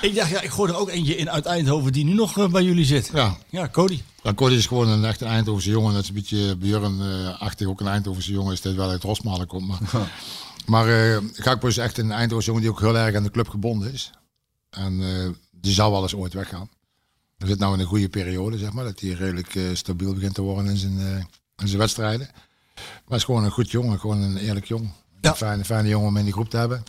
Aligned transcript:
Ik 0.00 0.14
dacht, 0.14 0.30
ja, 0.30 0.40
ik 0.40 0.50
gooi 0.50 0.72
er 0.72 0.78
ook 0.78 0.88
eentje 0.88 1.16
in 1.16 1.30
uit 1.30 1.46
Eindhoven 1.46 1.92
die 1.92 2.04
nu 2.04 2.14
nog 2.14 2.38
eh, 2.38 2.48
bij 2.48 2.62
jullie 2.62 2.84
zit. 2.84 3.10
Ja. 3.12 3.36
Ja, 3.48 3.68
Cody. 3.68 4.00
Ja, 4.22 4.34
Cody 4.34 4.54
is 4.54 4.66
gewoon 4.66 4.88
een 4.88 5.04
echte 5.04 5.24
Eindhovense 5.24 5.70
jongen. 5.70 5.92
Dat 5.92 6.02
is 6.02 6.08
een 6.08 6.14
beetje 6.14 6.56
Björn-achtig. 6.56 7.66
ook 7.66 7.80
een 7.80 7.86
Eindhovense 7.86 8.32
jongen 8.32 8.52
is. 8.52 8.60
Dat 8.60 8.74
wel 8.74 8.90
uit 8.90 9.02
Rosmalen 9.02 9.46
komt. 9.46 9.66
Maar, 9.68 10.10
maar 10.66 11.20
Gakpo 11.32 11.66
is 11.66 11.78
echt 11.78 11.98
een 11.98 12.10
Eindhovense 12.10 12.46
jongen 12.46 12.62
die 12.62 12.70
ook 12.70 12.80
heel 12.80 12.96
erg 12.96 13.16
aan 13.16 13.22
de 13.22 13.30
club 13.30 13.48
gebonden 13.48 13.92
is. 13.92 14.10
En 14.70 15.02
eh, 15.02 15.28
die 15.50 15.72
zou 15.72 15.92
wel 15.92 16.02
eens 16.02 16.14
ooit 16.14 16.32
weggaan. 16.32 16.70
Hij 17.38 17.48
zit 17.48 17.58
nou 17.58 17.74
in 17.74 17.80
een 17.80 17.86
goede 17.86 18.08
periode, 18.08 18.58
zeg 18.58 18.72
maar. 18.72 18.84
Dat 18.84 19.00
hij 19.00 19.10
redelijk 19.10 19.58
stabiel 19.72 20.14
begint 20.14 20.34
te 20.34 20.42
worden 20.42 20.70
in 20.70 20.76
zijn, 20.76 20.98
in 21.56 21.66
zijn 21.66 21.78
wedstrijden. 21.78 22.28
Maar 22.74 23.04
hij 23.06 23.16
is 23.16 23.24
gewoon 23.24 23.44
een 23.44 23.50
goed 23.50 23.70
jongen. 23.70 24.00
Gewoon 24.00 24.22
een 24.22 24.36
eerlijk 24.36 24.66
jongen. 24.66 24.92
Ja. 25.20 25.30
Een 25.30 25.36
fijne, 25.36 25.64
fijne 25.64 25.88
jongen 25.88 26.08
om 26.08 26.16
in 26.16 26.24
die 26.24 26.32
groep 26.32 26.50
te 26.50 26.56
hebben. 26.56 26.82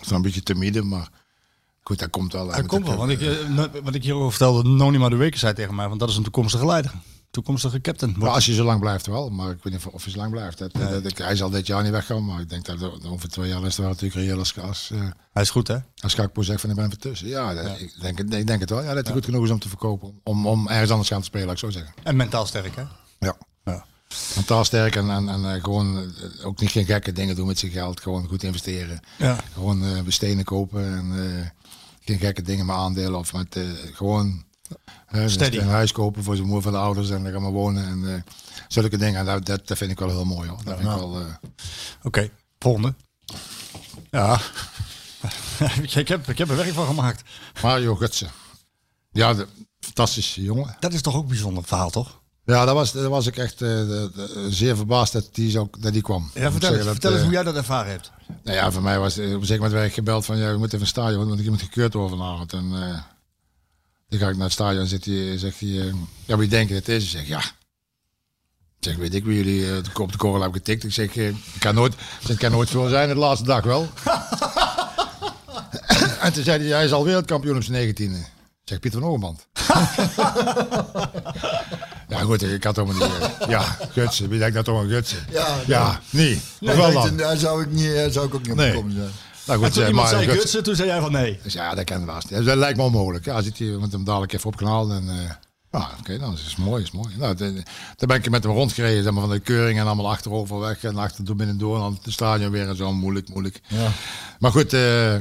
Is 0.00 0.06
dan 0.06 0.16
een 0.16 0.22
beetje 0.22 0.42
timide, 0.42 0.82
maar 0.82 1.10
goed, 1.86 1.98
dat 1.98 2.10
komt 2.10 2.32
wel. 2.32 2.46
Dat 2.46 2.66
komt 2.66 2.86
wel, 2.86 2.96
want 2.96 3.10
ik, 3.10 3.20
eh, 3.20 3.48
no- 3.48 3.68
wat 3.82 3.94
ik 3.94 4.02
hierover 4.02 4.30
vertelde, 4.30 4.68
Nonima 4.68 5.08
de 5.08 5.16
Weker 5.16 5.38
zei 5.38 5.52
tegen 5.54 5.74
mij, 5.74 5.88
want 5.88 6.00
dat 6.00 6.08
is 6.08 6.16
een 6.16 6.22
toekomstige 6.22 6.66
leider. 6.66 6.92
Toekomstige 7.30 7.80
captain. 7.80 8.14
Maar 8.18 8.30
als 8.30 8.46
hij 8.46 8.54
zo 8.54 8.64
lang 8.64 8.80
blijft 8.80 9.06
wel, 9.06 9.28
maar 9.30 9.50
ik 9.50 9.62
weet 9.62 9.72
niet 9.72 9.86
of- 9.92 10.02
hij 10.04 10.12
zo 10.12 10.18
lang 10.18 10.30
blijft. 10.30 10.58
Dat, 10.58 10.72
dat, 10.72 11.02
dat- 11.02 11.18
hij 11.18 11.36
zal 11.36 11.50
dit 11.50 11.66
jaar 11.66 11.82
niet 11.82 11.92
weggaan, 11.92 12.24
maar 12.24 12.40
ik 12.40 12.48
denk 12.48 12.64
dat 12.64 12.80
er- 12.82 13.10
over 13.10 13.28
twee 13.28 13.48
jaar 13.48 13.58
is 13.60 13.64
het 13.66 13.76
wel 13.76 13.88
natuurlijk 13.88 14.14
reëel 14.14 14.38
als, 14.38 14.58
als, 14.60 14.90
eh, 14.92 14.98
Hij 15.32 15.42
is 15.42 15.50
goed, 15.50 15.68
hè? 15.68 15.76
als 16.00 16.14
Gakpo 16.14 16.42
zegt 16.42 16.60
van 16.60 16.70
ik 16.70 16.76
ben 16.76 16.98
tussen. 16.98 17.28
Ja, 17.28 17.54
dat- 17.54 17.80
Ik, 17.80 17.92
denk, 18.00 18.18
het- 18.18 18.34
ik 18.34 18.46
denk 18.46 18.60
het 18.60 18.70
wel. 18.70 18.82
Ja, 18.82 18.94
dat 18.94 19.04
hij 19.04 19.14
goed 19.14 19.24
genoeg 19.24 19.44
is 19.44 19.50
om 19.50 19.58
te 19.58 19.68
verkopen. 19.68 20.20
Om, 20.24 20.46
om 20.46 20.68
ergens 20.68 20.90
anders 20.90 21.08
gaan 21.08 21.20
te 21.20 21.24
spelen, 21.26 21.46
laat 21.46 21.54
ik 21.54 21.60
zo 21.60 21.70
zeggen. 21.70 21.94
En 22.02 22.16
mentaal 22.16 22.46
sterk, 22.46 22.76
hè? 22.76 22.82
Ja. 23.18 23.36
Ja. 23.64 23.84
Mentaal 24.34 24.64
sterk 24.64 24.96
en, 24.96 25.10
en, 25.10 25.28
en 25.28 25.54
eh, 25.54 25.62
gewoon 25.62 25.96
eh, 25.98 26.46
ook 26.46 26.60
niet 26.60 26.70
geen 26.70 26.84
gekke 26.84 27.12
dingen 27.12 27.36
doen 27.36 27.46
met 27.46 27.58
zijn 27.58 27.72
geld. 27.72 28.00
Gewoon 28.00 28.26
goed 28.28 28.42
investeren. 28.42 29.00
Ja. 29.18 29.36
Gewoon 29.52 29.84
eh 29.84 30.00
bestenen 30.02 30.44
kopen 30.44 30.84
en 30.96 31.12
eh, 31.40 31.46
geen 32.06 32.18
gekke 32.18 32.42
dingen 32.42 32.66
met 32.66 32.76
aandelen 32.76 33.18
of 33.18 33.32
met 33.32 33.56
eh, 33.56 33.62
gewoon 33.92 34.44
Steady. 35.26 35.58
een 35.58 35.68
huis 35.68 35.92
kopen 35.92 36.22
voor 36.22 36.34
zijn 36.34 36.46
moeder 36.46 36.64
van 36.64 36.72
de 36.72 36.78
ouders 36.78 37.10
en 37.10 37.22
daar 37.22 37.32
gaan 37.32 37.44
we 37.44 37.50
wonen 37.50 37.86
en 37.86 38.14
eh, 38.14 38.22
zulke 38.68 38.96
dingen. 38.96 39.20
En 39.20 39.26
dat, 39.26 39.46
dat, 39.46 39.66
dat 39.66 39.78
vind 39.78 39.90
ik 39.90 39.98
wel 39.98 40.08
heel 40.08 40.24
mooi 40.24 40.48
hoor. 40.48 40.64
Dat 40.64 40.80
eh, 40.80 41.34
Oké, 42.02 42.30
volgende. 42.58 42.94
Ja. 44.10 44.40
ik, 45.94 46.08
heb, 46.08 46.28
ik 46.28 46.38
heb 46.38 46.48
er 46.48 46.56
werk 46.56 46.72
van 46.72 46.86
gemaakt. 46.86 47.22
Mario 47.62 47.94
Gutsen. 47.94 48.30
Ja, 49.12 49.34
de, 49.34 49.46
fantastische 49.80 50.42
jongen. 50.42 50.76
Dat 50.80 50.92
is 50.92 51.02
toch 51.02 51.14
ook 51.14 51.22
een 51.22 51.28
bijzonder 51.28 51.64
verhaal, 51.64 51.90
toch? 51.90 52.20
Ja, 52.46 52.64
daar 52.64 52.74
was, 52.74 52.92
daar 52.92 53.08
was 53.08 53.26
ik 53.26 53.36
echt 53.36 53.52
eh, 53.62 53.68
de- 53.68 54.10
de- 54.14 54.46
zeer 54.50 54.76
verbaasd 54.76 55.12
dat 55.12 55.28
die, 55.32 55.50
zo, 55.50 55.70
dat 55.78 55.92
die 55.92 56.02
kwam. 56.02 56.30
Ja, 56.34 56.50
vertel 56.50 56.74
eens, 56.74 56.82
dat, 56.84 56.92
vertel 56.92 57.10
eens 57.10 57.18
eh, 57.20 57.24
hoe 57.26 57.34
jij 57.34 57.42
dat 57.42 57.56
ervaren 57.56 57.90
hebt. 57.90 58.10
Nou 58.42 58.56
ja, 58.56 58.72
voor 58.72 58.82
mij 58.82 58.98
was 58.98 59.18
eh, 59.18 59.34
op 59.34 59.40
een 59.40 59.46
zeker 59.46 59.54
moment 59.62 59.72
werd 59.72 59.86
ik 59.86 59.94
gebeld 59.94 60.24
van 60.24 60.36
ja, 60.38 60.44
we 60.52 60.58
moeten 60.58 60.78
even 60.78 60.80
een 60.80 60.86
stadion, 60.86 61.28
want 61.28 61.40
ik 61.40 61.50
moet 61.50 61.62
gekeurd 61.62 61.94
worden 61.94 62.18
vanavond. 62.18 62.52
En 62.52 62.70
eh 62.74 62.98
dan 64.08 64.18
ga 64.18 64.28
ik 64.28 64.34
naar 64.34 64.44
het 64.44 64.52
stadion 64.52 64.82
en 64.82 64.88
zegt 64.88 65.04
hij, 65.04 65.38
zegt 65.38 65.60
hij 65.60 65.92
ja, 66.24 66.36
wie 66.36 66.48
denken 66.48 66.74
het 66.74 66.88
is? 66.88 67.04
Ik 67.04 67.10
zeg 67.10 67.26
ja. 67.26 67.38
Ik 67.38 68.92
zeg, 68.92 68.96
weet 68.96 69.14
ik 69.14 69.24
wie 69.24 69.36
jullie 69.36 69.82
de 69.82 69.90
op 70.02 70.12
de 70.12 70.18
korrel 70.18 70.40
hebben 70.42 70.58
getikt. 70.58 70.84
Ik 70.84 70.92
zeg, 70.92 71.14
ik 71.16 71.34
kan 71.58 71.74
nooit, 71.74 71.94
ik 72.28 72.38
kan 72.38 72.50
nooit 72.50 72.70
veel 72.70 72.88
zijn, 72.88 73.08
de 73.08 73.14
laatste 73.14 73.46
dag 73.46 73.64
wel. 73.64 73.82
en 76.20 76.32
toen 76.32 76.44
zei 76.44 76.58
hij, 76.62 76.68
hij 76.76 76.84
is 76.84 76.92
al 76.92 77.04
wereldkampioen 77.04 77.56
op 77.56 77.62
zijn 77.62 77.76
negentiende. 77.78 78.18
Ik 78.18 78.24
zeg, 78.64 78.80
Pieter 78.80 79.00
van 79.00 79.08
Oogband. 79.10 79.46
ja 82.08 82.18
goed, 82.18 82.42
ik 82.42 82.64
had 82.64 82.76
helemaal 82.76 83.08
niet... 83.08 83.18
eh, 83.40 83.48
ja, 83.48 83.78
Gutsen, 83.94 84.28
wie 84.28 84.38
denkt 84.38 84.54
dat 84.54 84.64
toch 84.64 84.80
een 84.82 84.88
Gutsen? 84.88 85.18
Ja, 85.30 85.56
ja 85.66 86.00
niet. 86.10 86.40
Nee, 86.60 86.76
wel 86.76 86.92
dan. 86.92 87.16
daar 87.16 87.36
zou 87.36 87.62
ik, 87.62 87.70
niet, 87.72 87.94
daar 87.94 88.10
zou 88.10 88.26
ik 88.26 88.34
ook 88.34 88.40
niet 88.42 88.50
op 88.50 88.56
Nee. 88.56 88.72
komen 88.74 88.92
zijn. 88.92 89.10
Nou 89.46 89.58
En 89.58 89.64
goed, 89.64 89.74
toen 89.74 89.82
eh, 89.82 89.88
iemand 89.88 90.10
maar 90.10 90.14
zei 90.16 90.22
Gutsen- 90.24 90.40
Gutsen, 90.42 90.62
toen 90.62 90.74
zei 90.76 90.88
jij 90.88 91.00
van 91.00 91.12
nee. 91.12 91.38
dus 91.42 91.52
ja, 91.52 91.74
dat 91.74 91.84
kan 91.84 92.06
wel. 92.06 92.20
Dat 92.44 92.56
lijkt 92.56 92.76
me 92.78 92.82
onmogelijk. 92.84 93.24
Ja, 93.24 93.42
zit 93.42 93.58
je 93.58 93.64
met 93.80 93.92
hem 93.92 94.04
dadelijk 94.04 94.32
even 94.32 94.46
op 94.46 94.56
kanaal. 94.56 94.90
En, 94.90 95.08
eh 95.08 95.30
ja, 95.70 95.90
oké, 96.00 96.18
dan 96.18 96.32
is 96.32 96.40
het 96.42 96.56
mooi, 96.58 96.82
is 96.82 96.90
mooi. 96.90 97.08
Nou, 97.16 97.34
toen 97.36 97.64
ben 98.08 98.16
ik 98.16 98.30
met 98.30 98.42
hem 98.44 98.52
rondgereden, 98.52 99.02
zeg 99.02 99.12
maar, 99.12 99.20
van 99.22 99.30
de 99.30 99.38
keuring 99.40 99.78
en 99.78 99.86
allemaal 99.86 100.10
achterover 100.10 100.58
weg 100.58 100.84
en 100.84 100.96
achter 100.96 101.24
door 101.24 101.36
binnen 101.36 101.58
door 101.58 101.74
en 101.74 101.80
dan 101.80 101.98
het 102.02 102.12
stadion 102.12 102.50
weer 102.50 102.68
en 102.68 102.76
zo. 102.76 102.92
Moeilijk, 102.92 103.28
moeilijk. 103.28 103.60
Ja. 103.68 103.88
Maar 104.38 104.50
goed, 104.50 104.72
eh 104.72 105.14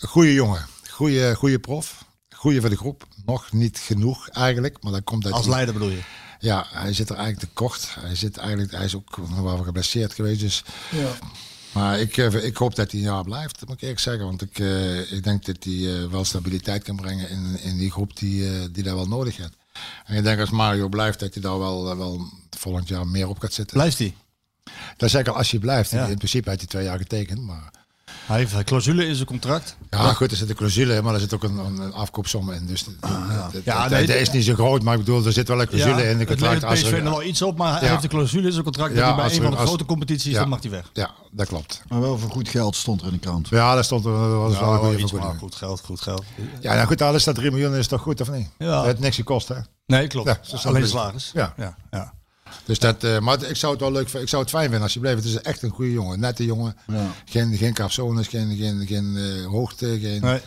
goede 0.00 0.32
jongen. 0.32 0.66
Goede, 0.90 1.34
goede 1.34 1.58
prof. 1.58 2.04
Goede 2.36 2.60
voor 2.60 2.70
de 2.70 2.76
groep. 2.76 3.06
Nog 3.26 3.52
niet 3.52 3.78
genoeg 3.78 4.28
eigenlijk, 4.28 4.82
maar 4.82 4.92
dat 4.92 5.04
komt 5.04 5.24
uit 5.24 5.34
Als 5.34 5.46
leider 5.46 5.74
bedoel 5.74 5.88
je? 5.90 6.02
Ja, 6.38 6.66
hij 6.70 6.92
zit 6.92 7.08
er 7.10 7.16
eigenlijk 7.16 7.46
te 7.46 7.54
kort. 7.54 7.96
Hij, 8.00 8.14
zit 8.14 8.36
eigenlijk, 8.36 8.72
hij 8.72 8.84
is 8.84 8.94
ook 8.94 9.18
nog 9.28 9.40
wel 9.40 9.56
geblesseerd 9.56 10.14
geweest. 10.14 10.40
Dus 10.40 10.64
Ja. 10.90 11.10
maar 11.72 12.00
ik, 12.00 12.16
eh, 12.16 12.44
ik 12.44 12.56
hoop 12.56 12.74
dat 12.74 12.90
hij 12.90 13.00
een 13.00 13.06
jaar 13.06 13.24
blijft, 13.24 13.60
moet 13.66 13.74
ik 13.74 13.80
eerlijk 13.82 14.00
zeggen. 14.00 14.24
Want 14.24 14.42
ik, 14.42 14.58
eh, 14.58 15.12
ik 15.12 15.24
denk 15.24 15.44
dat 15.44 15.64
hij 15.64 16.02
eh, 16.02 16.10
wel 16.10 16.24
stabiliteit 16.24 16.82
kan 16.82 16.96
brengen 16.96 17.30
in, 17.30 17.60
in 17.60 17.78
die 17.78 17.90
groep 17.90 18.16
die, 18.16 18.48
eh, 18.48 18.64
die 18.72 18.82
dat 18.82 18.94
wel 18.94 19.08
nodig 19.08 19.36
heeft. 19.36 19.56
En 20.04 20.16
ik 20.16 20.22
denk 20.22 20.40
als 20.40 20.50
Mario 20.50 20.88
blijft, 20.88 21.20
dat 21.20 21.34
hij 21.34 21.42
daar 21.42 21.58
wel, 21.58 21.96
wel 21.96 22.28
volgend 22.50 22.88
jaar 22.88 23.06
meer 23.06 23.28
op 23.28 23.38
gaat 23.38 23.52
zitten. 23.52 23.76
Blijft 23.76 23.98
hij? 23.98 24.14
Dat 24.96 25.10
zeg 25.10 25.20
ik 25.20 25.28
al, 25.28 25.36
als 25.36 25.50
hij 25.50 25.60
blijft. 25.60 25.90
Ja. 25.90 26.06
In 26.06 26.16
principe 26.16 26.48
heeft 26.48 26.60
hij 26.60 26.68
twee 26.70 26.84
jaar 26.84 26.98
getekend. 26.98 27.40
Maar 27.40 27.70
Hij 28.26 28.38
heeft 28.38 28.52
een 28.52 28.64
clausule 28.64 29.06
in 29.06 29.14
zijn 29.14 29.26
contract. 29.26 29.76
ja, 29.90 30.12
goed, 30.12 30.30
er 30.30 30.36
zit 30.36 30.48
een 30.48 30.54
clausule, 30.54 31.02
maar 31.02 31.14
er 31.14 31.20
zit 31.20 31.34
ook 31.34 31.42
een, 31.42 31.58
een, 31.58 31.92
afkoopsom 31.92 32.50
in. 32.52 32.66
Dus 32.66 32.84
dat- 32.84 32.94
dat- 33.00 33.62
Ja, 33.64 33.80
dat- 33.82 33.90
nee, 33.90 34.06
dat 34.06 34.16
is 34.16 34.30
niet 34.30 34.44
zo 34.44 34.54
groot, 34.54 34.82
maar 34.82 34.94
ik 34.94 35.04
bedoel, 35.04 35.26
er 35.26 35.32
zit 35.32 35.48
wel 35.48 35.60
een 35.60 35.66
clausule 35.68 36.02
in 36.08 36.12
de 36.12 36.18
het 36.18 36.26
contract. 36.28 36.54
levert 36.54 36.64
als 36.70 36.82
PSV 36.82 36.92
er- 36.92 37.02
nog 37.02 37.12
wel 37.12 37.22
iets 37.22 37.42
op, 37.42 37.56
maar 37.56 37.72
hij 37.72 37.82
Ja. 37.82 37.90
heeft 37.90 38.02
een 38.02 38.08
clausule 38.08 38.46
in 38.46 38.52
zijn 38.52 38.64
contract 38.64 38.90
Ja, 38.94 38.96
dat 38.96 39.06
hij 39.06 39.14
bij 39.16 39.34
een 39.36 39.42
van 39.42 39.50
de 39.50 39.56
als- 39.56 39.66
grote 39.68 39.84
competities, 39.84 40.32
ja. 40.32 40.38
dan 40.38 40.48
mag 40.48 40.62
hij 40.62 40.70
weg. 40.70 40.90
Ja, 40.92 41.10
dat 41.30 41.46
klopt. 41.46 41.82
Maar 41.88 42.00
wel 42.00 42.18
voor 42.18 42.30
goed 42.30 42.48
geld 42.48 42.76
stond 42.76 43.00
er 43.00 43.06
in 43.06 43.12
de 43.12 43.18
krant. 43.18 43.48
Ja, 43.48 43.74
daar 43.74 43.84
stond 43.84 44.04
er 44.04 44.38
was 44.38 44.58
wel 44.58 44.98
iets, 44.98 45.12
maar 45.12 45.34
goed 45.38 45.54
geld, 45.54 45.80
goed 45.84 46.00
geld. 46.00 46.24
Ja, 46.60 46.74
nou 46.74 46.86
goed, 46.86 47.02
al 47.02 47.14
is 47.14 47.24
dat 47.24 47.34
3 47.34 47.50
miljoen, 47.50 47.74
is 47.74 47.86
toch 47.86 48.00
goed 48.02 48.20
of 48.20 48.30
niet? 48.30 48.48
Ja. 48.58 48.66
Dat 48.76 48.84
heeft 48.84 48.98
niks 48.98 49.16
gekost, 49.16 49.48
hè? 49.48 49.56
Nee, 49.86 50.06
klopt. 50.06 50.40
Alleen 50.64 50.80
het. 50.80 50.90
slagers. 50.90 51.30
Ja. 51.34 51.54
ja, 51.56 51.76
ja. 51.90 52.12
Dus 52.64 52.78
dat, 52.78 53.04
eh, 53.04 53.18
maar 53.18 53.42
ik 53.42 53.56
zou 53.56 53.72
het 53.72 53.80
wel 53.80 53.92
leuk. 53.92 54.08
Ik 54.12 54.28
zou 54.28 54.42
het 54.42 54.50
fijn 54.50 54.62
vinden 54.64 54.82
als 54.82 54.94
je 54.94 55.00
blijft. 55.00 55.24
Het 55.24 55.32
is 55.34 55.40
echt 55.40 55.62
een 55.62 55.70
goede 55.70 55.92
jongen, 55.92 56.20
nette 56.20 56.44
jongen. 56.44 56.76
Ja. 56.86 57.10
Geen, 57.24 57.56
geen 57.56 57.74
capsones, 57.74 58.28
geen, 58.28 58.56
geen, 58.56 58.86
geen 58.86 59.16
eh, 59.16 59.46
hoogte, 59.46 59.98
geen 60.00 60.20
Nee. 60.20 60.40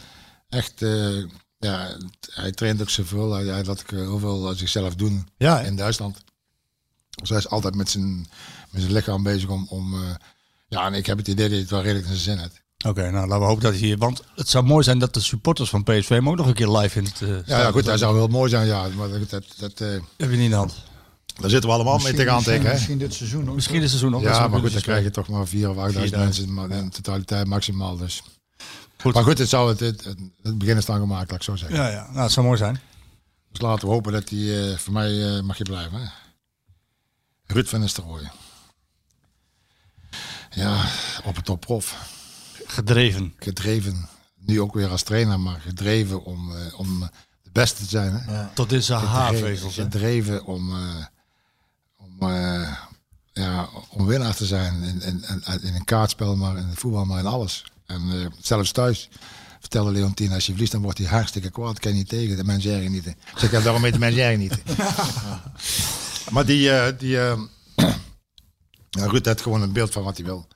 echt. 0.49 0.81
eh, 0.81 1.23
ja, 1.59 1.97
hij 2.31 2.51
traint 2.51 2.81
ook 2.81 2.89
zoveel. 2.89 3.33
Hij, 3.33 3.45
hij 3.45 3.63
laat 3.63 3.81
eh, 3.81 3.99
heel 3.99 4.19
veel 4.19 4.53
zichzelf 4.55 4.95
doen 4.95 5.27
Ja, 5.37 5.59
in 5.59 5.75
Duitsland. 5.75 6.17
Dus 7.09 7.29
hij 7.29 7.37
is 7.37 7.49
altijd 7.49 7.75
met 7.75 7.89
zijn, 7.89 8.17
met 8.69 8.81
zijn 8.81 8.93
lichaam 8.93 9.23
bezig 9.23 9.49
om. 9.49 9.65
om 9.69 9.95
ja, 10.67 10.85
en 10.85 10.93
ik 10.93 11.05
heb 11.05 11.17
het 11.17 11.27
idee 11.27 11.43
dat 11.43 11.51
hij 11.51 11.59
het 11.61 11.69
wel 11.69 11.81
redelijk 11.81 12.07
in 12.07 12.15
zijn 12.15 12.37
zin 12.37 12.43
heeft. 12.43 12.61
Oké, 12.85 13.11
nou 13.11 13.27
laten 13.27 13.39
we 13.39 13.45
hopen 13.45 13.63
dat 13.63 13.71
hij 13.73 13.81
hier... 13.81 13.97
Want 13.97 14.21
het 14.35 14.49
zou 14.49 14.65
mooi 14.65 14.83
zijn 14.83 14.99
dat 14.99 15.13
de 15.13 15.19
supporters 15.19 15.69
van 15.69 15.83
PSV 15.83 16.09
hem 16.09 16.29
ook 16.29 16.35
nog 16.35 16.47
een 16.47 16.53
keer 16.53 16.67
live 16.69 16.99
in 16.99 17.05
het... 17.05 17.19
Ja, 17.47 17.59
ja 17.59 17.71
goed, 17.71 17.85
zijn. 17.85 17.97
zou 17.97 18.15
heel 18.17 18.27
mooi 18.27 18.49
zijn, 18.49 18.67
ja. 18.67 18.87
Maar 18.87 19.09
dat, 19.09 19.29
dat, 19.29 19.43
dat, 19.57 19.79
Heb 19.79 20.01
je 20.17 20.25
niet 20.27 20.39
in 20.39 20.49
de 20.49 20.55
hand. 20.55 20.73
Daar 21.37 21.49
zitten 21.49 21.69
we 21.69 21.75
allemaal 21.75 21.97
mee 21.97 22.13
tegenaan 22.13 22.35
misschien, 22.35 22.53
tegen, 22.53 22.67
hè? 22.67 22.73
misschien 22.73 22.97
dit 22.97 23.13
seizoen. 23.13 23.55
Misschien 23.55 23.75
is 23.75 23.81
het 23.81 23.89
seizoen 23.89 24.11
nog. 24.11 24.21
Ja, 24.21 24.47
maar 24.47 24.59
goed, 24.59 24.73
dan 24.73 24.81
krijg 24.81 25.03
je 25.03 25.09
toch 25.09 25.27
maar 25.27 25.47
4 25.47 25.69
of 25.69 25.77
8000 25.77 26.13
4000, 26.13 26.47
mensen 26.47 26.53
maar 26.53 26.83
in 26.83 26.89
totaliteit 26.89 27.47
maximaal. 27.47 27.97
Dus. 27.97 28.23
Goed. 29.01 29.13
Maar 29.13 29.23
goed, 29.23 29.37
het, 29.37 29.49
zou 29.49 29.69
het, 29.69 29.79
het, 29.79 30.03
het, 30.03 30.19
het 30.41 30.57
begin 30.57 30.77
is 30.77 30.85
dan 30.85 30.99
gemaakt, 30.99 31.31
laat 31.31 31.39
ik 31.39 31.45
zo 31.45 31.55
zeggen. 31.55 31.77
Ja, 31.77 31.87
ja. 31.87 32.07
Nou, 32.11 32.21
het 32.21 32.31
zou 32.31 32.45
mooi 32.45 32.57
zijn. 32.57 32.79
Dus 33.51 33.61
laten 33.61 33.87
we 33.87 33.93
hopen 33.93 34.11
dat 34.11 34.29
hij, 34.29 34.71
eh, 34.71 34.77
voor 34.77 34.93
mij 34.93 35.35
eh, 35.35 35.41
mag 35.41 35.57
je 35.57 35.63
blijven. 35.63 35.99
Hè? 35.99 36.07
Ruud 37.45 37.67
van 37.67 37.79
Nistelrooy. 37.79 38.31
Ja, 40.49 40.85
op 41.23 41.35
het 41.35 41.45
top 41.45 41.61
prof. 41.61 41.95
Gedreven. 42.65 43.33
Gedreven, 43.39 44.09
nu 44.35 44.61
ook 44.61 44.73
weer 44.73 44.89
als 44.89 45.03
trainer, 45.03 45.39
maar 45.39 45.59
gedreven 45.59 46.23
om, 46.23 46.55
eh, 46.55 46.79
om 46.79 46.99
de 47.43 47.49
beste 47.51 47.83
te 47.83 47.89
zijn. 47.89 48.13
Hè? 48.13 48.45
Tot 48.53 48.71
in 48.71 48.83
zijn 48.83 48.99
haarvezels. 48.99 49.75
hè? 49.75 49.83
Gedreven 49.83 50.45
om, 50.45 50.75
eh, 50.75 51.05
om, 52.19 52.29
eh, 52.29 52.71
ja, 53.33 53.69
om 53.89 54.05
winnaar 54.05 54.35
te 54.35 54.45
zijn 54.45 54.83
in, 54.83 55.01
in, 55.01 55.23
in, 55.29 55.61
in 55.61 55.75
een 55.75 55.85
kaartspel, 55.85 56.35
maar 56.35 56.57
in 56.57 56.67
het 56.67 56.79
voetbal, 56.79 57.05
maar 57.05 57.19
in 57.19 57.25
alles. 57.25 57.65
En 57.85 58.01
eh, 58.11 58.25
zelfs 58.41 58.71
thuis 58.71 59.09
vertelde 59.59 59.91
Leontien, 59.91 60.31
als 60.33 60.45
je 60.45 60.51
verliest, 60.51 60.71
dan 60.71 60.81
wordt 60.81 60.97
hij 60.97 61.07
hartstikke 61.07 61.49
kwaad. 61.49 61.79
Kan 61.79 61.91
je 61.91 61.97
niet 61.97 62.09
tegen, 62.09 62.37
de 62.37 62.43
mensen 62.43 62.71
ergen 62.71 62.91
niet. 62.91 63.05
Ik 63.05 63.15
zeg, 63.35 63.51
ja, 63.51 63.59
daarom 63.59 63.83
heet 63.83 63.93
de 63.93 63.99
mensen 63.99 64.21
ergen 64.23 64.39
niet. 64.39 64.57
maar 66.33 66.45
die, 66.45 66.71
eh, 66.71 66.93
die 66.99 67.19
eh, 67.19 67.39
ja, 68.89 69.05
Ruud 69.11 69.25
heeft 69.25 69.41
gewoon 69.41 69.61
een 69.61 69.71
beeld 69.73 69.91
van 69.91 70.03
wat 70.03 70.17
hij 70.17 70.25
wil. 70.25 70.47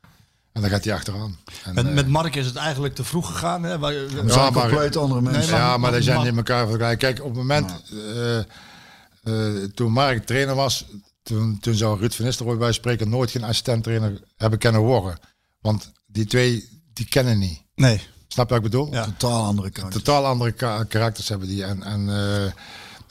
En 0.52 0.62
dan 0.62 0.70
gaat 0.70 0.84
hij 0.84 0.94
achteraan. 0.94 1.38
En, 1.64 1.74
Met, 1.76 1.94
met 1.94 2.08
Mark 2.08 2.36
is 2.36 2.46
het 2.46 2.56
eigenlijk 2.56 2.96
te 2.96 3.04
vroeg 3.04 3.28
gegaan. 3.28 3.64
Hè? 3.64 3.80
Waar, 3.80 3.94
Er 3.94 4.02
Ja, 4.26 4.34
zijn 4.34 4.54
maar- 4.54 4.68
compleet 4.70 4.98
andere 4.98 5.22
mensen. 5.22 5.52
maar- 5.52 5.60
ja, 5.60 5.78
maar 5.78 5.92
die 5.92 6.02
zijn 6.02 6.24
niet 6.24 6.36
elkaar 6.36 6.68
vergelijken. 6.68 6.98
Kijk, 6.98 7.20
op 7.20 7.30
het 7.30 7.38
moment, 7.38 7.72
eh, 7.92 8.38
eh, 8.40 9.64
toen 9.74 9.92
Mark 9.92 10.26
trainer 10.26 10.56
was, 10.56 10.86
toen, 11.24 11.60
toen 11.60 11.74
zou 11.76 12.00
Ruud 12.00 12.14
van 12.14 12.26
Nistelrooy 12.26 12.58
bij 12.58 12.72
spreken 12.72 13.10
nooit 13.10 13.32
geen 13.32 13.44
assistent-trainer 13.44 14.22
hebben 14.38 14.60
kunnen 14.60 14.82
worden. 14.82 15.20
Want 15.62 15.92
die 16.08 16.26
twee, 16.26 16.70
die 16.94 17.06
kennen 17.06 17.40
niet. 17.40 17.62
Nee. 17.76 18.02
Snap 18.28 18.50
je 18.50 18.56
wat 18.56 18.64
ik 18.66 18.72
bedoel? 18.72 18.92
Ja. 18.94 19.06
Totaal 19.06 19.44
andere 19.44 19.70
kant. 19.70 19.92
Totaal 19.92 20.26
andere 20.26 20.52
ka- 20.52 20.84
karakters 20.84 21.30
hebben 21.30 21.48
die. 21.48 21.64
En, 21.64 21.84
en 21.84 22.10
eh, 22.10 22.52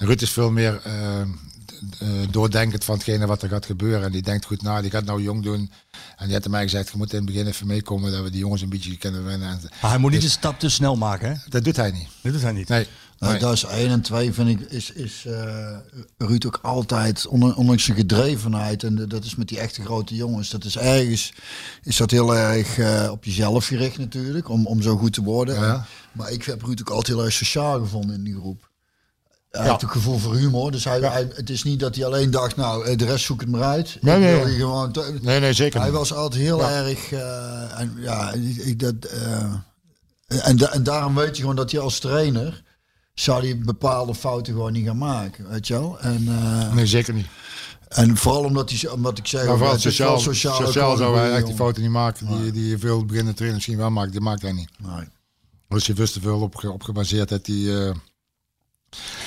Ruud 0.06 0.20
is 0.22 0.30
veel 0.30 0.50
meer 0.50 0.80
eh, 0.84 1.20
eh, 1.20 1.26
doordenkend 2.30 2.84
van 2.84 2.94
hetgene 2.94 3.26
wat 3.26 3.42
er 3.42 3.48
gaat 3.48 3.66
gebeuren. 3.66 4.04
En 4.04 4.12
die 4.12 4.22
denkt 4.22 4.44
goed 4.44 4.62
na, 4.62 4.80
die 4.80 4.90
gaat 4.90 5.04
nou 5.04 5.22
jong 5.22 5.42
doen. 5.42 5.70
En 6.16 6.26
die 6.26 6.34
had 6.34 6.48
mij 6.48 6.62
gezegd, 6.62 6.90
je 6.90 6.96
moet 6.96 7.10
in 7.12 7.16
het 7.16 7.26
begin 7.26 7.46
even 7.46 7.66
meekomen 7.66 8.12
dat 8.12 8.22
we 8.22 8.30
die 8.30 8.40
jongens 8.40 8.62
een 8.62 8.68
beetje 8.68 8.96
kunnen 8.96 9.24
winnen. 9.24 9.48
En 9.48 9.60
Maar 9.80 9.90
hij 9.90 9.98
moet 9.98 10.10
niet 10.12 10.20
de 10.22 10.28
stap 10.28 10.58
te 10.58 10.68
snel 10.68 10.96
maken, 10.96 11.28
hè? 11.28 11.34
dat 11.48 11.64
doet 11.64 11.76
hij 11.76 11.90
niet. 11.90 12.08
Dat 12.22 12.32
doet 12.32 12.42
hij 12.42 12.52
niet. 12.52 12.68
Nee. 12.68 12.86
Nou, 13.20 13.32
Nee. 13.32 13.40
dat 13.42 13.52
is 13.52 13.64
één 13.64 13.90
en 13.90 14.00
twee 14.00 14.32
vind 14.32 14.48
ik 14.48 14.60
is, 14.70 14.92
is 14.92 15.24
eh, 15.26 15.76
Ruud 16.18 16.44
ook 16.46 16.58
altijd 16.62 17.26
on- 17.26 17.56
ondanks 17.56 17.84
zijn 17.84 17.96
gedrevenheid 17.96 18.82
en 18.82 18.94
de- 18.94 19.06
dat 19.06 19.24
is 19.24 19.34
met 19.36 19.48
die 19.48 19.58
echte 19.58 19.82
grote 19.82 20.14
jongens 20.14 20.50
dat 20.50 20.64
is 20.64 20.76
ergens 20.78 21.32
is 21.82 21.96
dat 21.96 22.10
heel 22.10 22.36
erg 22.36 22.78
eh, 22.78 23.08
op 23.10 23.24
jezelf 23.24 23.66
gericht 23.66 23.98
natuurlijk 23.98 24.48
om, 24.48 24.66
om 24.66 24.82
zo 24.82 24.96
goed 24.96 25.12
te 25.12 25.22
worden. 25.22 25.54
Ja. 25.54 25.86
Maar 26.12 26.30
ik 26.30 26.44
heb 26.44 26.62
Ruud 26.62 26.80
ook 26.80 26.90
altijd 26.90 27.16
heel 27.16 27.24
erg 27.24 27.34
sociaal 27.34 27.78
gevonden 27.80 28.14
in 28.16 28.24
die 28.24 28.34
groep. 28.34 28.68
Hij 29.50 29.64
Ja. 29.64 29.70
heeft 29.70 29.84
ook 29.84 29.92
gevoel 29.92 30.18
voor 30.18 30.34
humor, 30.36 30.70
dus 30.70 30.84
hij, 30.84 31.00
hij, 31.00 31.28
het 31.34 31.50
is 31.50 31.62
niet 31.62 31.80
dat 31.80 31.94
hij 31.94 32.04
alleen 32.04 32.30
dacht 32.30 32.56
nou 32.56 32.86
eh, 32.86 32.96
de 32.96 33.04
rest 33.04 33.24
zoek 33.24 33.40
het 33.40 33.50
maar 33.50 33.62
uit. 33.62 33.98
Nee, 34.00 34.14
Ik 34.38 34.44
nee, 34.44 34.56
gewoon 34.56 34.94
Nee, 35.22 35.40
nee, 35.40 35.52
zeker 35.52 35.80
hij 35.80 35.90
was 35.90 36.12
altijd 36.12 36.42
heel 36.42 36.68
erg. 36.68 37.12
en, 37.12 37.94
ja, 37.98 38.32
ik, 38.64 38.78
dat, 38.80 38.94
en, 40.26 40.56
da- 40.56 40.72
en 40.72 40.82
daarom 40.82 41.14
weet 41.14 41.34
je 41.36 41.40
gewoon 41.40 41.56
dat 41.56 41.70
hij 41.70 41.80
als 41.80 41.98
trainer. 41.98 42.62
Zou 43.14 43.44
hij 43.44 43.58
bepaalde 43.58 44.14
fouten 44.14 44.52
gewoon 44.52 44.72
niet 44.72 44.86
gaan 44.86 44.98
maken. 44.98 45.48
Weet 45.48 45.66
je 45.66 45.72
wel? 45.74 46.00
En, 46.00 46.28
eh, 46.28 46.72
Nee, 46.72 46.86
zeker 46.86 47.14
niet. 47.14 47.26
en 47.88 48.16
vooral 48.16 48.44
omdat, 48.44 48.70
hij, 48.70 48.90
omdat 48.90 49.18
ik 49.18 49.26
zeg. 49.26 49.46
Maar 49.46 49.56
vooral 49.56 49.74
het 49.74 49.84
is 49.84 49.98
wel 49.98 50.18
sociaal, 50.18 50.54
sociaal 50.54 50.90
gewoon 50.96 50.98
zou 50.98 51.18
hij 51.18 51.32
echt 51.36 51.46
die 51.46 51.54
fouten 51.54 51.82
niet 51.82 51.90
maken. 51.90 52.42
Die, 52.42 52.52
die 52.52 52.78
veel 52.78 53.04
beginnende 53.04 53.32
trainers 53.34 53.54
misschien 53.66 53.76
wel 53.78 53.90
maakt. 53.90 54.12
Die 54.12 54.20
maakt 54.20 54.42
hij 54.42 54.52
niet. 54.52 54.70
Nee. 54.78 55.08
Dus 55.68 55.86
je 55.86 55.92
wist 55.92 56.14
er 56.14 56.20
veel 56.20 56.40
op, 56.40 56.64
op 56.64 56.82
gebaseerd 56.82 57.28
dat 57.28 57.46
hij... 57.46 57.56
eh, 57.56 57.94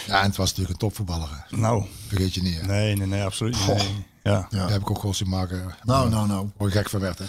ja, 0.08 0.20
en 0.22 0.28
het 0.28 0.36
was 0.36 0.50
natuurlijk 0.50 0.70
een 0.70 0.88
topvoetballer. 0.88 1.30
hè. 1.48 1.58
Nou, 1.58 1.86
Vergeet 2.08 2.34
je 2.34 2.42
niet. 2.42 2.62
Hè. 2.62 2.66
nee, 2.68 2.96
nee, 2.96 3.08
nee, 3.08 3.24
absoluut 3.24 3.58
niet. 3.60 3.68
Nee. 3.68 4.06
Ja. 4.24 4.32
Ja. 4.34 4.48
Daar 4.50 4.70
heb 4.72 4.82
ik 4.82 4.90
ook 4.90 4.98
goals 5.00 5.18
zien 5.18 5.30
maken. 5.30 5.76
Nou, 5.84 6.10
nou, 6.10 6.28
nou. 6.28 6.50
Ik 6.60 6.72
gek 6.72 6.90
van 6.90 7.00
werd. 7.00 7.20
Hè. 7.20 7.26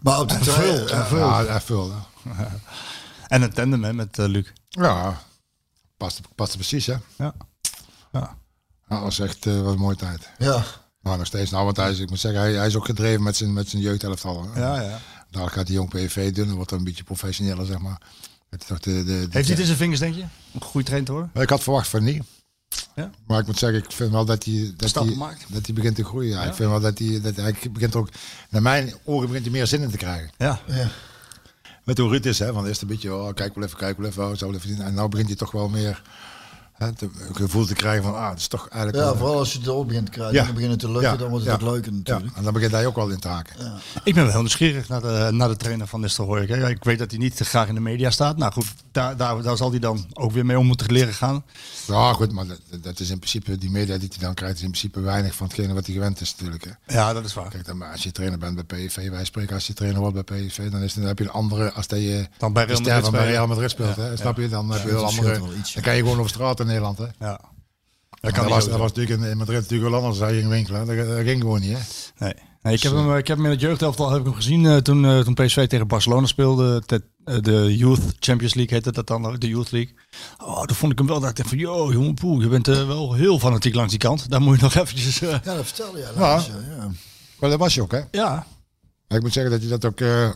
Maar 0.00 0.20
op 0.20 0.28
de 0.28 0.38
twee. 0.38 0.54
veel, 0.86 0.88
eh, 0.88 1.10
Ja, 1.10 1.44
echt 1.44 1.64
veel. 1.64 1.92
En 3.26 3.42
een 3.42 3.52
tandem 3.52 3.84
hè, 3.84 3.92
met 3.92 4.18
eh, 4.18 4.26
Luc. 4.26 4.46
Ja, 4.68 5.20
past, 5.96 6.20
past 6.34 6.54
precies, 6.54 6.86
hè. 6.86 6.94
Ja. 7.16 7.34
Ja. 8.12 8.36
Ja, 8.88 8.94
dat 8.94 9.00
was 9.02 9.18
echt 9.18 9.46
eh, 9.46 9.60
wat 9.62 9.72
een 9.72 9.78
mooie 9.78 9.96
tijd. 9.96 10.28
ja. 10.38 10.64
Maar 11.00 11.18
nog 11.18 11.26
steeds, 11.26 11.50
nou, 11.50 11.64
want 11.64 11.76
hij 11.76 11.90
is, 11.90 11.98
ik 11.98 12.08
moet 12.10 12.20
zeggen, 12.20 12.40
hij, 12.40 12.52
hij 12.52 12.66
is 12.66 12.76
ook 12.76 12.84
gedreven 12.84 13.22
met 13.22 13.36
zijn, 13.36 13.52
met 13.52 13.68
zijn 13.68 13.82
jeugdelftal. 13.82 14.48
Ja, 14.54 14.80
ja. 14.80 14.98
Daar 15.30 15.50
gaat 15.50 15.66
hij 15.66 15.76
jong 15.76 15.88
PV 15.88 16.32
doen, 16.32 16.46
dan 16.46 16.54
wordt 16.56 16.70
hij 16.70 16.78
een 16.78 16.84
beetje 16.84 17.04
professioneler, 17.04 17.66
zeg 17.66 17.78
maar. 17.78 18.00
Het 18.50 18.66
de, 18.68 18.74
de, 18.80 19.04
de- 19.04 19.12
Heeft 19.12 19.32
hij 19.32 19.40
het 19.42 19.58
in 19.58 19.64
zijn 19.64 19.76
vingers, 19.76 20.00
denk 20.00 20.14
je? 20.14 20.24
Om 20.52 20.62
goed 20.62 20.86
trainer? 20.86 21.30
Maar 21.34 21.42
ik 21.42 21.48
had 21.50 21.62
verwacht 21.62 21.88
van 21.88 22.04
niet. 22.04 22.22
Ja? 22.94 23.10
Maar 23.26 23.40
ik 23.40 23.46
moet 23.46 23.58
zeggen, 23.58 23.78
ik 23.78 23.92
vind 23.92 24.10
wel 24.10 24.24
dat 24.24 24.44
hij, 24.44 24.72
dat 24.76 24.94
hij, 24.94 25.04
maakt. 25.04 25.44
dat 25.48 25.66
hij 25.66 25.74
begint 25.74 25.96
te 25.96 26.04
groeien. 26.04 26.30
Ja. 26.30 26.42
Ik 26.44 26.54
vind 26.54 26.70
wel 26.70 26.80
dat 26.80 26.98
hij, 26.98 27.20
dat 27.20 27.36
hij 27.36 27.56
begint 27.70 27.94
ook, 27.96 28.08
naar 28.50 28.62
mijn 28.62 28.94
oren 29.04 29.26
begint 29.26 29.44
hij 29.44 29.52
meer 29.54 29.66
zin 29.66 29.82
in 29.82 29.90
te 29.90 29.96
krijgen. 29.96 30.30
Ja. 30.38 30.60
ja. 30.66 30.88
Met 31.86 31.98
hoe 31.98 32.08
Ruud 32.08 32.24
is, 32.24 32.38
hè, 32.38 32.52
van 32.52 32.66
eerst 32.66 32.82
een 32.82 32.88
beetje, 32.88 33.14
oh, 33.14 33.34
kijk 33.34 33.54
wel 33.54 33.64
even, 33.64 33.78
kijk 33.78 33.98
wel 33.98 34.06
even, 34.06 34.28
oh, 34.28 34.36
zo 34.36 34.52
even. 34.52 34.80
En 34.80 34.94
nou 34.94 35.08
begint 35.08 35.28
hij 35.28 35.36
toch 35.36 35.50
wel 35.50 35.68
meer 35.68 36.02
hè, 36.78 36.92
te, 36.92 37.08
een 37.28 37.36
gevoel 37.36 37.66
te 37.66 37.74
krijgen 37.74 38.02
van, 38.04 38.14
ah, 38.14 38.30
het 38.30 38.38
is 38.38 38.48
toch 38.48 38.68
eigenlijk 38.68 39.04
Ja, 39.04 39.10
wel- 39.10 39.18
vooral 39.20 39.38
als 39.38 39.52
je 39.52 39.58
het 39.58 39.66
erop 39.66 39.86
begint 39.86 40.04
te 40.06 40.12
krijgen. 40.12 40.34
Ja. 40.34 40.44
Dan 40.44 40.54
begint 40.54 40.70
het 40.70 40.80
te 40.80 40.90
lukken, 40.90 41.10
Ja. 41.10 41.16
dan 41.16 41.28
wordt 41.30 41.44
het 41.46 41.60
Ja. 41.60 41.66
ook 41.66 41.72
leuker 41.72 41.92
Ja, 41.92 41.96
natuurlijk. 41.98 42.36
en 42.36 42.42
dan 42.44 42.52
begint 42.52 42.72
hij 42.72 42.86
ook 42.86 42.96
wel 42.96 43.08
in 43.08 43.18
te 43.20 43.28
haken. 43.28 43.54
Ik 44.04 44.14
ben 44.14 44.22
wel 44.22 44.32
heel 44.32 44.40
nieuwsgierig 44.40 44.88
naar 44.88 45.00
de, 45.00 45.28
naar 45.32 45.48
de 45.48 45.56
trainer 45.56 45.86
van 45.86 46.00
Nistelrooy. 46.00 46.46
Hè. 46.46 46.68
Ik 46.68 46.84
weet 46.84 46.98
dat 46.98 47.10
hij 47.10 47.18
niet 47.20 47.36
te 47.36 47.44
graag 47.44 47.68
in 47.68 47.74
de 47.74 47.80
media 47.80 48.10
staat. 48.10 48.36
Nou 48.36 48.52
goed, 48.52 48.66
daar, 48.92 49.16
daar, 49.16 49.42
daar 49.42 49.56
zal 49.56 49.70
hij 49.70 49.78
dan 49.78 50.06
ook 50.12 50.32
weer 50.32 50.46
mee 50.46 50.58
om 50.58 50.66
moeten 50.66 50.92
leren 50.92 51.14
gaan. 51.14 51.44
Ja, 51.86 52.12
goed, 52.12 52.32
maar 52.32 52.46
dat, 52.46 52.60
dat 52.82 53.00
is 53.00 53.10
in 53.10 53.18
principe, 53.18 53.58
die 53.58 53.70
media 53.70 53.98
die 53.98 54.08
hij 54.08 54.18
dan 54.18 54.34
krijgt, 54.34 54.56
is 54.56 54.62
in 54.62 54.68
principe 54.70 55.00
weinig 55.00 55.34
van 55.34 55.46
hetgene 55.46 55.74
wat 55.74 55.86
hij 55.86 55.94
gewend 55.94 56.20
is 56.20 56.34
natuurlijk. 56.36 56.64
Hè. 56.64 56.94
Ja, 56.94 57.12
dat 57.12 57.24
is 57.24 57.34
waar. 57.34 57.48
Kijk, 57.50 57.64
dan, 57.66 57.76
maar 57.76 57.92
als 57.92 58.02
je 58.02 58.12
trainer 58.12 58.38
bent 58.38 58.66
bij 58.66 58.86
PSV, 58.86 59.10
wij 59.10 59.24
spreken 59.24 59.54
als 59.54 59.66
je 59.66 59.72
trainer 59.74 60.00
wordt 60.00 60.26
bij 60.26 60.46
PSV, 60.46 60.70
dan, 60.70 60.80
is, 60.82 60.94
dan 60.94 61.04
heb 61.04 61.18
je 61.18 61.24
een 61.24 61.30
andere, 61.30 61.72
als 61.72 61.86
dat 61.86 61.98
je 61.98 62.26
Dan 62.38 62.52
bij 62.52 62.64
Real 62.66 62.76
Madrid 62.82 63.02
van 63.02 63.10
bij 63.10 63.20
spelen. 63.20 63.26
Real 63.26 63.46
Madrid 63.46 63.70
speelt, 63.70 63.96
hè, 63.96 64.16
snap 64.16 64.36
je? 64.36 64.48
Dan 64.48 64.70
heb 64.70 64.82
je 64.82 64.90
dat 64.90 64.98
heel 65.00 65.06
andere, 65.24 65.38
dan 65.74 65.82
kan 65.82 65.94
je 65.96 66.00
gewoon 66.02 66.18
over 66.18 66.30
straat 66.30 66.60
in 66.66 66.72
Nederland, 66.72 66.98
hè. 66.98 67.06
Ja. 67.26 67.40
Dat, 68.20 68.32
kan 68.32 68.48
was, 68.48 68.68
dat 68.68 68.78
was 68.78 68.92
natuurlijk 68.92 69.20
in, 69.22 69.30
in 69.30 69.36
Madrid 69.36 69.60
natuurlijk 69.60 69.90
wel 69.90 70.00
anders, 70.02 70.18
je 70.30 70.38
ging 70.38 70.48
winkelen, 70.48 70.86
dat, 70.86 71.06
dat 71.08 71.24
ging 71.24 71.40
gewoon 71.40 71.60
niet, 71.60 71.76
hè. 71.78 71.82
Nee. 72.24 72.34
nee 72.62 72.74
ik, 72.74 72.82
heb 72.82 72.92
hem, 72.92 73.16
ik 73.16 73.26
heb 73.26 73.36
hem 73.36 73.46
in 73.46 73.52
het 73.52 73.60
jeugdelftal 73.60 74.10
heb 74.10 74.18
ik 74.20 74.26
hem 74.26 74.34
gezien 74.34 74.66
eh, 74.66 74.76
toen, 74.76 75.04
eh, 75.04 75.20
toen 75.20 75.34
PSV 75.34 75.66
tegen 75.66 75.86
Barcelona 75.86 76.26
speelde. 76.26 76.82
Te- 76.86 77.04
eh, 77.24 77.38
de 77.40 77.76
Youth 77.76 78.00
Champions 78.20 78.54
League 78.54 78.74
heette 78.74 78.92
dat 78.92 79.06
dan, 79.06 79.36
de 79.38 79.48
Youth 79.48 79.70
League. 79.70 79.94
Oh, 80.38 80.62
toen 80.62 80.76
vond 80.76 80.92
ik 80.92 80.98
hem 80.98 81.06
wel, 81.06 81.20
dat 81.20 81.30
ik 81.30 81.36
dacht 81.36 81.48
van, 81.48 81.58
yo, 81.58 81.92
jongen, 81.92 82.14
poeh, 82.14 82.42
je 82.42 82.48
bent 82.48 82.68
eh, 82.68 82.86
wel 82.86 83.12
heel 83.14 83.38
fanatiek 83.38 83.74
langs 83.74 83.90
die 83.90 84.00
kant. 84.00 84.30
Daar 84.30 84.40
moet 84.40 84.56
je 84.56 84.62
nog 84.62 84.74
eventjes... 84.74 85.20
eh, 85.22 85.28
Ja, 85.44 85.54
dat 85.54 85.76
jij 85.76 86.12
laatst. 86.16 86.48
Ja. 86.48 86.74
Ja. 86.76 86.90
Maar 87.40 87.50
dat 87.50 87.58
was 87.58 87.74
je 87.74 87.82
ook, 87.82 87.92
hè. 87.92 88.00
ja, 88.10 88.46
Maar 89.08 89.18
ik 89.18 89.22
moet 89.22 89.32
zeggen 89.32 89.52
dat 89.52 89.62
je 89.62 89.68
dat 89.68 89.84
ook 89.84 90.00
eh, 90.00 90.30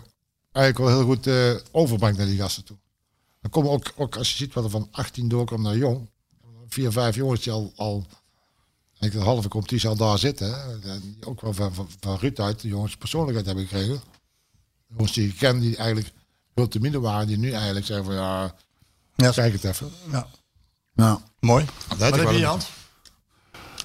eigenlijk 0.52 0.78
wel 0.78 0.88
heel 0.88 1.04
goed 1.04 1.26
eh, 1.26 1.50
overbrengt 1.70 2.18
naar 2.18 2.26
die 2.26 2.38
gasten 2.38 2.64
toe. 2.64 2.76
Dan 3.40 3.50
komen 3.50 3.70
ook, 3.70 3.92
ook 3.96 4.16
als 4.16 4.30
je 4.30 4.36
ziet 4.36 4.54
wat 4.54 4.64
er 4.64 4.70
van 4.70 4.88
18 4.90 5.28
doorkomt 5.28 5.62
naar 5.62 5.76
jong, 5.76 6.09
vier, 6.74 6.92
vijf 6.92 7.14
jongens 7.14 7.40
die 7.42 7.52
al, 7.52 7.72
al 7.76 8.06
ik 9.00 9.12
de 9.12 9.18
halve 9.18 9.48
competitie 9.48 9.88
al 9.88 9.96
daar 9.96 10.18
zitten, 10.18 10.80
die 11.02 11.26
ook 11.26 11.40
wel 11.40 11.52
van, 11.52 11.74
van, 11.74 11.88
van 12.00 12.18
Ruud 12.18 12.38
uit, 12.40 12.60
de 12.60 12.68
jongens 12.68 12.96
persoonlijkheid 12.96 13.46
hebben 13.46 13.66
gekregen. 13.66 14.00
Jongens 14.88 15.12
die 15.12 15.28
ik 15.28 15.36
ken, 15.36 15.60
die 15.60 15.76
eigenlijk 15.76 16.12
veel 16.54 16.68
te 16.68 16.80
minder 16.80 17.00
waren, 17.00 17.26
die 17.26 17.38
nu 17.38 17.50
eigenlijk 17.52 17.86
zeggen 17.86 18.04
van 18.06 18.14
ja, 18.14 18.54
Ja. 19.16 19.30
kijk 19.30 19.52
het 19.52 19.64
even. 19.64 19.90
ja. 20.10 20.26
Ja. 20.94 21.20
mooi. 21.40 21.64
Dat 21.88 21.98
Wat 21.98 22.14
heb 22.16 22.28
je 22.28 22.32
in 22.34 22.38
je 22.38 22.44
hand? 22.44 22.68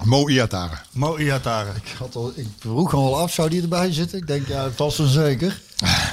Mo 0.03 0.27
Iatare. 0.27 0.77
Mo 0.91 1.17
Iatare. 1.17 1.71
Ik, 1.75 1.87
had 1.97 2.15
al, 2.15 2.31
ik 2.35 2.47
vroeg 2.59 2.93
al 2.93 3.19
af, 3.19 3.33
zou 3.33 3.49
die 3.49 3.61
erbij 3.61 3.91
zitten? 3.93 4.17
Ik 4.17 4.27
denk, 4.27 4.47
ja, 4.47 4.71
vast 4.71 4.99
en 4.99 5.07
zeker. 5.07 5.61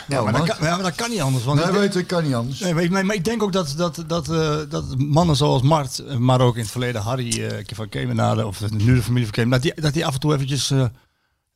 Ja, 0.08 0.22
maar 0.22 0.32
dat, 0.32 0.46
kan, 0.46 0.56
ja, 0.66 0.74
maar 0.74 0.82
dat 0.82 0.94
kan 0.94 1.10
niet 1.10 1.20
anders. 1.20 1.44
Want 1.44 1.58
Nee, 1.58 1.68
ik 1.68 1.72
weet 1.74 1.96
ik, 1.96 2.06
kan 2.06 2.24
niet 2.24 2.34
anders. 2.34 2.60
Nee, 2.60 2.74
maar, 2.74 2.82
ik- 2.82 2.90
maar 2.90 3.14
ik 3.14 3.24
denk 3.24 3.42
ook 3.42 3.52
dat, 3.52 3.74
dat, 3.76 4.04
dat, 4.06 4.28
eh, 4.28 4.58
dat 4.68 4.98
mannen 4.98 5.36
zoals 5.36 5.62
Mart, 5.62 5.98
eh, 5.98 6.16
maar 6.16 6.40
ook 6.40 6.54
in 6.54 6.60
het 6.62 6.70
verleden 6.70 7.00
Harry 7.02 7.44
eh, 7.44 7.64
van 7.74 7.88
Kemenade, 7.88 8.46
of 8.46 8.70
nu 8.70 8.94
de 8.94 9.02
familie 9.02 9.24
van 9.24 9.34
Kemenade, 9.34 9.62
dat 9.62 9.74
die, 9.74 9.82
dat 9.84 9.92
die 9.94 10.06
af 10.06 10.14
en 10.14 10.20
toe 10.20 10.34
eventjes 10.34 10.72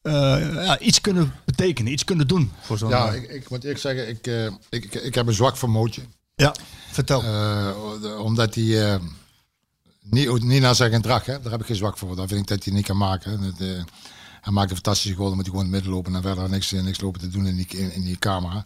ja, 0.02 0.78
iets 0.78 1.00
kunnen 1.00 1.34
betekenen, 1.44 1.92
iets 1.92 2.04
kunnen 2.04 2.28
doen. 2.28 2.52
Voor 2.60 2.78
zo'n, 2.78 2.88
Ja, 2.88 3.10
ik, 3.12 3.30
ik 3.30 3.50
moet 3.50 3.62
eerlijk 3.62 3.80
zeggen, 3.80 4.08
ik, 4.08 4.26
ik, 4.70 4.84
ik, 4.84 4.94
ik 4.94 5.14
heb 5.14 5.26
een 5.26 5.32
zwak 5.34 5.56
voor 5.56 5.70
Mootje. 5.70 6.02
ja, 6.34 6.54
vertel. 6.92 7.24
Omdat 8.18 8.54
hij 8.54 9.00
niet, 10.10 10.42
niet 10.42 10.60
naar 10.62 10.74
zijn 10.74 10.92
gedrag, 10.92 11.24
hè, 11.26 11.40
daar 11.40 11.52
heb 11.52 11.60
ik 11.60 11.66
geen 11.66 11.76
zwak 11.76 11.98
voor. 11.98 12.16
Daar 12.16 12.28
vind 12.28 12.40
ik 12.40 12.46
dat 12.46 12.64
hij 12.64 12.72
niet 12.74 12.86
kan 12.86 12.96
maken. 12.96 13.54
Dat, 13.58 13.68
hij 14.46 14.54
maakt 14.54 14.68
een 14.70 14.76
fantastische 14.76 15.16
goal, 15.16 15.26
dan 15.28 15.36
moet 15.36 15.46
hij 15.46 15.54
gewoon 15.54 15.66
in 15.68 15.72
het 15.74 15.82
midden 15.84 16.02
lopen 16.02 16.14
en 16.14 16.22
verder 16.22 16.48
niks, 16.50 16.70
niks 16.70 17.00
lopen 17.00 17.20
te 17.20 17.28
doen 17.28 17.46
in 17.46 17.56
die, 17.56 17.66
in, 17.66 17.92
in 17.92 18.02
die 18.02 18.18
camera. 18.18 18.64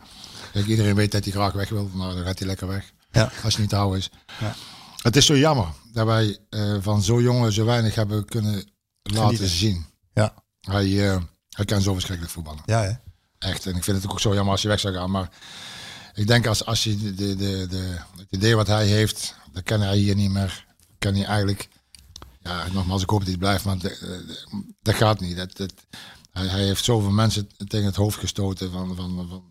Kijk, 0.52 0.66
iedereen 0.66 0.94
weet 0.94 1.12
dat 1.12 1.25
hij 1.25 1.32
graag 1.32 1.52
weg 1.52 1.68
wil, 1.68 1.90
maar 1.92 2.14
dan 2.14 2.25
gaat 2.25 2.38
hij 2.38 2.49
lekker 2.49 2.66
weg. 2.66 2.92
Ja. 3.10 3.30
Als 3.44 3.52
hij 3.52 3.60
niet 3.60 3.68
te 3.70 3.76
houden 3.76 3.99
is. 3.99 4.10
Ja. 4.40 4.54
Het 5.02 5.16
is 5.16 5.26
zo 5.26 5.37
jammer 5.37 5.66
dat 5.92 6.06
wij 6.06 6.38
eh, 6.50 6.76
van 6.80 7.02
zo 7.02 7.20
jongen 7.22 7.52
zo 7.52 7.64
weinig 7.64 7.94
hebben 7.94 8.25
kunnen 8.25 8.54
laten 9.02 9.22
Genieten. 9.25 9.49
zien. 9.49 9.87
ja, 10.12 10.34
Hij, 10.60 11.10
eh, 11.10 11.20
hij 11.50 11.64
kan 11.64 11.80
zo 11.82 11.92
verschrikkelijk 11.92 12.34
voetballen. 12.34 12.62
ja, 12.66 12.82
hè? 12.82 12.92
Echt. 13.38 13.66
En 13.66 13.76
ik 13.76 13.84
vind 13.84 14.02
het 14.02 14.10
ook 14.10 14.20
zo 14.20 14.34
jammer 14.34 14.52
als 14.52 14.62
hij 14.62 14.70
weg 14.70 14.80
zou 14.80 14.94
gaan. 14.94 15.10
Maar 15.10 15.28
ik 16.14 16.26
denk 16.26 16.46
als, 16.46 16.64
als 16.64 16.84
je 16.84 16.96
de, 16.96 17.14
de, 17.14 17.37
de, 17.37 17.66
de, 17.70 17.96
het 18.16 18.26
idee 18.30 18.56
wat 18.56 18.66
hij 18.66 18.87
heeft, 18.87 19.34
dan 19.52 19.62
kan 19.62 19.80
hij 19.80 19.96
hier 19.96 20.14
niet 20.14 20.30
meer. 20.30 20.66
Kan 20.99 21.14
hij 21.14 21.25
eigenlijk. 21.25 21.68
Ja, 22.42 22.66
nogmaals, 22.73 23.02
ik 23.02 23.11
hoop 23.11 23.18
dat 23.18 23.28
hij 23.28 23.37
blijft, 23.38 23.64
maar 23.64 23.78
de- 23.78 23.99
de- 24.00 24.64
dat 24.82 24.94
gaat 24.94 25.20
niet. 25.20 25.37
Dat, 25.37 25.56
dat, 25.56 25.73
hij, 26.32 26.47
hij 26.47 26.64
heeft 26.64 26.85
zoveel 26.85 27.11
mensen 27.11 27.49
tegen 27.68 27.87
het 27.87 27.97
hoofd 27.97 28.18
gestoten. 28.18 28.73
Van, 28.73 28.97
van, 28.97 29.26
van, 29.28 29.42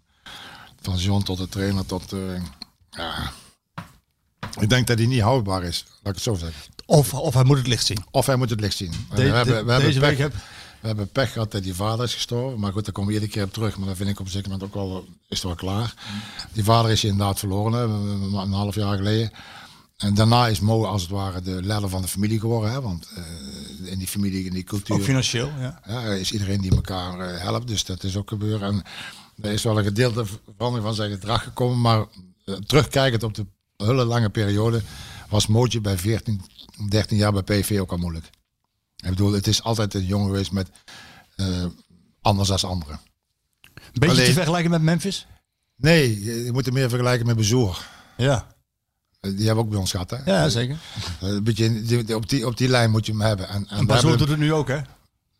van 0.81 0.97
John 0.97 1.23
tot 1.23 1.37
de 1.37 1.49
trainer 1.49 1.85
tot. 1.85 2.13
eh, 2.13 2.41
ja. 2.89 3.31
Ik 4.59 4.69
denk 4.69 4.87
dat 4.87 4.97
hij 4.97 5.07
niet 5.07 5.21
houdbaar 5.21 5.63
is, 5.63 5.85
laat 5.87 5.97
ik 5.99 6.13
het 6.13 6.21
zo 6.21 6.33
zeggen. 6.33 6.61
Of, 6.85 7.13
of 7.13 7.33
hij 7.33 7.43
moet 7.43 7.57
het 7.57 7.67
licht 7.67 7.85
zien. 7.85 8.03
Of 8.11 8.25
hij 8.25 8.35
moet 8.35 8.49
het 8.49 8.59
licht 8.59 8.77
zien. 8.77 8.91
De- 8.91 9.15
we 9.15 9.21
hebben, 9.21 9.65
we 9.65 9.71
hebben 9.71 9.89
pech, 9.99 10.17
heb- 10.17 10.33
we 10.81 10.87
hebben 10.87 11.09
pech 11.11 11.31
gehad 11.31 11.51
dat 11.51 11.63
die 11.63 11.73
vader 11.75 12.05
is 12.05 12.13
gestorven. 12.13 12.59
Maar 12.59 12.71
goed, 12.71 12.83
daar 12.85 12.93
komen 12.93 13.09
we 13.09 13.15
iedere 13.15 13.31
keer 13.33 13.43
op 13.43 13.53
terug. 13.53 13.77
Maar 13.77 13.87
dat 13.87 13.97
vind 13.97 14.09
ik 14.09 14.19
op 14.19 14.25
een 14.25 14.31
zeker 14.31 14.49
moment 14.51 14.67
ook 14.69 14.73
wel, 14.75 15.05
is 15.27 15.37
het 15.37 15.43
wel 15.43 15.55
klaar. 15.55 15.93
Die 16.53 16.63
vader 16.63 16.91
is 16.91 17.03
inderdaad 17.03 17.39
verloren, 17.39 17.89
een 18.33 18.51
half 18.51 18.75
jaar 18.75 18.97
geleden. 18.97 19.31
En 19.99 20.13
daarna 20.13 20.47
is 20.47 20.59
Mo 20.59 20.85
als 20.85 21.01
het 21.01 21.11
ware 21.11 21.41
de 21.41 21.63
leider 21.63 21.89
van 21.89 22.01
de 22.01 22.07
familie 22.07 22.39
geworden. 22.39 22.71
Hè, 22.71 22.81
want 22.81 23.07
eh, 23.15 23.91
in 23.91 23.97
die 23.97 24.07
familie, 24.07 24.45
in 24.45 24.53
die 24.53 24.63
cultuur, 24.63 24.95
Ook 24.95 25.01
financieel, 25.01 25.51
ja. 25.59 25.81
ja, 25.87 26.01
is 26.01 26.31
iedereen 26.31 26.61
die 26.61 26.71
elkaar 26.75 27.19
eh, 27.19 27.41
helpt. 27.41 27.67
Dus 27.67 27.85
dat 27.85 28.03
is 28.03 28.15
ook 28.15 28.29
gebeurd. 28.29 28.61
En 28.61 28.83
er 29.41 29.51
is 29.51 29.63
wel 29.63 29.77
een 29.77 29.83
gedeelte 29.83 30.25
verandering 30.25 30.85
van 30.87 30.93
zijn 30.95 31.11
gedrag 31.11 31.43
gekomen. 31.43 31.81
Maar 31.81 32.05
eh, 32.45 32.55
terugkijkend 32.55 33.23
op 33.23 33.33
de 33.33 33.45
hele 33.77 34.05
lange 34.05 34.29
periode 34.29 34.81
was 35.29 35.47
Mootje 35.47 35.81
bij 35.81 35.97
14, 35.97 36.41
13 36.89 37.17
jaar 37.17 37.31
bij 37.33 37.43
PV 37.61 37.79
ook 37.79 37.91
al 37.91 37.97
moeilijk. 37.97 38.29
Ik 38.95 39.09
bedoel, 39.09 39.31
het 39.31 39.47
is 39.47 39.63
altijd 39.63 39.93
een 39.93 40.05
jongen 40.05 40.27
geweest 40.27 40.51
met 40.51 40.69
anders 42.21 42.51
als 42.51 42.63
anderen. 42.63 42.99
Beetje 43.93 44.09
Alleen- 44.09 44.25
te 44.25 44.33
vergelijken 44.33 44.71
met 44.71 44.81
Memphis? 44.81 45.27
Nee, 45.75 46.23
je, 46.23 46.43
je 46.43 46.51
moet 46.51 46.65
het 46.65 46.73
meer 46.73 46.89
vergelijken 46.89 47.25
met 47.25 47.35
Bezoer. 47.35 47.85
Ja, 48.17 48.57
Die 49.19 49.45
hebben 49.45 49.63
ook 49.63 49.69
bij 49.69 49.79
ons 49.79 49.91
gehad, 49.91 50.09
hè? 50.09 50.17
ja 50.25 50.49
zeker. 50.49 50.77
Eh, 51.21 51.29
Een 51.29 51.43
beetje 51.43 51.83
die- 51.83 52.03
die- 52.03 52.15
op, 52.15 52.29
die, 52.29 52.45
op 52.47 52.57
die 52.57 52.67
lijn 52.69 52.91
moet 52.91 53.05
je 53.05 53.11
hem 53.11 53.21
hebben. 53.21 53.47
En, 53.49 53.67
en 53.67 53.85
doet 53.85 54.19
het 54.29 54.37
nu 54.37 54.53
ook, 54.53 54.67
hè? 54.67 54.79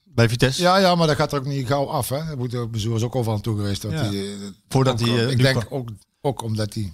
Bij 0.04 0.30
Vitesse. 0.30 0.62
Ja, 0.62 0.78
ja, 0.78 0.96
maar 0.96 1.08
dat 1.08 1.16
gaat 1.16 1.32
er 1.32 1.40
ook 1.40 1.46
niet 1.46 1.68
gauw 1.68 1.86
af. 1.88 2.10
Hè? 2.10 2.36
Moet- 2.36 2.72
Bezoer 2.72 2.96
is 2.96 3.04
ook 3.04 3.16
overal 3.16 3.36
aan 3.36 3.42
toe 3.44 3.56
geweest. 3.56 3.82
Dat 3.82 3.92
Ja. 3.92 3.98
hij, 3.98 4.34
eh, 4.34 4.34
Voordat 4.70 5.00
hij, 5.00 5.10
eh, 5.26 5.30
ik 5.32 5.38
denk 5.38 5.66
ook, 5.70 5.90
ook 6.22 6.42
omdat 6.42 6.74
hij 6.74 6.94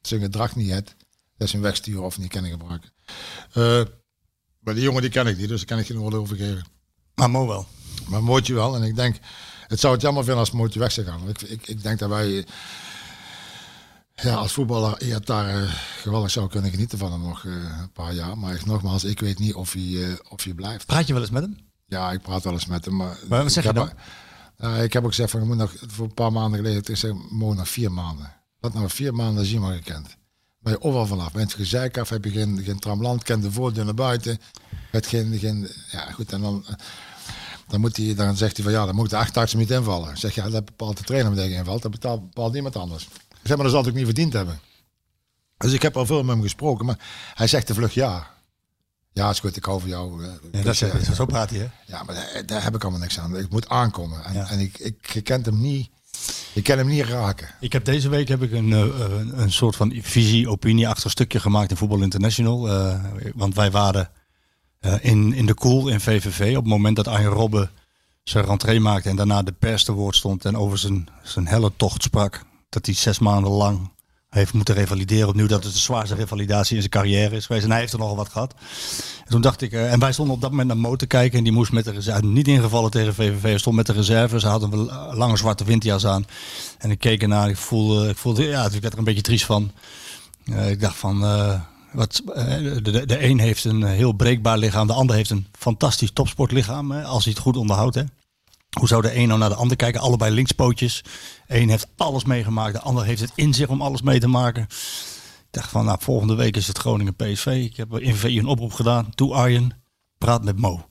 zijn 0.00 0.20
gedrag 0.20 0.56
niet 0.56 0.70
heeft. 0.70 0.94
Dat 1.36 1.50
hem 1.50 1.60
wegsturen 1.60 2.02
of 2.02 2.18
niet 2.18 2.28
kennen 2.30 2.50
gebruiken. 2.50 2.90
Eh, 3.52 3.82
maar 4.60 4.74
die 4.74 4.82
jongen 4.82 5.02
die 5.02 5.10
ken 5.10 5.26
ik 5.26 5.38
niet, 5.38 5.48
dus 5.48 5.56
daar 5.58 5.66
kan 5.66 5.78
ik 5.78 5.86
geen 5.86 6.00
oordeel 6.00 6.20
over 6.20 6.36
geven. 6.36 6.64
Maar 7.14 7.30
Mo 7.30 7.46
wel. 7.46 7.66
Maar 8.08 8.22
Mootje 8.22 8.54
wel. 8.54 8.74
En 8.76 8.82
ik 8.82 8.96
denk, 8.96 9.16
het 9.66 9.80
zou 9.80 9.92
het 9.92 10.02
jammer 10.02 10.22
vinden 10.24 10.40
als 10.40 10.50
Mootje 10.50 10.78
weg 10.78 10.92
zou 10.92 11.06
gaan. 11.06 11.28
Ik, 11.28 11.42
ik, 11.42 11.66
ik 11.68 11.82
denk 11.82 11.98
dat 11.98 12.08
wij 12.08 12.38
eh, 12.38 12.44
ja, 14.22 14.34
als 14.34 14.52
voetballer 14.52 15.06
ja, 15.06 15.18
daar 15.18 15.62
eh, 15.62 15.72
geweldig 16.00 16.30
zou 16.30 16.48
kunnen 16.48 16.70
genieten 16.70 16.98
van 16.98 17.12
hem 17.12 17.20
nog 17.20 17.44
eh, 17.44 17.52
een 17.52 17.92
paar 17.92 18.14
jaar. 18.14 18.38
Maar 18.38 18.60
nogmaals, 18.64 19.04
ik 19.04 19.20
weet 19.20 19.38
niet 19.38 19.54
of 19.54 19.72
hij, 19.72 20.04
eh, 20.04 20.14
of 20.28 20.44
hij 20.44 20.54
blijft. 20.54 20.86
Praat 20.86 21.06
je 21.06 21.12
wel 21.12 21.22
eens 21.22 21.30
met 21.30 21.42
hem? 21.42 21.56
Ja, 21.86 22.12
ik 22.12 22.22
praat 22.22 22.44
wel 22.44 22.52
eens 22.52 22.66
met 22.66 22.84
hem. 22.84 22.96
Maar, 22.96 23.18
Maar 23.28 23.42
wat 23.42 23.52
zeg 23.52 23.64
je 23.64 23.88
Ja, 24.56 24.76
ik 24.76 24.92
heb 24.92 25.02
ook 25.02 25.08
gezegd 25.08 25.30
van, 25.30 25.40
je 25.40 25.46
moet 25.46 25.56
nog, 25.56 25.74
voor 25.86 26.04
een 26.04 26.14
paar 26.14 26.32
maanden 26.32 26.60
geleden, 26.60 26.82
ik 26.86 26.96
zeg, 26.96 27.12
Mo 27.30 27.54
nog 27.54 27.68
vier 27.68 27.92
maanden. 27.92 28.32
Wat 28.60 28.74
nou 28.74 28.90
vier 28.90 29.14
maanden 29.14 29.44
zie 29.44 29.54
je 29.54 29.60
maar 29.60 29.74
gekend. 29.74 30.16
Ben 30.58 30.72
je 30.72 30.82
overal 30.82 31.06
vanaf. 31.06 31.32
Ben 31.32 31.40
je 31.40 31.46
het 31.46 31.56
gezeik 31.56 31.98
af, 31.98 32.08
heb 32.08 32.24
je 32.24 32.30
geen, 32.30 32.62
geen 32.64 32.78
tramland, 32.78 33.22
kent 33.22 33.42
de 33.42 33.52
voordeur 33.52 33.84
naar 33.84 33.94
buiten. 33.94 34.38
Het 34.90 35.06
geen, 35.06 35.38
geen, 35.38 35.68
ja 35.90 36.10
goed, 36.10 36.32
en 36.32 36.40
dan, 36.40 36.64
dan, 37.68 37.80
moet 37.80 37.96
hij, 37.96 38.14
dan 38.14 38.36
zegt 38.36 38.56
hij 38.56 38.64
van, 38.64 38.74
ja, 38.74 38.86
dan 38.86 38.94
moet 38.94 39.10
de 39.10 39.16
achtarts 39.16 39.54
niet 39.54 39.70
invallen. 39.70 40.10
Ik 40.10 40.16
zeg, 40.16 40.34
ja, 40.34 40.50
dat 40.50 40.64
bepaalt 40.64 40.96
de 40.96 41.04
trainer 41.04 41.30
met 41.30 41.40
tegen 41.40 41.56
invalt, 41.56 41.82
dat 41.82 41.90
betaalt, 41.90 42.20
bepaalt 42.20 42.52
niemand 42.52 42.76
anders. 42.76 43.08
Ik 43.42 43.48
zeg, 43.48 43.56
maar 43.56 43.66
dat 43.66 43.74
zal 43.74 43.86
ook 43.86 43.94
niet 43.96 44.04
verdiend 44.04 44.32
hebben. 44.32 44.60
Dus 45.58 45.72
ik 45.72 45.82
heb 45.82 45.96
al 45.96 46.06
veel 46.06 46.22
met 46.22 46.34
hem 46.34 46.42
gesproken, 46.42 46.86
maar 46.86 46.98
hij 47.34 47.46
zegt 47.46 47.66
de 47.66 47.74
vlug 47.74 47.94
ja. 47.94 48.30
Ja, 49.12 49.30
is 49.30 49.40
goed, 49.40 49.56
ik 49.56 49.64
hou 49.64 49.80
van 49.80 49.88
jou. 49.88 50.24
eh, 50.24 50.30
Ja, 50.52 50.62
dus, 50.62 50.78
dat 50.78 50.90
eh, 50.90 51.00
is, 51.00 51.14
zo 51.16 51.26
praat 51.26 51.50
hij, 51.50 51.58
hè? 51.58 51.66
ja, 51.86 52.02
maar 52.02 52.14
daar, 52.14 52.46
daar 52.46 52.62
heb 52.62 52.74
ik 52.74 52.82
allemaal 52.82 53.00
niks 53.00 53.18
aan. 53.18 53.36
Ik 53.36 53.50
moet 53.50 53.68
aankomen. 53.68 54.24
En, 54.24 54.34
Ja. 54.34 54.50
en 54.50 54.58
ik, 54.58 54.78
ik, 54.78 55.20
kent 55.24 55.46
hem 55.46 55.60
niet. 55.60 55.90
Je 56.52 56.62
kan 56.62 56.78
hem 56.78 56.86
niet 56.86 57.04
raken. 57.04 57.48
Ik 57.60 57.72
heb 57.72 57.84
deze 57.84 58.08
week 58.08 58.28
heb 58.28 58.42
ik 58.42 58.52
een, 58.52 58.72
eh, 58.72 59.38
een, 59.38 59.52
soort 59.52 59.76
van 59.76 59.98
visie, 60.02 60.48
opinie 60.50 60.88
achter 60.88 61.10
stukje 61.10 61.40
gemaakt 61.40 61.70
in 61.70 61.76
Voetbal 61.76 62.02
International. 62.02 62.68
Want 63.34 63.54
wij 63.54 63.70
waren 63.70 64.10
in, 65.00 65.32
in 65.32 65.46
de 65.46 65.54
koel 65.54 65.88
in 65.88 66.00
VVV 66.00 66.50
op 66.56 66.62
het 66.62 66.72
moment 66.72 66.96
dat 66.96 67.08
Arjen 67.08 67.30
Robben 67.30 67.70
zijn 68.22 68.44
rentree 68.44 68.80
maakte 68.80 69.08
en 69.08 69.16
daarna 69.16 69.42
de 69.42 69.52
pers 69.52 69.84
te 69.84 69.92
woord 69.92 70.16
stond 70.16 70.44
en 70.44 70.56
over 70.56 70.78
zijn, 70.78 71.08
zijn 71.22 71.46
helle 71.46 71.72
tocht 71.76 72.02
sprak. 72.02 72.44
Dat 72.72 72.86
hij 72.86 72.94
zes 72.94 73.18
maanden 73.18 73.50
lang 73.50 73.90
heeft 74.30 74.52
moeten 74.52 74.74
revalideren 74.74 75.28
opnieuw. 75.28 75.46
Dat 75.46 75.64
het 75.64 75.72
de 75.72 75.78
zwaarste 75.78 76.14
revalidatie 76.14 76.74
in 76.74 76.80
zijn 76.80 76.92
carrière 76.92 77.36
is 77.36 77.46
geweest. 77.46 77.64
En 77.64 77.70
hij 77.70 77.80
heeft 77.80 77.92
er 77.92 77.98
nogal 77.98 78.16
wat 78.16 78.28
gehad. 78.28 78.54
En 79.24 79.30
toen 79.30 79.40
dacht 79.40 79.60
ik, 79.62 79.72
eh, 79.72 79.92
en 79.92 79.98
wij 79.98 80.12
stonden 80.12 80.34
op 80.34 80.40
dat 80.40 80.50
moment 80.50 80.68
naar 80.68 80.76
Mo 80.76 80.96
te 80.96 81.06
kijken. 81.06 81.38
En 81.38 81.44
die 81.44 81.52
moest 81.52 81.72
met 81.72 81.84
de 81.84 81.90
reserve, 81.90 82.24
niet 82.24 82.48
ingevallen 82.48 82.90
tegen 82.90 83.14
VVV. 83.14 83.58
Stond 83.58 83.76
met 83.76 83.86
de 83.86 83.92
reserve. 83.92 84.40
Ze 84.40 84.46
hadden 84.46 84.72
een 84.72 84.78
l- 84.78 85.14
lange 85.16 85.36
zwarte 85.36 85.64
windjas 85.64 86.06
aan. 86.06 86.26
En 86.78 86.90
ik 86.90 86.98
keek 86.98 87.22
ernaar. 87.22 87.48
Ik 87.48 87.56
voelde, 87.56 88.08
ik 88.08 88.16
voelde 88.16 88.44
ja, 88.44 88.64
ik 88.64 88.80
werd 88.80 88.92
er 88.92 88.98
een 88.98 89.04
beetje 89.04 89.22
triest 89.22 89.44
van. 89.44 89.72
Eh, 90.44 90.70
ik 90.70 90.80
dacht 90.80 90.96
van, 90.96 91.24
eh, 91.24 91.60
wat, 91.92 92.22
eh, 92.34 92.44
de, 92.82 93.06
de, 93.06 93.24
een 93.24 93.38
heeft 93.38 93.64
een 93.64 93.82
heel 93.82 94.12
breekbaar 94.12 94.58
lichaam. 94.58 94.86
De 94.86 94.92
ander 94.92 95.16
heeft 95.16 95.30
een 95.30 95.46
fantastisch 95.58 96.10
topsportlichaam. 96.12 96.90
Hè, 96.90 97.04
als 97.04 97.24
hij 97.24 97.32
het 97.32 97.42
goed 97.42 97.56
onderhoudt. 97.56 98.04
Hoe 98.78 98.88
zou 98.88 99.02
de 99.02 99.16
een 99.16 99.28
nou 99.28 99.40
naar 99.40 99.48
de 99.48 99.54
ander 99.54 99.76
kijken? 99.76 100.00
Allebei 100.00 100.34
linkspootjes. 100.34 101.04
Eén 101.46 101.68
heeft 101.68 101.88
alles 101.96 102.24
meegemaakt. 102.24 102.72
De 102.72 102.80
ander 102.80 103.04
heeft 103.04 103.20
het 103.20 103.32
in 103.34 103.54
zich 103.54 103.68
om 103.68 103.82
alles 103.82 104.02
mee 104.02 104.20
te 104.20 104.28
maken. 104.28 104.62
Ik 104.62 105.48
dacht 105.50 105.70
van, 105.70 105.84
nou, 105.84 105.98
volgende 106.00 106.34
week 106.34 106.56
is 106.56 106.66
het 106.66 106.78
Groningen 106.78 107.16
PSV. 107.16 107.46
Ik 107.46 107.76
heb 107.76 107.98
in 107.98 108.14
VI 108.14 108.38
een 108.38 108.46
oproep 108.46 108.72
gedaan. 108.72 109.14
Toe 109.14 109.34
Arjen, 109.34 109.82
praat 110.18 110.44
met 110.44 110.58
Mo. 110.58 110.86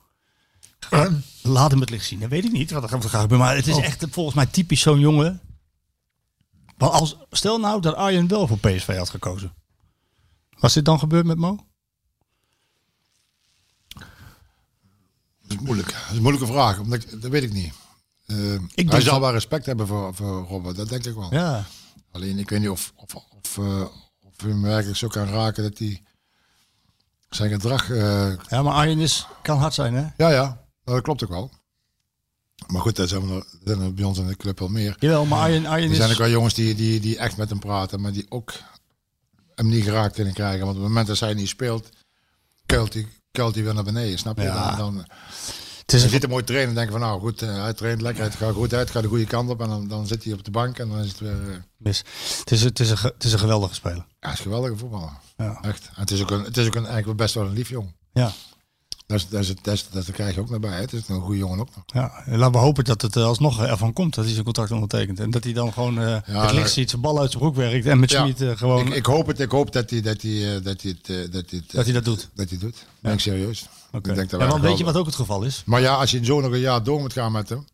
Laat 1.41 1.71
hem 1.71 1.79
het 1.79 1.89
licht 1.89 2.05
zien. 2.05 2.19
Dat 2.19 2.29
weet 2.29 2.45
ik 2.45 2.51
niet 2.51 2.71
wat 2.71 2.91
er 2.91 3.09
gaat. 3.09 3.29
Maar 3.29 3.55
het 3.55 3.67
is 3.67 3.77
echt 3.77 4.05
volgens 4.09 4.35
mij 4.35 4.45
typisch 4.45 4.81
zo'n 4.81 4.99
jongen. 4.99 5.41
Maar 6.77 6.89
als, 6.89 7.17
stel 7.29 7.59
nou 7.59 7.81
dat 7.81 7.95
Arjen 7.95 8.27
wel 8.27 8.47
voor 8.47 8.57
PSV 8.57 8.97
had 8.97 9.09
gekozen. 9.09 9.53
Was 10.59 10.73
dit 10.73 10.85
dan 10.85 10.99
gebeurd 10.99 11.25
met 11.25 11.37
Mo? 11.37 11.65
Dat 15.51 15.59
is 15.59 15.65
moeilijk. 15.65 15.91
Dat 15.91 16.09
is 16.09 16.15
een 16.15 16.21
moeilijke 16.21 16.47
vraag. 16.47 16.79
Omdat 16.79 17.03
ik, 17.03 17.21
dat 17.21 17.31
weet 17.31 17.43
ik 17.43 17.53
niet. 17.53 17.73
Eh, 18.25 18.35
hij 18.37 18.59
denk 18.75 19.01
zal 19.01 19.19
wel 19.19 19.31
respect 19.31 19.65
hebben 19.65 19.87
voor, 19.87 20.15
voor 20.15 20.45
Robert. 20.47 20.75
Dat 20.75 20.89
denk 20.89 21.05
ik 21.05 21.15
wel. 21.15 21.33
Ja. 21.33 21.65
Alleen 22.11 22.39
ik 22.39 22.49
weet 22.49 22.59
niet 22.59 22.69
of, 22.69 22.93
of, 22.95 23.15
of, 23.15 23.57
eh, 23.57 23.81
of 24.21 24.33
hij 24.41 24.49
hem 24.49 24.61
werkelijk 24.61 24.97
zo 24.97 25.07
kan 25.07 25.27
raken 25.27 25.63
dat 25.63 25.77
hij 25.77 26.03
zijn 27.29 27.51
gedrag... 27.51 27.89
eh, 27.89 28.33
Ja, 28.47 28.61
maar 28.61 28.73
Arjen 28.73 28.99
is, 28.99 29.27
kan 29.41 29.57
hard 29.57 29.73
zijn, 29.73 29.93
hè? 29.93 30.01
ja, 30.17 30.29
ja. 30.29 30.43
Nou, 30.83 30.97
dat 30.97 31.01
klopt 31.01 31.23
ook 31.23 31.29
wel. 31.29 31.51
Maar 32.67 32.81
goed, 32.81 32.95
dat 32.95 33.09
zijn, 33.09 33.21
er, 33.21 33.29
dat 33.29 33.47
zijn 33.63 33.81
er 33.81 33.93
bij 33.93 34.03
ons 34.05 34.17
in 34.17 34.27
de 34.27 34.35
club 34.35 34.59
wel 34.59 34.67
meer. 34.67 34.95
Jawel, 34.99 35.25
maar 35.25 35.39
Arjen, 35.39 35.65
Arjen 35.65 35.89
Er 35.89 35.95
zijn 35.95 36.11
ook 36.11 36.17
wel 36.17 36.29
jongens 36.29 36.53
die, 36.53 36.75
die, 36.75 36.99
die 36.99 37.17
echt 37.17 37.37
met 37.37 37.49
hem 37.49 37.59
praten, 37.59 38.01
maar 38.01 38.11
die 38.11 38.25
ook 38.29 38.53
hem 39.55 39.67
niet 39.67 39.83
geraakt 39.83 40.15
kunnen 40.15 40.33
krijgen. 40.33 40.59
Want 40.65 40.71
op 40.71 40.77
het 40.83 40.87
moment 40.87 41.07
dat 41.07 41.19
hij 41.19 41.33
niet 41.33 41.47
speelt, 41.47 41.89
kuilt 42.65 42.93
hij, 42.93 43.07
kuilt 43.31 43.55
hij 43.55 43.63
weer 43.63 43.73
naar 43.73 43.83
beneden. 43.83 44.19
Snap 44.19 44.37
je? 44.37 44.43
Ja. 44.43 44.75
Dan, 44.75 44.77
dan, 44.93 45.05
Het 45.81 45.93
is 45.93 46.03
een, 46.03 46.09
ziet 46.09 46.21
hem 46.21 46.31
mooi 46.31 46.43
trainen 46.43 46.69
en 46.69 46.75
denken 46.75 46.91
van 46.91 47.01
nou 47.01 47.19
goed, 47.19 47.41
eh, 47.41 47.61
hij 47.61 47.73
traint 47.73 48.01
lekker, 48.01 48.23
het 48.23 48.35
gaat 48.35 48.53
goed 48.53 48.73
uit, 48.73 48.81
het 48.81 48.91
gaat 48.91 49.01
de 49.03 49.09
goede 49.09 49.25
kant 49.25 49.49
op. 49.49 49.61
En 49.61 49.69
dan, 49.69 49.87
dan 49.87 50.07
zit 50.07 50.23
hij 50.23 50.33
op 50.33 50.43
de 50.43 50.51
bank 50.51 50.79
en 50.79 50.89
dan 50.89 50.99
is 50.99 51.07
het 51.07 51.19
weer... 51.19 51.49
eh, 51.49 51.55
mis. 51.77 52.03
Het 52.39 52.51
is, 52.51 52.61
het 52.61 52.79
is, 52.79 52.89
een, 52.89 52.97
het 53.01 53.23
is 53.23 53.33
een 53.33 53.39
geweldige 53.39 53.73
speler. 53.73 53.97
ja, 53.97 54.03
hij 54.19 54.31
is 54.31 54.37
een 54.37 54.43
geweldige 54.43 54.77
voetballer. 54.77 55.11
Ja. 55.37 55.59
Echt. 55.61 55.85
En 55.95 56.01
het 56.01 56.11
is 56.11 56.21
ook, 56.21 56.31
een, 56.31 56.43
het 56.43 56.57
is 56.57 56.67
ook 56.67 56.75
een, 56.75 56.85
eigenlijk 56.85 57.17
best 57.17 57.33
wel 57.33 57.45
een 57.45 57.53
lief 57.53 57.69
jong. 57.69 57.93
Ja. 58.13 58.31
Dat, 59.11 59.55
dat, 59.61 59.73
is, 59.73 59.87
dat 59.91 60.11
krijg 60.11 60.35
je 60.35 60.41
ook 60.41 60.49
naar 60.49 60.59
bij. 60.59 60.79
Het 60.79 60.93
is 60.93 61.07
een 61.07 61.21
goede 61.21 61.37
jongen 61.37 61.59
ook 61.59 61.69
nog. 61.75 61.83
Ja, 61.85 62.11
en 62.25 62.37
laten 62.37 62.51
we 62.53 62.57
hopen 62.59 62.83
dat 62.83 63.01
het 63.01 63.15
eh, 63.15 63.23
alsnog 63.23 63.61
ervan 63.63 63.93
komt 63.93 64.15
dat 64.15 64.23
hij 64.23 64.33
zijn 64.33 64.45
contract 64.45 64.71
ondertekent. 64.71 65.19
En 65.19 65.29
dat 65.31 65.43
hij 65.43 65.53
dan 65.53 65.73
gewoon 65.73 65.99
eh, 65.99 66.13
het 66.13 66.25
dat- 66.25 66.51
licht 66.53 66.71
ziet, 66.71 66.89
zijn 66.89 67.01
bal 67.01 67.19
uit 67.19 67.31
zijn 67.31 67.43
broek 67.43 67.55
werkt. 67.55 67.85
En 67.85 67.99
met 67.99 68.11
Ja. 68.11 68.19
Schmid 68.19 68.41
eh, 68.41 68.57
gewoon 68.57 68.87
Ik, 68.87 68.93
ik 68.93 69.05
hoop 69.05 69.27
het, 69.27 69.39
ik 69.39 69.51
hoop 69.51 69.71
dat 69.73 69.89
hij 69.89 70.01
dat 70.01 70.21
hij, 70.21 70.61
dat 70.63 70.81
hij 70.81 70.95
het, 71.03 71.31
dat 71.31 71.45
hij 71.49 71.59
het, 71.59 71.71
dat 71.71 71.83
hij 71.85 71.93
dat 71.93 72.05
doet. 72.05 72.29
dat 72.35 72.49
hij 72.49 72.57
doet. 72.57 72.85
Ben 72.99 73.13
ik 73.13 73.19
serieus. 73.19 73.67
Oké. 73.91 74.09
Ik 74.09 74.15
denk 74.15 74.29
dat 74.29 74.39
Ja, 74.41 74.47
want 74.47 74.61
weet 74.61 74.77
je 74.77 74.83
wat 74.83 74.95
ook 74.97 75.05
het 75.05 75.15
geval 75.15 75.43
is? 75.43 75.63
Maar 75.65 75.81
ja, 75.81 75.95
als 75.95 76.11
je 76.11 76.25
zo 76.25 76.41
nog 76.41 76.51
een 76.51 76.59
jaar 76.59 76.83
door 76.83 76.99
moet 76.99 77.13
gaan 77.13 77.31
met 77.31 77.49
hem, 77.49 77.65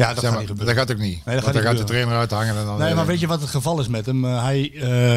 Ja, 0.00 0.14
dat 0.14 0.22
zeg 0.22 0.30
gaat 0.32 0.46
maar, 0.56 0.66
dat 0.66 0.74
gaat 0.76 0.90
ook 0.92 0.98
niet. 0.98 1.14
dat 1.16 1.24
Want 1.24 1.36
gaat 1.44 1.52
dan 1.52 1.62
niet 1.62 1.70
gaat 1.70 1.78
de 1.78 1.84
trainer 1.84 2.16
uithangen 2.16 2.56
en 2.56 2.64
dan. 2.64 2.78
Nee, 2.78 2.94
maar 2.94 3.06
weet 3.06 3.20
je 3.20 3.26
wat 3.26 3.40
het 3.40 3.50
geval 3.50 3.80
is 3.80 3.88
met 3.88 4.06
hem? 4.06 4.24
Hij, 4.24 4.72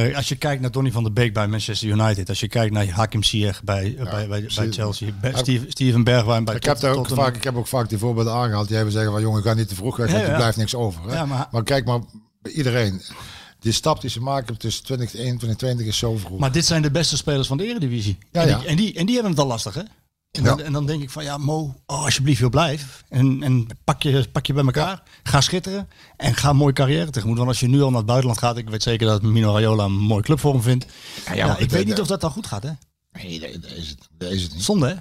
eh, 0.10 0.16
als 0.16 0.28
je 0.30 0.36
kijkt 0.36 0.62
naar 0.62 0.72
Donny 0.72 0.92
van 0.92 1.04
der 1.04 1.14
Beek 1.14 1.34
bij 1.34 1.48
Manchester 1.48 1.88
United, 1.90 2.30
als 2.30 2.40
je 2.40 2.48
kijkt 2.48 2.74
naar 2.74 2.90
Hakim 2.90 3.24
Ziyech 3.24 3.64
bij, 3.64 3.96
eh, 3.98 4.12
bij, 4.12 4.28
bij. 4.28 4.46
Chelsea, 4.70 5.10
bij 5.22 5.34
Steve, 5.36 5.66
Steven 5.70 6.04
Bergwijn 6.04 6.44
bij 6.44 6.56
Ik 6.56 6.64
heb, 6.64 6.76
Tot- 6.78 6.90
ook 6.90 6.96
Tottenham. 6.96 7.26
vaak, 7.26 7.36
ik 7.36 7.44
heb 7.44 7.56
ook 7.56 7.68
vaak 7.68 7.90
die 7.90 7.98
voorbeelden 7.98 8.34
aangehaald. 8.34 8.68
Die 8.68 8.76
hebben 8.76 8.94
zeggen 8.94 9.12
van 9.12 9.22
jongen, 9.22 9.42
ga 9.44 9.54
niet 9.54 9.68
te 9.68 9.76
vroeg 9.76 9.98
weg, 9.98 10.08
Ja, 10.08 10.14
want 10.14 10.26
er 10.26 10.32
ja. 10.32 10.38
blijft 10.38 10.58
niks 10.58 10.76
over. 10.76 11.02
Hè? 11.10 11.14
Ja, 11.16 11.26
maar- 11.26 11.48
maar... 11.52 11.64
kijk 11.64 11.86
maar, 11.86 12.00
iedereen. 12.56 13.02
Die 13.60 13.72
stap 13.72 14.02
die 14.02 14.10
ze 14.10 14.22
maken 14.22 14.58
tussen 14.58 14.84
2021 14.84 15.50
en 15.50 15.58
2020 15.58 15.86
is 15.88 15.98
zo 15.98 16.28
vroeg. 16.28 16.40
Maar 16.40 16.52
dit 16.52 16.66
zijn 16.66 16.82
de 16.82 16.92
beste 16.92 17.18
spelers 17.18 17.48
van 17.48 17.58
de 17.58 17.66
Eredivisie. 17.68 18.18
Ja, 18.32 18.42
en, 18.42 18.48
ja. 18.48 18.58
Die, 18.58 18.68
en, 18.68 18.76
die, 18.76 18.94
en 18.94 19.06
die 19.06 19.14
hebben 19.16 19.32
het 19.32 19.42
al 19.42 19.48
lastig, 19.48 19.74
hè? 19.74 19.82
En, 20.34 20.44
dan, 20.44 20.62
en 20.62 20.74
dan 20.74 20.86
denk 20.86 21.02
ik 21.02 21.10
van, 21.10 21.24
ja, 21.24 21.38
Mo, 21.38 21.76
oh, 21.86 22.04
alsjeblieft, 22.04 22.40
wil 22.40 22.50
blijf. 22.50 23.04
En, 23.10 23.44
en 23.44 23.68
pak, 23.84 24.02
je, 24.02 24.28
pak 24.32 24.46
je 24.46 24.54
bij 24.54 24.64
elkaar. 24.64 25.04
Ga 25.24 25.42
schitteren. 25.42 25.90
En 26.18 26.36
ga 26.36 26.50
een 26.50 26.56
mooie 26.56 26.74
carrière 26.74 27.10
tegemoet. 27.10 27.38
Want 27.38 27.50
als 27.50 27.60
je 27.60 27.68
nu 27.68 27.82
al 27.82 27.88
naar 27.90 27.98
het 27.98 28.06
buitenland 28.06 28.40
gaat, 28.40 28.58
ik 28.58 28.70
weet 28.70 28.84
zeker 28.84 29.08
dat 29.08 29.22
Mino 29.22 29.54
Raiola 29.54 29.84
een 29.84 29.92
mooie 29.92 30.24
club 30.24 30.40
voor 30.40 30.54
hem 30.54 30.62
vindt. 30.62 30.86
Ja, 31.34 31.58
ik 31.58 31.70
weet 31.70 31.86
niet 31.86 32.00
of 32.00 32.08
dat 32.08 32.22
dan 32.22 32.32
goed 32.32 32.48
gaat, 32.48 32.64
hè? 32.64 32.72
Nee, 33.12 33.40
dat, 33.40 33.72
is 33.72 33.90
het, 33.90 34.08
dat 34.18 34.32
is 34.32 34.42
het 34.44 34.54
niet. 34.54 34.64
Zonde, 34.64 34.88
hè? 34.88 34.96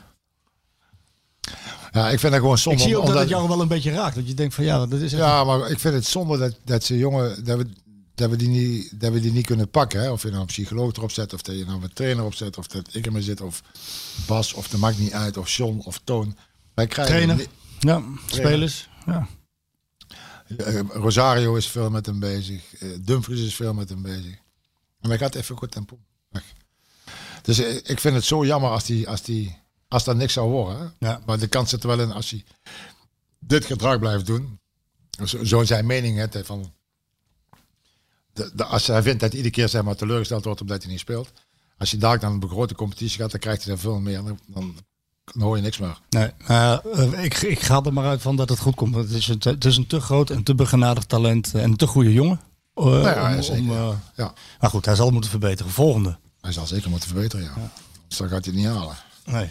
Ja, 2.00 2.10
ik 2.10 2.18
vind 2.18 2.32
dat 2.32 2.40
gewoon 2.40 2.56
Ik 2.56 2.62
zonde. 2.62 2.82
zie 2.82 2.96
ook 2.96 3.06
dat 3.06 3.18
het 3.18 3.28
jou 3.28 3.48
wel 3.48 3.60
een 3.60 3.68
beetje 3.68 3.90
raakt. 3.92 4.14
Dat 4.14 4.28
je 4.28 4.34
denkt 4.34 4.54
van, 4.54 4.64
ja, 4.64 4.86
dat 4.86 5.00
is. 5.00 5.12
Ja, 5.12 5.44
maar 5.44 5.70
ik 5.70 5.78
vind 5.78 5.94
het 5.94 6.06
zonde 6.06 6.38
dat, 6.38 6.56
dat 6.64 6.84
ze 6.84 6.98
jongen, 6.98 7.44
dat 7.44 7.58
we, 7.58 7.66
dat, 8.14 8.30
we 8.30 8.36
die 8.36 8.48
niet, 8.48 9.00
dat 9.00 9.12
we 9.12 9.20
die 9.20 9.32
niet 9.32 9.46
kunnen 9.46 9.70
pakken. 9.70 10.00
Hè? 10.00 10.10
Of 10.10 10.22
je 10.22 10.28
nou 10.28 10.40
een 10.40 10.46
psycholoog 10.46 10.92
erop 10.92 11.10
zet, 11.10 11.32
of 11.32 11.42
dat 11.42 11.56
je 11.56 11.64
nou 11.64 11.82
een 11.82 11.92
trainer 11.92 12.24
opzet, 12.24 12.58
of 12.58 12.66
dat 12.66 12.94
ik 12.94 13.06
ermee 13.06 13.22
zit, 13.22 13.40
of 13.40 13.62
Bas, 14.26 14.52
of 14.52 14.68
dat 14.68 14.80
maakt 14.80 14.98
niet 14.98 15.12
uit, 15.12 15.36
of 15.36 15.50
John, 15.50 15.80
of 15.84 16.00
Toon. 16.04 16.36
Wij 16.74 16.86
krijgen 16.86 17.14
Trainer. 17.14 17.46
Ja, 17.78 18.02
spelers. 18.26 18.88
Ja. 19.06 19.28
Eh, 20.56 20.80
Rosario 20.88 21.54
is 21.54 21.66
veel 21.66 21.90
met 21.90 22.06
hem 22.06 22.18
bezig. 22.18 22.74
eh, 22.74 22.88
Dumfries 23.00 23.40
is 23.40 23.54
veel 23.54 23.74
met 23.74 23.88
hem 23.88 24.02
bezig. 24.02 24.34
En 25.00 25.08
hij 25.08 25.18
gaat 25.18 25.34
even 25.34 25.56
goed 25.56 25.70
tempo 25.70 25.98
weg. 26.28 26.44
Dus 27.42 27.58
eh, 27.58 27.74
ik 27.74 28.00
vind 28.00 28.14
het 28.14 28.24
zo 28.24 28.44
jammer 28.44 28.70
als, 28.70 28.84
die, 28.84 29.08
als, 29.08 29.22
die, 29.22 29.58
als 29.88 30.04
dat 30.04 30.16
niks 30.16 30.32
zou 30.32 30.50
worden. 30.50 30.94
Ja. 30.98 31.20
Maar 31.26 31.38
de 31.38 31.46
kans 31.46 31.70
zit 31.70 31.82
er 31.82 31.88
wel 31.88 32.00
in 32.00 32.12
als 32.12 32.30
hij 32.30 32.44
dit 33.38 33.64
gedrag 33.64 33.98
blijft 33.98 34.26
doen. 34.26 34.60
Zo, 35.24 35.44
zo 35.44 35.64
zijn 35.64 35.86
mening. 35.86 36.16
Hè, 36.32 36.44
van, 36.44 36.72
de, 38.32 38.50
de, 38.54 38.64
als 38.64 38.86
hij 38.86 39.02
vindt 39.02 39.20
dat 39.20 39.28
hij 39.28 39.38
iedere 39.38 39.54
keer 39.54 39.68
zeg 39.68 39.82
maar, 39.82 39.96
teleurgesteld 39.96 40.44
wordt 40.44 40.60
omdat 40.60 40.82
hij 40.82 40.90
niet 40.90 41.00
speelt. 41.00 41.32
Als 41.78 41.90
je 41.90 41.96
daar 41.96 42.18
dan 42.20 42.32
een 42.42 42.48
grote 42.48 42.74
competitie 42.74 43.18
gaat, 43.20 43.30
dan 43.30 43.40
krijgt 43.40 43.64
hij 43.64 43.72
er 43.72 43.78
veel 43.78 44.00
meer. 44.00 44.24
Dan, 44.24 44.38
dan 44.46 44.76
dan 45.24 45.42
hoor 45.42 45.56
je 45.56 45.62
niks 45.62 45.78
meer. 45.78 46.00
Nee, 46.08 46.30
eh, 46.46 46.78
ik, 47.24 47.36
ik 47.42 47.60
ga 47.60 47.82
er 47.82 47.92
maar 47.92 48.04
uit 48.04 48.22
van 48.22 48.36
dat 48.36 48.48
het 48.48 48.58
goed 48.58 48.74
komt. 48.74 48.94
Het 48.94 49.10
is 49.10 49.28
een, 49.28 49.38
te- 49.38 49.48
het 49.50 49.64
is 49.64 49.76
een 49.76 49.86
te 49.86 50.00
groot 50.00 50.30
en 50.30 50.42
te 50.42 50.54
begenadigd 50.54 51.08
talent 51.08 51.54
en 51.54 51.62
een 51.64 51.76
te 51.76 51.86
goede 51.86 52.12
jongen. 52.12 52.40
Nou 52.74 53.02
ja, 53.06 53.36
om- 53.36 53.42
zeker. 53.42 53.60
om, 53.62 53.70
eh, 53.70 53.88
Ja, 54.16 54.32
maar 54.60 54.70
goed, 54.70 54.84
hij 54.84 54.94
zal 54.94 55.10
moeten 55.10 55.30
verbeteren. 55.30 55.72
Volgende. 55.72 56.18
hij 56.40 56.52
zal 56.52 56.66
zeker 56.66 56.90
moeten 56.90 57.08
verbeteren, 57.08 57.44
ja. 57.44 57.70
Dus 58.08 58.16
dan 58.18 58.28
gaat 58.28 58.44
hij 58.44 58.54
het 58.54 58.62
niet 58.64 58.72
halen. 58.72 58.96
Nee. 59.24 59.50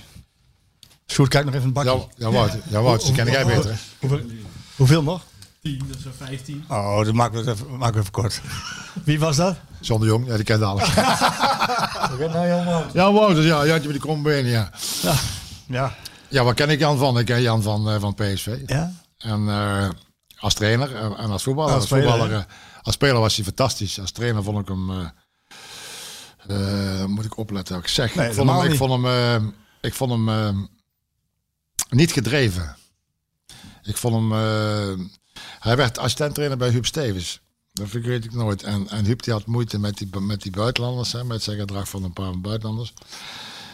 Sjoerd, 1.08 1.30
kijk 1.30 1.46
nog 1.46 1.54
even 1.54 1.68
een 1.68 1.74
bakje. 1.74 1.90
Ja, 1.90 2.08
ja 2.18 2.32
Wout, 2.32 2.58
ja, 2.70 2.82
Wout 2.82 3.06
die 3.06 3.14
ken 3.14 3.26
jij 3.32 3.46
beter. 3.46 3.80
hoeveel 4.76 5.04
nog? 5.04 5.24
10, 5.62 5.82
dus 5.88 6.06
een 6.06 6.14
15. 6.14 6.66
Oh, 6.68 7.06
dan 7.06 7.16
maken 7.16 7.44
we 7.44 7.50
het 7.50 7.60
even, 7.60 7.78
maken 7.78 7.94
we 7.94 8.00
even 8.00 8.12
kort. 8.12 8.42
Wie 9.04 9.20
was 9.20 9.36
dat? 9.36 9.58
John 9.82 10.02
de 10.02 10.08
Jong, 10.08 10.28
ja, 10.28 10.36
die 10.36 10.44
kende 10.44 10.66
alles. 10.66 10.96
Nou, 12.20 12.48
Jan 12.48 12.84
Ja, 12.94 13.12
Wout, 13.12 13.36
dus 13.36 13.46
ja, 13.46 13.66
Jantje 13.66 13.90
met 13.90 14.02
die 14.02 14.22
benen, 14.22 14.52
ja. 14.52 14.72
Ja. 15.02 15.16
Ja. 15.68 15.96
Ja, 16.30 16.44
waar 16.44 16.54
ken 16.54 16.70
ik 16.70 16.80
Jan 16.80 16.98
van? 16.98 17.20
Ik 17.20 17.26
ken 17.26 17.42
Jan 17.42 17.62
van, 17.62 17.90
eh, 17.90 18.00
van 18.00 18.14
PSV. 18.14 18.58
Ja? 18.66 18.92
En 19.18 19.50
eh, 19.50 19.90
als 20.38 20.54
trainer 20.54 20.96
en, 20.96 21.18
en 21.18 21.30
als 21.30 21.44
voetballer. 21.44 21.72
Als 21.74 21.80
Als, 21.82 21.90
speler, 21.90 22.10
voetballer, 22.10 22.34
eh, 22.38 22.44
als 22.82 22.94
speler 22.96 23.20
was 23.20 23.36
hij 23.36 23.46
fantastisch. 23.46 24.00
Als 24.00 24.12
trainer 24.12 24.44
vond 24.44 24.60
ik 24.60 24.68
hem. 24.68 24.90
eh, 24.90 25.08
eh, 27.02 27.06
moet 27.06 27.26
ik 27.26 27.38
opletten 27.38 27.76
wat 27.76 27.84
ik 27.84 27.90
zeg. 27.90 28.16
Nee, 28.16 28.28
ik 28.28 28.34
vond 28.34 28.50
hem, 28.50 28.72
ik 28.72 28.78
vond 28.78 28.92
hem, 28.92 29.06
eh, 29.06 29.36
ik 29.82 29.94
vond 29.94 30.12
hem 30.12 30.30
eh, 30.30 30.58
niet 31.90 32.12
gedreven. 32.12 32.76
Ik 33.84 33.98
vond 33.98 34.16
hem. 34.16 34.32
Hij 35.60 35.78
werd 35.78 35.98
assistent-trainer 35.98 36.58
bij 36.58 36.70
Huub 36.70 36.86
Stevens. 36.86 37.42
Dat 37.74 37.90
vergeet 37.90 38.26
ik 38.26 38.34
nooit. 38.34 38.64
En, 38.64 38.90
en 38.90 39.06
Huub 39.06 39.24
die 39.24 39.34
had 39.34 39.46
moeite 39.46 39.80
met 39.80 39.98
die, 39.98 40.20
met 40.20 40.42
die 40.42 40.52
buitenlanders, 40.52 41.12
hè, 41.12 41.24
met 41.24 41.44
zijn 41.44 41.60
gedrag 41.60 41.90
van 41.90 42.04
een 42.04 42.14
paar 42.14 42.40
buitenlanders. 42.40 42.94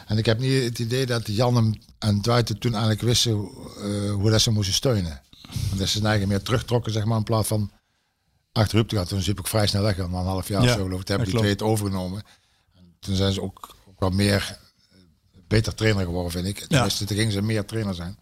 En 0.07 0.17
ik 0.17 0.25
heb 0.25 0.39
niet 0.39 0.63
het 0.63 0.79
idee 0.79 1.05
dat 1.05 1.27
Jan 1.27 1.55
hem 1.55 1.81
en 1.99 2.21
Duiten 2.21 2.59
toen 2.59 2.71
eigenlijk 2.71 3.01
wisten 3.01 3.31
eh, 3.31 4.11
hoe 4.11 4.29
dat 4.29 4.41
ze 4.41 4.51
moesten 4.51 4.73
steunen. 4.73 5.21
Want 5.41 5.77
dat 5.77 5.87
ze 5.87 5.93
zijn 5.93 6.05
eigen 6.05 6.27
meer 6.27 6.41
terugtrokken, 6.41 6.91
zeg 6.91 7.05
maar, 7.05 7.17
in 7.17 7.23
plaats 7.23 7.47
van 7.47 7.71
achter 8.51 8.77
Huub 8.77 8.87
te 8.87 8.95
gaan. 8.95 9.05
Toen 9.05 9.17
is 9.17 9.29
ook 9.29 9.47
vrij 9.47 9.67
snel 9.67 9.81
weg, 9.81 9.97
na 9.97 10.03
een 10.03 10.11
half 10.11 10.47
jaar 10.47 10.63
Ja, 10.63 10.69
of 10.69 10.77
zo 10.77 10.83
geloof 10.83 10.99
ik. 10.99 11.05
Toen 11.05 11.15
hebben 11.15 11.33
die 11.33 11.41
twee 11.41 11.51
het 11.51 11.61
overgenomen. 11.61 12.23
En 12.73 12.95
toen 12.99 13.15
zijn 13.15 13.33
ze 13.33 13.41
ook, 13.41 13.75
ook 13.87 13.99
wel 13.99 14.09
meer, 14.09 14.59
eh, 14.91 14.97
beter 15.47 15.75
trainer 15.75 16.05
geworden, 16.05 16.31
vind 16.31 16.47
ik. 16.47 16.59
Tenminste, 16.59 17.05
toen 17.05 17.17
gingen 17.17 17.31
ze 17.31 17.41
meer 17.41 17.65
trainer 17.65 17.95
zijn. 17.95 18.19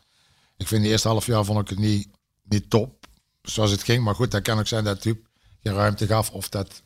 Ik 0.57 0.67
vind 0.67 0.83
de 0.83 0.89
eerste 0.89 1.07
half 1.07 1.25
jaar 1.25 1.45
vond 1.45 1.59
ik 1.59 1.69
het 1.69 1.79
niet, 1.79 2.07
niet 2.43 2.69
top, 2.69 3.05
zoals 3.45 3.71
het 3.71 3.83
ging. 3.83 4.03
Maar 4.03 4.15
goed, 4.15 4.31
dat 4.31 4.41
kan 4.41 4.59
ook 4.59 4.67
zijn 4.67 4.83
dat 4.83 5.03
Huub 5.03 5.17
geen 5.63 5.73
ruimte 5.73 6.07
gaf 6.07 6.29
of 6.29 6.49
dat... 6.49 6.83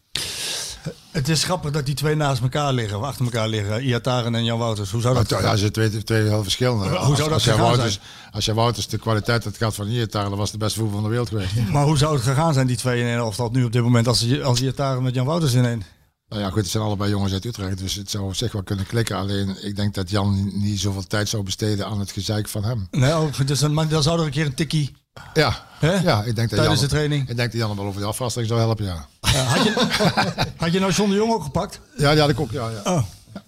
Het 1.11 1.29
is 1.29 1.43
grappig 1.43 1.71
dat 1.71 1.85
die 1.85 1.95
twee 1.95 2.15
naast 2.15 2.41
elkaar 2.41 2.73
liggen, 2.73 2.97
of 2.97 3.03
achter 3.03 3.25
elkaar 3.25 3.47
liggen. 3.47 3.83
Iataren 3.83 4.35
en 4.35 4.43
Jan 4.43 4.59
Wouters. 4.59 4.91
Hoe 4.91 5.01
zou 5.01 5.15
dat... 5.15 5.29
Ja, 5.29 5.55
ze 5.55 5.71
twee, 5.71 6.03
twee 6.03 6.27
heel 6.27 6.43
verschillende. 6.43 6.97
Hoe 6.97 7.15
zou 7.15 7.17
dat 7.17 7.31
als, 7.31 7.43
jij 7.43 7.57
Wouters, 7.57 7.99
als 8.31 8.45
jij 8.45 8.53
Wouters 8.53 8.87
de 8.87 8.97
kwaliteit 8.97 9.43
had 9.43 9.57
gehad 9.57 9.75
van 9.75 9.87
Iertaar, 9.87 10.29
dan 10.29 10.37
was 10.37 10.51
het 10.51 10.59
de 10.59 10.65
beste 10.65 10.79
voetbal 10.79 10.95
van 10.95 11.03
de 11.03 11.09
wereld 11.09 11.29
geweest. 11.29 11.69
Maar 11.71 11.85
hoe 11.85 11.97
zou 11.97 12.13
het 12.13 12.23
gegaan 12.23 12.53
zijn, 12.53 12.67
die 12.67 12.77
twee 12.77 12.99
in 12.99 13.07
één 13.07 13.17
elftal 13.17 13.49
nu 13.49 13.63
op 13.63 13.71
dit 13.71 13.81
moment, 13.81 14.07
als, 14.07 14.41
als 14.41 14.61
Iataren 14.61 15.03
met 15.03 15.13
Jan 15.13 15.25
Wouters 15.25 15.53
in 15.53 15.65
één? 15.65 15.83
Nou 16.29 16.41
ja, 16.41 16.49
goed, 16.49 16.61
het 16.61 16.69
zijn 16.69 16.83
allebei 16.83 17.09
jongens 17.09 17.33
uit 17.33 17.45
Utrecht, 17.45 17.77
dus 17.77 17.93
het 17.95 18.09
zou 18.09 18.23
op 18.23 18.35
zich 18.35 18.51
wel 18.51 18.63
kunnen 18.63 18.85
klikken. 18.85 19.15
Alleen, 19.17 19.65
ik 19.65 19.75
denk 19.75 19.93
dat 19.93 20.09
Jan 20.09 20.51
niet 20.53 20.79
zoveel 20.79 21.07
tijd 21.07 21.29
zou 21.29 21.43
besteden 21.43 21.85
aan 21.85 21.99
het 21.99 22.11
gezeik 22.11 22.47
van 22.47 22.63
hem. 22.63 22.87
Nee, 22.91 23.17
oh, 23.17 23.39
dus 23.45 23.59
dan, 23.59 23.87
dan 23.89 24.03
zou 24.03 24.19
er 24.19 24.25
een 24.25 24.31
keer 24.31 24.45
een 24.45 24.53
tikkie 24.53 24.95
Ja, 25.33 25.67
Hè? 25.79 25.93
ja 25.93 26.19
ik 26.23 26.35
denk 26.35 26.49
dat 26.49 26.59
tijdens 26.59 26.79
Jan, 26.79 26.89
de 26.89 26.95
training. 26.95 27.29
ik 27.29 27.35
denk 27.37 27.51
dat 27.51 27.59
Jan 27.59 27.69
hem 27.69 27.77
wel 27.77 27.87
over 27.87 28.01
de 28.01 28.07
afvasteling 28.07 28.49
zou 28.49 28.61
helpen, 28.61 28.85
ja. 28.85 29.05
Ja, 29.21 29.43
had, 29.43 29.63
je, 29.63 29.73
had 30.57 30.71
je 30.71 30.79
nou 30.79 30.91
John 30.91 31.09
de 31.09 31.15
Jong 31.15 31.33
ook 31.33 31.43
gepakt? 31.43 31.79
Ja, 31.97 32.11
die 32.11 32.19
had 32.19 32.29
ik 32.29 32.39
ook, 32.39 32.51
ja. 32.51 32.69
Ja, 32.69 32.93
Oh. 32.93 33.03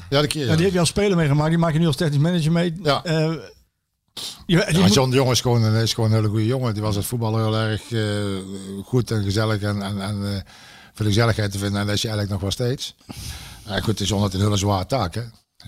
ja 0.09 0.21
de 0.21 0.27
keer, 0.27 0.43
Ja. 0.45 0.49
ja. 0.49 0.55
die 0.55 0.65
heb 0.65 0.73
je 0.73 0.79
als 0.79 0.89
speler 0.89 1.17
meegemaakt. 1.17 1.49
Die 1.49 1.57
maak 1.57 1.73
je 1.73 1.79
nu 1.79 1.87
als 1.87 1.95
technisch 1.95 2.17
manager 2.19 2.51
mee. 2.51 2.79
Ja. 2.83 3.03
Eh, 3.03 3.33
je, 4.45 4.65
Ja, 4.71 4.87
John 4.87 5.09
de 5.09 5.15
Jong 5.15 5.31
is 5.31 5.41
gewoon, 5.41 5.63
een, 5.63 5.81
is 5.81 5.93
gewoon 5.93 6.09
een 6.09 6.15
hele 6.15 6.27
goede 6.27 6.45
jongen. 6.45 6.73
Die 6.73 6.81
was 6.83 6.95
het 6.95 7.05
voetballen 7.05 7.41
heel 7.43 7.57
erg 7.57 7.91
eh, 7.91 8.03
goed 8.85 9.11
en 9.11 9.23
gezellig 9.23 9.61
en, 9.61 9.81
en, 9.81 10.01
en 10.01 10.25
eh, 10.35 10.41
veel 10.93 11.05
gezelligheid 11.05 11.51
te 11.51 11.57
vinden. 11.57 11.79
En 11.81 11.85
dat 11.85 11.95
is 11.95 12.03
hij 12.03 12.11
eigenlijk 12.11 12.41
nog 12.43 12.55
wel 12.57 12.67
steeds. 12.67 12.95
Ja, 13.65 13.75
goed, 13.75 13.85
het 13.85 13.99
is 13.99 14.13
altijd 14.13 14.33
een 14.33 14.39
hele 14.41 14.57
zware 14.57 14.85
taak, 14.85 15.13
hè. 15.15 15.21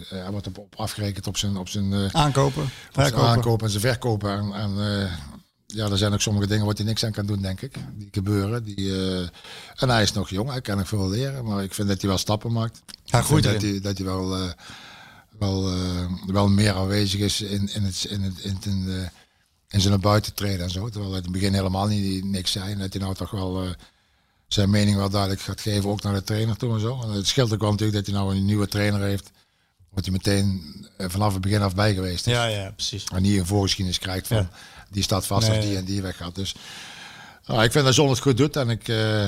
Hij 0.10 0.32
wordt 0.32 0.48
op, 0.48 0.58
op 0.58 0.74
afgerekend 0.78 1.28
op 1.28 1.38
zijn, 1.38 1.58
op 1.58 1.70
zijn, 1.70 2.16
aankopen, 2.16 2.64
op 2.64 2.70
zijn 3.04 3.16
aankopen 3.16 3.66
en 3.66 3.72
zijn 3.72 3.84
verkopen. 3.84 4.32
En, 4.32 4.54
en 4.54 5.10
ja, 5.74 5.90
er 5.90 5.98
zijn 5.98 6.14
ook 6.14 6.22
sommige 6.22 6.48
dingen 6.48 6.66
waar 6.66 6.76
hij 6.76 6.86
niks 6.86 7.06
aan 7.06 7.12
kan 7.12 7.26
doen, 7.26 7.42
denk 7.42 7.62
ik. 7.62 7.76
Die 7.94 8.08
gebeuren. 8.12 8.64
Die, 8.64 8.92
eh, 8.92 9.28
en 9.76 9.90
hij 9.90 10.02
is 10.02 10.12
nog 10.12 10.30
jong, 10.30 10.50
hij 10.50 10.62
kan 10.62 10.78
nog 10.78 10.88
veel 10.88 11.10
leren. 11.10 11.46
Maar 11.46 11.64
ik 11.64 11.74
vind 11.74 11.88
dat 11.88 12.02
hij 12.02 12.10
wel 12.10 12.20
stappen 12.20 12.52
maakt. 12.52 12.82
Groeit 13.06 13.26
vind 13.26 13.44
dat 13.44 13.62
hij, 13.62 13.82
dat 13.82 13.98
hij 13.98 14.06
wel, 14.06 14.36
eh, 14.36 14.52
wel, 15.40 15.72
eh, 15.72 16.12
wel 16.26 16.48
meer 16.48 16.74
aanwezig 16.74 17.20
is 17.20 17.42
in, 17.42 17.70
in, 17.74 17.84
het, 17.84 18.04
in, 18.04 18.22
het, 18.22 18.40
in, 18.40 18.58
in, 18.64 18.86
de, 18.86 19.10
in 19.70 19.82
zijn 19.82 20.00
buitentreden 20.00 20.66
en 20.66 20.70
zo. 20.70 20.90
Terwijl 20.90 21.12
hij 21.12 21.20
in 21.20 21.24
het 21.24 21.34
begin 21.34 21.54
helemaal 21.54 21.88
niet 21.88 22.26
niks 22.26 22.52
zei. 22.52 22.72
En 22.72 22.80
dat 22.80 22.94
hij 22.94 23.02
nou 23.02 23.16
toch 23.16 23.32
wel 23.32 23.76
zijn 24.48 24.70
mening 24.70 24.98
wel 24.98 25.10
duidelijk 25.10 25.42
gaat 25.42 25.62
geven, 25.62 25.90
ook 25.90 26.04
naar 26.04 26.14
de 26.14 26.24
trainer 26.24 26.58
toe 26.58 26.74
en 26.74 26.80
zo. 26.80 27.02
En 27.02 27.10
het 27.10 27.28
scheelt 27.28 27.54
ook 27.54 27.62
wel 27.62 27.72
natuurlijk 27.72 27.98
dat 28.06 28.16
hij 28.16 28.24
nou 28.24 28.36
een 28.36 28.46
nieuwe 28.46 28.68
trainer 28.68 29.02
heeft. 29.02 29.32
Wordt 29.90 30.08
hij 30.08 30.16
meteen 30.16 30.76
vanaf 30.98 31.34
het 31.34 31.42
begin 31.42 31.62
af 31.62 31.76
bij 31.76 31.94
geweest 31.94 32.28
is. 32.28 32.34
Ja, 32.34 32.46
ja, 32.46 32.72
precies. 32.72 33.04
En 33.14 33.22
niet 33.22 33.40
een 33.40 33.46
voorgeschiedenis 33.46 34.00
krijgt 34.00 34.28
van 34.28 34.38
Ja. 34.38 34.50
Die 34.94 35.04
staat 35.04 35.26
vast 35.26 35.48
Nee, 35.48 35.58
of 35.58 35.64
die 35.64 35.72
nee. 35.72 35.80
en 35.80 35.86
die 35.86 36.02
weggaat. 36.02 36.36
Dus 36.36 36.56
nou, 37.46 37.64
ik 37.64 37.72
vind 37.72 37.86
dat 37.86 37.96
John 37.96 38.10
het 38.10 38.20
goed 38.20 38.38
doet. 38.38 38.56
En 38.56 38.70
ik, 38.70 38.88
eh, 38.88 39.28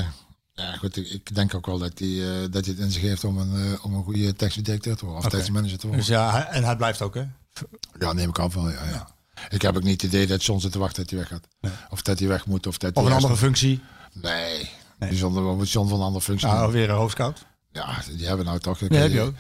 ja, 0.54 0.76
goed, 0.80 0.98
ik, 0.98 1.10
ik 1.10 1.36
denk 1.36 1.56
ook 1.56 1.66
wel 1.66 1.78
dat 1.78 2.00
hij, 2.00 2.08
eh, 2.08 2.52
dat 2.52 2.66
hij 2.66 2.74
het 2.74 2.84
in 2.84 2.92
zich 2.92 3.02
heeft 3.02 3.24
om 3.24 3.38
een, 3.38 3.74
eh, 3.74 3.86
om 3.86 3.94
een 3.94 4.04
goede 4.04 4.34
technisch 4.34 4.64
directeur 4.64 4.96
te 4.96 5.06
worden. 5.06 5.24
Of 5.24 5.30
technisch 5.30 5.50
manager 5.50 5.78
te 5.78 5.88
worden. 5.88 6.06
Dus 6.06 6.16
ja, 6.16 6.48
en 6.48 6.64
hij 6.64 6.76
blijft 6.76 7.02
ook, 7.02 7.16
hè? 7.16 7.24
Ja, 8.00 8.14
neem 8.14 8.30
ik 8.30 8.40
af 8.40 8.54
wel. 8.54 8.70
Ja, 8.70 8.86
ja. 8.90 9.08
Ik 9.50 9.62
heb 9.62 9.76
ook 9.76 9.84
niet 9.84 10.02
het 10.02 10.12
idee 10.12 10.28
dat 10.28 10.44
John 10.44 10.60
zit 10.60 10.72
te 10.72 10.80
wachten 10.80 11.02
dat 11.02 11.10
hij 11.10 11.20
weggaat. 11.20 11.48
Of 11.90 12.02
dat 12.02 12.20
hij 12.20 12.28
weg 12.28 12.46
moet. 12.46 12.68
Of 12.68 12.78
dat 12.78 12.96
Of 12.96 13.06
een 13.06 13.12
andere 13.12 13.38
functie. 13.38 13.82
Nee. 14.14 14.70
Bijzonder, 14.98 15.44
wat 15.44 15.56
moet 15.56 15.72
John 15.72 15.90
van 15.90 16.00
een 16.00 16.06
andere 16.06 16.24
functie 16.24 16.48
Nou, 16.48 16.72
weer 16.72 16.90
een 16.90 16.96
hoofdscout. 16.96 17.46
Ja, 17.72 17.98
die 18.18 18.28
hebben 18.28 18.46
nou 18.46 18.60
toch. 18.60 18.80
Ja, 18.80 18.88
heb 18.96 19.12
je 19.12 19.22
ook. 19.22 19.34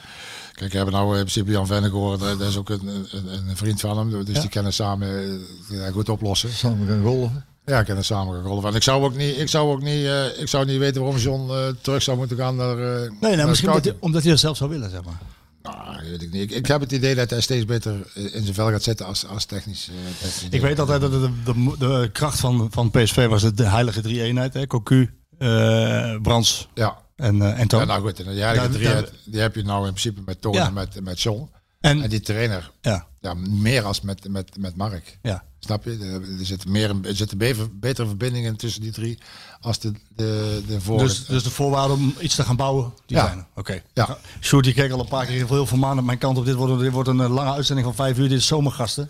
Kijk, 0.55 0.71
we 0.71 0.77
hebben 0.77 0.95
nou 0.95 1.07
in 1.13 1.19
principe 1.19 1.51
Jan 1.51 1.67
Vennegoor, 1.67 2.17
dat 2.17 2.39
dat 2.39 2.47
is 2.49 2.57
ook 2.57 2.69
een, 2.69 2.87
een, 3.11 3.47
een 3.49 3.57
vriend 3.57 3.79
van 3.81 3.97
hem. 3.97 4.25
Dus 4.25 4.35
Ja. 4.35 4.41
die 4.41 4.49
kunnen 4.49 4.73
samen 4.73 5.39
eh, 5.71 5.87
goed 5.91 6.09
oplossen. 6.09 6.49
Samen 6.49 6.87
gaan 6.87 7.03
golven. 7.03 7.45
Ja, 7.65 7.79
ik 7.79 7.87
heb 7.87 7.97
het 7.97 8.05
samen 8.05 8.35
gegolven. 8.41 8.69
En 8.69 8.75
ik 8.75 8.83
zou 8.83 9.03
ook 9.03 9.15
niet, 9.15 9.37
ik 9.39 9.49
zou 9.49 9.71
ook 9.71 9.81
niet, 9.81 10.05
eh, 10.05 10.39
ik 10.41 10.47
zou 10.47 10.65
niet 10.65 10.77
weten 10.77 11.01
waarom 11.01 11.19
John 11.19 11.51
eh, 11.51 11.57
terug 11.81 12.01
zou 12.03 12.17
moeten 12.17 12.37
gaan 12.37 12.55
naar. 12.55 12.77
eh, 12.79 12.99
Nee, 13.01 13.17
naar 13.21 13.35
nou, 13.35 13.47
misschien 13.49 13.69
omdat 13.69 13.85
hij, 13.85 13.95
omdat 13.99 14.21
hij 14.21 14.31
dat 14.31 14.39
zelf 14.39 14.57
zou 14.57 14.69
willen, 14.69 14.89
zeg 14.89 15.03
maar. 15.03 15.17
Nou, 15.61 16.09
weet 16.09 16.21
ik 16.21 16.31
niet. 16.31 16.41
Ik, 16.41 16.51
ik 16.51 16.65
heb 16.65 16.81
het 16.81 16.91
idee 16.91 17.15
dat 17.15 17.29
hij 17.29 17.41
steeds 17.41 17.65
beter 17.65 17.93
eh, 18.13 18.23
in 18.35 18.41
zijn 18.43 18.53
vel 18.53 18.69
gaat 18.69 18.83
zitten 18.83 19.05
als, 19.05 19.27
als 19.27 19.45
technisch. 19.45 19.89
eh, 19.89 19.95
technisch 20.21 20.47
Ik 20.49 20.61
weet 20.61 20.79
altijd 20.79 21.01
dat 21.01 21.11
de, 21.11 21.29
de, 21.45 21.75
de 21.79 22.09
kracht 22.13 22.39
van, 22.39 22.67
van 22.71 22.91
PSV 22.91 23.27
was 23.27 23.53
de 23.53 23.63
heilige 23.67 24.01
drie-eenheid. 24.01 24.53
hè? 24.53 24.67
Cocu, 24.67 25.13
eh 25.37 26.15
Brands 26.21 26.67
Ja. 26.73 26.97
En, 27.15 27.41
eh 27.41 27.59
en 27.59 27.67
Toon. 27.67 27.79
ja, 27.79 27.85
nou 27.85 28.01
goed. 28.01 28.19
En 28.19 28.31
die, 28.33 28.41
heilige 28.43 28.69
drie, 28.69 29.05
die 29.25 29.41
heb 29.41 29.55
je 29.55 29.63
nou 29.63 29.79
in 29.85 29.89
principe 29.93 30.21
met 30.25 30.41
Toon 30.41 30.53
Ja. 30.53 30.65
en 30.67 30.73
met, 30.73 31.01
met 31.03 31.21
John. 31.21 31.49
en, 31.79 32.01
En 32.01 32.09
die 32.09 32.19
trainer, 32.19 32.71
ja, 32.81 33.07
ja, 33.21 33.33
meer 33.33 33.83
als 33.83 34.01
met, 34.01 34.27
met, 34.29 34.57
met 34.57 34.75
Mark. 34.75 35.17
ja. 35.21 35.43
Snap 35.59 35.83
je? 35.83 36.21
Er, 36.39 36.45
zit 36.45 36.65
meer, 36.67 36.95
er 37.03 37.15
zitten 37.15 37.37
beter, 37.37 37.79
betere 37.79 38.07
verbindingen 38.07 38.55
tussen 38.55 38.81
die 38.81 38.91
drie 38.91 39.17
als 39.61 39.79
de, 39.79 39.91
de, 40.15 40.61
de 40.67 40.81
vorige. 40.81 41.05
Dus, 41.05 41.25
dus 41.25 41.43
de 41.43 41.49
voorwaarden 41.49 41.97
om 41.97 42.13
iets 42.19 42.35
te 42.35 42.43
gaan 42.43 42.55
bouwen, 42.55 42.93
die 43.05 43.17
Ja. 43.17 43.25
zijn 43.25 43.37
er. 43.37 43.45
Oké. 43.55 43.81
Ja. 43.93 44.17
Sjoerd, 44.41 44.63
die 44.65 44.73
keek 44.73 44.91
al 44.91 44.99
een 44.99 45.07
paar 45.07 45.25
keer 45.25 45.47
heel 45.47 45.65
veel 45.65 45.77
maanden 45.77 45.99
op 45.99 46.05
mijn 46.05 46.17
kant 46.17 46.37
op. 46.37 46.45
Dit 46.45 46.55
wordt, 46.55 46.73
een- 46.73 46.79
dit 46.79 46.91
wordt 46.91 47.09
een 47.09 47.19
eh, 47.21 47.29
lange 47.33 47.51
uitzending 47.51 47.87
van 47.87 47.95
vijf 47.95 48.17
uur. 48.17 48.29
Dit 48.29 48.37
is 48.37 48.47
zomergasten. 48.47 49.09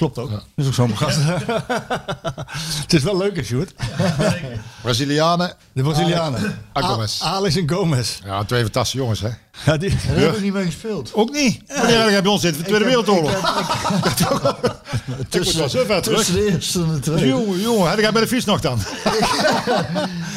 Klopt 0.00 0.18
ook. 0.18 0.30
Dit 0.30 0.40
is 0.54 0.66
ook 0.66 0.74
zomergasten. 0.74 1.24
het 2.82 2.92
is 2.92 3.02
wel 3.02 3.16
leuk, 3.16 3.36
hè, 3.36 3.42
Sjoerd? 3.42 3.74
Brazilianen, 4.82 5.54
De 5.72 5.82
Brazilianen. 5.82 6.58
Ah, 6.72 6.84
Gomez. 6.88 7.20
Alex 7.20 7.56
en 7.56 7.70
Gomez. 7.70 8.18
ja, 8.24 8.44
twee 8.44 8.62
fantastische 8.62 8.98
jongens, 8.98 9.20
hè? 9.20 9.28
Ja, 9.66 9.76
die, 9.76 9.90
Daar 9.90 10.16
heb 10.16 10.34
ik 10.34 10.40
niet 10.42 10.52
mee 10.52 10.64
gespeeld. 10.64 11.10
Ook 11.14 11.30
niet. 11.32 11.60
Wanneer 11.66 12.00
heb 12.02 12.10
je 12.10 12.22
bij 12.22 12.30
ons 12.32 12.40
zitten? 12.40 12.62
De 12.62 12.68
Tweede 12.68 12.84
Wereldoorlog. 12.84 13.32
Tussen, 15.28 15.58
wel 15.58 15.68
zo 15.68 15.84
ver 15.86 16.02
terug. 16.02 16.18
tussen 16.18 16.34
de 16.34 16.50
eerste 16.52 16.78
en 16.82 16.92
de 16.94 16.98
tweede. 17.00 17.26
Jongen, 17.26 17.60
jongen, 17.60 17.90
heb 17.90 17.98
ik 17.98 18.10
bij 18.12 18.22
de 18.22 18.28
fiets 18.28 18.44
nog 18.44 18.60
dan? 18.60 18.78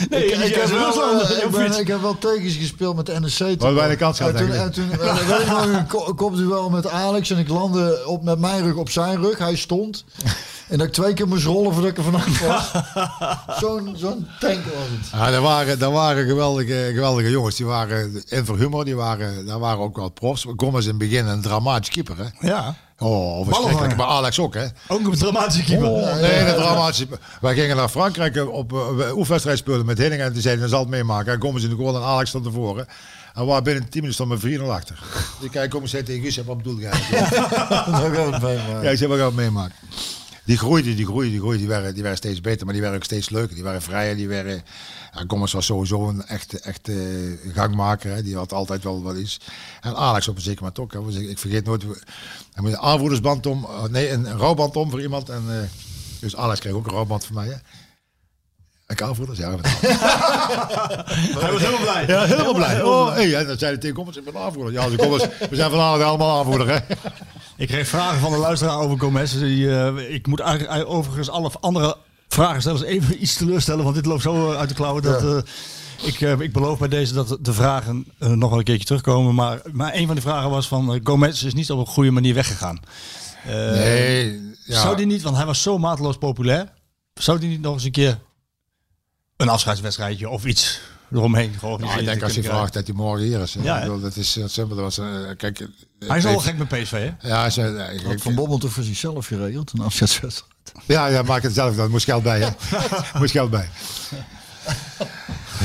nee, 0.09 0.25
Ik, 0.25 0.38
ik, 0.45 0.55
heb 0.55 0.65
wel, 0.69 0.86
Rusland. 0.86 1.21
eh, 1.21 1.43
ik, 1.43 1.49
ben- 1.51 1.79
ik 1.79 1.88
heb 1.88 2.01
wel 2.01 2.17
tegens 2.17 2.55
gespeeld 2.55 2.95
met 2.95 3.05
de 3.05 3.19
NEC. 3.19 3.31
toen. 3.38 3.57
Wat 3.57 3.73
wij 3.73 3.89
de 3.89 3.95
kans 3.95 4.19
en 4.19 4.25
hadden, 4.25 4.45
toen, 4.47 4.55
en 4.55 4.71
toen 4.71 4.91
eh, 4.91 5.15
weet 5.27 5.39
ik 5.39 5.47
nog 5.47 5.65
een 5.65 5.88
ko- 5.88 6.13
kopduel 6.13 6.69
met 6.69 6.88
Alex 6.89 7.29
en 7.29 7.38
ik 7.38 7.47
landde 7.49 8.03
op, 8.05 8.23
met 8.23 8.39
mijn 8.39 8.63
rug 8.63 8.75
op 8.75 8.89
zijn 8.89 9.21
rug. 9.21 9.38
Hij 9.38 9.55
stond. 9.55 10.03
En 10.67 10.78
dat 10.78 10.88
ik 10.88 10.93
twee 10.93 11.13
keer 11.13 11.28
moest 11.28 11.45
rollen 11.45 11.73
voordat 11.73 11.91
ik 11.91 11.97
er 11.97 12.04
vanaf 12.04 12.39
was. 12.39 12.71
Zo'n 13.62 13.93
zo'n 13.97 14.28
tank 14.39 14.63
was 14.63 14.88
het. 14.89 15.10
Ja, 15.12 15.32
dat 15.32 15.41
waren, 15.41 15.80
dat 15.80 15.91
waren 15.91 16.26
geweldige, 16.26 16.91
geweldige 16.93 17.30
jongens. 17.30 17.56
Die 17.56 17.65
waren 17.65 18.23
in 18.28 18.45
voor 18.45 18.58
humor, 18.58 18.86
die 18.86 18.95
waren, 18.95 19.45
daar 19.45 19.60
waren 19.60 19.80
ook 19.80 19.95
wel 19.95 20.10
profs. 20.10 20.45
Gomez 20.56 20.84
in 20.84 20.89
het 20.89 20.97
begin 20.97 21.26
een 21.26 21.41
dramatisch 21.41 21.89
keeper, 21.89 22.17
hè? 22.17 22.47
Ja. 22.47 22.76
Oh, 22.97 23.45
verschrikkelijk. 23.45 23.95
Maar 23.95 24.06
Alex 24.06 24.39
ook, 24.39 24.54
hè? 24.54 24.65
Ook 24.88 25.08
een 25.08 25.17
dramatische 25.17 25.63
keeper. 25.63 25.89
Oh, 25.89 26.15
nee, 26.15 26.45
dat 26.45 26.56
dramatische. 26.56 27.08
Wij 27.41 27.54
gingen 27.54 27.76
naar 27.76 27.89
Frankrijk 27.89 28.36
eh, 28.36 28.49
op 28.49 28.73
uh, 28.73 29.15
oefenwedstrijd 29.15 29.58
spelen 29.58 29.86
met 29.86 29.97
Henning. 29.97 30.21
En 30.21 30.34
die 30.34 30.41
zeiden, 30.41 30.62
dat 30.62 30.71
zal 30.71 30.80
het 30.80 30.89
meemaken. 30.89 31.34
En 31.34 31.39
komen 31.39 31.62
ze 31.62 31.67
in 31.67 31.76
de 31.76 31.84
goal 31.84 31.95
en 31.95 32.04
Alex 32.04 32.30
stond 32.30 32.45
ervoor. 32.45 32.86
En 33.34 33.45
waar 33.45 33.62
binnen 33.62 33.89
10 33.89 34.02
minuten 34.02 34.13
stond 34.13 34.43
mijn 34.43 34.60
4-0 34.60 34.63
achter. 34.63 34.99
Die 35.39 35.49
kijk, 35.49 35.69
kom 35.69 35.82
eens 35.82 35.91
zei 35.91 36.04
tegen 36.04 36.21
Guus, 36.21 36.38
wat 36.45 36.58
bedoel 36.58 36.80
jij? 36.80 36.91
Maken. 37.91 38.82
Ja, 38.82 38.89
ik 38.89 38.97
zei, 38.97 39.12
we 39.12 39.17
gaan 39.17 39.26
het 39.26 39.36
meemaken. 39.36 39.76
Die 40.45 40.58
groeide, 40.58 40.95
die 40.95 41.06
groeide, 41.06 41.32
die 41.32 41.39
groeide. 41.39 41.60
Die 41.60 41.67
werden, 41.67 41.93
die 41.93 42.01
werden 42.01 42.17
steeds 42.17 42.41
beter, 42.41 42.65
maar 42.65 42.73
die 42.73 42.82
werden 42.82 42.99
ook 42.99 43.06
steeds 43.06 43.29
leuker. 43.29 43.56
Die 43.56 43.63
waren 43.63 43.82
vrijer, 43.82 44.15
die 44.15 44.27
werden... 44.27 44.63
Ja, 45.13 45.23
Gommers 45.27 45.51
was 45.51 45.65
sowieso 45.65 46.08
een 46.08 46.25
echte, 46.25 46.60
echte 46.60 47.38
gangmaker. 47.53 48.12
Hè. 48.15 48.23
Die 48.23 48.36
had 48.36 48.53
altijd 48.53 48.84
wel 48.84 49.03
wat 49.03 49.17
iets. 49.17 49.39
En 49.82 49.95
Alex 49.95 50.27
op 50.27 50.36
een 50.36 50.41
zeker 50.41 50.60
moment 50.60 50.79
ook. 50.79 50.93
Hè. 50.93 51.19
Ik 51.29 51.39
vergeet 51.39 51.65
nooit... 51.65 51.84
Hij 52.53 52.63
moet 52.63 52.71
een 52.71 52.77
aanvoerdersband 52.77 53.45
om... 53.45 53.67
Nee, 53.89 54.10
een, 54.10 54.38
rouwband 54.38 54.75
om 54.75 54.89
voor 54.89 55.01
iemand. 55.01 55.29
En, 55.29 55.43
uh, 55.47 55.56
dus 56.19 56.36
Alex 56.36 56.60
kreeg 56.60 56.73
ook 56.73 56.86
een 56.86 56.93
rouwband 56.93 57.25
van 57.25 57.36
mij. 57.36 57.62
Aanvoerders, 59.01 59.39
ja. 59.43 59.56
Hij 61.39 61.51
was 61.51 61.62
helemaal 61.62 61.82
blij. 61.82 62.06
Ja, 62.08 62.23
helemaal 62.23 62.53
blij. 62.53 62.82
Oh, 62.82 63.13
hey, 63.13 63.36
en 63.36 63.47
dan 63.47 63.58
zei 63.58 63.71
hij 63.71 63.79
tegen 63.79 63.95
Gommers, 63.95 64.17
ik 64.17 64.23
ben 64.23 64.38
aanvoerder. 64.38 64.73
Ja, 64.73 64.88
Gommers, 64.97 65.23
we 65.49 65.56
zijn 65.56 65.69
vanavond 65.69 66.03
allemaal 66.03 66.38
aanvoerder. 66.38 66.69
Hè. 66.69 66.95
Ik 67.58 67.67
kreeg 67.67 67.88
vragen 67.88 68.19
van 68.19 68.32
de 68.32 68.38
luisteraar 68.38 68.77
over 68.77 68.99
Gomez. 68.99 69.39
Die, 69.39 69.65
uh, 69.65 70.13
ik 70.13 70.27
moet 70.27 70.39
eigenlijk 70.39 70.89
overigens 70.89 71.29
alle 71.29 71.51
andere 71.60 71.97
vragen 72.27 72.62
zelfs 72.62 72.84
even 72.84 73.21
iets 73.21 73.36
teleurstellen, 73.36 73.84
want 73.84 73.95
dit 73.95 74.06
loopt 74.06 74.21
zo 74.21 74.53
uit 74.53 74.69
de 74.69 74.75
klauwen. 74.75 75.01
Dat, 75.01 75.21
ja. 75.21 75.27
uh, 75.27 75.41
ik, 76.08 76.21
uh, 76.21 76.39
ik 76.39 76.53
beloof 76.53 76.79
bij 76.79 76.88
deze 76.88 77.13
dat 77.13 77.38
de 77.41 77.53
vragen 77.53 78.06
uh, 78.19 78.29
nog 78.29 78.49
wel 78.49 78.60
een 78.60 78.63
keertje 78.63 78.86
terugkomen. 78.86 79.36
Maar, 79.36 79.62
maar 79.71 79.93
een 79.93 80.08
van 80.08 80.15
de 80.15 80.21
vragen 80.21 80.49
was 80.49 80.67
van 80.67 80.99
Gomez 81.03 81.43
is 81.43 81.53
niet 81.53 81.71
op 81.71 81.79
een 81.79 81.86
goede 81.86 82.12
manier 82.12 82.34
weggegaan. 82.34 82.79
nee. 83.45 84.51
Ja. 84.65 84.82
Zou 84.82 84.95
die 84.95 85.06
niet, 85.06 85.21
want 85.21 85.36
hij 85.36 85.45
was 85.45 85.62
zo 85.62 85.77
mateloos 85.77 86.17
populair. 86.17 86.73
Zou 87.13 87.39
die 87.39 87.49
niet 87.49 87.62
nog 87.62 87.73
eens 87.73 87.84
een 87.84 87.91
keer 87.91 88.19
een 89.43 89.49
afscheidswedstrijdje 89.49 90.29
of 90.29 90.45
iets 90.45 90.79
eromheen 91.12 91.56
nou, 91.62 91.99
ik 91.99 92.06
denk 92.06 92.23
als 92.23 92.34
je 92.34 92.43
vraagt 92.43 92.73
dat 92.73 92.88
hij 92.88 92.95
morgen 92.95 93.25
hier 93.25 93.39
is. 93.41 93.56
Ja, 93.62 93.79
bedoel, 93.79 93.99
dat 93.99 94.15
is 94.15 94.36
heel 94.36 94.47
simpel. 94.47 94.75
Dat 94.75 94.86
was, 94.86 94.97
uh, 94.97 95.29
kijk, 95.38 95.67
hij 95.99 96.17
is 96.17 96.25
al 96.25 96.39
gek 96.39 96.58
met 96.58 96.67
PSV, 96.67 96.91
hè? 96.91 97.27
Ja, 97.29 97.49
ze, 97.49 98.01
Had 98.06 98.21
Van 98.21 98.36
Bommel 98.36 98.58
toch 98.58 98.71
voor 98.71 98.84
zichzelf 98.84 99.27
geregeld, 99.27 99.71
een 99.73 99.86
afscheidswedstrijd? 99.86 100.51
Ja, 100.86 101.08
ja, 101.08 101.21
maak 101.21 101.43
het 101.43 101.53
zelf 101.53 101.75
dan. 101.75 101.91
Moest 101.91 102.06
geld 102.06 102.23
bij, 102.23 102.39
hè? 102.39 102.49
Moest 103.19 103.32
geld 103.32 103.49
bij. 103.49 103.69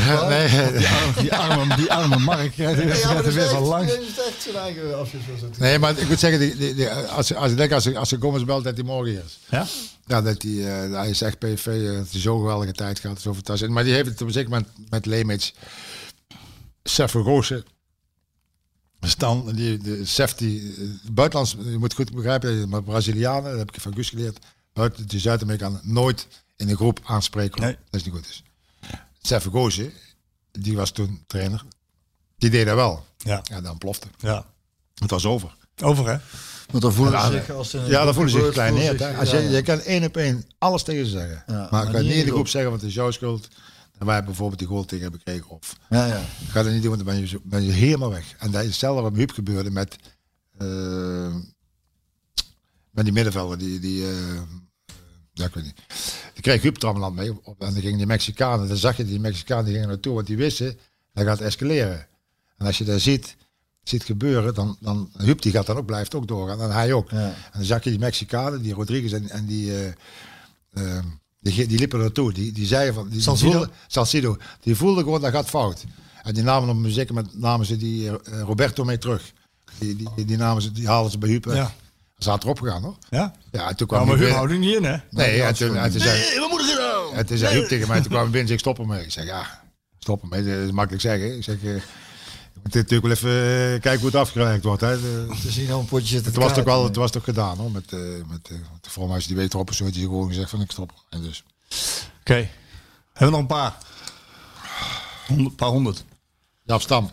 Ja, 0.07 0.29
nee. 0.29 0.49
Die, 0.73 0.89
arme, 0.89 1.23
die, 1.23 1.35
arme, 1.35 1.77
die 1.77 1.93
arme 1.93 2.19
Mark 2.19 2.55
ja, 2.55 2.69
er 2.69 3.33
weer 3.33 3.49
van 3.49 3.63
langs. 3.63 3.93
Nee, 5.59 5.79
maar 5.79 5.99
ik 5.99 6.09
moet 6.09 6.19
zeggen, 6.19 6.41
die, 6.41 6.57
die, 6.57 6.75
die, 6.75 6.91
als, 6.91 7.35
als 7.35 7.51
ik 7.51 7.57
denk, 7.57 7.73
als, 7.73 7.95
als 7.95 8.13
ik 8.13 8.21
Gommers 8.21 8.45
belt, 8.45 8.65
dat 8.65 8.75
hij 8.75 8.85
morgen 8.85 9.11
hier 9.11 9.23
is. 9.25 9.39
Ja? 9.49 9.67
Ja, 10.07 10.23
dat 10.23 10.43
hij, 10.43 10.51
uh, 10.51 10.93
hij 10.93 11.09
is 11.09 11.21
echt 11.21 11.39
PV, 11.39 11.67
uh, 11.67 11.97
dat 11.97 12.11
hij 12.11 12.21
zo'n 12.21 12.41
geweldige 12.41 12.73
tijd 12.73 12.99
gehad, 12.99 13.21
zo 13.21 13.35
fantastisch. 13.35 13.69
Maar 13.69 13.85
die 13.85 13.95
heeft 13.95 14.09
het 14.09 14.21
op 14.21 14.27
een 14.27 14.33
zeker 14.33 14.51
moment 14.51 14.69
met 14.91 15.07
Leemits, 15.07 15.55
Seffer 16.83 17.21
Roosje, 17.21 17.65
Stan, 19.01 19.53
die, 19.55 19.79
de 19.79 20.05
Sef, 20.05 20.35
die, 20.35 20.75
buitenlands, 21.13 21.57
je 21.71 21.79
moet 21.79 21.95
goed 21.95 22.13
begrijpen, 22.13 22.69
maar 22.69 22.83
Brazilianen, 22.83 23.51
dat 23.51 23.59
heb 23.59 23.75
ik 23.75 23.81
van 23.81 23.95
Gus 23.95 24.09
geleerd, 24.09 24.39
buiten 24.73 25.09
de 25.09 25.19
Zuid-Amerikanen 25.19 25.81
nooit 25.83 26.27
in 26.57 26.69
een 26.69 26.77
groep 26.77 27.01
aanspreken, 27.05 27.61
nee. 27.61 27.77
dat 27.91 28.01
is 28.01 28.05
niet 28.05 28.15
goed 28.15 28.29
is. 28.29 28.43
Seffer 29.29 29.53
Roosje, 29.53 29.91
die 30.51 30.77
was 30.77 30.91
toen 30.91 31.25
trainer, 31.27 31.65
die 32.39 32.51
deed 32.51 32.67
dat 32.67 32.75
wel. 32.75 33.05
Ja. 33.17 33.41
Ja, 33.45 33.61
dan 33.61 33.79
plofte. 33.79 34.07
Ja. 34.19 34.47
Het 34.95 35.11
was 35.11 35.27
over. 35.27 35.57
Over, 35.83 36.09
hè? 36.09 36.17
Want 36.71 36.83
dan 36.83 36.93
voelen 36.93 37.15
ja, 37.15 37.27
ze 37.27 37.33
zich 37.33 37.51
als 37.51 37.73
een 37.73 37.87
Ja, 37.87 38.05
dan 38.05 38.15
voelen 38.15 38.33
ze 38.33 38.39
zich 38.39 38.47
gekleineerd. 38.47 38.99
hè. 39.01 39.09
zich- 39.09 39.19
Als 39.19 39.31
je, 39.31 39.37
ja. 39.37 39.51
je 39.51 39.63
kan 39.63 39.81
één 39.81 40.05
op 40.05 40.17
één 40.17 40.45
alles 40.59 40.83
tegen 40.83 41.05
ze 41.05 41.11
zeggen. 41.11 41.43
Ja, 41.47 41.55
maar 41.55 41.69
maar 41.71 41.85
ik 41.87 41.91
kan 41.93 42.01
niet 42.01 42.09
niet 42.11 42.19
in 42.19 42.25
de 42.25 42.31
groep 42.33 42.49
zeggen, 42.49 42.71
want 42.71 42.83
het 42.83 42.91
is 42.91 42.97
jouw 42.97 43.11
schuld. 43.11 43.49
En 43.99 44.07
wij 44.07 44.25
bijvoorbeeld 44.25 44.59
die 44.59 44.69
goal 44.69 44.85
tegen 44.85 45.03
hebben 45.03 45.21
gekregen. 45.25 45.49
Of 45.51 45.77
Ja, 45.89 46.07
ja. 46.07 46.21
ga 46.49 46.63
dat 46.63 46.73
niet 46.73 46.83
doen, 46.83 46.91
want 46.91 47.05
dan 47.05 47.15
ben 47.15 47.21
je, 47.23 47.27
zo- 47.29 47.41
ben 47.45 47.63
je 47.63 47.73
helemaal 47.73 48.11
weg. 48.11 48.35
En 48.39 48.51
dat 48.51 48.61
is 48.63 48.69
hetzelfde 48.69 49.03
wat 49.03 49.11
met 49.11 49.21
Huub 49.21 49.31
gebeurde 49.31 49.71
met, 49.71 49.97
eh, 50.59 51.35
met 52.91 53.05
die 53.05 53.13
middenvelder. 53.13 53.59
Die, 53.59 53.81
die, 53.81 54.09
eh, 54.11 54.43
ja, 55.39 55.45
ik 55.45 55.55
weet 55.55 55.65
niet. 55.65 55.83
Die 56.33 56.43
kreeg 56.43 56.63
Huub 56.63 56.83
mee. 57.15 57.29
En 57.29 57.55
dan 57.59 57.73
gingen 57.73 57.97
die 57.97 58.07
Mexicanen, 58.07 58.69
dan 58.69 58.77
zag 58.77 58.97
je 58.97 59.05
die 59.05 59.21
Mexicanen 59.21 59.65
die 59.65 59.73
gingen 59.73 59.89
naartoe, 59.89 60.15
want 60.15 60.27
die 60.27 60.37
wisten, 60.37 60.79
dat 61.13 61.25
gaat 61.25 61.41
escaleren. 61.41 62.07
En 62.57 62.67
als 62.67 62.79
je 62.79 62.85
dat 62.85 63.01
ziet, 63.01 63.37
ziet 63.83 64.05
gebeuren, 64.05 64.55
dan, 64.55 64.77
dan 64.81 65.11
Huub 65.17 65.43
die 65.43 65.53
gaat 65.53 65.67
dan 65.67 65.77
ook, 65.77 65.87
blijft 65.87 66.15
ook 66.15 66.29
doorgaan. 66.29 66.61
En 66.61 66.71
hij 66.71 66.93
ook. 66.93 67.11
Ja. 67.11 67.17
En 67.27 67.35
dan 67.53 67.65
zag 67.65 67.85
je 67.85 67.91
die 67.91 67.99
Mexicanen, 67.99 68.63
die 68.63 68.75
Rodriguez 68.75 69.13
en, 69.13 69.29
en 69.31 69.47
die, 69.47 69.85
eh, 70.73 70.99
die, 71.41 71.67
die 71.67 71.79
liepen 71.79 71.99
naartoe. 71.99 72.33
Die, 72.33 72.53
die 72.53 72.67
zeiden 72.67 72.95
van... 72.95 73.03
Die, 73.03 73.13
die 73.13 73.23
Salcido? 73.23 73.51
voelden- 73.51 73.71
Salcido. 73.87 74.37
Die 74.61 74.77
voelde 74.77 75.03
gewoon, 75.03 75.21
dat 75.21 75.33
gaat 75.33 75.49
fout. 75.49 75.85
En 76.23 76.35
die 76.35 76.43
namen 76.43 76.69
op 76.87 76.91
zeker 76.93 77.15
moment 77.15 77.39
namen 77.41 77.67
ze 77.67 77.77
die 77.77 78.09
eh, 78.09 78.41
Roberto 78.41 78.85
mee 78.85 78.99
terug. 78.99 79.33
Die, 79.79 79.97
die, 79.97 80.25
die, 80.25 80.37
namen 80.37 80.63
ze, 80.63 80.73
die 80.73 80.87
haalden 80.87 81.11
ze 81.11 81.19
bij 81.19 81.29
Huub. 81.29 81.45
Ja. 81.45 81.75
Ze 82.19 82.25
zaten 82.25 82.43
erop 82.43 82.61
gegaan 82.61 82.83
hoor. 82.83 82.97
Ja? 83.11 83.33
Ja, 83.51 83.69
en 83.69 83.77
toen 83.77 83.87
kwam 83.87 84.07
Nou, 84.07 84.11
maar 84.19 84.27
Huub 84.27 84.37
houdt 84.37 84.53
er 84.53 84.59
niet 84.59 84.75
in, 84.77 84.85
hè? 84.85 84.97
Nee, 85.11 85.43
en 85.43 85.55
toen, 85.55 85.77
en 85.77 85.91
toen 85.91 86.01
zei, 86.01 86.19
Nee, 86.21 86.39
wat 86.41 86.51
moet 86.51 86.61
ik 86.61 86.77
nou? 86.79 87.15
en 87.15 87.27
toen 87.27 87.37
zei 87.37 87.55
Huub 87.55 87.69
tegen 87.69 87.89
mij, 87.89 88.01
toen 88.01 88.11
kwam 88.11 88.31
binnen, 88.31 88.53
ik 88.53 88.59
stop 88.59 88.79
ermee. 88.79 89.05
Ik 89.05 89.13
zeg, 89.13 89.25
ja, 89.25 89.63
stop 89.99 90.23
ermee. 90.23 90.45
Dat 90.45 90.65
is 90.67 90.71
makkelijk 90.71 91.03
zeggen. 91.03 91.37
Ik 91.37 91.45
zeg, 91.45 91.55
eh, 91.57 91.63
je 91.63 91.81
moet 92.63 92.75
natuurlijk 92.75 93.03
wel 93.03 93.11
even 93.13 93.31
eh, 93.75 93.81
kijken 93.81 93.97
hoe 93.99 94.07
het 94.07 94.15
afgewerkt 94.15 94.65
wordt. 94.65 94.81
Hè. 94.81 95.01
De- 95.01 95.37
Te 95.43 95.51
zien 95.51 95.71
al 95.71 95.81
een 95.81 95.87
potje 95.87 96.07
zitten 96.07 96.25
het 96.27 96.35
te 96.35 96.41
was 96.41 96.55
toch 96.55 96.65
wel, 96.65 96.85
het 96.85 96.97
was 96.97 97.11
toch 97.11 97.25
gedaan 97.25 97.57
hoor. 97.57 97.71
Met, 97.71 97.93
eh 97.93 97.99
met, 98.29 98.49
eh, 98.51 98.57
de 98.81 98.91
volgens 98.91 99.27
die 99.27 99.37
weet 99.37 99.55
erop, 99.55 99.73
zo 99.75 99.85
had 99.85 99.95
hij 99.95 100.03
gewoon 100.03 100.29
gezegd 100.29 100.51
van 100.51 100.61
ik 100.61 100.71
stop. 100.71 100.93
En 101.11 101.23
dus. 101.23 101.45
Oké. 102.21 102.35
Hebben 102.35 102.49
we 103.13 103.31
nog 103.31 103.41
een 103.41 103.47
paar? 103.47 103.77
Honderd, 105.27 105.57
paar 105.57 105.69
honderd. 105.69 106.05
Jaap 106.65 106.81
Stam. 106.81 107.11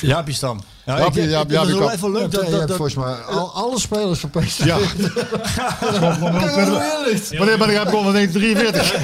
Jaapie 0.00 0.34
Stam. 0.34 0.60
Ja, 0.86 0.98
Jaapie, 0.98 1.20
ik- 1.20 1.24
ik- 1.26 1.30
Jaap- 1.30 1.50
ik- 1.50 1.58
Het 1.58 1.68
is 1.68 1.74
Jaapie 1.74 2.00
wel 2.00 2.10
Ja, 2.12 2.18
leuk 2.18 2.30
dat, 2.30 2.42
dat... 2.42 2.50
dat, 2.50 2.68
dat 2.68 2.76
volgens 2.76 2.96
mij 2.96 3.14
al, 3.14 3.52
alle 3.54 3.80
spelers 3.80 4.20
van 4.20 4.30
PSV. 4.30 4.64
Ja. 4.64 4.78
Wanneer 7.38 7.58
ben 7.58 7.68
ik 7.70 7.76
heb 7.76 7.88
gewonnen? 7.88 8.12
1943. 8.12 8.94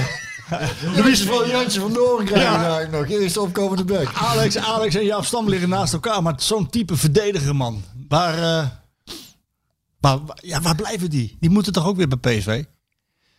Louis 0.96 1.22
van 1.22 1.48
Jantje 1.48 1.80
van 1.80 1.92
Doorn 1.92 2.24
krijgen 2.24 2.54
eigenlijk 2.54 2.90
nog. 2.90 3.08
Eerste 3.20 3.40
opkomende 3.40 3.84
bek. 3.84 4.08
Alex, 4.14 4.56
Alex 4.56 4.94
en 4.94 5.04
Jaap 5.04 5.24
Stam 5.24 5.48
liggen 5.48 5.68
naast 5.68 5.92
elkaar, 5.92 6.22
maar 6.22 6.34
zo'n 6.36 6.70
type 6.70 6.96
verdediger, 6.96 7.56
man. 7.56 7.82
Waar, 8.08 8.34
eh, 8.34 8.66
waar, 10.00 10.18
ja, 10.34 10.60
waar 10.60 10.74
blijven 10.74 11.10
die? 11.10 11.36
Die 11.40 11.50
moeten 11.50 11.72
toch 11.72 11.86
ook 11.86 11.96
weer 11.96 12.08
bij 12.08 12.18
PSV? 12.38 12.62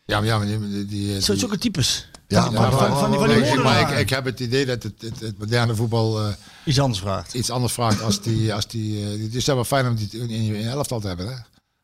Ja, 0.06 0.18
maar, 0.20 0.28
ja, 0.28 0.38
maar 0.38 0.48
die, 0.48 0.86
die, 0.86 1.22
Zo, 1.22 1.32
die- 1.32 1.40
zulke 1.42 1.58
types. 1.58 2.08
Ja, 2.32 2.50
maar- 2.50 2.72
van, 2.72 2.80
van, 2.80 2.98
van 3.00 3.10
die, 3.12 3.20
van 3.20 3.28
die 3.30 3.38
Nee, 3.38 3.52
ik, 3.52 3.64
maar 3.64 4.00
ik, 4.00 4.10
heb 4.10 4.26
het 4.26 4.40
idee 4.40 4.66
dat 4.66 4.84
het, 4.84 4.94
het, 5.02 5.20
het 5.20 5.38
moderne 5.40 5.76
voetbal 5.76 6.20
eh, 6.20 6.34
Iets 6.66 6.80
anders 6.80 7.00
vraagt. 7.00 7.34
iets 7.34 7.50
anders 7.50 7.74
vraagt 7.74 8.02
als 8.02 8.22
die. 8.22 8.54
Als 8.54 8.68
die 8.68 9.04
eh, 9.06 9.24
het 9.24 9.36
is 9.36 9.46
wel 9.46 9.64
fijn 9.64 9.88
om 9.88 9.96
die 9.96 10.10
in, 10.12 10.30
in 10.30 10.44
je 10.44 10.64
elftal 10.70 11.00
te 11.00 11.08
hebben. 11.08 11.28
Hè? 11.28 11.34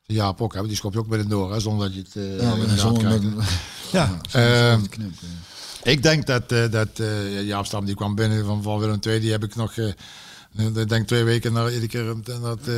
Ja, 0.03 0.33
ook 0.37 0.51
hebben. 0.51 0.67
Die 0.67 0.77
schopt 0.77 0.93
je 0.93 0.99
ook 0.99 1.07
met 1.07 1.19
een 1.19 1.27
door, 1.29 1.53
hè, 1.53 1.59
zonder 1.59 1.87
dat 1.87 1.95
je 1.95 2.01
het. 2.01 2.15
eh, 2.15 2.41
Ja, 2.45 2.51
in 2.53 2.57
maar 2.57 2.57
de 2.67 2.67
hand 2.67 2.79
zonder 2.79 3.19
krijgt. 3.19 3.51
Ja. 3.91 4.19
Ik 5.83 6.03
denk 6.03 6.25
dat, 6.25 6.51
eh 6.51 6.71
dat 6.71 6.87
eh, 6.99 7.43
Jaap 7.43 7.65
Stam 7.65 7.85
die 7.85 7.95
kwam 7.95 8.15
binnen 8.15 8.45
van, 8.45 8.63
van 8.63 8.79
Willem 8.79 8.99
II. 9.07 9.19
Die 9.19 9.31
heb 9.31 9.43
ik 9.43 9.55
nog, 9.55 9.73
eh, 10.57 10.65
ik 10.81 10.89
denk 10.89 11.07
twee 11.07 11.23
weken 11.23 11.53
naar 11.53 11.67
iedere 11.67 11.87
keer 11.87 12.15
dat, 12.41 12.59
eh, 12.65 12.73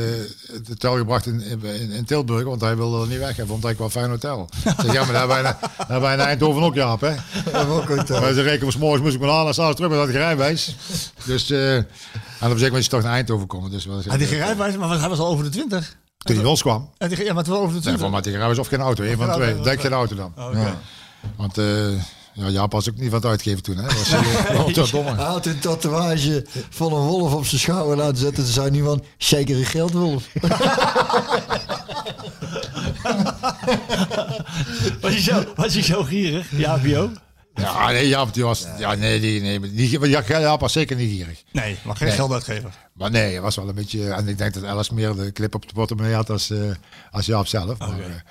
het 0.52 0.68
hotel 0.68 0.96
gebracht 0.96 1.26
in, 1.26 1.40
in, 1.40 1.90
in 1.90 2.04
Tilburg. 2.04 2.44
Want 2.44 2.60
hij 2.60 2.76
wilde 2.76 3.00
er 3.02 3.08
niet 3.08 3.18
weg. 3.18 3.36
Hij 3.36 3.46
vond 3.46 3.62
het 3.62 3.64
eigenlijk 3.64 3.78
wel 3.78 3.86
een 3.86 3.92
fijn 3.92 4.10
hotel. 4.10 4.48
Ik 4.64 4.84
zeg, 4.84 4.92
ja, 4.92 5.04
maar 5.04 5.12
daar 5.12 5.28
wij, 5.28 5.42
daar 5.88 6.12
in 6.12 6.18
Eindhoven 6.20 6.62
ook, 6.62 6.74
Jaap. 6.74 7.00
Hè? 7.00 7.08
Ja, 7.08 7.64
maar 7.64 7.90
eh. 7.90 8.34
Ze 8.34 8.42
rekenen, 8.42 8.78
morgens 8.78 9.02
moest 9.02 9.14
ik 9.14 9.20
me 9.20 9.26
halen 9.28 9.46
en 9.46 9.54
s'avonds 9.54 9.76
terug 9.76 9.90
met 9.90 10.00
dat 10.00 10.10
gerijbewijs. 10.10 10.76
Dus, 11.24 11.50
eh 11.50 11.74
en 11.76 11.84
op 12.40 12.48
moment 12.48 12.62
is 12.62 12.70
hij 12.90 12.98
toch 12.98 13.02
naar 13.02 13.12
Eindhoven 13.14 13.46
komen. 13.46 13.70
Dus 13.70 13.84
had 13.86 14.18
die 14.18 14.26
gerijbewijs, 14.26 14.76
maar 14.76 14.98
hij 15.00 15.08
was 15.08 15.18
al 15.18 15.26
over 15.26 15.44
de 15.44 15.50
20. 15.50 15.96
Toen 16.18 16.36
hij 16.36 16.44
ons 16.44 16.60
kwam. 16.62 16.90
Had 16.98 17.08
die- 17.08 17.18
Ja, 17.24 17.32
maar 17.32 17.36
het 17.42 17.46
was 17.46 17.56
over 17.58 17.68
de 17.68 17.72
Nee, 17.72 17.80
20. 17.82 18.00
van 18.02 18.10
maar 18.10 18.22
hij 18.22 18.30
gerijbewijs 18.32 18.58
of 18.66 18.68
geen 18.68 18.80
auto. 18.80 19.02
Een 19.04 19.16
van 19.16 19.26
de 19.26 19.32
twee. 19.34 19.60
Denk 19.60 19.80
geen 19.80 19.92
auto 19.92 20.14
dan. 20.14 20.32
Oh. 20.38 20.52
Ja. 20.52 20.78
Want 21.36 21.58
eh 21.58 21.64
ja, 22.32 22.48
Jaap 22.48 22.72
was 22.72 22.88
ook 22.88 22.96
niet 22.96 23.10
van 23.10 23.18
het 23.18 23.28
uitgeven 23.28 23.62
toen. 23.62 23.76
Hè? 23.76 23.82
Was 23.82 24.12
uh. 24.12 24.20
Hij 25.16 25.26
had 25.26 25.46
een 25.46 25.58
tatoeage 25.58 26.46
van 26.70 26.92
een 26.92 27.06
wolf 27.06 27.34
op 27.34 27.46
zijn 27.46 27.60
schouder 27.60 27.96
laten 27.96 28.16
zetten. 28.16 28.44
Toen 28.44 28.52
zei 28.52 28.70
niemand, 28.70 29.02
zeker 29.18 29.56
een 29.56 29.64
geldwolf. 29.64 30.28
Was 35.00 35.12
hij 35.12 35.20
zo, 35.22 35.44
was 35.56 35.74
hij 35.74 35.82
zo 35.82 36.02
gierig? 36.02 36.46
Ja, 36.50 36.78
Bio? 36.78 37.10
Ja, 37.54 37.90
nee, 37.90 38.08
Jaap, 38.08 38.34
die 38.34 38.44
was... 38.44 38.66
Ja, 38.78 38.94
nee, 38.94 39.20
die, 39.20 39.40
nee, 39.40 39.60
die, 39.60 40.08
ja, 40.08 40.22
Jaap 40.26 40.60
was 40.60 40.72
zeker 40.72 40.96
niet 40.96 41.10
gierig. 41.10 41.42
Nee, 41.52 41.78
maar 41.84 41.96
geen 41.96 42.06
Nee. 42.08 42.16
gelduitgever. 42.16 42.70
Maar 42.92 43.10
nee, 43.10 43.30
hij 43.32 43.40
was 43.40 43.56
wel 43.56 43.68
een 43.68 43.74
beetje... 43.74 44.10
En 44.10 44.28
ik 44.28 44.38
denk 44.38 44.54
dat 44.54 44.64
Alice 44.64 44.94
meer 44.94 45.14
de 45.14 45.32
clip 45.32 45.54
op 45.54 45.68
de 45.68 45.74
portemonnee 45.74 46.14
had 46.14 46.30
als, 46.30 46.50
eh, 46.50 46.58
als 47.10 47.26
Jaap 47.26 47.46
zelf. 47.46 47.78
Maar, 47.78 47.88
Oké. 47.88 48.22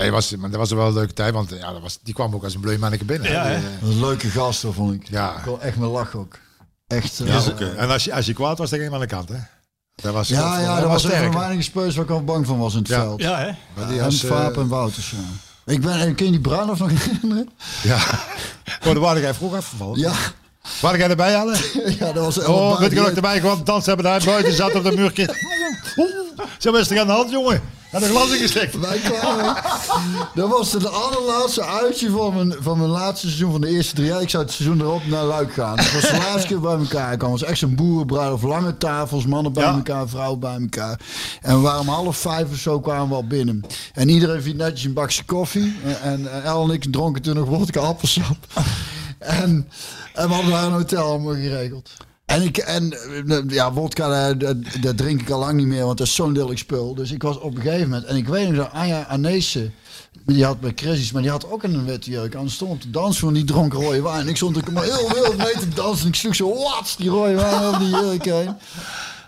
Nee, 0.00 0.10
was, 0.10 0.36
maar 0.36 0.50
dat 0.50 0.58
was 0.58 0.70
wel 0.70 0.86
een 0.86 0.92
leuke 0.94 1.12
tijd, 1.12 1.32
want 1.32 1.50
ja, 1.50 1.72
dat 1.72 1.80
was, 1.82 1.98
die 2.02 2.14
kwam 2.14 2.34
ook 2.34 2.44
als 2.44 2.54
een 2.54 2.60
bleu 2.60 2.78
manneke 2.78 3.04
binnen. 3.04 3.30
Ja, 3.30 3.44
hè. 3.44 3.56
Een 3.82 4.00
leuke 4.00 4.28
gast, 4.28 4.64
vond 4.70 4.94
ik. 4.94 5.08
Ja. 5.08 5.36
Ik 5.36 5.42
kon 5.42 5.60
echt 5.60 5.76
mijn 5.76 5.90
lachen 5.90 6.18
ook. 6.18 6.38
Echt. 6.86 7.20
eh, 7.20 7.26
ja, 7.26 7.40
eh, 7.58 7.82
en 7.82 7.88
als 7.90 8.04
je, 8.04 8.14
als 8.14 8.26
je 8.26 8.32
kwaad 8.32 8.58
was, 8.58 8.70
dan 8.70 8.78
ging 8.78 8.90
je 8.90 8.94
aan 8.96 9.02
de 9.02 9.06
kant, 9.14 9.28
hè. 9.28 9.36
Dat 9.94 10.12
was, 10.12 10.28
Ja, 10.28 10.58
ja, 10.60 10.66
dat 10.72 10.80
dat 10.80 10.90
was 10.90 11.04
een 11.04 11.10
van 11.10 11.18
sterk. 11.18 11.32
de 11.32 11.38
weinige 11.38 11.62
speus 11.62 11.94
waar 11.96 12.04
ik 12.04 12.10
al 12.10 12.24
bang 12.24 12.46
van 12.46 12.58
was 12.58 12.72
in 12.72 12.78
het 12.78 12.88
Ja. 12.88 13.00
veld. 13.00 13.20
Ja, 13.22 13.38
hè? 13.38 13.50
Maar 13.74 13.86
die 13.88 13.98
en 13.98 14.04
was, 14.04 14.22
eh, 14.24 14.30
Vaap 14.30 14.56
en 14.56 14.68
Wouters, 14.68 15.10
ja. 15.10 15.72
Ik 15.72 15.80
ben, 15.80 15.92
en 16.00 16.14
kun 16.14 16.24
je 16.24 16.30
die 16.32 16.40
Bruinhoff 16.40 16.80
nog 16.80 16.90
herinneren? 17.04 17.48
Ja. 17.82 17.98
Oh, 18.80 18.92
daar 18.92 19.00
waren 19.00 19.20
jij 19.22 19.34
vroeg 19.34 19.54
afgevallen. 19.54 19.98
Ja, 19.98 20.12
Waar 20.80 20.98
jij 20.98 21.08
erbij 21.10 21.34
halen? 21.34 21.58
ja 21.98 22.12
dat 22.12 22.24
was 22.24 22.38
Oh, 22.44 22.78
weet 22.80 22.90
je 22.92 22.96
nog 23.00 23.08
erbij 23.08 23.38
kwam? 23.40 23.64
Dansen 23.64 23.94
hebben 23.94 24.12
daar 24.12 24.24
buiten 24.24 24.52
zat 24.52 24.74
op 24.74 24.84
de 24.84 24.92
muurtje. 24.92 25.34
Zo 26.58 26.74
er 26.74 27.00
aan 27.00 27.06
de 27.06 27.12
hand, 27.12 27.30
jongen. 27.30 27.62
En 27.90 28.02
een 28.02 28.08
glas 28.08 28.30
ingestikt. 28.32 28.78
Wij 28.78 28.98
kwamen. 28.98 29.56
Dat 30.34 30.48
was 30.48 30.72
het 30.72 30.86
allerlaatste 30.90 31.64
uitje 31.64 32.10
van 32.10 32.34
mijn, 32.34 32.54
van 32.60 32.78
mijn 32.78 32.90
laatste 32.90 33.26
seizoen 33.26 33.50
van 33.52 33.60
de 33.60 33.68
eerste 33.68 33.94
drie 33.94 34.06
jaar. 34.06 34.20
Ik 34.22 34.30
zou 34.30 34.42
het 34.44 34.52
seizoen 34.52 34.80
erop 34.80 35.06
naar 35.06 35.24
Luik 35.24 35.52
gaan. 35.52 35.78
Het 35.78 35.92
was 35.92 36.10
de 36.10 36.16
laatste 36.16 36.46
keer 36.48 36.60
bij 36.60 36.76
elkaar 36.76 37.16
kwam. 37.16 37.30
Het 37.32 37.40
was 37.40 37.48
echt 37.50 37.58
zo'n 37.58 37.74
boerenbruiloft. 37.74 38.42
Lange 38.42 38.76
tafels, 38.76 39.26
mannen 39.26 39.52
bij 39.52 39.62
Ja. 39.64 39.72
elkaar, 39.74 40.08
vrouwen 40.08 40.40
bij 40.40 40.58
elkaar. 40.60 41.00
En 41.42 41.54
we 41.54 41.60
waren 41.60 41.80
om 41.80 41.88
half 41.88 42.16
vijf 42.16 42.50
of 42.50 42.56
zo 42.58 42.80
kwamen 42.80 43.08
we 43.08 43.14
al 43.14 43.26
binnen. 43.26 43.64
En 43.92 44.08
iedereen 44.08 44.42
vindt 44.42 44.58
netjes 44.58 44.84
een 44.84 44.92
bakje 44.92 45.24
koffie. 45.24 45.76
En, 45.84 46.00
en, 46.00 46.32
en 46.32 46.42
El 46.44 46.62
en 46.64 46.70
ik 46.70 46.92
dronken 46.92 47.22
toen 47.22 47.34
nog 47.34 47.48
wodka 47.48 47.80
appelsap. 47.80 48.36
En, 49.18 49.68
en 50.14 50.28
we 50.28 50.34
hadden 50.34 50.50
daar 50.52 50.64
een 50.66 50.72
hotel 50.72 51.04
allemaal 51.04 51.34
geregeld. 51.34 51.90
En, 52.26 52.42
ik, 52.42 52.56
en 52.56 52.92
eh, 53.28 53.38
ja, 53.48 53.72
wodka, 53.72 54.28
eh, 54.28 54.38
dat, 54.38 54.56
dat 54.80 54.96
drink 54.96 55.20
ik 55.20 55.30
al 55.30 55.38
lang 55.38 55.56
niet 55.56 55.66
meer, 55.66 55.84
want 55.84 55.98
dat 55.98 56.06
is 56.06 56.14
zo'n 56.14 56.32
lelijk 56.32 56.58
spul. 56.58 56.94
Dus 56.94 57.10
ik 57.10 57.22
was 57.22 57.38
op 57.38 57.54
een 57.54 57.62
gegeven 57.62 57.88
moment, 57.88 58.04
en 58.04 58.16
ik 58.16 58.28
weet 58.28 58.48
nog 58.48 58.56
dat 58.56 58.72
Anja 58.72 59.06
Anese, 59.06 59.70
die 60.24 60.44
had 60.44 60.60
bij 60.60 60.74
Crisis, 60.74 61.12
maar 61.12 61.22
die 61.22 61.30
had 61.30 61.50
ook 61.50 61.62
een 61.62 61.84
witte 61.84 62.10
jurk 62.10 62.34
aan. 62.34 62.50
stond 62.50 62.84
op 62.84 62.92
de 62.92 63.26
en 63.26 63.32
die 63.32 63.44
dronk 63.44 63.72
rode 63.72 64.02
wijn. 64.02 64.28
Ik 64.28 64.36
stond 64.36 64.56
er 64.56 64.72
maar 64.72 64.84
heel 64.84 65.10
wild 65.12 65.36
mee 65.36 65.58
te 65.58 65.68
dansen 65.68 66.02
en 66.02 66.08
ik 66.08 66.14
sloeg 66.14 66.34
zo, 66.34 66.54
wat, 66.54 66.94
die 66.98 67.08
rode 67.08 67.34
wijn 67.34 67.62
over 67.62 67.78
die 67.78 67.88
jurk 67.88 68.24
heen. 68.24 68.56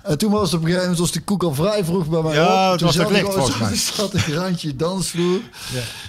En 0.03 0.19
toen 0.19 0.31
was 0.31 0.51
het 0.53 0.61
op 0.61 0.67
een 0.67 0.73
gegeven 0.73 0.91
moment, 0.93 1.13
de 1.13 1.21
koek 1.21 1.43
al 1.43 1.55
vrij 1.55 1.85
vroeg 1.85 2.07
bij 2.07 2.23
mij 2.23 2.35
Ja, 2.35 2.65
op. 2.65 2.71
het 2.71 2.79
Toen 2.79 2.87
was 2.87 2.97
zat 3.03 3.11
ik 3.11 3.17
licht, 3.17 3.33
volgens 3.35 3.59
mij. 3.59 3.77
zat 3.77 4.13
een 4.15 4.35
randje 4.35 4.77
dansvloer. 4.77 5.41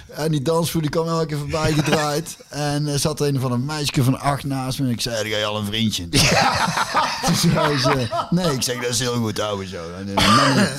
En 0.08 0.30
die 0.30 0.42
dansvloer 0.42 0.82
die 0.82 0.90
kwam 0.90 1.08
elke 1.08 1.26
keer 1.26 1.38
voorbij 1.38 1.72
gedraaid. 1.72 2.36
En 2.48 2.86
er 2.86 2.98
zat 2.98 3.20
een 3.20 3.40
van 3.40 3.52
een 3.52 3.64
meisje 3.64 4.04
van 4.04 4.20
acht 4.20 4.44
naast 4.44 4.78
me. 4.78 4.86
En 4.86 4.90
ik 4.92 5.00
zei, 5.00 5.30
ga 5.30 5.36
je 5.38 5.44
al 5.44 5.56
een 5.58 5.66
vriendje? 5.66 6.08
toen 7.26 7.36
zei 7.36 7.78
ze, 7.78 8.08
nee, 8.30 8.52
ik 8.52 8.62
zeg, 8.62 8.76
dat 8.80 8.90
is 8.90 8.98
heel 8.98 9.14
goed, 9.14 9.40
ouwe 9.40 9.66
zo. 9.66 9.76
En, 9.98 10.16
eh, 10.16 10.56
en 10.56 10.76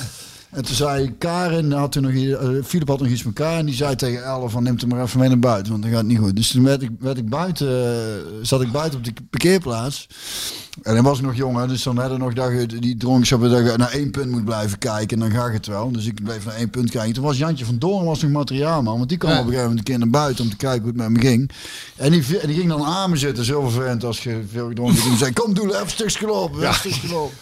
toen 0.52 0.74
zei 0.74 1.14
Karin, 1.18 1.72
had 1.72 1.92
toen 1.92 2.02
nog, 2.02 2.12
eh, 2.12 2.48
Philip 2.64 2.88
had 2.88 2.98
nog 3.00 3.08
iets 3.08 3.22
met 3.22 3.38
elkaar. 3.38 3.58
En 3.58 3.66
die 3.66 3.74
zei 3.74 3.96
tegen 3.96 4.24
Elle 4.24 4.48
van, 4.48 4.62
neem 4.62 4.76
hem 4.78 4.88
maar 4.88 5.02
even 5.02 5.18
mee 5.18 5.28
naar 5.28 5.38
buiten, 5.38 5.70
want 5.70 5.82
dan 5.82 5.92
gaat 5.92 6.00
het 6.00 6.10
niet 6.10 6.18
goed. 6.18 6.36
Dus 6.36 6.50
toen 6.50 6.64
werd 6.64 6.82
ik, 6.82 6.90
werd 7.00 7.18
ik 7.18 7.28
buiten, 7.28 7.68
eh, 7.68 8.22
zat 8.42 8.60
ik 8.62 8.72
buiten 8.72 8.98
op 8.98 9.04
de 9.04 9.12
parkeerplaats. 9.30 10.06
En 10.82 10.94
dan 10.94 11.04
was 11.04 11.18
ik 11.18 11.24
nog 11.24 11.34
jong, 11.36 11.56
hè, 11.58 11.66
dus 11.66 11.82
dan 11.82 11.98
hadden 11.98 12.18
nog 12.18 12.32
dat 12.32 12.50
je 12.50 12.66
die 12.66 12.96
dronk 12.96 13.26
zo 13.26 13.38
dat 13.38 13.50
je 13.70 13.74
naar 13.76 13.90
één 13.90 14.10
punt 14.10 14.30
moet 14.30 14.44
blijven 14.44 14.78
kijken 14.78 15.22
en 15.22 15.28
dan 15.30 15.40
gaat 15.40 15.52
het 15.52 15.66
wel. 15.66 15.90
Dus 15.92 16.06
ik 16.06 16.22
bleef 16.24 16.44
naar 16.44 16.54
één 16.54 16.70
punt 16.70 16.90
kijken. 16.90 17.12
Toen 17.12 17.24
was 17.24 17.38
Jantje 17.38 17.64
van 17.64 17.78
Doorn 17.78 18.04
was 18.04 18.22
nog 18.22 18.30
materiaalman, 18.30 18.96
want 18.96 19.08
die 19.08 19.18
kwam 19.18 19.30
Ja. 19.32 19.38
op 19.38 19.42
een 19.44 19.50
gegeven 19.50 19.68
moment 19.70 19.88
een 19.88 19.94
keer 19.94 20.04
naar 20.04 20.20
buiten 20.22 20.44
om 20.44 20.50
te 20.50 20.56
kijken 20.56 20.78
hoe 20.82 20.88
het 20.88 20.96
met 20.96 21.10
me 21.10 21.20
ging. 21.28 21.50
En 21.96 22.10
die, 22.10 22.38
en 22.38 22.46
die 22.48 22.56
ging 22.56 22.68
dan 22.68 22.84
aan 22.84 23.10
me 23.10 23.16
zitten, 23.16 23.44
zo 23.44 23.60
vervelend 23.62 24.04
als 24.04 24.22
je 24.22 24.42
veel 24.52 24.68
gedronken 24.68 24.94
hebt. 24.96 25.08
Die 25.08 25.18
zei, 25.18 25.32
kom 25.32 25.54
doe, 25.54 25.74
even 25.74 25.90
stukjes 25.90 26.16
gelopen, 26.16 26.60
even 26.62 26.74
stukjes 26.74 27.00
gelopen. 27.10 27.34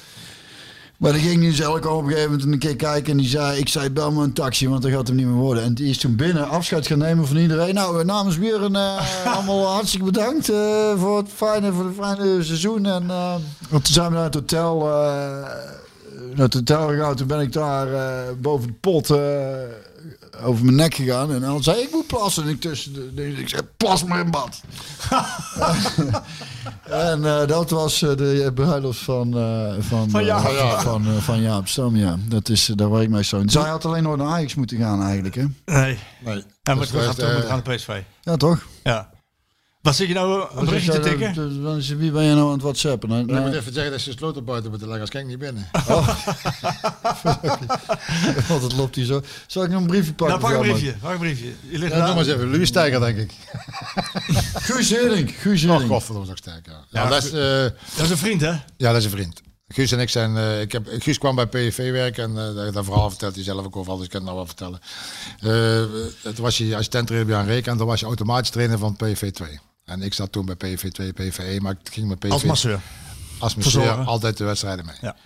Maar 1.00 1.12
die 1.12 1.20
ging 1.22 1.40
nu 1.40 1.52
zelf 1.52 1.86
op 1.86 2.02
een 2.02 2.08
gegeven 2.08 2.30
moment 2.30 2.52
een 2.52 2.58
keer 2.58 2.76
kijken 2.76 3.10
en 3.10 3.16
die 3.16 3.28
zei, 3.28 3.58
ik 3.58 3.68
zei 3.68 3.90
bel 3.90 4.12
me 4.12 4.22
een 4.22 4.32
taxi, 4.32 4.68
want 4.68 4.82
dat 4.82 4.90
gaat 4.90 5.06
hem 5.06 5.16
niet 5.16 5.26
meer 5.26 5.34
worden. 5.34 5.62
En 5.62 5.74
die 5.74 5.90
is 5.90 5.98
toen 5.98 6.16
binnen 6.16 6.48
afscheid 6.48 6.86
gaan 6.86 6.98
nemen 6.98 7.26
van 7.26 7.36
iedereen. 7.36 7.74
Nou, 7.74 8.00
eh, 8.00 8.06
namens 8.06 8.36
weer 8.36 8.62
een 8.62 8.76
eh, 8.76 9.26
allemaal 9.36 9.66
hartstikke 9.66 10.06
bedankt 10.06 10.48
eh, 10.48 10.92
voor 10.96 11.16
het 11.16 11.28
fijne, 11.34 11.72
voor 11.72 11.84
het 11.84 11.94
fijne 11.94 12.42
seizoen. 12.42 12.86
En 12.86 13.06
want 13.68 13.84
toen 13.84 13.94
zijn 13.94 14.08
we 14.08 14.14
naar 14.14 14.24
het 14.24 14.34
hotel, 14.34 14.78
naar 16.34 16.44
het 16.44 16.54
hotel 16.54 16.88
gegaan. 16.88 17.16
Toen 17.16 17.26
ben 17.26 17.40
ik 17.40 17.52
daar 17.52 17.88
boven 18.40 18.66
de 18.66 18.74
pot 18.80 19.08
over 20.42 20.64
mijn 20.64 20.76
nek 20.76 20.94
gegaan. 20.94 21.32
En 21.32 21.40
dan 21.40 21.62
zei 21.62 21.80
ik 21.80 21.88
moet 21.90 22.06
plassen. 22.06 22.42
En 22.42 22.48
ik 22.48 22.60
tussen 22.60 23.14
de, 23.16 23.32
ik 23.32 23.48
zei, 23.48 23.62
plas 23.76 24.04
maar 24.04 24.20
in 24.20 24.30
bad. 24.30 24.60
En 26.84 27.24
eh, 27.24 27.46
dat 27.46 27.70
was 27.70 28.02
eh, 28.02 28.16
de 28.16 28.50
bruiloft 28.54 28.98
van, 28.98 29.38
eh 29.38 29.72
van, 29.78 30.10
Van 30.10 30.24
Jaap. 30.24 30.44
eh, 30.44 30.80
van, 30.80 31.06
eh, 31.06 31.16
van 31.16 31.40
Jaap 31.40 31.68
Stam, 31.68 31.96
ja. 31.96 32.16
Dat 32.28 32.48
is, 32.48 32.68
eh, 32.68 32.76
daar 32.76 32.88
waar 32.88 33.02
ik 33.02 33.08
mee 33.08 33.24
zo. 33.24 33.42
Zij 33.46 33.68
had 33.68 33.84
alleen 33.84 34.02
nooit 34.02 34.18
naar 34.18 34.26
Ajax 34.28 34.54
moeten 34.54 34.76
gaan 34.78 35.02
eigenlijk, 35.02 35.34
hè? 35.34 35.44
Nee. 35.64 35.98
Nee. 36.24 36.44
Ja, 36.62 36.74
Dus 36.74 36.90
we 36.90 37.00
gaan 37.00 37.16
eh, 37.16 37.50
aan 37.50 37.60
de 37.64 37.74
PSV. 37.74 38.00
Ja, 38.20 38.36
toch? 38.36 38.66
Ja. 38.82 39.08
Wat 39.82 39.94
zit 39.96 40.08
je 40.08 40.14
nou 40.14 40.46
een 40.58 40.64
berichtje 40.64 40.92
te 40.92 41.00
tikken? 41.00 41.62
dan 41.62 41.76
is- 41.76 41.88
Wie 41.88 42.10
ben 42.10 42.22
je 42.24 42.34
nou 42.34 42.46
aan 42.46 42.52
het 42.52 42.62
whatsappen? 42.62 43.08
Nou, 43.08 43.20
Ik 43.20 43.26
nou, 43.26 43.46
moet 43.46 43.54
even 43.54 43.72
zeggen 43.72 43.92
dat 43.92 44.00
ze 44.00 44.12
sloten 44.12 44.44
buiten 44.44 44.70
moeten 44.70 44.88
leggen, 44.88 45.06
als 45.06 45.14
kijk 45.14 45.26
niet 45.26 45.38
binnen. 45.38 45.68
want 48.48 48.62
het 48.62 48.72
loopt 48.76 48.94
hier 48.94 49.04
zo. 49.04 49.22
Zal 49.46 49.64
ik 49.64 49.70
nog 49.70 49.80
een 49.80 49.86
briefje 49.86 50.12
pakken? 50.14 50.40
Nou, 50.40 50.52
pak 50.52 50.62
een 50.64 50.70
briefje. 50.70 50.94
Pak 51.00 51.12
een 51.12 51.18
briefje. 51.18 51.52
Je 51.70 51.78
ligt 51.78 51.92
Ja, 51.92 51.98
noem 51.98 52.08
maar 52.08 52.18
eens 52.24 52.28
even. 52.34 52.50
Louis 52.50 52.68
Steiger, 52.68 53.00
denk 53.00 53.18
ik. 53.18 53.32
Guus 54.68 54.90
Hering. 54.90 55.30
Guus 55.38 55.62
Nog 55.62 55.72
Hering. 55.72 55.90
koffer 55.90 56.14
was 56.18 56.28
nog 56.28 56.36
sterk, 56.36 56.66
ja. 56.66 56.84
Ja, 56.90 57.02
Ja, 57.02 57.08
dat 57.08 57.24
is, 57.24 57.32
eh, 57.32 57.62
Dat 57.96 58.04
is 58.04 58.10
een 58.10 58.16
vriend, 58.18 58.40
hè? 58.40 58.50
ja, 58.50 58.62
dat 58.76 58.96
is 58.96 59.04
een 59.04 59.10
vriend. 59.10 59.40
Guus 59.68 59.92
en 59.92 59.98
ik 60.00 60.08
zijn... 60.08 60.36
eh, 60.36 60.60
ik 60.60 60.72
heb, 60.72 60.88
Guus 60.98 61.18
kwam 61.18 61.34
bij 61.34 61.46
PSV 61.46 61.90
werken 61.90 62.24
en 62.24 62.48
eh, 62.48 62.54
dat, 62.54 62.74
dat 62.74 62.84
verhaal 62.84 63.10
vertelt 63.10 63.34
hij 63.34 63.44
zelf 63.44 63.64
ook 63.64 63.76
over, 63.76 63.94
dus 63.96 64.04
ik 64.04 64.10
kan 64.10 64.20
het 64.20 64.28
nou 64.30 64.36
wel 64.36 64.46
vertellen. 64.46 64.80
Eh 65.40 65.84
het 66.22 66.38
was 66.38 66.58
je 66.58 66.72
assistent 66.72 67.06
trainer 67.06 67.34
bij 67.34 67.44
Reken 67.54 67.72
en 67.72 67.78
dan 67.78 67.86
was 67.86 68.00
je 68.00 68.06
automatisch 68.06 68.50
trainer 68.50 68.78
van 68.78 68.96
PSV 68.96 69.30
2. 69.32 69.58
En 69.90 70.02
ik 70.02 70.14
zat 70.14 70.32
toen 70.32 70.46
bij 70.46 70.54
PSV 70.54 70.90
2, 70.90 71.12
PSV 71.12 71.38
1, 71.38 71.62
maar 71.62 71.72
ik 71.82 71.92
ging 71.92 72.08
met 72.08 72.18
PSV... 72.18 72.30
Als 72.30 72.44
masseur. 72.44 72.80
als 73.38 73.54
masseur 73.54 73.90
altijd 73.90 74.36
de 74.36 74.44
wedstrijden 74.44 74.86
mee. 74.86 74.96
Ja. 75.00 75.16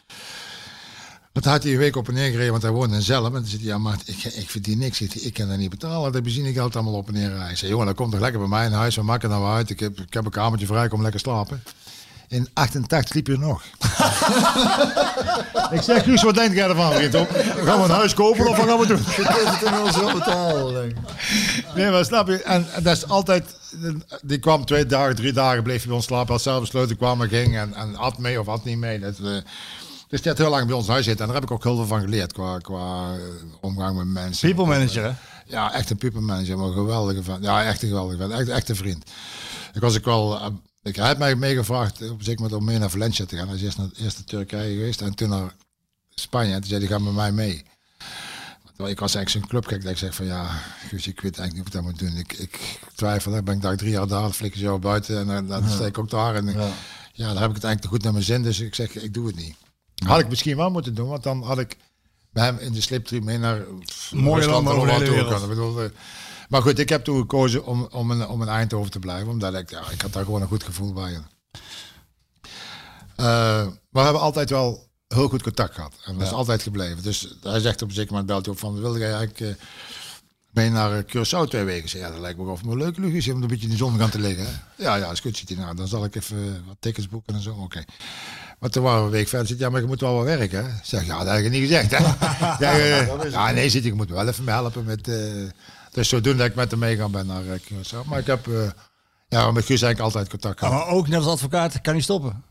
Dat 1.33 1.44
had 1.44 1.62
hij 1.62 1.72
een 1.72 1.79
week 1.79 1.96
op 1.96 2.09
en 2.09 2.14
neer 2.14 2.31
gereden, 2.31 2.50
want 2.50 2.62
hij 2.62 2.70
woonde 2.70 2.94
in 2.94 3.03
Zelm. 3.03 3.27
En 3.27 3.33
dan 3.33 3.46
zit 3.46 3.61
hij, 3.61 3.68
ja, 3.68 3.79
maar 3.79 3.98
ik, 4.05 4.24
ik 4.24 4.50
verdien 4.50 4.79
niks. 4.79 5.00
Ik, 5.00 5.14
ik 5.14 5.35
kan 5.35 5.48
dat 5.48 5.59
niet 5.59 5.70
betalen. 5.70 6.12
Dat 6.12 6.22
benzinegeld 6.22 6.74
allemaal 6.74 6.94
op 6.94 7.09
en 7.09 7.14
neer 7.14 7.29
rijden. 7.29 7.50
Ik 7.50 7.57
zei, 7.57 7.70
jongen, 7.70 7.87
dat 7.87 7.94
komt 7.94 8.11
toch 8.11 8.20
lekker 8.20 8.40
bij 8.40 8.48
mij 8.48 8.66
in 8.66 8.72
huis. 8.72 8.96
We 8.96 9.03
maken 9.03 9.29
nou 9.29 9.46
uit. 9.46 9.70
Ik 9.70 9.81
heb, 9.81 10.00
ik 10.00 10.12
heb 10.14 10.24
een 10.24 10.31
kamertje 10.31 10.66
vrij, 10.66 10.88
kom 10.88 11.03
lekker 11.03 11.20
slapen. 11.20 11.62
In 12.29 12.48
88 12.53 13.11
sliep 13.11 13.27
je 13.27 13.38
nog. 13.38 13.62
ik 15.77 15.83
zeg, 15.83 16.05
Guus, 16.05 16.22
wat 16.22 16.35
denk 16.35 16.55
jij 16.55 16.68
ervan? 16.68 17.20
Op? 17.20 17.29
Gaan 17.64 17.79
we 17.79 17.85
een 17.85 17.90
huis 18.00 18.14
kopen 18.14 18.48
of 18.48 18.57
wat 18.57 18.66
gaan 18.66 18.79
we 18.79 18.87
doen? 18.87 18.98
Je 19.16 19.22
kunt 19.22 19.48
het 19.48 19.62
inmiddels 19.62 19.96
wel 19.96 20.12
betalen, 20.12 20.74
denk 20.74 20.90
ik. 20.90 20.98
Nee, 21.74 21.90
maar 21.90 22.05
snap 22.05 22.29
je? 22.29 22.42
En, 22.42 22.66
en 22.72 22.83
dat 22.83 22.96
is 22.96 23.09
altijd... 23.09 23.57
Die 24.22 24.38
kwam 24.38 24.64
twee 24.64 24.87
dagen, 24.87 25.16
drie 25.16 25.32
dagen, 25.32 25.62
bleef 25.62 25.76
hij 25.76 25.87
bij 25.87 25.96
ons 25.96 26.04
slapen. 26.04 26.32
Had 26.32 26.42
zelf 26.42 26.60
besloten, 26.60 26.96
kwam 26.96 27.22
en 27.22 27.28
ging. 27.28 27.56
En, 27.56 27.74
en 27.74 27.96
at 27.96 28.18
mee 28.18 28.40
of 28.40 28.48
at 28.48 28.64
niet 28.64 28.78
mee. 28.78 28.98
Dat, 28.98 29.18
eh, 29.18 29.37
dus 30.08 30.22
die 30.22 30.30
had 30.30 30.38
heel 30.38 30.50
lang 30.50 30.66
bij 30.66 30.76
ons 30.76 30.88
huis 30.88 31.04
zitten. 31.04 31.26
En 31.26 31.32
daar 31.32 31.40
heb 31.40 31.50
ik 31.50 31.56
ook 31.56 31.64
heel 31.64 31.76
veel 31.76 31.87
van 31.87 32.00
geleerd. 32.00 32.32
Qua, 32.32 32.58
qua 32.58 33.14
eh, 33.14 33.20
omgang 33.60 33.96
met 33.96 34.06
mensen. 34.06 34.48
People 34.48 34.66
manager, 34.74 35.04
hè? 35.04 35.12
Ja, 35.46 35.72
echt 35.72 35.90
een 35.90 35.96
people 35.96 36.20
manager. 36.20 36.58
Maar 36.58 36.66
een 36.66 36.72
geweldige 36.72 37.22
van. 37.22 37.42
Ja, 37.42 37.64
echt 37.64 37.82
een 37.82 37.88
geweldige 37.88 38.18
van. 38.18 38.32
Echt, 38.32 38.48
echt 38.48 38.68
een 38.68 38.76
vriend. 38.76 39.10
Ik 39.72 39.80
was 39.80 39.96
ook 39.96 40.04
wel... 40.04 40.40
eh, 40.40 40.46
ik, 40.82 40.96
hij 40.96 41.06
heeft 41.06 41.18
mij 41.18 41.34
meegevraagd 41.34 42.10
op 42.10 42.22
zeker 42.22 42.42
moment 42.42 42.60
om 42.60 42.64
mee 42.66 42.78
naar 42.78 42.90
Valencia 42.90 43.24
te 43.24 43.37
gaan. 43.37 43.46
Hij 43.46 43.56
is 43.56 43.62
eerst 43.62 43.78
naar, 43.78 43.88
eerst 43.96 44.16
naar 44.16 44.26
Turkije 44.26 44.74
geweest 44.74 45.00
en 45.00 45.14
toen 45.14 45.28
naar 45.28 45.54
Spanje. 46.14 46.52
En 46.52 46.60
toen 46.60 46.68
zei 46.68 46.80
hij, 46.80 46.88
ga 46.88 46.98
met 46.98 47.14
mij 47.14 47.32
mee. 47.32 47.64
Terwijl 48.74 48.94
ik 48.94 49.00
was 49.00 49.14
eigenlijk 49.14 49.44
zo'n 49.44 49.60
clubgek 49.60 49.82
dat 49.82 49.90
ik 49.90 49.98
zeg 49.98 50.14
van 50.14 50.26
ja, 50.26 50.46
Guus, 50.88 51.06
ik 51.06 51.20
weet 51.20 51.38
eigenlijk 51.38 51.54
niet 51.54 51.64
wat 51.64 51.66
ik 51.66 51.72
dat 51.72 51.82
moet 51.82 51.98
doen. 51.98 52.16
Ik, 52.16 52.32
ik 52.32 52.80
twijfel, 52.94 53.32
dan 53.32 53.44
ben 53.44 53.54
ik 53.54 53.62
daar 53.62 53.76
drie 53.76 53.90
jaar 53.90 54.06
daar, 54.06 54.30
flikker 54.30 54.60
je 54.60 54.66
zo 54.66 54.78
buiten 54.78 55.18
en 55.18 55.26
dan, 55.26 55.46
dan 55.46 55.70
sta 55.70 55.84
ik 55.84 55.98
ook 55.98 56.10
daar. 56.10 56.34
En 56.34 56.46
ja. 56.46 56.68
ja, 57.12 57.32
dan 57.32 57.42
heb 57.42 57.48
ik 57.50 57.54
het 57.54 57.64
eigenlijk 57.64 57.80
te 57.80 57.88
goed 57.88 58.02
naar 58.02 58.12
mijn 58.12 58.24
zin, 58.24 58.42
dus 58.42 58.60
ik 58.60 58.74
zeg, 58.74 58.94
ik 58.94 59.14
doe 59.14 59.26
het 59.26 59.37
niet. 59.37 59.54
Had 60.06 60.20
ik 60.20 60.28
misschien 60.28 60.56
wel 60.56 60.70
moeten 60.70 60.94
doen, 60.94 61.08
want 61.08 61.22
dan 61.22 61.42
had 61.42 61.58
ik 61.58 61.76
bij 62.30 62.44
hem 62.44 62.58
in 62.58 62.72
de 62.72 62.80
slipstream 62.80 63.24
mee 63.24 63.38
naar 63.38 63.62
Mooie 64.10 64.48
landen 64.48 64.72
en 64.72 64.78
over 64.78 64.98
de 64.98 65.10
wereld. 65.10 65.28
kunnen. 65.28 65.48
Bedoel, 65.48 65.82
eh, 65.82 65.90
maar 66.48 66.62
goed, 66.62 66.78
ik 66.78 66.88
heb 66.88 67.04
toen 67.04 67.18
gekozen 67.18 67.66
om, 67.66 67.88
om, 67.90 68.12
in, 68.12 68.26
om 68.26 68.42
in 68.42 68.48
Eindhoven 68.48 68.90
te 68.90 68.98
blijven, 68.98 69.28
omdat 69.28 69.54
ik, 69.54 69.70
ja, 69.70 69.90
ik 69.90 70.00
had 70.00 70.12
daar 70.12 70.24
gewoon 70.24 70.42
een 70.42 70.48
goed 70.48 70.64
gevoel 70.64 70.92
bij. 70.92 71.20
Maar 73.16 73.66
we 73.90 74.00
hebben 74.00 74.20
altijd 74.20 74.50
wel 74.50 74.88
heel 75.14 75.29
goed 75.29 75.42
contact 75.42 75.74
gehad. 75.74 75.92
En 76.05 76.18
dat 76.18 76.27
is 76.27 76.33
altijd 76.33 76.62
gebleven. 76.62 77.03
Dus 77.03 77.37
hij 77.42 77.61
zegt 77.61 77.83
op 77.83 77.88
een 77.88 77.94
zeker 77.94 78.11
moment, 78.11 78.29
belt 78.29 78.44
hij 78.44 78.55
op 78.55 78.61
van, 78.61 78.81
wilde 78.81 78.98
jij 78.98 79.12
eigenlijk 79.12 79.40
eh, 79.40 79.64
mee 80.50 80.70
naar 80.70 80.92
eh, 80.92 81.05
Curaçao 81.05 81.48
twee 81.48 81.64
weken? 81.64 81.88
Zei, 81.88 82.03
ja, 82.03 82.11
dat 82.11 82.18
lijkt 82.18 82.38
me 82.38 82.57
wel 82.64 82.77
leuk, 82.77 82.96
Lucas, 82.96 83.29
om 83.29 83.42
een 83.42 83.48
beetje 83.48 83.64
in 83.64 83.70
de 83.70 83.77
zon 83.77 83.98
gaan 83.98 84.11
te 84.11 84.20
liggen. 84.20 84.44
hè. 84.46 84.53
Ja, 84.85 84.94
ja, 84.96 85.11
is 85.11 85.20
goed, 85.20 85.37
zit 85.37 85.48
hij. 85.48 85.59
Nou, 85.59 85.77
dan 85.77 85.88
zal 85.88 86.05
ik 86.05 86.14
even 86.14 86.37
eh, 86.38 86.66
wat 86.66 86.77
tickets 86.79 87.09
boeken 87.09 87.35
en 87.35 87.42
zo. 87.42 87.55
Oké. 87.55 87.85
Maar 88.59 88.70
toen 88.70 88.83
waren 88.83 89.00
we 89.00 89.07
een 89.07 89.11
week 89.12 89.29
verder. 89.29 89.46
Zit, 89.46 89.59
ja, 89.59 89.70
maar 89.70 89.81
je 89.81 89.87
moet 89.87 90.00
wel 90.00 90.14
wat 90.14 90.24
werken. 90.24 90.64
Hè? 90.64 90.70
Zeg, 90.83 91.07
ja, 91.07 91.18
dat 91.24 91.35
heb 91.35 91.44
ik 91.44 91.50
niet 91.50 91.61
gezegd. 91.61 91.90
Hè? 91.90 91.98
ja, 92.64 92.79
eh, 92.79 93.31
ja, 93.31 93.50
nee, 93.50 93.68
zit, 93.70 93.85
ik 93.85 93.94
moet 93.94 94.11
wel 94.11 94.29
even 94.29 94.44
me 94.44 94.50
helpen 94.50 94.85
met. 94.85 95.09
eh 95.09 95.48
dus 95.94 96.09
zodoende 96.09 96.38
dat 96.38 96.46
ik 96.46 96.55
met 96.55 96.70
hem 96.70 96.81
meegaan 96.81 97.11
ben 97.11 97.27
naar 97.27 97.46
eh, 97.46 97.59
Curaçao. 97.61 98.07
Maar 98.07 98.18
ik 98.18 98.27
heb 98.27 98.48
eh, 98.48 98.70
ja, 99.29 99.50
met 99.50 99.64
Guus 99.64 99.83
eigenlijk 99.83 100.00
altijd 100.00 100.29
contact 100.29 100.59
gehad. 100.59 100.74
maar 100.74 100.87
ook 100.94 101.09
net 101.09 101.18
als 101.18 101.27
advocaat 101.33 101.81
kan 101.81 101.92
hij 101.92 102.03
stoppen. 102.03 102.44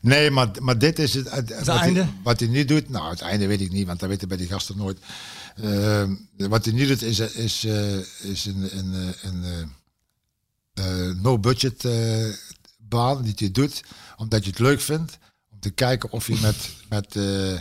Nee, 0.00 0.30
maar, 0.30 0.50
maar 0.60 0.78
dit 0.78 0.98
is 0.98 1.14
het. 1.14 1.30
het 1.30 1.64
wat, 1.64 1.76
einde? 1.76 2.00
Hij, 2.02 2.12
wat 2.22 2.40
hij 2.40 2.48
nu 2.48 2.64
doet, 2.64 2.88
nou, 2.88 3.10
het 3.10 3.20
einde 3.20 3.46
weet 3.46 3.60
ik 3.60 3.72
niet, 3.72 3.86
want 3.86 4.00
dat 4.00 4.08
weten 4.08 4.28
bij 4.28 4.36
die 4.36 4.46
gasten 4.48 4.76
nooit. 4.76 4.98
Ehm, 5.62 6.14
wat 6.36 6.64
hij 6.64 6.74
nu 6.74 6.86
doet 6.86 7.02
is, 7.02 7.18
is, 7.18 7.64
eh, 7.64 7.96
is 8.30 8.44
een, 8.46 8.78
een, 8.78 8.94
eh, 8.94 9.30
een, 9.30 9.44
eh, 9.44 11.08
eh, 11.08 11.16
no-budget 11.16 11.84
eh, 11.84 12.24
baan 12.78 13.22
die 13.22 13.34
hij 13.36 13.50
doet, 13.50 13.82
omdat 14.16 14.44
je 14.44 14.50
het 14.50 14.58
leuk 14.58 14.80
vindt 14.80 15.18
om 15.50 15.60
te 15.60 15.70
kijken 15.70 16.10
of 16.12 16.26
je 16.26 16.38
met, 16.42 16.56
met, 16.88 17.16
eh, 17.16 17.60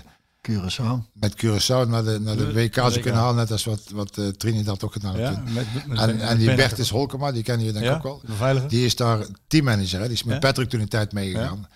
Curaçao. 0.51 1.11
met 1.13 1.35
Curaçao 1.45 1.87
naar 1.89 2.03
de, 2.03 2.19
naar 2.19 2.37
de 2.37 2.45
De- 2.47 2.53
WK 2.53 2.73
zou 2.75 2.99
kunnen 2.99 3.21
halen. 3.21 3.35
Net 3.35 3.51
als 3.51 3.63
wat, 3.63 3.81
wat 3.91 4.17
eh, 4.17 4.27
Trinidad 4.27 4.83
ook 4.83 4.93
gedaan 4.93 5.15
heeft. 5.15 5.29
Ja, 5.29 5.35
toen. 5.43 5.53
met, 5.53 5.65
met, 5.87 5.99
En, 5.99 6.19
en 6.19 6.37
die 6.37 6.55
Bertus 6.55 6.89
Holkema, 6.89 7.31
die 7.31 7.43
kennen 7.43 7.65
jullie 7.65 7.81
denk 7.81 7.93
ik 7.95 8.03
ja, 8.03 8.09
ook 8.09 8.37
wel. 8.37 8.67
Die 8.67 8.85
is 8.85 8.95
daar 8.95 9.25
teammanager. 9.47 9.99
Hè? 9.99 10.05
Die 10.05 10.13
is 10.15 10.23
met 10.23 10.33
Ja. 10.33 10.39
Patrick 10.39 10.69
toen 10.69 10.79
een 10.79 10.87
tijd 10.87 11.13
meegegaan. 11.13 11.67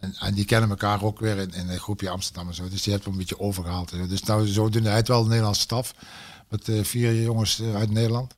En, 0.00 0.14
en 0.18 0.34
die 0.34 0.44
kennen 0.44 0.70
elkaar 0.70 1.02
ook 1.02 1.18
weer 1.18 1.38
in, 1.38 1.52
in 1.54 1.68
een 1.68 1.78
groepje 1.78 2.10
Amsterdam 2.10 2.48
en 2.48 2.54
zo. 2.54 2.68
Dus 2.68 2.82
die 2.82 2.92
heeft 2.92 3.04
hem 3.04 3.12
een 3.12 3.18
beetje 3.18 3.40
overgehaald. 3.40 3.90
Dus 4.08 4.22
nou, 4.22 4.46
zo 4.46 4.68
doen 4.68 4.84
hij 4.84 4.94
het 4.96 5.08
wel 5.08 5.22
de 5.22 5.28
Nederlandse 5.28 5.60
staf. 5.60 5.94
Met 6.48 6.68
eh, 6.68 6.84
vier 6.84 7.22
jongens 7.22 7.60
eh, 7.60 7.74
uit 7.74 7.90
Nederland. 7.90 8.34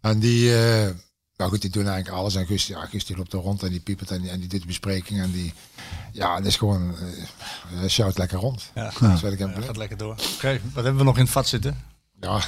En 0.00 0.18
die, 0.18 0.56
eh, 0.56 0.90
nou 1.36 1.50
goed, 1.50 1.60
die 1.60 1.70
doen 1.70 1.86
eigenlijk 1.86 2.16
alles. 2.16 2.34
En 2.34 2.46
Guus, 2.46 2.66
ja, 2.66 2.86
Guus 2.86 3.04
die 3.04 3.16
loopt 3.16 3.32
er 3.32 3.38
rond 3.38 3.62
en 3.62 3.70
die 3.70 3.80
piepert 3.80 4.10
en 4.10 4.20
die, 4.20 4.30
en 4.30 4.40
die 4.40 4.48
doet 4.48 4.60
de 4.60 4.66
bespreking. 4.66 5.20
En 5.20 5.30
die, 5.30 5.52
ja, 6.12 6.34
het 6.36 6.46
is 6.46 6.56
gewoon, 6.56 6.94
hij 7.68 7.88
sjouwt 7.88 8.18
lekker 8.18 8.38
rond. 8.38 8.70
Ja. 8.74 8.84
Dat 8.84 8.98
Ja, 9.56 9.60
gaat 9.66 9.76
lekker 9.76 9.96
door. 9.96 10.16
Oké, 10.34 10.60
wat 10.72 10.84
hebben 10.84 10.96
we 10.96 11.04
nog 11.04 11.16
in 11.16 11.22
het 11.22 11.32
vat 11.32 11.46
zitten? 11.48 11.82
Ja, 12.20 12.40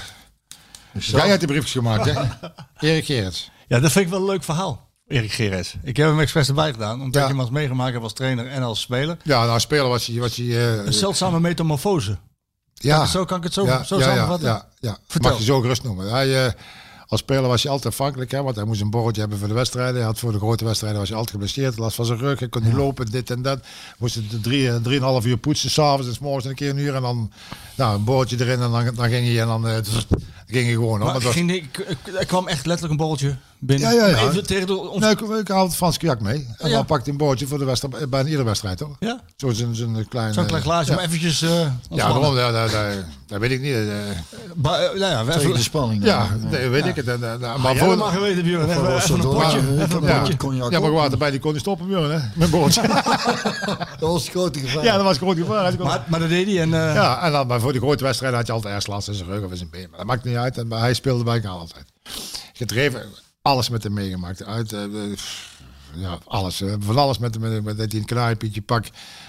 jij 0.92 1.28
hebt 1.28 1.40
de 1.40 1.46
briefjes 1.46 1.72
gemaakt, 1.72 2.04
hè? 2.04 2.22
Erik 2.88 3.04
Gerrits. 3.04 3.50
Ja, 3.68 3.80
dat 3.80 3.92
vind 3.92 4.04
ik 4.04 4.11
wel 4.11 4.20
een 4.20 4.26
leuk 4.26 4.44
verhaal, 4.44 4.86
Erik 5.07 5.33
Gerets. 5.33 5.75
Ik 5.83 5.97
heb 5.97 6.07
hem 6.09 6.21
expres 6.21 6.49
erbij 6.49 6.73
gedaan, 6.73 7.01
omdat 7.01 7.14
Ja. 7.14 7.21
je 7.21 7.27
hem 7.29 7.40
als 7.40 7.51
meegemaakt 7.51 7.92
hebt 7.92 8.03
als 8.05 8.12
trainer 8.12 8.47
en 8.47 8.62
als 8.62 8.81
speler. 8.81 9.16
Ja, 9.23 9.45
nou, 9.47 9.61
speler 9.61 9.88
was 9.88 10.07
hij... 10.07 10.19
Was 10.19 10.37
hij 10.37 10.47
eh, 10.47 10.85
Een 10.85 10.92
zeldzame 10.92 11.40
metamorfose. 11.40 12.19
ja, 12.75 13.07
Zo 13.07 13.25
kan 13.25 13.38
ik 13.38 13.45
het 13.45 13.53
zo, 13.53 13.64
ja, 13.66 13.83
zo 13.83 13.99
ja, 13.99 14.07
ja, 14.09 14.14
samenvatten. 14.14 14.49
ja, 14.49 14.69
ja. 14.81 14.99
Vertel. 15.07 15.31
Mag 15.31 15.38
je 15.38 15.45
zo 15.45 15.61
gerust 15.61 15.83
noemen. 15.83 16.11
Hij, 16.11 16.47
eh, 16.47 16.53
als 17.09 17.21
speler 17.21 17.49
was 17.49 17.62
hij 17.62 17.73
altijd 17.73 17.92
afhankelijk, 17.92 18.31
hè, 18.31 18.42
want 18.42 18.57
hij 18.57 18.64
moest 18.64 18.81
een 18.81 18.90
borreltje 18.90 19.21
hebben 19.21 19.38
voor 19.38 19.49
de 19.49 19.55
wedstrijden. 19.55 19.95
Hij 19.95 20.05
had 20.05 20.19
voor 20.19 20.33
de 20.33 20.38
grote 20.38 20.64
wedstrijden 20.64 20.99
was 20.99 21.09
hij 21.09 21.19
altijd 21.19 21.37
geblesseerd, 21.37 21.79
last 21.79 21.97
van 21.97 22.05
zijn 22.05 22.19
rug, 22.19 22.38
hij 22.38 22.49
kon 22.49 22.62
niet 22.62 22.73
lopen, 22.73 23.07
dit 23.11 23.31
en 23.31 23.42
dat. 23.42 23.59
Moest 23.99 24.14
het 24.14 24.42
drie, 24.42 24.69
eh, 24.71 24.77
drieënhalf 24.77 25.27
uur 25.27 25.37
poetsen, 25.37 25.71
s'avonds 25.71 26.07
en 26.09 26.14
s 26.14 26.19
morgens 26.19 26.45
een 26.45 26.55
keer 26.55 26.71
een 26.71 26.79
uur 26.79 26.95
en 26.95 27.03
dan 27.03 27.33
nou, 27.75 27.95
een 27.97 28.05
borreltje 28.05 28.37
erin 28.40 28.61
en 28.62 28.71
dan, 28.71 28.95
dan 28.95 29.09
ging 29.09 29.27
hij 29.27 29.40
en 29.40 29.47
dan, 29.47 29.66
ging 30.46 30.70
gewoon. 30.70 30.90
Maar 30.98 31.06
Maar 31.06 31.14
het 31.14 31.24
was- 31.24 31.32
ging 31.32 31.52
ik- 31.52 31.96
er 32.18 32.26
kwam 32.26 32.46
echt 32.48 32.66
letterlijk 32.66 32.90
een 32.90 32.96
borreltje 33.06 33.37
binnen. 33.59 33.94
Ja, 33.94 33.94
ja, 34.00 34.06
ja. 34.06 34.16
Maar 34.22 34.30
Even 34.30 34.46
tegen 34.46 34.66
de, 34.66 34.76
ons, 34.76 35.00
Nee, 35.00 35.11
ik, 35.11 35.20
ik 35.20 35.48
haal 35.48 35.64
het 35.66 35.76
Frans 35.76 35.98
Kajak 35.98 36.20
mee. 36.20 36.46
En 36.59 36.68
Ja. 36.68 36.74
dan 36.76 36.85
pakt 36.87 37.02
hij 37.04 37.12
een 37.12 37.18
boordje 37.18 37.46
voor 37.46 37.59
de 37.59 37.64
wedstrijd, 37.64 38.11
bij 38.11 38.24
iedere 38.24 38.42
wedstrijd, 38.44 38.80
hoor. 38.80 38.96
ja, 39.00 39.20
Zo 39.37 39.50
zijn 39.50 39.74
zijn 39.74 40.09
klein... 40.09 40.35
zo'n 40.35 40.42
eh, 40.42 40.48
klein 40.48 40.62
glaasje 40.64 40.90
ja. 40.92 40.96
om 40.98 41.04
eventjes 41.04 41.42
uh, 41.42 41.50
Ja, 41.50 41.70
daarom, 41.90 42.37
ja, 42.37 42.50
dat, 42.50 42.70
dat, 42.70 42.82
dat 43.26 43.40
weet 43.40 43.50
ik 43.50 43.61
niet. 43.61 43.72
eh. 43.74 43.80
nou 44.62 44.98
ja, 44.98 45.24
we 45.24 45.32
de 45.32 45.40
even, 45.40 45.62
spanning. 45.62 46.04
Ja, 46.04 46.26
nee, 46.50 46.68
weet 46.68 46.87
ik 46.87 46.96
het. 46.96 47.09
En, 47.09 47.24
en, 47.24 47.44
en- 47.44 47.61
maar 47.61 47.72
ja, 47.74 47.78
voor, 47.78 47.88
dat 47.88 47.98
mag 47.98 48.12
geweten, 48.12 48.42
Björn. 48.42 48.68
Even, 48.70 48.82
was 48.82 49.02
even 49.04 49.14
een 49.14 49.20
potje. 49.20 49.59
Even 49.59 49.96
een 49.96 50.02
Ja. 50.09 50.18
potje. 50.18 50.37
Cognac 50.37 50.70
ja, 50.70 50.80
maar 50.80 50.90
water 50.92 51.18
bij 51.18 51.30
die 51.30 51.40
kon 51.40 51.52
niet 51.52 51.61
stoppen, 51.61 51.87
Björn, 51.87 52.11
hè? 52.11 52.18
Met 52.35 52.50
boordje. 52.50 52.82
Dat 54.00 54.11
was 54.11 54.22
het 54.22 54.30
grote 54.30 54.59
gevaar. 54.59 54.85
ja, 54.85 54.94
dat 54.96 55.04
was 55.04 55.16
groot 55.16 55.37
gevaar. 55.37 55.74
Maar, 55.78 56.04
maar 56.09 56.20
dat 56.20 56.28
deed 56.28 56.46
hij. 56.46 56.61
En, 56.61 56.74
eh, 56.74 56.94
Ja, 56.94 57.22
en 57.22 57.32
dan, 57.32 57.46
maar 57.46 57.61
voor 57.61 57.72
die 57.72 57.80
grote 57.80 58.04
wedstrijden 58.04 58.38
had 58.38 58.46
je 58.46 58.52
altijd 58.52 58.74
eerst 58.74 58.87
last 58.88 59.09
in 59.09 59.14
zijn 59.14 59.28
rug 59.28 59.44
of 59.44 59.50
in 59.50 59.56
zijn 59.56 59.68
been. 59.70 59.87
Maar 59.90 59.98
dat 59.98 60.06
maakt 60.06 60.24
niet 60.24 60.36
uit. 60.38 60.59
En, 60.59 60.66
maar 60.66 60.81
hij 60.81 60.94
speelde 60.94 61.25
bij 61.25 61.35
elkaar 61.35 61.51
altijd. 61.51 61.85
Gedreven, 62.53 63.03
alles 63.42 63.68
met 63.68 63.83
hem 63.83 63.92
meegemaakt. 63.92 64.44
Uit, 64.44 64.72
eh, 64.72 64.85
eh, 64.85 65.18
ja, 65.94 66.18
alles. 66.25 66.62
Van 66.79 66.99
alles 66.99 67.18
met 67.18 67.35
hem. 67.35 67.42
Met, 67.42 67.64
met 67.64 67.79
dat 67.79 67.92
hij 67.92 68.05
een 68.55 68.64
pak. 68.64 68.85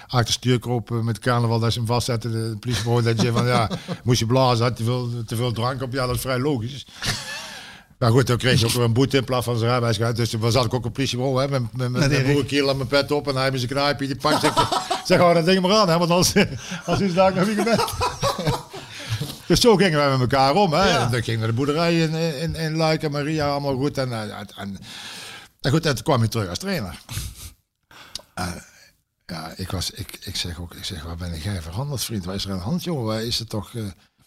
Achter 0.06 0.34
stuur 0.34 0.58
kroop 0.58 0.90
eh, 0.90 1.00
met 1.00 1.18
carnaval. 1.18 1.58
Dat 1.58 1.72
ze 1.72 1.78
hem 1.78 1.86
vastzetten. 1.86 2.32
De 2.32 2.56
politiebureau 2.60 3.02
dat 3.02 3.20
je 3.20 3.32
van 3.32 3.46
ja, 3.46 3.70
moest 4.04 4.18
je 4.18 4.26
blazen. 4.26 4.64
Had 4.64 4.76
te 4.76 4.84
veel, 4.84 5.10
te 5.26 5.36
veel 5.36 5.52
drank 5.52 5.82
op. 5.82 5.92
Ja, 5.92 6.06
dat 6.06 6.14
is 6.14 6.20
vrij 6.20 6.38
logisch. 6.38 6.86
Maar 7.98 8.10
goed, 8.10 8.26
dan 8.26 8.36
kreeg 8.36 8.60
je 8.60 8.66
ook 8.66 8.72
weer 8.72 8.84
een 8.84 8.92
boete 8.92 9.16
in 9.16 9.24
plaats 9.24 9.44
van 9.44 9.58
zijn 9.58 9.70
rijbewijs. 9.70 10.16
Dus 10.16 10.30
toen 10.30 10.52
zat 10.52 10.64
ik 10.64 10.74
ook 10.74 10.84
op 10.84 10.92
politiebureau 10.92 11.40
hè, 11.40 11.48
met, 11.48 11.60
met, 11.60 11.90
met, 11.90 12.00
met 12.00 12.12
een 12.12 12.26
boerenkiel 12.26 12.70
en 12.70 12.76
mijn 12.76 12.88
pet 12.88 13.10
op. 13.12 13.28
En 13.28 13.34
hij 13.34 13.44
heeft 13.44 13.58
zijn 13.58 13.70
knaaipietje 13.70 14.14
die 14.14 14.22
pakt. 14.22 14.40
Zeg, 14.44 14.54
zeg 15.04 15.18
hou 15.18 15.34
dat 15.34 15.44
ding 15.44 15.60
maar 15.60 15.72
aan, 15.72 15.88
hè, 15.88 15.98
want 15.98 16.10
anders, 16.10 16.32
als 16.86 17.00
is 17.00 17.14
daar 17.14 17.34
nog 17.34 17.46
niet 17.46 17.64
bent. 17.64 17.84
Dus 19.48 19.60
zo 19.60 19.76
gingen 19.76 19.98
wij 19.98 20.10
met 20.10 20.20
elkaar 20.20 20.54
om. 20.54 20.72
Hè. 20.72 20.88
En 20.98 21.10
dan 21.10 21.22
ging 21.22 21.38
naar 21.38 21.46
de 21.48 21.52
boerderij 21.54 22.00
in, 22.00 22.14
in, 22.14 22.54
in 22.54 22.76
Luik 22.76 23.02
en 23.02 23.10
Maria, 23.10 23.48
allemaal 23.50 23.76
goed. 23.76 23.98
En, 23.98 24.12
en, 24.12 24.30
en, 24.56 24.78
en 25.60 25.70
goed, 25.70 25.86
en 25.86 25.94
toen 25.94 26.04
kwam 26.04 26.22
je 26.22 26.28
terug 26.28 26.48
als 26.48 26.58
trainer. 26.58 26.98
Eh, 28.34 28.46
ja, 29.26 29.52
ik, 29.56 29.70
was, 29.70 29.90
ik, 29.90 30.18
ik 30.24 30.36
zeg 30.36 30.60
ook, 30.60 30.74
ik 30.74 30.84
zeg, 30.84 31.02
waar 31.02 31.16
ben 31.16 31.38
jij 31.40 31.62
veranderd, 31.62 32.04
vriend? 32.04 32.24
Waar 32.24 32.34
is 32.34 32.44
er 32.44 32.50
de 32.56 32.58
hand, 32.62 32.84
jongen? 32.84 33.04
Waar 33.04 33.22
is 33.22 33.38
het 33.38 33.48
toch... 33.48 33.74
eh, 33.74 33.82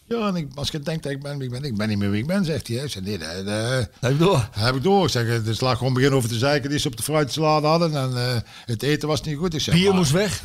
ja, 0.06 0.26
en 0.26 0.36
ik, 0.36 0.48
als 0.54 0.70
je 0.70 0.80
denkt 0.80 1.02
dat 1.02 1.12
ik 1.12 1.22
ben, 1.22 1.38
wie 1.38 1.46
ik 1.46 1.52
ben, 1.52 1.64
ik 1.64 1.76
ben 1.76 1.88
niet 1.88 1.98
meer 1.98 2.10
wie 2.10 2.20
ik 2.20 2.26
ben, 2.26 2.44
zegt 2.44 2.68
hij. 2.68 2.76
Ik 2.76 2.90
zeg, 2.90 3.02
nee, 3.02 3.18
dat, 3.18 3.46
dat- 3.46 3.88
Even 4.00 4.18
door. 4.18 4.48
dat 4.54 4.64
heb 4.64 4.74
ik 4.74 4.82
door. 4.82 5.04
Ik 5.04 5.10
zeg, 5.10 5.26
het 5.26 5.46
is 5.46 5.60
laat 5.60 5.76
gewoon 5.78 5.92
beginnen 5.92 6.18
over 6.18 6.30
te 6.30 6.38
zeiken 6.38 6.70
die 6.70 6.78
ze 6.78 6.88
op 6.88 6.96
de 6.96 7.02
fruitsalade 7.02 7.66
hadden. 7.66 7.96
En 7.96 8.16
eh, 8.16 8.40
het 8.66 8.82
eten 8.82 9.08
was 9.08 9.20
niet 9.22 9.38
goed. 9.38 9.54
Ik 9.54 9.60
zeg, 9.60 9.74
Bier 9.74 9.86
maar- 9.88 9.96
moest 9.96 10.10
weg. 10.10 10.42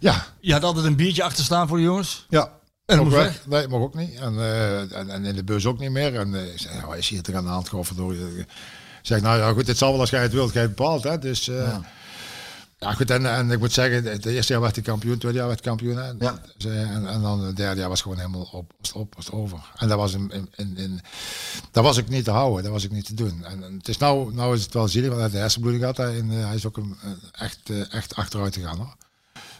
Ja, 0.00 0.26
Je 0.40 0.52
had 0.52 0.62
altijd 0.64 0.84
een 0.86 0.96
biertje 0.96 1.22
achter 1.22 1.44
staan 1.44 1.68
voor 1.68 1.76
de 1.76 1.82
jongens. 1.82 2.26
ja. 2.28 2.56
En 2.88 3.00
Ook 3.00 3.10
weg. 3.10 3.46
Nee, 3.46 3.68
mag 3.68 3.80
ook 3.80 3.94
niet. 3.94 4.14
En, 4.14 4.38
eh, 4.38 4.96
en, 4.96 5.10
en 5.10 5.24
in 5.24 5.34
de 5.34 5.44
bus 5.44 5.66
ook 5.66 5.78
niet 5.78 5.90
meer. 5.90 6.14
En 6.14 6.34
eh, 6.34 6.52
ik 6.52 6.58
zei, 6.58 6.74
ja, 6.76 6.94
is 6.94 7.08
hier 7.08 7.22
toch 7.22 7.34
aan 7.34 7.44
de 7.44 7.50
hand 7.50 7.70
door? 7.96 8.14
Ik 8.14 8.46
zeg, 9.02 9.20
nou 9.20 9.38
ja, 9.38 9.52
goed, 9.52 9.66
het 9.66 9.78
zal 9.78 9.90
wel 9.90 10.00
als 10.00 10.10
jij 10.10 10.22
het 10.22 10.32
wilt, 10.32 10.52
jij 10.52 10.68
bepaalt. 10.68 11.02
Hè? 11.02 11.18
Dus, 11.18 11.48
eh, 11.48 11.76
ja. 12.78 12.92
goed, 12.92 13.10
en, 13.10 13.34
en 13.34 13.50
ik 13.50 13.58
moet 13.58 13.72
zeggen, 13.72 14.04
het 14.04 14.26
eerste 14.26 14.52
jaar 14.52 14.62
werd 14.62 14.74
hij 14.74 14.84
kampioen, 14.84 15.10
het 15.10 15.20
tweede 15.20 15.38
jaar 15.38 15.46
werd 15.46 15.64
hij 15.64 15.68
kampioen. 15.68 15.96
Hè? 15.96 16.12
Ja. 16.18 16.40
Dus, 16.56 16.72
eh, 16.72 16.90
en, 16.90 17.06
en 17.06 17.22
dan 17.22 17.40
het 17.40 17.56
derde 17.56 17.80
jaar 17.80 17.88
was 17.88 18.02
gewoon 18.02 18.16
helemaal 18.16 18.48
op, 18.52 18.72
was 18.80 18.92
op, 18.92 19.14
was 19.14 19.30
over. 19.30 19.58
En 19.76 19.88
dat 19.88 19.98
was, 19.98 20.12
in, 20.12 20.32
in, 20.56 20.76
in, 20.76 21.00
dat 21.70 21.84
was 21.84 21.96
ik 21.96 22.08
niet 22.08 22.24
te 22.24 22.30
houden, 22.30 22.62
dat 22.62 22.72
was 22.72 22.84
ik 22.84 22.90
niet 22.90 23.06
te 23.06 23.14
doen. 23.14 23.44
En, 23.44 23.64
en 23.64 23.76
het 23.76 23.88
is 23.88 23.98
nou, 23.98 24.34
nou 24.34 24.54
is 24.54 24.62
het 24.62 24.74
wel 24.74 24.88
zielig, 24.88 25.08
want 25.08 25.20
hij 25.20 25.22
heeft 25.22 25.34
de 25.34 25.40
hersenbloeding 25.40 25.82
gehad. 25.82 25.96
Hij, 25.96 26.18
en, 26.18 26.30
eh, 26.30 26.46
hij 26.46 26.54
is 26.54 26.66
ook 26.66 26.76
een, 26.76 26.96
echt, 27.32 27.70
eh, 27.70 27.94
echt 27.94 28.14
achteruit 28.14 28.54
gegaan 28.54 28.76
hoor. 28.76 28.96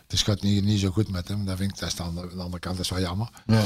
Dus 0.09 0.19
het 0.21 0.29
gaat 0.29 0.43
niet, 0.43 0.65
niet 0.65 0.81
zo 0.81 0.91
goed 0.91 1.11
met 1.11 1.29
hem. 1.29 1.45
Dat 1.45 1.57
vind 1.57 1.71
ik, 1.73 1.79
dat 1.79 1.93
is 1.93 2.01
aan 2.01 2.15
de, 2.15 2.21
aan 2.21 2.29
de 2.37 2.43
andere 2.43 2.59
kant, 2.59 2.77
dat 2.77 2.85
is 2.85 2.91
wel 2.91 3.01
jammer. 3.01 3.29
Ja. 3.47 3.63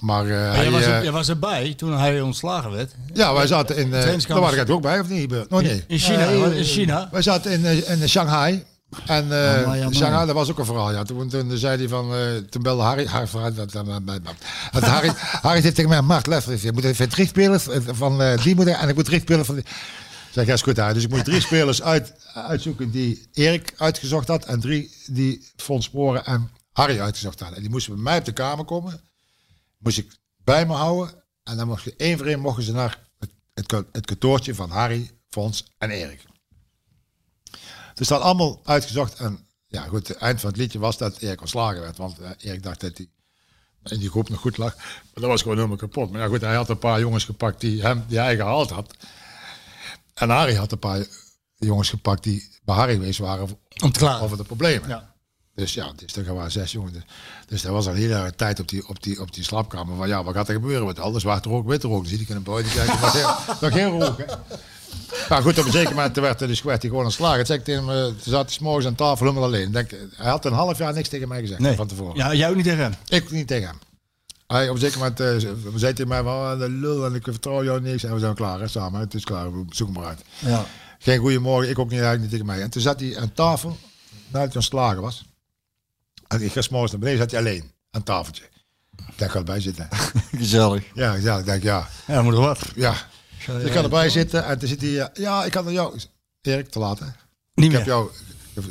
Maar, 0.00 0.24
eh, 0.24 0.30
Maar 0.30 0.54
hij, 0.54 0.62
jij, 0.62 0.70
was 0.70 0.82
eh, 0.82 0.96
er, 0.96 1.02
jij 1.02 1.12
was 1.12 1.28
erbij 1.28 1.74
toen 1.76 1.98
hij 1.98 2.20
ontslagen 2.20 2.70
werd. 2.70 2.94
ja, 3.14 3.32
wij 3.34 3.46
zaten 3.46 3.76
in. 3.76 3.86
Uh, 3.86 3.92
daar 4.28 4.40
waren 4.40 4.60
ik 4.60 4.70
ook 4.70 4.82
bij, 4.82 5.00
of 5.00 5.08
niet? 5.08 5.32
Oh, 5.48 5.60
nee. 5.60 5.84
In 5.86 5.98
China. 5.98 6.26
In 6.28 6.64
China. 6.64 7.08
Wij 7.10 7.22
zaten 7.22 7.50
in, 7.52 7.64
eh, 7.64 8.00
in 8.00 8.08
Shanghai. 8.08 8.64
En 9.06 9.32
eh. 9.32 9.86
Shanghai, 9.90 10.26
dat 10.26 10.34
was 10.34 10.50
ook 10.50 10.58
een 10.58 10.64
verhaal. 10.64 10.92
Ja. 10.92 11.02
Toen, 11.02 11.28
toen 11.28 11.56
zei 11.56 11.78
hij 11.78 11.88
van, 11.88 12.14
eh, 12.14 12.18
toen 12.50 12.62
belde 12.62 12.82
Harry, 12.82 13.06
Harry, 13.06 13.28
Harry, 13.32 13.54
dat- 13.54 13.72
dat- 13.72 13.86
dat- 13.86 14.06
dat- 14.06 14.20
dat- 14.72 14.82
Harry, 14.84 15.12
Harry 15.42 15.60
zit 15.60 15.74
tegen 15.74 15.90
mij, 15.90 16.02
Mark 16.02 16.26
Leffers, 16.26 16.62
je 16.62 16.72
moet 16.72 16.84
even 16.84 17.08
drie 17.08 17.26
spelers 17.26 17.66
van 17.86 18.22
eh, 18.22 18.42
die 18.42 18.54
moeten 18.54 18.78
en 18.78 18.88
ik 18.88 18.94
moet 18.94 19.04
drie 19.04 19.20
spelers 19.20 19.46
van 19.46 19.54
die. 19.54 19.64
Zeg, 20.44 20.60
goed. 20.60 20.76
Dus 20.76 21.04
ik 21.04 21.10
moet 21.10 21.24
drie 21.24 21.40
spelers 21.40 21.82
uit, 21.82 22.14
uitzoeken 22.34 22.90
die 22.90 23.28
Erik 23.32 23.74
uitgezocht 23.76 24.28
had 24.28 24.44
en 24.44 24.60
drie 24.60 24.94
die 25.06 25.50
Fons 25.56 25.84
Sporen 25.84 26.24
en 26.24 26.50
Harry 26.72 27.00
uitgezocht 27.00 27.38
hadden. 27.38 27.56
En 27.56 27.62
die 27.62 27.72
moesten 27.72 27.94
bij 27.94 28.02
mij 28.02 28.18
op 28.18 28.24
de 28.24 28.32
kamer 28.32 28.64
komen. 28.64 29.00
Moest 29.78 29.98
ik 29.98 30.16
bij 30.44 30.66
me 30.66 30.72
houden. 30.72 31.24
En 31.42 31.56
dan 31.56 31.66
mocht 31.68 31.82
je 31.82 31.94
één 31.96 32.18
voor 32.18 32.26
één 32.26 32.40
mochten 32.40 32.64
ze 32.64 32.72
naar 32.72 32.98
het, 33.18 33.30
het, 33.54 33.86
het 33.92 34.06
kantoortje 34.06 34.54
van 34.54 34.70
Harry, 34.70 35.10
Fons 35.28 35.66
en 35.78 35.90
Erik. 35.90 36.24
Dus 37.94 38.08
dat 38.08 38.20
allemaal 38.20 38.60
uitgezocht. 38.64 39.18
En 39.18 39.46
ja, 39.66 39.82
goed, 39.82 40.08
het 40.08 40.16
eind 40.16 40.40
van 40.40 40.50
het 40.50 40.58
liedje 40.58 40.78
was 40.78 40.98
dat 40.98 41.18
Erik 41.18 41.40
ontslagen 41.40 41.80
werd. 41.80 41.96
Want 41.96 42.18
eh, 42.18 42.30
Erik 42.38 42.62
dacht 42.62 42.80
dat 42.80 42.96
hij 42.96 43.08
in 43.82 43.98
die 43.98 44.10
groep 44.10 44.28
nog 44.28 44.40
goed 44.40 44.56
lag. 44.56 44.76
Maar 44.76 45.06
dat 45.12 45.24
was 45.24 45.42
gewoon 45.42 45.56
helemaal 45.56 45.76
kapot. 45.76 46.10
Maar 46.10 46.20
ja, 46.20 46.26
goed, 46.26 46.40
hij 46.40 46.54
had 46.54 46.68
een 46.68 46.78
paar 46.78 47.00
jongens 47.00 47.24
gepakt 47.24 47.60
die, 47.60 47.82
hem, 47.82 48.04
die 48.08 48.18
hij 48.18 48.36
gehaald 48.36 48.70
had. 48.70 48.94
En 50.16 50.30
Harry 50.30 50.54
had 50.54 50.72
een 50.72 50.78
paar 50.78 51.06
jongens 51.56 51.88
gepakt 51.90 52.22
die 52.22 52.48
bij 52.64 52.74
Harry 52.74 52.92
geweest 52.94 53.18
waren 53.18 53.48
Om 53.82 53.92
te 53.92 53.98
klaar. 53.98 54.22
over 54.22 54.36
de 54.36 54.44
problemen. 54.44 54.88
Ja. 54.88 55.14
Dus 55.54 55.74
ja, 55.74 55.92
dus 55.96 56.16
er 56.16 56.34
waren 56.34 56.50
zes 56.52 56.72
jongens. 56.72 56.92
Dus, 56.92 57.02
dus 57.46 57.64
er 57.64 57.72
was 57.72 57.86
al 57.86 57.92
heel 57.94 58.10
erg 58.10 58.30
tijd 58.30 58.60
op 58.60 58.68
die, 58.68 58.88
op, 58.88 59.02
die, 59.02 59.20
op 59.20 59.34
die 59.34 59.44
slaapkamer 59.44 59.96
van 59.96 60.08
ja, 60.08 60.24
wat 60.24 60.34
gaat 60.34 60.48
er 60.48 60.54
gebeuren 60.54 60.86
met 60.86 60.98
alles? 60.98 61.22
Zwarte 61.22 61.48
rook, 61.48 61.66
witte 61.68 61.88
rook. 61.88 62.06
Ik 62.06 62.28
in 62.28 62.36
een 62.36 62.42
buiten 62.42 62.72
kijken. 62.72 63.00
Maar 63.00 63.12
heel- 63.12 63.34
nog 63.60 63.72
geen 63.72 64.00
rook, 64.00 64.18
hè? 64.18 64.24
Maar 65.28 65.42
goed, 65.42 65.58
op 65.58 65.64
een 65.64 65.72
zeker 65.72 65.94
moment 65.94 66.16
werd, 66.16 66.38
dus 66.38 66.62
werd 66.62 66.80
hij 66.82 66.90
gewoon 66.90 67.04
ontslagen. 67.04 67.38
Het 67.38 67.46
zei 67.46 67.58
ik 67.58 67.64
tegen 67.64 67.86
hem, 67.88 68.06
eh, 68.06 68.12
zat 68.24 68.48
hij 68.50 68.58
morgens 68.60 68.86
aan 68.86 68.94
tafel 68.94 69.26
helemaal 69.26 69.44
alleen. 69.48 69.72
Denk, 69.72 69.90
hij 70.16 70.30
had 70.30 70.44
een 70.44 70.52
half 70.52 70.78
jaar 70.78 70.92
niks 70.92 71.08
tegen 71.08 71.28
mij 71.28 71.40
gezegd 71.40 71.60
Nee. 71.60 71.76
van 71.76 71.86
tevoren. 71.86 72.16
Ja, 72.16 72.34
jij 72.34 72.48
ook 72.48 72.54
niet 72.56 72.64
tegen 72.64 72.82
hem. 72.82 72.94
Ik 73.08 73.30
niet 73.30 73.46
tegen 73.46 73.66
hem. 73.68 73.78
Hij 74.46 74.68
op 74.68 74.74
een 74.74 74.80
zeker 74.80 74.98
moment 74.98 75.20
eh, 75.20 75.36
zei 75.74 75.92
tegen 75.92 76.08
mij, 76.08 76.22
van, 76.22 76.32
oh, 76.32 76.58
de 76.58 76.68
lul 76.68 77.06
en 77.06 77.14
ik 77.14 77.22
vertrouw 77.22 77.64
jou 77.64 77.80
niks. 77.80 78.04
En 78.04 78.12
we 78.14 78.18
zijn 78.20 78.34
klaar, 78.34 78.60
hè, 78.60 78.68
samen. 78.68 79.00
Het 79.00 79.14
is 79.14 79.24
klaar, 79.24 79.52
we 79.52 79.64
zoeken 79.68 79.96
maar 80.00 80.06
uit. 80.06 80.22
Ja. 80.38 80.66
Geen 80.98 81.18
goeiemorgen, 81.18 81.70
ik 81.70 81.78
ook 81.78 81.90
niet, 81.90 82.00
eigenlijk 82.00 82.20
niet 82.22 82.30
tegen 82.30 82.46
mij. 82.46 82.62
En 82.62 82.70
toen 82.70 82.82
zat 82.82 83.00
hij 83.00 83.18
aan 83.18 83.32
tafel, 83.32 83.78
nadat 84.28 84.46
hij 84.48 84.56
ontslagen 84.56 85.02
was. 85.02 85.24
En 86.26 86.42
ik 86.42 86.52
ga 86.52 86.60
s'morgens 86.60 86.92
naar 86.92 87.00
beneden, 87.00 87.20
zat 87.20 87.30
hij 87.30 87.40
alleen 87.40 87.70
aan 87.90 88.02
tafeltje. 88.02 88.44
Daar 89.16 89.30
ga 89.30 89.38
erbij 89.38 89.60
zitten. 89.60 89.88
Gezellig. 90.36 90.84
Ja, 90.94 91.14
ja, 91.14 91.38
ik 91.38 91.44
denk, 91.44 91.62
ja, 91.62 91.88
Ja, 92.06 92.22
moet 92.22 92.34
er 92.34 92.40
wat. 92.40 92.60
ja. 92.74 92.94
Dus 93.46 93.62
ik 93.62 93.72
ga 93.72 93.82
erbij 93.82 94.08
zitten 94.10 94.44
en 94.44 94.58
toen 94.58 94.68
zit 94.68 94.80
hij, 94.80 95.00
eh, 95.00 95.06
ja, 95.14 95.44
ik 95.44 95.50
kan 95.52 95.64
naar 95.64 95.72
jou. 95.72 96.00
Erik, 96.40 96.68
te 96.68 96.78
laat 96.78 96.98
hè. 96.98 97.04
Niet 97.06 97.14
Ik 97.54 97.70
meer. 97.70 97.72
heb 97.78 97.86
jou 97.86 98.10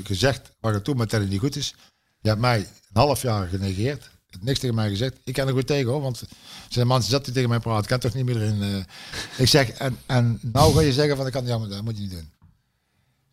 gezegd 0.03 0.51
waar 0.59 0.73
het 0.73 0.83
toe 0.83 0.95
met 0.95 1.09
dat 1.09 1.21
het 1.21 1.29
niet 1.29 1.39
goed 1.39 1.55
is. 1.55 1.75
Je 2.21 2.27
hebt 2.29 2.41
mij 2.41 2.57
een 2.59 2.67
half 2.93 3.21
jaar 3.21 3.47
genegeerd. 3.47 4.09
Niks 4.41 4.59
tegen 4.59 4.75
mij 4.75 4.89
gezegd. 4.89 5.17
Ik 5.23 5.33
kan 5.33 5.47
er 5.47 5.53
goed 5.53 5.67
tegen 5.67 5.91
hoor, 5.91 6.01
want 6.01 6.23
zijn 6.69 6.87
man 6.87 7.03
zat 7.03 7.25
die 7.25 7.33
tegen 7.33 7.49
mij 7.49 7.59
praten. 7.59 7.83
Ik 7.83 7.89
kan 7.89 7.99
toch 7.99 8.13
niet 8.13 8.25
meer 8.25 8.41
in. 8.41 8.61
eh. 8.61 8.83
Ik 9.37 9.47
zeg, 9.47 9.69
en, 9.69 9.97
en 10.05 10.39
nou 10.41 10.73
ga 10.73 10.81
je 10.81 10.93
zeggen 10.93 11.17
van 11.17 11.25
ik 11.27 11.31
kan, 11.31 11.45
ja, 11.45 11.57
maar 11.57 11.67
dat 11.69 11.83
moet 11.83 11.95
je 11.95 12.01
niet 12.01 12.11
doen. 12.11 12.29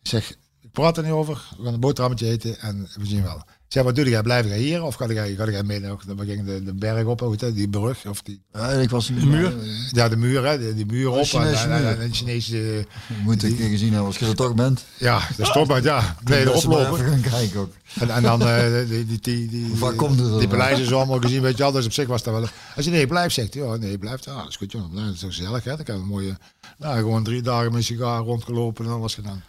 Ik 0.01 0.09
zeg, 0.09 0.29
ik 0.61 0.71
praat 0.71 0.97
er 0.97 1.03
niet 1.03 1.11
over. 1.11 1.47
We 1.57 1.63
gaan 1.63 1.73
een 1.73 1.79
boterhammetje 1.79 2.27
eten 2.29 2.59
en 2.59 2.89
we 2.95 3.05
zien 3.05 3.23
wel. 3.23 3.43
Ik 3.73 3.79
zei, 3.79 3.91
wat 3.93 4.03
doe 4.03 4.09
jij? 4.13 4.21
Blijf 4.21 4.45
jij 4.47 4.57
hier 4.57 4.83
of 4.83 4.95
ga 4.95 5.07
jij, 5.07 5.35
ga 5.35 5.49
jij 5.49 5.63
mee? 5.63 5.79
nog- 5.79 6.03
We 6.03 6.25
gingen 6.25 6.45
de, 6.45 6.63
de 6.63 6.73
berg 6.73 7.05
op, 7.05 7.37
die 7.39 7.69
brug. 7.69 8.05
Of 8.05 8.21
die, 8.21 8.41
Ja, 8.51 8.69
ik 8.69 8.89
was 8.89 9.07
de 9.07 9.13
muur? 9.13 9.53
ja, 9.91 10.09
de 10.09 10.15
muur, 10.17 10.45
hè? 10.45 10.59
Die, 10.59 10.73
die 10.73 10.85
muur 10.85 11.09
op. 11.09 11.25
Chinese 11.25 11.63
en, 11.63 11.71
en, 11.71 11.77
en, 11.77 11.83
muur. 11.83 11.99
en 12.01 12.13
Chinese... 12.13 12.85
Moet 13.23 13.43
ik 13.43 13.55
keer 13.55 13.69
gezien 13.69 13.87
hebben 13.89 14.05
als 14.07 14.17
je 14.17 14.25
er 14.25 14.35
toch 14.35 14.53
bent. 14.55 14.85
Ja, 14.97 15.21
dat 15.37 15.47
stond 15.47 15.71
uit, 15.71 15.83
ja. 15.83 16.15
Nee, 16.23 16.39
de 16.43 16.45
maar 16.45 16.55
oplopen. 16.55 16.93
Even 16.99 17.11
gaan 17.11 17.31
kijken 17.31 17.59
ook. 17.59 17.73
En, 17.99 18.09
en 18.09 18.23
dan 18.23 18.41
eh, 18.41 18.87
die, 18.89 19.05
die, 19.05 19.19
die, 19.19 19.49
die, 19.49 19.75
Waar 19.75 19.93
komt 19.93 20.19
het 20.19 20.29
dan? 20.29 20.39
Die 20.39 20.47
paleizen 20.47 20.85
zo 20.87 20.95
allemaal 20.97 21.19
gezien, 21.19 21.41
weet 21.41 21.57
je 21.57 21.63
wel. 21.63 21.71
Dus 21.71 21.85
op 21.85 21.93
zich 21.93 22.07
was 22.07 22.23
dat 22.23 22.33
wel... 22.33 22.47
Als 22.75 22.85
je 22.85 22.91
nee, 22.91 23.07
blijf, 23.07 23.31
zegt 23.33 23.53
hij. 23.53 23.63
Ja, 23.63 23.75
nee, 23.75 23.97
blijf. 23.97 24.25
Ja, 24.25 24.35
dat 24.35 24.47
is 24.47 24.55
goed, 24.55 24.71
jongen. 24.71 24.93
Nou, 24.93 25.05
dat 25.05 25.13
is 25.13 25.19
toch 25.19 25.35
gezellig, 25.35 25.63
hè. 25.63 25.75
Dan 25.75 25.85
kan 25.85 25.95
een 25.95 26.07
mooie... 26.07 26.37
Nou, 26.77 26.97
gewoon 26.97 27.23
drie 27.23 27.41
dagen 27.41 27.65
met 27.65 27.75
een 27.75 27.83
sigaar 27.83 28.21
rondgelopen 28.21 28.85
en 28.85 28.91
dan 28.91 28.99
was 28.99 29.13
gedaan. 29.15 29.43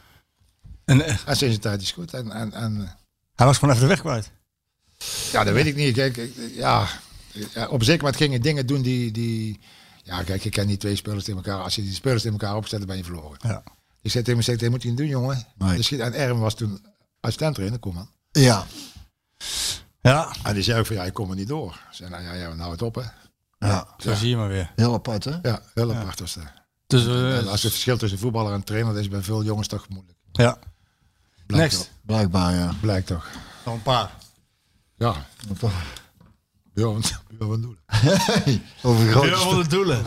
En 0.84 1.00
eh, 1.06 1.14
En 1.26 1.36
sinds 1.36 1.54
de 1.54 1.60
tijd 1.60 1.82
is 1.82 1.92
goed. 1.92 2.14
En, 2.14 2.30
en, 2.30 2.52
en 2.52 2.96
hij 3.35 3.47
was 3.47 3.59
gewoon 3.59 3.74
even 3.74 3.89
de 3.89 3.95
weg 3.95 4.01
kwijt. 4.01 4.30
ja, 5.32 5.45
dat 5.45 5.55
weet 5.55 5.66
ik 5.66 5.76
niet. 5.76 5.95
Kijk, 5.95 6.16
ik- 6.16 6.35
ja, 6.55 6.89
ja, 7.55 7.68
op 7.68 7.82
zeker 7.85 8.03
moment 8.03 8.22
gingen 8.22 8.43
dingen 8.43 8.66
doen 8.66 8.82
die, 8.82 9.11
die... 9.11 9.61
Ja, 10.03 10.22
kijk, 10.22 10.43
je 10.43 10.51
kent 10.51 10.66
niet 10.68 10.80
twee 10.80 10.97
spelers 10.97 11.24
tegen 11.24 11.45
elkaar. 11.45 11.62
Als 11.62 11.74
je 11.74 11.82
die 11.82 11.95
spelers 11.95 12.22
tegen 12.22 12.39
elkaar 12.39 12.57
opzet, 12.57 12.78
dan 12.78 12.89
ben 12.89 12.97
je 12.97 13.05
verloren. 13.05 13.39
Ja. 13.41 13.62
Ik 14.03 14.11
zei 14.11 14.24
tegen 14.24 14.41
hem, 14.43 14.55
ik 14.55 14.59
zei, 14.59 14.70
moet 14.70 14.82
je 14.82 14.89
niet 14.89 14.97
doen, 14.97 15.07
jongen. 15.07 15.47
Nee. 15.59 15.76
Dus, 15.76 15.93
en 15.93 16.12
Erwin 16.12 16.39
was 16.41 16.55
toen 16.55 16.87
assistent 17.20 17.55
trainer, 17.55 17.78
kom 17.78 17.95
man. 17.95 18.11
Ja. 18.30 18.66
Ja, 20.01 20.32
En 20.43 20.55
die 20.55 20.62
zei 20.62 20.78
ook 20.78 20.87
van, 20.87 20.97
ja, 20.97 21.05
ik 21.05 21.12
kom 21.14 21.30
er 21.30 21.37
niet 21.37 21.49
door. 21.49 21.70
Ik 21.72 21.97
zei, 21.97 22.11
nou 22.11 22.22
ja, 22.22 22.32
ja 22.32 22.55
nou 22.55 22.70
het 22.70 22.82
op, 22.82 22.95
hè. 22.95 23.03
Ja. 23.59 23.89
zo 23.99 24.14
zie 24.14 24.28
je 24.28 24.37
maar 24.37 24.49
weer. 24.49 24.72
Heel 24.76 24.93
apart, 24.95 25.24
hè? 25.24 25.37
Ja, 25.43 25.62
heel 25.74 25.95
apart 25.95 26.20
was 26.20 26.35
dat. 26.35 26.45
Dus, 26.87 27.07
eh, 27.07 27.39
En 27.39 27.49
als 27.49 27.62
het 27.62 27.72
verschil 27.72 27.97
tussen 27.99 28.18
voetballer 28.18 28.53
en 28.53 28.64
trainer, 28.64 28.93
dat 28.93 29.03
is 29.03 29.09
bij 29.09 29.22
veel 29.22 29.45
jongens 29.45 29.68
toch 29.68 29.89
moeilijk. 29.89 30.18
ja. 30.32 30.59
Blijkt 31.47 31.72
Next. 31.74 31.91
Blijkbaar, 32.07 32.55
ja. 32.55 32.74
Blijkt 32.80 33.07
toch. 33.07 33.28
Nog 33.64 33.74
een 33.74 33.82
paar. 33.82 34.11
Ja, 34.96 35.26
want 35.59 35.61
buur 37.38 37.61
doen. 37.61 37.78
Over 38.82 39.11
grote 39.11 39.26
Heel 39.26 39.36
veel 39.38 39.62
de 39.62 39.68
doelen. 39.68 40.02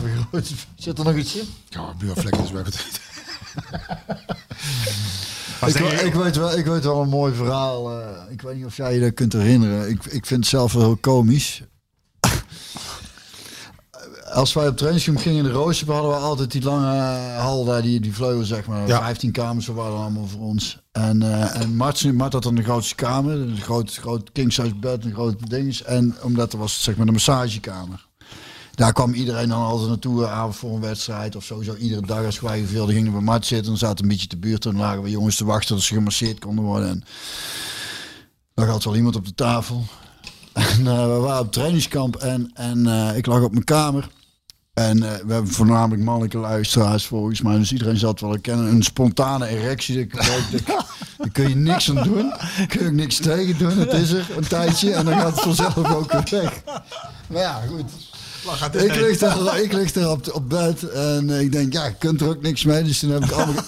Zit 0.76 0.98
er 0.98 1.04
nog 1.04 1.14
iets 1.14 1.36
in? 1.36 1.48
Ja, 1.68 1.94
buurvlekken 1.94 2.44
is 2.44 2.50
wel 2.50 2.64
goed. 2.68 3.00
Ik, 5.66 6.00
ik, 6.00 6.14
weet 6.14 6.36
wel, 6.36 6.58
ik 6.58 6.64
weet 6.66 6.84
wel 6.84 7.02
een 7.02 7.08
mooi 7.08 7.34
verhaal. 7.34 8.00
eh, 8.00 8.32
ik 8.32 8.40
weet 8.42 8.56
niet 8.56 8.64
of 8.64 8.76
jij 8.76 8.94
je 8.94 9.00
dat 9.00 9.14
kunt 9.14 9.32
herinneren. 9.32 9.88
Ik, 9.88 10.04
ik 10.04 10.26
vind 10.26 10.40
het 10.40 10.46
zelf 10.48 10.72
wel 10.72 10.82
heel 10.82 10.96
komisch. 10.96 11.62
Als 14.32 14.52
wij 14.52 14.68
op 14.68 14.76
trainingskamp 14.76 15.18
gingen 15.18 15.38
in 15.38 15.44
de 15.44 15.50
Rooster, 15.50 15.92
hadden 15.92 16.10
we 16.10 16.16
altijd 16.16 16.52
die 16.52 16.62
lange 16.62 16.96
eh, 16.96 17.38
hal 17.40 17.64
daar, 17.64 17.82
die, 17.82 18.00
die 18.00 18.14
vleugel 18.14 18.44
zeg 18.44 18.66
maar. 18.66 18.86
Ja. 18.86 18.98
15 18.98 19.32
kamers 19.32 19.66
waren 19.66 19.98
allemaal 19.98 20.26
voor 20.26 20.40
ons. 20.40 20.78
En, 20.92 21.22
eh 21.22 21.60
en 21.60 21.76
Mart, 21.76 22.12
Mart 22.12 22.32
had 22.32 22.42
dan 22.42 22.54
de 22.54 22.62
grootste 22.62 22.94
kamer, 22.94 23.32
een 23.32 23.60
groot, 23.60 23.94
groot 23.94 24.32
king 24.32 24.52
size 24.52 24.74
bed, 24.74 25.04
een 25.04 25.12
groot 25.12 25.50
ding. 25.50 25.76
En 25.78 26.16
omdat 26.22 26.52
er 26.52 26.58
was 26.58 26.82
zeg 26.82 26.96
maar 26.96 27.06
de 27.06 27.12
massagekamer. 27.12 28.06
Daar 28.74 28.92
kwam 28.92 29.12
iedereen 29.12 29.48
dan 29.48 29.62
altijd 29.62 29.88
naartoe, 29.88 30.24
eh, 30.24 30.32
avond 30.32 30.56
voor 30.56 30.74
een 30.74 30.80
wedstrijd 30.80 31.36
of 31.36 31.44
sowieso 31.44 31.74
iedere 31.74 32.06
dag 32.06 32.24
als 32.24 32.40
wij 32.40 32.64
veel 32.64 32.86
gingen 32.86 33.04
we 33.04 33.10
bij 33.10 33.20
Mart 33.20 33.46
zitten. 33.46 33.66
Dan 33.66 33.78
zaten 33.78 34.04
een 34.04 34.10
beetje 34.10 34.26
te 34.26 34.36
buurt 34.36 34.64
en 34.64 34.70
dan 34.70 34.80
lagen 34.80 35.02
we 35.02 35.10
jongens 35.10 35.36
te 35.36 35.44
wachten 35.44 35.74
tot 35.74 35.84
ze 35.84 35.94
gemasseerd 35.94 36.38
konden 36.38 36.64
worden. 36.64 36.88
En 36.88 37.04
dan 38.54 38.68
had 38.68 38.84
wel 38.84 38.96
iemand 38.96 39.16
op 39.16 39.24
de 39.24 39.34
tafel. 39.34 39.84
En 40.58 40.84
we 40.84 41.18
waren 41.18 41.40
op 41.40 41.52
trainingskamp 41.52 42.16
en, 42.16 42.50
en 42.54 42.86
ik 43.16 43.26
lag 43.26 43.42
op 43.42 43.52
mijn 43.52 43.64
kamer. 43.64 44.08
En 44.78 45.02
eh, 45.02 45.10
we 45.26 45.32
hebben 45.32 45.52
voornamelijk 45.52 46.02
mannelijke 46.02 46.38
luisteraars 46.38 47.06
volgens 47.06 47.42
mij. 47.42 47.58
Dus 47.58 47.72
iedereen 47.72 47.96
zat 47.96 48.20
wel 48.20 48.30
herkennen. 48.30 48.66
Een 48.66 48.82
spontane 48.82 49.46
erectie. 49.46 50.06
Daar 51.18 51.30
kun 51.32 51.48
je 51.48 51.54
niks 51.54 51.90
aan 51.90 52.04
doen. 52.04 52.28
Daar 52.28 52.66
kun 52.68 52.80
je 52.80 52.86
ook 52.86 52.92
niks 52.92 53.16
tegen 53.16 53.58
doen. 53.58 53.78
Het 53.78 53.92
is 53.92 54.10
er 54.10 54.26
een 54.36 54.48
tijdje 54.48 54.92
en 54.92 55.04
dan 55.04 55.14
gaat 55.14 55.30
het 55.30 55.40
vanzelf 55.40 55.94
ook 55.94 56.12
weer 56.12 56.40
weg. 56.42 56.62
Maar 57.26 57.42
ja, 57.42 57.62
goed. 57.68 57.84
Ik 58.82 58.94
lig 58.94 59.18
daar, 59.18 59.60
ik 59.60 59.72
lig 59.72 59.92
daar 59.92 60.10
op, 60.10 60.32
op 60.32 60.48
bed 60.48 60.90
en 60.90 61.30
eh, 61.30 61.40
ik 61.40 61.52
denk, 61.52 61.72
ja, 61.72 61.84
je 61.84 61.94
kunt 61.98 62.20
er 62.20 62.28
ook 62.28 62.42
niks 62.42 62.64
mee. 62.64 62.82
Dus 62.82 62.98
toen 62.98 63.10
heb 63.10 63.24
ik 63.24 63.30
al 63.30 63.46
mijn, 63.46 63.58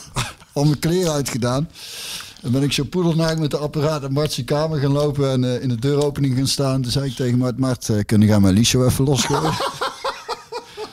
al 0.52 0.64
mijn 0.64 0.78
kleren 0.78 1.12
uitgedaan. 1.12 1.68
Dan 2.40 2.52
ben 2.52 2.62
ik 2.62 2.72
zo 2.72 2.84
poedelnaakt 2.84 3.38
met 3.38 3.50
de 3.50 3.56
apparaat 3.56 4.02
in 4.02 4.12
Mart's 4.12 4.44
kamer 4.44 4.78
gaan 4.78 4.92
lopen 4.92 5.30
en 5.30 5.44
eh, 5.44 5.62
in 5.62 5.68
de 5.68 5.78
deuropening 5.78 6.36
gaan 6.36 6.46
staan. 6.46 6.82
Toen 6.82 6.92
zei 6.92 7.06
ik 7.06 7.16
tegen 7.16 7.38
Mart, 7.38 7.58
Mart, 7.58 7.88
eh, 7.88 8.04
kun 8.06 8.20
je 8.20 8.40
mijn 8.40 8.54
Liesje 8.54 8.84
even 8.84 9.04
losgooien? 9.04 9.52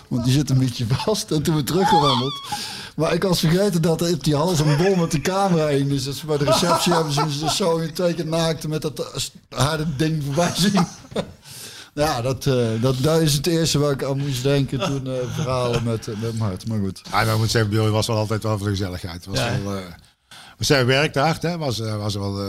Want 0.07 0.23
die 0.23 0.33
zit 0.33 0.49
een 0.49 0.57
beetje 0.57 0.85
vast. 0.87 1.31
En 1.31 1.41
toen 1.41 1.55
we 1.55 1.63
teruggewandeld. 1.63 2.41
Maar 2.95 3.13
ik 3.13 3.23
was 3.23 3.39
vergeten 3.39 3.81
dat 3.81 4.01
er 4.01 4.13
op 4.13 4.23
die 4.23 4.35
hals 4.35 4.59
een 4.59 4.77
bol 4.77 4.95
met 4.95 5.11
de 5.11 5.21
camera 5.21 5.67
hing. 5.67 5.89
Dus 5.89 6.03
dat 6.03 6.15
ze 6.15 6.25
bij 6.25 6.37
de 6.37 6.45
receptie 6.45 6.93
hebben 6.93 7.13
ze 7.13 7.25
me 7.25 7.51
zo 7.51 7.77
in 7.77 7.93
teken 7.93 8.29
naakt 8.29 8.67
met 8.67 8.81
dat 8.81 9.31
harde 9.49 9.85
ding 9.95 10.23
voorbij 10.23 10.51
zien. 10.55 10.87
Ja, 11.93 12.21
dat, 12.21 12.45
eh, 12.45 12.55
dat, 12.81 12.95
dat 13.01 13.21
is 13.21 13.33
het 13.33 13.47
eerste 13.47 13.79
waar 13.79 13.91
ik 13.91 14.03
aan 14.03 14.17
moest 14.17 14.43
denken 14.43 14.79
toen 14.79 15.07
eh, 15.07 15.13
verhalen 15.35 15.83
met, 15.83 16.07
eh, 16.07 16.13
met 16.21 16.37
Mart. 16.37 16.67
Maar 16.67 16.79
goed. 16.79 17.01
Ja, 17.11 17.23
maar 17.23 17.37
moet 17.37 17.51
zeggen, 17.51 17.69
Billy 17.71 17.89
was 17.89 18.07
wel 18.07 18.17
altijd 18.17 18.43
wel 18.43 18.57
voor 18.57 18.65
de 18.67 18.71
gezelligheid. 18.75 19.25
Was 19.25 19.37
Ja. 19.37 19.61
wel, 19.63 19.81
we 20.57 20.65
zei, 20.65 20.85
werkte 20.85 21.19
hard, 21.19 21.41
hè. 21.41 21.57
Was, 21.57 21.79
was 21.79 22.15
wel, 22.15 22.39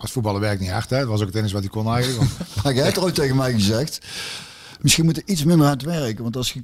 als 0.00 0.10
voetballer 0.10 0.40
werkt 0.40 0.60
niet 0.60 0.70
hard, 0.70 0.90
hè. 0.90 0.98
Dat 0.98 1.08
was 1.08 1.20
ook 1.20 1.26
het 1.26 1.34
enige 1.36 1.52
wat 1.52 1.62
hij 1.62 1.70
kon 1.70 1.94
eigenlijk. 1.94 2.30
Maar 2.62 2.74
jij 2.74 2.84
hebt 2.84 2.98
ooit 2.98 3.14
tegen 3.14 3.36
mij 3.36 3.52
gezegd. 3.52 3.98
Misschien 4.80 5.04
moet 5.04 5.16
je 5.16 5.22
iets 5.26 5.44
minder 5.44 5.66
hard 5.66 5.82
werken. 5.82 6.22
Want 6.22 6.36
als 6.36 6.52
je 6.52 6.60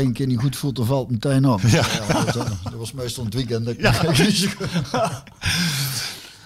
een 0.00 0.12
keer 0.12 0.26
niet 0.26 0.40
goed 0.40 0.56
voelt, 0.56 0.76
dan 0.76 0.86
valt 0.86 1.10
het 1.10 1.24
meteen 1.24 1.46
op. 1.48 1.60
Ja. 1.60 1.82
dat, 2.24 2.34
dat 2.34 2.72
was 2.76 2.92
meestal 2.92 3.24
het 3.24 3.34
weekend. 3.34 3.64
Dat 3.82 3.96
goed- 3.96 4.56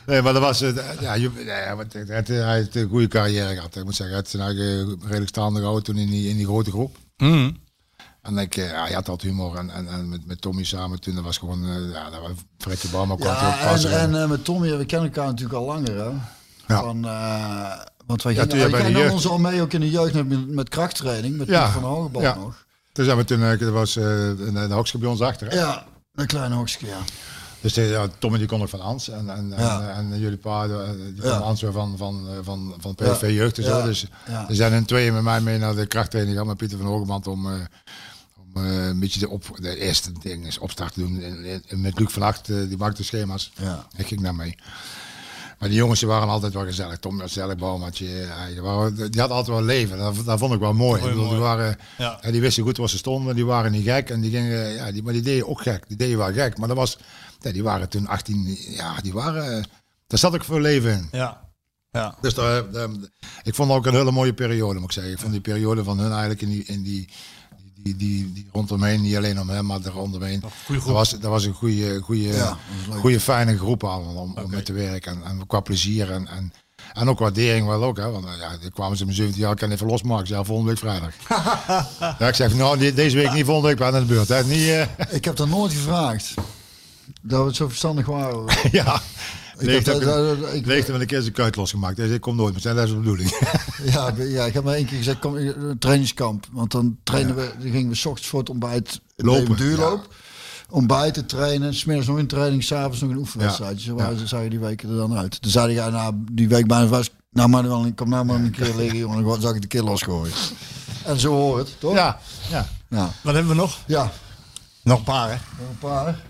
Nee, 0.07 0.23
maar 0.23 0.33
dat 0.33 0.43
was, 0.43 0.61
eh, 0.61 1.01
ja, 1.01 1.15
je, 1.15 1.31
het, 1.77 1.93
het- 2.09 2.29
hij 2.29 2.55
heeft 2.55 2.75
een 2.77 2.89
goede 2.89 3.09
carrière 3.09 3.55
gehad. 3.55 3.77
Ik 3.77 3.85
moet 3.85 3.95
zeggen, 3.95 4.17
hij 4.17 4.25
heeft 4.25 4.31
zijn 4.31 4.43
eigen 4.43 4.99
redelijk 5.03 5.29
staande 5.29 5.59
gehouden 5.59 5.85
toen 5.85 5.97
in 5.97 6.11
die, 6.11 6.29
in 6.29 6.37
die 6.37 6.47
grote 6.47 6.71
groep. 6.71 6.97
Mm. 7.17 7.57
En 8.23 8.39
ik, 8.39 8.57
eh, 8.57 8.71
ja, 8.71 8.83
hij 8.85 8.93
had 8.93 9.09
altijd 9.09 9.31
humor. 9.33 9.57
En, 9.57 9.71
en, 9.71 9.89
en 9.89 10.09
met, 10.09 10.27
met 10.27 10.41
Tommy 10.41 10.65
samen 10.65 11.01
toen, 11.01 11.15
dat 11.15 11.25
was 11.25 11.39
gewoon, 11.39 11.65
eh, 11.65 11.91
ja, 11.93 12.11
dat 12.11 12.21
was 12.21 12.31
Fredje 12.59 12.89
Bama 12.89 13.15
kwam 13.17 13.29
Ja, 13.35 13.59
en, 13.99 14.15
en 14.21 14.29
met 14.29 14.45
Tommy, 14.45 14.77
we 14.77 14.85
kennen 14.85 15.09
elkaar 15.09 15.27
natuurlijk 15.27 15.59
al 15.59 15.65
langer. 15.67 15.97
Hè? 15.97 16.11
Ja. 16.75 16.81
Van, 16.81 17.05
eh, 17.05 17.81
want 18.07 18.23
wij 18.23 18.35
Ja, 18.35 18.43
gingen, 18.49 18.71
wij 18.71 18.91
jeugd- 18.91 19.13
ons 19.13 19.27
al 19.29 19.39
mee 19.39 19.61
ook 19.63 19.73
in 19.73 19.81
de 19.81 19.91
jeugd 19.91 20.15
met, 20.15 20.49
met 20.49 20.69
krachttraining. 20.69 21.37
Met 21.37 21.49
Ja, 21.49 21.65
Piet 21.65 21.73
van 21.73 21.83
Hogebal 21.83 22.23
ja. 22.23 22.35
nog. 22.35 22.65
Toen 22.93 23.05
zijn 23.05 23.17
we 23.17 23.25
toen, 23.25 23.43
eh, 23.43 23.59
dat 23.59 23.73
was 23.73 23.97
eh, 23.97 24.05
de 24.05 24.67
hokske 24.71 24.99
bij 24.99 25.09
ons 25.09 25.21
achter. 25.21 25.49
Hè? 25.49 25.57
Ja, 25.59 25.87
een 26.15 26.27
kleine 26.27 26.55
hoogstje, 26.55 26.87
ja. 26.87 26.99
Dus 27.61 27.75
ja, 27.75 28.07
Tommy 28.19 28.39
die 28.39 28.47
kon 28.47 28.63
ook 28.63 28.69
van 28.69 28.81
Hans. 28.81 29.09
En, 29.09 29.29
en, 29.31 29.49
Ja. 29.57 29.89
en, 29.89 30.13
en 30.13 30.19
jullie 30.19 30.37
pa, 30.39 30.65
eh, 30.65 30.91
die 31.15 31.23
Ja. 31.23 31.29
van 31.39 31.43
Hans 31.43 31.61
weer 31.61 31.73
van, 31.73 31.95
van, 31.97 32.27
eh, 32.29 32.35
van, 32.43 32.75
van 32.79 32.95
PSV 32.95 33.21
Ja. 33.21 33.29
Jeugd 33.29 33.59
en 33.59 33.65
zo. 33.65 33.79
Ja. 33.79 33.85
Dus 33.85 34.07
Ja. 34.29 34.49
er 34.49 34.55
zijn 34.55 34.73
in 34.73 34.85
tweeën 34.85 35.15
met 35.15 35.23
mij 35.23 35.41
mee 35.41 35.59
naar 35.59 35.75
de 35.75 35.87
krachttraining 35.87 36.37
gegaan 36.37 36.49
met 36.51 36.59
Pieter 36.59 36.79
van 36.79 36.87
Hogeband 36.87 37.27
om, 37.27 37.47
eh, 37.47 37.53
om 38.55 38.65
eh, 38.65 38.87
een 38.87 39.01
beetje 39.01 39.21
de, 39.21 39.29
op, 39.29 39.45
de 39.61 39.77
eerste 39.77 40.13
ding 40.23 40.47
is 40.47 40.59
opstart 40.59 40.95
te 40.95 41.01
doen. 41.01 41.23
En, 41.23 41.63
en 41.69 41.81
met 41.81 41.99
Luc 41.99 42.11
van 42.13 42.23
Acht, 42.23 42.49
eh, 42.49 42.57
die 42.69 42.77
maakte 42.77 43.05
schema's. 43.05 43.53
Ja. 43.61 43.87
Ik 43.97 44.07
ging 44.07 44.21
daar 44.21 44.35
mee. 44.35 44.55
Maar 45.59 45.69
die 45.69 45.79
jongens 45.79 45.99
die 46.01 46.09
waren 46.09 46.29
altijd 46.29 46.53
wel 46.53 46.65
gezellig. 46.65 46.99
Tom 46.99 47.17
was 47.19 47.27
gezellig, 47.33 47.57
Bouwmatje. 47.57 48.07
Ja, 48.09 48.47
die, 48.47 48.61
hadden 49.21 49.29
altijd 49.37 49.47
wel 49.47 49.63
leven. 49.63 49.99
Dat, 49.99 50.15
dat 50.25 50.39
vond 50.39 50.53
ik 50.55 50.61
wel 50.61 50.73
mooi. 50.73 51.03
Ik 51.03 51.09
bedoel, 51.09 51.29
die, 51.29 51.39
waren, 51.39 51.79
Ja. 51.99 52.19
ja, 52.23 52.31
die 52.31 52.41
wisten 52.41 52.63
goed 52.65 52.77
waar 52.77 52.89
ze 52.89 52.97
stonden. 52.97 53.35
Die 53.35 53.45
waren 53.47 53.73
niet 53.73 53.85
gek. 53.85 54.11
En 54.11 54.21
die 54.21 54.31
gingen, 54.31 54.69
ja, 54.73 54.93
die, 54.93 55.03
maar 55.03 55.13
die 55.13 55.23
deden 55.23 55.49
ook 55.49 55.63
gek. 55.63 55.89
Die 55.89 55.97
deden 55.97 56.19
wel 56.19 56.33
gek. 56.33 56.59
Maar 56.59 56.69
dat 56.69 56.77
was, 56.77 56.99
ja, 57.41 57.53
die 57.53 57.63
waren 57.63 57.89
toen 57.89 58.07
18. 58.07 58.57
Ja, 58.69 58.95
die 59.03 59.13
waren. 59.13 59.57
eh, 59.59 59.65
Daar 60.07 60.19
zat 60.19 60.35
ook 60.35 60.45
veel 60.45 60.61
leven 60.61 60.93
in. 60.93 61.09
Ja. 61.13 61.43
Ja. 61.91 62.17
Dus 62.21 62.35
daar, 62.35 62.71
daar- 62.71 62.89
ik 63.43 63.55
vond 63.55 63.71
ook 63.71 63.87
een 63.87 63.95
hele 63.95 64.11
mooie 64.11 64.35
periode, 64.35 64.75
moet 64.79 64.89
ik 64.89 64.93
zeggen. 64.95 65.13
Ik 65.13 65.19
vond 65.19 65.33
die 65.33 65.41
periode 65.41 65.85
van 65.85 65.99
hun 65.99 66.11
eigenlijk 66.11 66.43
in 66.43 66.49
die, 66.49 66.65
in 66.65 66.83
die, 66.83 67.09
die, 67.85 67.97
die, 67.97 68.33
die 68.33 68.47
rondomheen, 68.53 69.03
niet 69.03 69.17
alleen 69.17 69.41
om 69.41 69.49
hem, 69.49 69.67
maar 69.67 69.81
er 69.85 69.93
rondomheen. 69.93 70.43
Dat 70.69 70.83
was, 70.85 71.11
dat 71.11 71.31
was 71.31 71.45
een 71.45 71.53
goede, 71.53 72.01
goede, 72.01 72.23
Ja, 72.23 72.59
goede 72.91 73.21
fijne 73.21 73.59
groep 73.59 73.85
allemaal 73.85 74.15
om, 74.15 74.35
om 74.45 74.51
mee 74.51 74.63
te 74.63 74.73
werken. 74.73 75.13
En, 75.13 75.23
en 75.25 75.47
qua 75.47 75.61
plezier 75.61 76.11
en, 76.11 76.29
en, 76.29 76.53
en 76.93 77.09
ook 77.09 77.19
waardering 77.19 77.67
wel 77.67 77.85
ook. 77.85 77.97
Hè? 77.97 78.11
Want 78.11 78.25
eh, 78.25 78.33
ja, 78.39 78.57
dan 78.61 78.71
kwamen 78.71 78.97
ze 78.97 79.07
met 79.07 79.15
17 79.15 79.41
jaar, 79.41 79.53
ik 79.53 79.59
kan 79.59 79.71
even 79.71 79.87
losmaken. 79.87 80.23
Ik 80.23 80.27
zei, 80.27 80.39
ja, 80.41 80.47
volgende 80.47 80.71
week 80.71 80.81
vrijdag. 80.81 81.15
ja, 82.19 82.29
ik 82.29 82.35
zeg, 82.35 82.55
nou, 82.55 82.93
deze 82.93 83.17
week 83.17 83.33
niet, 83.33 83.45
volgende 83.45 83.69
week 83.69 83.79
ben 83.79 83.89
ik 83.89 83.95
aan 83.95 84.01
de 84.01 84.07
beurt. 84.07 84.29
Hè? 84.29 84.45
Niet, 84.45 84.69
eh, 84.69 85.15
Ik 85.15 85.25
heb 85.25 85.37
dat 85.37 85.49
nooit 85.49 85.73
gevraagd. 85.73 86.35
Dat 87.23 87.41
we 87.41 87.47
het 87.47 87.57
zo 87.57 87.69
verstandig 87.69 88.07
waren. 88.07 88.45
ja. 88.71 89.01
Ik 89.59 89.67
Leegte 89.67 89.91
heb 89.91 90.01
heb 90.01 90.09
dat- 90.09 90.33
ik- 90.37 90.41
dat- 90.43 90.53
ik- 90.55 90.67
Leegte 90.67 90.93
met 90.93 91.01
een 91.01 91.07
keer 91.07 91.21
zijn 91.23 91.33
kuit 91.35 91.57
losgemaakt. 91.57 91.97
Hij 91.97 92.05
zei, 92.07 92.17
ik 92.17 92.23
kom 92.23 92.37
nooit 92.37 92.55
meer. 92.65 92.75
Dat 92.75 92.85
is 92.85 92.91
de 92.91 92.97
bedoeling. 92.97 93.31
Ja, 93.85 94.09
ik- 94.09 94.29
ja, 94.31 94.45
ik 94.45 94.55
heb 94.55 94.65
maar 94.65 94.75
één 94.75 94.87
keer 94.87 94.97
gezegd, 94.99 95.19
kom, 95.19 95.37
eh, 95.37 95.53
trainingskamp. 95.79 96.47
Want 96.53 96.71
dan 96.73 96.97
trainen 97.03 97.35
we, 97.37 97.51
dan 97.59 97.71
gingen 97.71 97.89
we 97.89 97.95
's 97.95 98.05
ochtends 98.07 98.29
voor 98.29 98.41
het 98.41 98.51
ontbijt 98.51 99.01
Lopen, 99.17 99.57
duurloop. 99.57 100.15
Ontbijten, 100.71 101.27
trainen, 101.27 101.75
smiddags 101.75 102.07
nog 102.09 102.17
een 102.19 102.27
training, 102.27 102.65
s'avonds 102.65 103.01
nog 103.01 103.11
een 103.11 103.17
oefenwedstrijd. 103.17 103.81
Zo 103.81 103.95
waren 103.95 104.19
ze, 104.19 104.27
zagen 104.27 104.51
die 104.51 104.59
weken 104.59 104.89
er 104.91 104.97
dan 104.97 105.17
uit. 105.17 105.43
Toen 105.43 105.51
zeiden 105.51 105.75
jij, 105.75 105.91
nou, 105.91 106.15
die 106.33 106.49
week 106.49 106.67
bijna 106.67 106.87
was, 106.87 107.11
nou 107.31 107.49
maar 107.49 107.63
wel, 107.63 107.93
kom 107.95 108.09
nou 108.09 108.25
maar 108.25 108.37
een 108.37 108.51
keer 108.51 108.75
liggen, 108.77 108.99
jongen, 108.99 109.25
dan 109.25 109.41
zag 109.41 109.55
ik 109.55 109.61
de 109.63 109.67
keer 109.69 109.83
losgooien. 109.83 110.35
En 111.05 111.21
zo 111.21 111.33
hoort 111.33 111.69
het, 111.69 111.81
toch? 111.81 111.95
ja, 111.95 112.19
ja. 112.51 112.67
Ja, 112.89 113.11
Wat 113.23 113.35
hebben 113.35 113.53
we 113.53 113.59
nog? 113.59 113.79
ja. 113.87 114.13
Nog 114.83 114.99
een 114.99 115.05
paar, 115.05 115.29
hè? 115.29 115.37
nog 115.61 115.69
een 115.71 115.79
paar. 115.79 116.21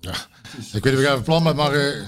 ja. 0.00 0.14
Ik 0.72 0.84
weet 0.84 0.84
niet 0.84 0.94
of 0.94 1.00
ik 1.00 1.06
even 1.10 1.22
plan 1.22 1.42
met, 1.42 1.56
maar... 1.56 1.72
eh, 1.74 1.92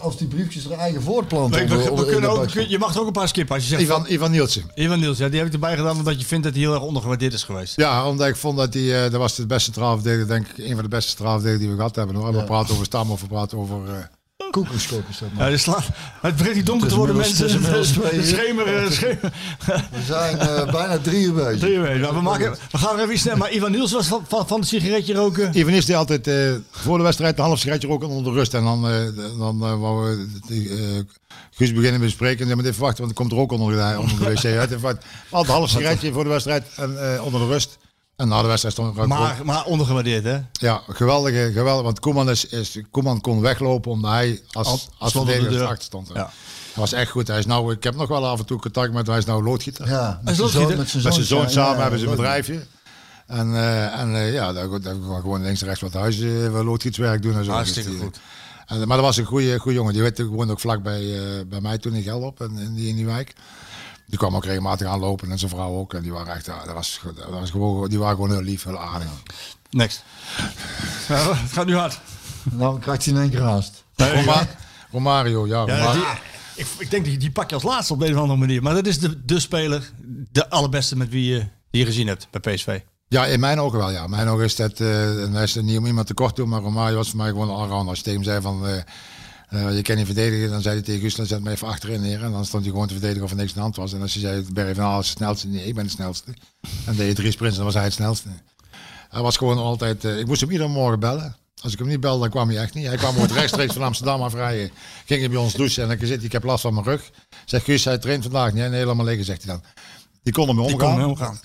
Als 0.00 0.16
die 0.16 0.26
briefjes 0.28 0.64
er 0.64 0.72
eigen 0.72 1.02
voortplanten. 1.02 1.68
We, 1.68 1.76
we- 1.76 1.94
we 1.94 2.06
kunnen 2.06 2.30
ook, 2.30 2.48
je 2.50 2.78
mag 2.78 2.94
er 2.94 3.00
ook 3.00 3.06
een 3.06 3.12
paar 3.12 3.28
skippen 3.28 3.54
als 3.54 3.64
je 3.64 3.68
zegt... 3.70 3.82
Ivan, 3.82 4.04
Ivan 4.08 4.30
Nielsen. 4.30 4.62
van- 4.62 4.70
Ivan 4.84 4.98
Niels, 5.00 5.18
ja, 5.18 5.28
die 5.28 5.38
heb 5.38 5.46
ik 5.46 5.52
erbij 5.52 5.76
gedaan 5.76 5.96
omdat 5.96 6.20
je 6.20 6.26
vindt 6.26 6.44
dat 6.44 6.52
hij 6.52 6.62
heel 6.62 6.72
erg 6.74 6.82
ondergewaardeerd 6.82 7.32
is 7.32 7.44
geweest. 7.44 7.76
Ja, 7.76 8.06
omdat 8.08 8.28
ik 8.28 8.36
vond 8.36 8.56
dat 8.58 8.72
die, 8.72 8.94
eh, 8.94 9.02
dat 9.02 9.12
was 9.12 9.34
de 9.34 9.46
beste 9.46 9.70
strafverdediger, 9.70 10.26
denk 10.26 10.46
ik, 10.48 10.58
een 10.58 10.74
van 10.74 10.82
de 10.82 10.88
beste 10.88 11.10
strafverdedigers 11.10 11.60
die 11.60 11.68
we 11.70 11.76
gehad 11.76 11.96
hebben. 11.96 12.16
Hoor. 12.16 12.32
We 12.32 12.44
praten 12.44 12.72
over 12.74 12.86
Stam 12.86 13.10
of 13.10 13.20
we 13.20 13.26
praten 13.26 13.58
over... 13.58 14.10
Koekenskok 14.50 15.02
is 15.08 15.18
dat 15.18 15.28
Ja, 15.32 15.38
maar. 15.38 15.50
dus 15.50 15.66
la- 15.66 15.82
het 16.20 16.36
begint 16.36 16.54
niet 16.54 16.66
donker 16.66 16.88
te 16.88 16.96
worden, 16.96 17.16
mensen. 17.16 17.50
het 17.50 17.62
De 17.94 18.16
uur. 18.16 18.24
schemer, 18.24 18.92
schemer. 18.92 19.32
We 19.66 20.02
zijn 20.06 20.38
eh, 20.38 20.70
bijna 20.72 20.98
drie 20.98 21.24
uur 21.26 21.34
bezig. 21.34 21.58
Drie. 21.58 21.78
Nou, 21.78 22.14
we, 22.14 22.20
maken, 22.20 22.56
we 22.70 22.78
gaan 22.78 22.94
er 22.96 23.00
even 23.00 23.12
iets 23.12 23.22
snel. 23.22 23.36
Maar 23.36 23.52
Ivan 23.52 23.70
Niels 23.70 23.92
was 23.92 24.06
van, 24.06 24.24
van, 24.28 24.48
van 24.48 24.60
het 24.60 24.68
sigaretje 24.68 25.14
roken. 25.14 25.58
Ivan 25.58 25.72
is 25.72 25.84
die 25.84 25.96
altijd 25.96 26.26
eh, 26.26 26.52
voor 26.70 26.96
de 26.98 27.02
wedstrijd 27.04 27.38
een 27.38 27.44
half 27.44 27.58
sigaretje 27.58 27.88
roken 27.88 28.08
onder 28.08 28.32
de 28.32 28.38
rust. 28.38 28.54
En 28.54 28.64
dan, 28.64 28.88
eh, 28.88 28.94
dan 29.38 29.62
eh, 29.64 29.80
wou 29.80 30.04
we 30.06 30.26
eh, 30.48 31.16
Guus 31.50 31.72
beginnen 31.74 32.00
bespreken. 32.00 32.40
En 32.42 32.48
dan 32.48 32.56
moet 32.56 32.66
even 32.66 32.80
wachten, 32.80 32.98
want 32.98 33.10
er 33.10 33.16
komt 33.16 33.32
er 33.32 33.38
ook 33.38 33.52
onder 33.52 33.76
de, 33.76 33.98
onder 33.98 34.18
de 34.18 34.24
wc 34.24 34.44
uit. 34.44 34.72
Altijd 34.84 35.00
een 35.30 35.46
half 35.46 35.68
sigaretje 35.70 36.12
voor 36.12 36.24
de 36.24 36.30
wedstrijd 36.30 36.64
en 36.76 37.14
eh, 37.14 37.24
onder 37.24 37.40
de 37.40 37.46
rust. 37.46 37.78
En 38.20 38.28
na 38.28 38.40
de 38.42 38.46
wedstrijd 38.48 38.74
stond 38.74 39.06
Maar, 39.06 39.40
maar 39.44 39.64
ondergewaardeerd, 39.64 40.24
hè? 40.24 40.38
Ja, 40.52 40.82
geweldige, 40.88 41.50
geweldig. 41.54 41.84
Want 41.84 42.00
Koeman, 42.00 42.30
is, 42.30 42.44
is, 42.44 42.78
Koeman 42.90 43.20
kon 43.20 43.40
weglopen 43.40 43.90
omdat 43.90 44.10
hij 44.10 44.40
als, 44.52 44.66
Al- 44.66 44.80
als 44.98 45.12
de 45.12 45.18
verdediger 45.18 45.50
deur. 45.50 45.66
achter 45.66 45.84
stond. 45.84 46.08
hè. 46.08 46.14
Ja. 46.14 46.20
Hij 46.72 46.74
was 46.82 46.92
echt 46.92 47.10
goed. 47.10 47.28
Hij 47.28 47.38
is 47.38 47.46
nou, 47.46 47.72
ik 47.72 47.82
heb 47.82 47.94
nog 47.96 48.08
wel 48.08 48.26
af 48.26 48.38
en 48.38 48.46
toe 48.46 48.58
contact 48.60 48.88
met 48.92 49.00
hem. 49.02 49.08
Hij 49.10 49.18
is 49.18 49.24
nou 49.24 49.42
loodgieter. 49.42 49.88
Ja, 49.88 50.20
met 50.24 50.34
zijn 50.36 50.46
loodgieter. 50.46 50.86
zoon, 50.86 51.02
met 51.02 51.14
zijn 51.14 51.26
zoon 51.26 51.42
ja, 51.42 51.48
samen 51.48 51.74
ja, 51.76 51.80
hebben 51.80 51.98
ze 52.00 52.04
een 52.04 52.10
bedrijfje. 52.10 52.60
En, 53.26 53.54
eh, 53.54 53.98
en 54.00 54.14
eh, 54.14 54.32
ja, 54.32 54.52
daar, 54.52 54.80
daar 54.80 54.94
gewoon 55.20 55.42
links 55.42 55.60
en 55.60 55.66
rechts 55.66 55.82
wat 55.82 55.92
huis, 55.92 56.20
eh, 56.20 56.48
wat 56.48 56.64
loodgietswerk 56.64 57.22
doen 57.22 57.36
en 57.36 57.44
zo. 57.44 57.50
Hartstikke 57.50 57.90
Dus 57.90 58.00
goed. 58.00 58.20
En, 58.66 58.78
maar 58.78 58.96
dat 58.96 59.06
was 59.06 59.16
een 59.16 59.24
goede, 59.24 59.58
goede 59.58 59.76
jongen. 59.76 59.92
Die 59.92 60.02
weet- 60.02 60.18
woonde 60.22 60.52
ook 60.52 60.60
vlak 60.60 60.82
bij, 60.82 61.00
eh, 61.18 61.44
bij 61.46 61.60
mij 61.60 61.78
toen 61.78 61.94
in 61.94 62.02
Gelderop, 62.02 62.40
in, 62.40 62.58
in, 62.58 62.74
die, 62.74 62.88
in 62.88 62.96
die 62.96 63.06
wijk. 63.06 63.32
Die 64.10 64.18
kwam 64.18 64.36
ook 64.36 64.44
regelmatig 64.44 64.86
aanlopen 64.86 65.30
en 65.30 65.38
zijn 65.38 65.50
vrouw 65.50 65.74
ook. 65.74 65.94
En 65.94 66.02
die 66.02 66.12
waren 66.12 66.34
echt, 66.34 66.46
ja, 66.46 66.64
dat 66.64 66.74
was, 66.74 67.00
dat 67.16 67.28
was 67.30 67.50
gewoon, 67.50 67.88
die 67.88 67.98
waren 67.98 68.14
gewoon 68.14 68.30
heel 68.30 68.42
lief, 68.42 68.64
heel 68.64 68.78
aardig. 68.78 69.08
Next. 69.70 70.04
Ja, 71.08 71.34
het 71.34 71.52
gaat 71.52 71.66
nu 71.66 71.76
hard. 71.76 72.00
Nou 72.42 72.78
krijgt 72.78 73.04
hij 73.04 73.14
in 73.14 73.20
één 73.20 73.30
keer 73.30 73.42
haast. 73.42 73.84
Roma- 73.96 74.46
Romario, 74.90 75.46
ja. 75.46 75.66
Ja, 75.66 75.76
Romario. 75.78 76.00
die, 76.00 76.08
ik, 76.54 76.66
ik 76.78 76.90
denk 76.90 77.02
dat 77.02 77.04
die, 77.04 77.18
die 77.18 77.30
pak 77.30 77.48
je 77.48 77.54
als 77.54 77.64
laatste 77.64 77.92
op 77.92 77.98
de 78.00 78.06
een 78.06 78.14
of 78.14 78.20
andere 78.20 78.38
manier. 78.38 78.62
Maar 78.62 78.74
dat 78.74 78.86
is 78.86 78.98
de, 78.98 79.24
de 79.24 79.40
speler, 79.40 79.90
de 80.32 80.50
allerbeste 80.50 80.96
met 80.96 81.08
wie 81.08 81.32
je, 81.34 81.38
die 81.70 81.80
je 81.80 81.86
gezien 81.86 82.06
hebt 82.06 82.28
bij 82.30 82.54
PSV. 82.54 82.80
Ja, 83.08 83.26
in 83.26 83.40
mijn 83.40 83.60
ogen 83.60 83.78
wel, 83.78 83.90
ja. 83.90 84.04
In 84.04 84.10
mijn 84.10 84.28
ogen 84.28 84.44
is 84.44 84.56
dat, 84.56 84.80
eh 84.80 85.22
en 85.22 85.32
hij 85.32 85.42
is 85.42 85.56
er 85.56 85.62
niet 85.62 85.78
om 85.78 85.86
iemand 85.86 86.06
tekort 86.06 86.34
te 86.34 86.40
doen, 86.40 86.50
maar 86.50 86.60
Romario 86.60 86.96
was 86.96 87.08
voor 87.08 87.16
mij 87.18 87.28
gewoon 87.28 87.48
een 87.48 87.54
allrounder. 87.54 87.88
Als 87.88 87.98
je 87.98 88.04
tegen 88.04 88.20
hem 88.20 88.28
zei 88.30 88.40
van, 88.42 88.66
eh, 88.66 88.82
eh, 89.50 89.76
je 89.76 89.82
kan 89.82 89.96
niet 89.96 90.06
verdedigen, 90.06 90.50
dan 90.50 90.62
zei 90.62 90.74
hij 90.74 90.84
tegen 90.84 91.00
Gusland, 91.00 91.28
zet 91.28 91.42
me 91.42 91.50
even 91.50 91.68
achterin 91.68 92.00
neer. 92.00 92.22
En 92.24 92.30
dan 92.32 92.44
stond 92.44 92.62
hij 92.62 92.72
gewoon 92.72 92.86
te 92.86 92.92
verdedigen 92.94 93.24
of 93.24 93.30
er 93.30 93.36
niks 93.36 93.48
aan 93.50 93.54
de 93.56 93.60
hand 93.62 93.76
was. 93.76 93.92
En 93.92 94.02
als 94.02 94.14
je 94.14 94.20
zei, 94.20 94.44
Barry 94.52 94.74
van 94.74 94.84
Aal 94.84 95.00
is 95.00 95.06
de 95.06 95.12
snelste, 95.12 95.48
nee, 95.48 95.64
ik 95.66 95.74
ben 95.74 95.84
de 95.84 95.90
snelste. 95.90 96.34
En 96.86 96.96
deed 96.96 97.06
je 97.06 97.14
drie 97.14 97.30
sprints, 97.30 97.56
dan 97.56 97.64
was 97.64 97.74
hij 97.74 97.84
het 97.84 97.92
snelste. 97.92 98.28
Hij 99.08 99.22
was 99.22 99.36
gewoon 99.36 99.58
altijd, 99.58 100.04
eh, 100.04 100.18
ik 100.18 100.26
moest 100.26 100.40
hem 100.40 100.50
iedere 100.50 100.68
morgen 100.68 101.00
bellen. 101.00 101.36
Als 101.62 101.72
ik 101.72 101.78
hem 101.78 101.88
niet 101.88 102.00
belde, 102.00 102.20
dan 102.20 102.30
kwam 102.30 102.48
hij 102.48 102.58
echt 102.58 102.74
niet. 102.74 102.86
Hij 102.86 102.96
kwam 102.96 103.16
ooit 103.18 103.30
rechtstreeks 103.32 103.72
van 103.72 103.82
Amsterdam 103.82 104.22
afrijden. 104.22 104.70
Ging 105.06 105.20
hij 105.20 105.28
bij 105.30 105.38
ons 105.38 105.52
douchen 105.54 105.88
en 105.90 105.98
dan 105.98 106.06
zit 106.06 106.24
ik 106.24 106.32
heb 106.32 106.44
last 106.44 106.62
van 106.62 106.74
mijn 106.74 106.86
rug. 106.86 107.10
Zeg 107.44 107.64
Guus, 107.64 107.84
hij 107.84 107.98
traint 107.98 108.22
vandaag 108.22 108.52
niet. 108.52 108.70
Nee, 108.70 108.84
laat 108.86 108.94
maar 108.96 109.04
liggen, 109.04 109.24
zegt 109.24 109.44
hij 109.44 109.52
dan. 109.52 109.62
Die 110.22 110.32
kon 110.32 110.48
ermee 110.48 110.64
Die 110.66 110.74
omgaan. 110.74 110.94
kon 110.96 111.04
omgaan. 111.04 111.40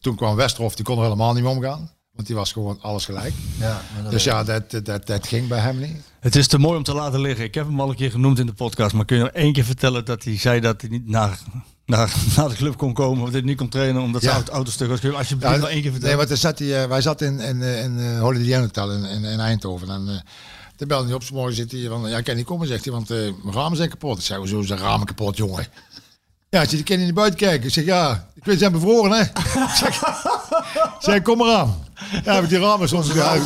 Toen 0.00 0.16
kwam 0.16 0.36
Westerhof, 0.36 0.74
die 0.74 0.84
kon 0.84 0.96
er 0.96 1.02
helemaal 1.02 1.32
niet 1.32 1.42
mee 1.42 1.52
omgaan. 1.52 1.90
Want 2.20 2.32
die 2.32 2.40
was 2.40 2.52
gewoon 2.52 2.78
alles 2.80 3.04
gelijk. 3.04 3.32
Ja, 3.58 3.80
Dus 4.10 4.24
ja, 4.24 4.44
dat, 4.44 4.70
dat, 4.84 5.06
dat 5.06 5.26
ging 5.26 5.48
bij 5.48 5.58
hem 5.58 5.78
niet. 5.78 5.96
Het 6.20 6.36
is 6.36 6.46
te 6.46 6.58
mooi 6.58 6.76
om 6.76 6.82
te 6.82 6.94
laten 6.94 7.20
liggen. 7.20 7.44
Ik 7.44 7.54
heb 7.54 7.66
hem 7.66 7.80
al 7.80 7.88
een 7.88 7.94
keer 7.96 8.10
genoemd 8.10 8.38
in 8.38 8.46
de 8.46 8.52
podcast. 8.52 8.94
Maar 8.94 9.04
kun 9.04 9.16
je 9.16 9.22
nog 9.22 9.32
één 9.32 9.52
keer 9.52 9.64
vertellen 9.64 10.04
dat 10.04 10.24
hij 10.24 10.38
zei 10.38 10.60
dat 10.60 10.80
hij 10.80 10.90
niet 10.90 11.08
naar, 11.08 11.38
naar, 11.86 12.14
naar 12.36 12.48
de 12.48 12.54
club 12.54 12.76
kon 12.76 12.92
komen. 12.92 13.18
Of 13.18 13.24
dat 13.24 13.32
hij 13.32 13.42
niet 13.42 13.56
kon 13.56 13.68
trainen 13.68 14.02
omdat 14.02 14.20
zijn 14.22 14.32
Ja. 14.32 14.38
auto, 14.38 14.52
auto 14.54 14.70
stuk 14.70 14.88
was. 14.88 15.00
Kun 15.00 15.10
je 15.10 15.16
alsjeblieft 15.16 15.56
nog 15.58 15.68
één 15.68 15.72
keer 15.72 15.82
nee, 15.82 15.90
vertellen? 15.92 16.16
want 16.16 16.30
er 16.30 16.36
zat 16.36 16.58
hij, 16.58 16.82
eh, 16.82 16.88
wij 16.88 17.00
zaten 17.00 17.26
in, 17.26 17.40
in, 17.40 17.62
eh, 17.62 17.82
in 17.84 17.98
eh, 17.98 18.20
Holiday 18.20 18.52
Inn 18.52 18.60
Hotel 18.60 18.92
in, 18.92 19.04
in, 19.04 19.24
in 19.24 19.40
Eindhoven. 19.40 19.90
En 19.90 20.04
uh, 20.08 20.14
toen 20.76 20.88
belde 20.88 21.04
hij 21.06 21.14
op, 21.14 21.22
's 21.22 21.30
morgen 21.30 21.54
zit 21.54 21.72
hij 21.72 21.88
van, 21.88 22.08
ja, 22.10 22.18
ik 22.18 22.24
kan 22.24 22.36
niet 22.36 22.44
komen, 22.46 22.66
zegt 22.66 22.84
hij, 22.84 22.92
want 22.92 23.10
eh, 23.10 23.16
mijn 23.18 23.54
ramen 23.54 23.76
zijn 23.76 23.88
kapot. 23.88 24.18
Ik 24.18 24.24
zei, 24.24 24.38
hoezo 24.38 24.62
zijn 24.62 24.78
ramen 24.78 25.06
kapot, 25.06 25.36
jongen? 25.36 25.66
Ja, 26.48 26.60
ik 26.62 26.84
kan 26.84 26.98
je 26.98 27.04
niet 27.04 27.14
buiten 27.14 27.38
kijken. 27.38 27.66
Ik 27.66 27.72
zeg, 27.72 27.84
ja, 27.84 28.28
ik 28.34 28.44
weet, 28.44 28.54
ze 28.54 28.60
zijn 28.60 28.72
bevroren, 28.72 29.12
hè? 29.12 29.20
Ik 29.70 29.74
zeg, 29.74 30.00
zeg, 30.98 31.22
kom 31.22 31.38
maar 31.38 31.54
aan. 31.54 31.84
Ja, 32.24 32.34
heb 32.34 32.42
ik 32.42 32.48
die 32.48 32.58
ramen 32.58 32.88
soms, 32.88 33.06
ja, 33.12 33.32
heb, 33.32 33.40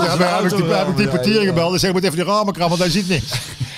ik- 0.44 0.56
die- 0.56 0.64
heb 0.74 0.88
ik 0.88 0.96
die 0.96 1.08
portier 1.08 1.40
gebeld. 1.40 1.74
Ik 1.74 1.80
zeg, 1.80 1.88
ik 1.88 1.94
moet 1.94 2.04
even 2.04 2.16
die 2.16 2.26
ramen 2.26 2.52
krabben, 2.52 2.78
want 2.78 2.92
hij 2.92 3.00
ziet 3.02 3.08
niks. 3.08 3.30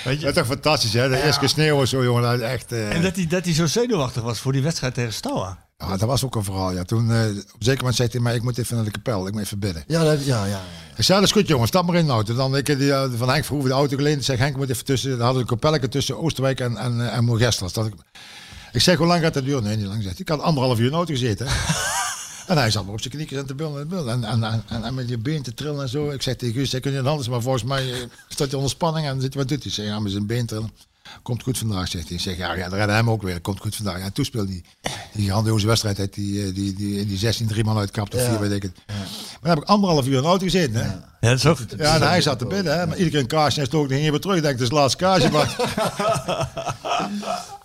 Weet 0.05 0.15
je? 0.21 0.25
Dat 0.27 0.29
is 0.37 0.41
toch 0.43 0.47
fantastisch, 0.47 0.93
hè? 0.93 1.09
De 1.09 1.23
eerste 1.23 1.41
keer 1.41 1.49
sneeuw 1.49 1.81
en 1.81 1.89
zo, 1.89 2.03
jongen. 2.05 2.23
Dat 2.23 2.35
is 2.35 2.41
echt... 2.41 2.73
eh, 2.73 2.95
En 2.95 3.03
dat 3.03 3.17
hij, 3.17 3.27
dat 3.27 3.45
hij 3.45 3.55
zo 3.55 3.67
zenuwachtig 3.67 4.23
was 4.23 4.39
voor 4.39 4.53
die 4.53 4.63
wedstrijd 4.63 4.95
tegen 4.95 5.13
Stoa. 5.13 5.59
Ja, 5.79 5.89
dat 5.97 6.01
was 6.09 6.25
ook 6.25 6.35
een 6.35 6.45
verhaal. 6.45 6.73
Ja, 6.73 6.83
toen, 6.85 7.11
eh, 7.13 7.17
op 7.21 7.27
een 7.29 7.45
zeker 7.59 7.79
moment 7.79 7.97
zei 7.97 8.09
hij, 8.13 8.21
maar 8.21 8.35
ik 8.35 8.43
moet 8.43 8.59
even 8.59 8.77
naar 8.77 8.85
de 8.85 8.91
kapel. 8.91 9.27
Ik 9.27 9.33
moet 9.33 9.43
even 9.43 9.59
bidden. 9.59 9.85
Ja, 9.87 10.05
dat, 10.05 10.25
ja, 10.25 10.45
ja. 10.45 10.61
Ik 10.97 11.05
zei, 11.05 11.19
dat 11.21 11.29
is 11.29 11.35
goed 11.35 11.49
jongen, 11.49 11.67
stap 11.69 11.87
maar 11.87 11.97
in 11.97 12.07
de 12.07 12.13
auto. 12.13 12.35
Dan 12.35 12.57
ik 12.57 12.67
heb 12.67 12.79
die, 12.79 12.93
eh, 12.93 13.05
van 13.17 13.29
Henk 13.29 13.45
Verhoeven 13.45 13.71
de 13.71 13.77
auto 13.77 13.97
geleend. 13.97 14.19
Ik 14.19 14.25
zeg, 14.25 14.39
Henk 14.39 14.57
moet 14.57 14.71
even 14.71 14.85
tussen, 14.85 15.11
dan 15.11 15.19
hadden 15.21 15.37
we 15.37 15.41
een 15.51 15.59
kapelletje 15.59 15.89
tussen 15.89 16.19
Oosterwijk 16.23 16.61
en, 16.61 16.77
en, 16.77 17.11
en 17.13 17.25
Moergestel. 17.25 17.69
Dat 17.73 17.87
ik, 17.87 17.93
ik 18.73 18.81
zeg, 18.81 18.97
hoe 18.97 19.07
lang 19.07 19.23
gaat 19.23 19.35
dat 19.35 19.45
duren? 19.45 19.63
Nee, 19.63 19.77
niet 19.77 19.87
lang. 19.87 20.03
Zegt. 20.03 20.21
Ik 20.21 20.29
had 20.29 20.41
anderhalf 20.41 20.79
uur 20.79 20.85
in 20.85 20.91
de 20.91 20.97
auto 20.97 21.13
gezeten. 21.13 21.47
en 22.47 22.57
hij 22.57 22.71
zat 22.71 22.85
maar 22.85 22.93
op 22.93 23.01
zijn 23.01 23.15
kniekjes 23.15 23.39
en 23.39 23.47
te 23.47 23.55
billen 23.55 24.25
en. 24.25 24.65
En, 24.69 24.95
met 24.95 25.09
je 25.09 25.19
been 25.19 25.43
te 25.43 25.55
trillen 25.55 25.83
en 25.83 25.89
zo. 25.89 26.11
Ik 26.11 26.23
zeg 26.23 26.37
tegen 26.37 26.55
Guus, 26.55 26.75
ik 26.75 26.83
kun 26.83 26.93
je 26.93 27.03
anders, 27.03 27.29
maar 27.29 27.43
volgens 27.43 27.65
mij 27.65 27.93
eh, 27.93 27.99
staat 28.29 28.47
hij 28.47 28.57
onder 28.57 28.71
spanning. 28.71 29.07
En 29.07 29.21
zit 29.21 29.35
hij, 29.35 29.43
wat 29.43 29.51
doet 29.51 29.63
hij? 29.63 29.73
Zeg, 29.73 29.87
ja, 29.87 29.99
met 29.99 30.13
zijn 30.13 30.27
been 30.27 30.47
trillen. 30.47 30.71
Komt 31.23 31.43
goed 31.43 31.59
vandaag, 31.59 31.89
zegt 31.89 32.07
hij. 32.09 32.17
Ik 32.17 32.23
zeg, 32.23 32.37
ja, 32.37 32.55
ja, 32.55 32.69
dan 32.69 32.79
redden 32.79 32.97
hem 32.97 33.11
ook 33.11 33.23
weer. 33.23 33.41
Komt 33.41 33.61
goed 33.61 33.77
vandaag. 33.77 33.99
Ja, 33.99 34.11
toen 34.11 34.25
speelde 34.25 34.49
die, 34.51 34.65
die 35.13 35.29
grandioze 35.31 35.67
wedstrijd 35.67 35.99
uit 35.99 36.15
die, 36.15 36.47
eh, 36.47 36.55
die, 36.55 36.75
die, 36.75 37.07
die 37.07 37.19
16 37.19 37.47
drie 37.47 37.65
man 37.65 37.79
uitkapt 37.79 38.15
of 38.15 38.21
Ja. 38.21 38.29
vier, 38.31 38.41
weet 38.41 38.53
ik 38.53 38.63
het. 38.63 38.73
Maar 38.87 38.97
dan 39.41 39.51
heb 39.51 39.59
ik 39.59 39.65
anderhalf 39.69 40.07
uur 40.07 40.15
in 40.17 40.23
de 40.23 40.27
auto 40.29 40.45
gezeten, 40.45 40.75
hè. 40.75 40.87
Ja, 41.21 41.33
dat 41.33 41.39
is 41.39 41.47
ook... 41.47 41.59
Ja, 41.77 41.95
en 41.95 42.03
hij 42.09 42.21
zat 42.21 42.39
te 42.39 42.47
bidden, 42.47 42.79
hè. 42.79 42.87
Maar 42.87 42.97
iedere 42.97 43.11
keer 43.11 43.21
een 43.21 43.27
kaarsje 43.27 43.61
en 43.61 43.67
stook, 43.67 43.83
dan 43.83 43.93
ging 43.93 44.05
je 44.05 44.11
weer 44.11 44.21
terug. 44.21 44.37
Ik 44.37 44.43
denk, 44.43 44.53
het 44.59 44.63
is 44.63 44.69
het 44.69 44.79
laatste 44.79 44.99
kaarsje, 45.05 45.31
maar... 45.31 45.57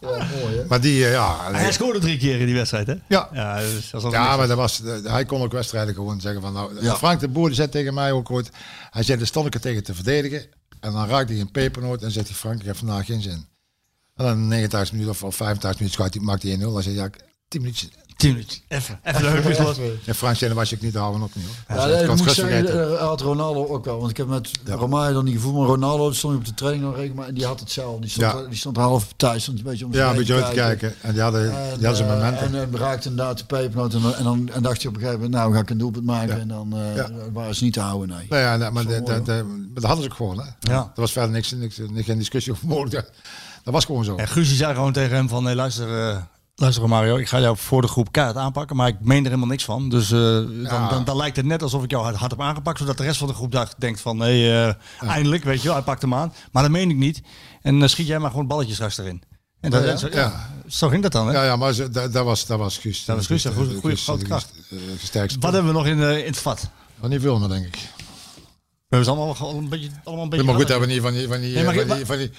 Ja, 0.01 0.07
mooi 0.41 0.55
hè. 0.57 0.65
maar 0.67 0.81
die, 0.81 1.05
eh, 1.05 1.11
ja... 1.11 1.51
Hij 1.51 1.71
scoorde 1.71 1.99
drie 1.99 2.17
keer 2.17 2.39
in 2.39 2.45
die 2.45 2.55
wedstrijd, 2.55 2.87
hè? 2.87 2.93
Ja. 3.07 3.29
Ja, 3.33 3.59
dus 3.59 3.89
dat 3.89 4.11
Ja, 4.11 4.37
maar 4.37 4.47
dat 4.47 4.57
was, 4.57 4.81
eh, 4.83 5.11
hij 5.11 5.25
kon 5.25 5.41
ook 5.41 5.51
wedstrijden 5.51 5.93
gewoon 5.93 6.21
zeggen 6.21 6.41
van... 6.41 6.53
Nou, 6.53 6.83
Ja. 6.83 6.95
Frank 6.95 7.19
de 7.19 7.27
Boer 7.27 7.47
die 7.47 7.55
zei 7.55 7.69
tegen 7.69 7.93
mij 7.93 8.11
ook 8.11 8.31
ooit... 8.31 8.49
Hij 8.89 9.03
zei, 9.03 9.17
de 9.19 9.25
stond 9.25 9.45
ik 9.47 9.53
er 9.53 9.59
tegen 9.61 9.83
te 9.83 9.93
verdedigen. 9.93 10.45
En 10.81 10.91
dan 10.91 11.07
raakt 11.07 11.29
hij 11.29 11.39
een 11.39 11.51
pepernoot 11.51 12.03
en 12.03 12.11
zegt 12.11 12.27
hij, 12.27 12.35
Frank, 12.35 12.59
ik 12.59 12.65
heb 12.65 12.75
vandaag 12.75 13.05
geen 13.05 13.21
zin. 13.21 13.45
En 14.15 14.25
dan 14.25 14.47
39 14.47 14.91
minuten 14.91 15.27
of 15.27 15.35
85 15.35 15.79
minuten 15.79 16.23
maakt 16.23 16.43
hij 16.43 16.57
1-0. 16.57 16.59
Dan 16.59 16.83
zegt 16.83 16.85
hij, 16.95 16.95
ja, 16.95 17.09
10 17.47 17.61
minuten 17.61 17.89
10 18.21 18.31
minuten. 18.31 18.57
Even. 18.67 18.99
Even 19.03 19.21
leuk 19.21 19.59
los. 19.59 19.77
En 20.05 20.15
Fransje 20.15 20.53
was 20.53 20.71
ik 20.71 20.81
niet, 20.81 20.93
daar 20.93 21.01
houden 21.01 21.21
we 21.21 21.39
niet. 21.39 21.45
Ja, 21.67 21.87
dat 22.61 22.69
eh, 22.69 22.99
had 22.99 23.21
Ronaldo 23.21 23.67
ook 23.67 23.85
wel. 23.85 23.97
Want 23.99 24.09
ik 24.09 24.17
heb 24.17 24.27
met 24.27 24.51
ja. 24.65 25.11
Dan 25.11 25.25
niet 25.25 25.33
gevoel, 25.33 25.53
maar 25.53 25.67
Ronaldo 25.67 26.11
stond 26.11 26.35
op 26.35 26.45
de 26.45 26.53
training 26.53 26.83
nog 26.83 26.95
rekening, 26.95 27.19
maar 27.19 27.33
die 27.33 27.45
had 27.45 27.59
hetzelfde. 27.59 28.01
Die 28.01 28.09
stond, 28.09 28.49
die 28.49 28.57
stond 28.57 28.77
half 28.77 29.13
thuis, 29.15 29.43
stond 29.43 29.57
een 29.57 29.63
beetje 29.63 29.85
om 29.85 29.93
Ja, 29.93 30.09
een 30.09 30.15
beetje 30.15 30.43
te 30.43 30.51
kijken. 30.53 30.93
En 31.01 31.13
die 31.13 31.21
hadden, 31.21 31.41
en, 31.41 31.77
die 31.77 31.87
hadden 31.87 32.07
zijn 32.07 32.35
eh, 32.35 32.41
En, 32.41 32.55
en 32.55 32.77
raakte 32.77 33.09
inderdaad 33.09 33.37
de 33.37 33.45
pepernoot. 33.45 33.93
En, 33.93 34.15
en, 34.17 34.23
dan 34.23 34.49
en 34.53 34.61
dacht 34.61 34.81
je 34.81 34.87
op 34.87 34.93
een 34.93 34.99
gegeven 34.99 35.21
moment, 35.21 35.41
nou 35.41 35.53
ga 35.53 35.59
ik 35.59 35.69
een 35.69 35.77
doelpunt 35.77 36.05
maken. 36.05 36.39
En 36.39 36.47
dan 36.47 36.73
uh, 36.75 37.03
waren 37.33 37.55
ze 37.55 37.63
niet 37.63 37.73
te 37.73 37.79
houden, 37.79 38.17
nee. 38.17 38.25
Nou 38.29 38.41
ja, 38.41 38.57
nou, 38.57 38.71
maar 38.71 38.85
dat, 38.85 39.05
dat, 39.05 39.25
dat, 39.25 39.83
hadden 39.83 40.03
ze 40.03 40.09
ook 40.09 40.15
gewoon. 40.15 40.37
Hè. 40.37 40.45
Ja. 40.59 40.91
Er 40.95 41.01
was 41.01 41.11
verder 41.11 41.31
niks, 41.31 41.51
niks, 41.51 41.77
niks, 41.77 42.05
geen 42.05 42.17
discussie 42.17 42.53
over 42.53 42.67
mogelijk. 42.67 43.11
Dat 43.63 43.73
was 43.73 43.85
gewoon 43.85 44.03
zo. 44.03 44.15
En 44.15 44.27
Guusje 44.27 44.55
zei 44.55 44.73
gewoon 44.73 44.93
tegen 44.93 45.15
hem 45.15 45.29
van, 45.29 45.43
nee 45.43 45.55
luister 45.55 46.29
luister 46.55 46.87
Mario, 46.89 47.17
ik 47.17 47.27
ga 47.27 47.39
jou 47.39 47.57
voor 47.57 47.81
de 47.81 47.87
groep 47.87 48.11
kaart 48.11 48.35
aanpakken, 48.35 48.75
maar 48.75 48.87
ik 48.87 48.95
meen 49.01 49.17
er 49.17 49.23
helemaal 49.25 49.47
niks 49.47 49.63
van. 49.63 49.89
Dus 49.89 50.11
eh, 50.11 50.19
dan, 50.19 50.61
Ja. 50.63 50.89
dan, 50.89 51.03
dan 51.03 51.17
lijkt 51.17 51.35
het 51.35 51.45
net 51.45 51.61
alsof 51.63 51.83
ik 51.83 51.91
jou 51.91 52.03
hard, 52.03 52.15
hard 52.15 52.31
heb 52.31 52.41
aangepakt, 52.41 52.79
zodat 52.79 52.97
de 52.97 53.03
rest 53.03 53.17
van 53.17 53.27
de 53.27 53.33
groep 53.33 53.51
dacht, 53.51 53.75
denkt 53.79 54.01
van, 54.01 54.17
nee, 54.17 54.51
eh, 54.51 54.73
eindelijk, 54.99 55.43
weet 55.43 55.57
je 55.61 55.63
wel, 55.67 55.73
hij 55.75 55.83
pakt 55.85 56.01
hem 56.01 56.13
aan. 56.13 56.33
Maar 56.51 56.63
dat 56.63 56.71
meen 56.71 56.89
ik 56.89 56.95
niet. 56.97 57.21
En 57.61 57.79
dan 57.79 57.89
schiet 57.89 58.07
jij 58.07 58.19
maar 58.19 58.29
gewoon 58.29 58.47
balletjes 58.47 58.75
straks 58.75 58.97
erin. 58.97 59.23
En 59.59 59.71
dat, 59.71 59.83
Ja. 59.83 59.95
Zo, 59.95 60.07
Ja. 60.11 60.49
zo 60.67 60.87
ging 60.87 61.03
dat 61.03 61.11
dan, 61.11 61.27
hè? 61.27 61.33
Ja, 61.33 61.43
ja 61.43 61.55
maar 61.55 61.75
dat, 61.75 61.93
dat 62.13 62.25
was, 62.25 62.45
dat 62.45 62.59
was 62.59 62.77
Guus. 62.77 63.05
Dat 63.05 63.15
was 63.15 63.25
Guus, 63.25 63.43
een 63.43 63.53
goede- 63.53 63.95
grote 63.95 64.25
kracht. 64.25 64.51
Wat 65.39 65.53
hebben 65.53 65.65
we 65.71 65.77
nog 65.77 65.85
in, 65.87 66.01
eh, 66.03 66.17
in 66.17 66.25
het 66.25 66.37
vat? 66.37 66.69
Nog 67.01 67.09
niet 67.09 67.21
veel 67.21 67.39
meer, 67.39 67.49
denk 67.49 67.65
ik. 67.65 67.75
We 67.75 68.97
hebben 68.97 69.13
ze 69.15 69.19
allemaal, 69.21 69.35
al 69.49 69.57
een 69.57 69.69
beetje, 69.69 69.89
allemaal 70.03 70.23
een 70.23 70.29
beetje... 70.29 70.45
maar 70.45 70.55
goed, 70.55 70.67
hebben 70.67 70.87
we 70.87 70.93
niet 70.93 71.01
van 71.03 71.13
die... 71.13 71.27
Van 71.27 71.39
die, 71.41 71.53
Nee, 71.53 71.65
eh, 71.65 71.87
van 71.87 71.95
die, 71.97 72.05
van 72.05 72.17
die 72.17 72.31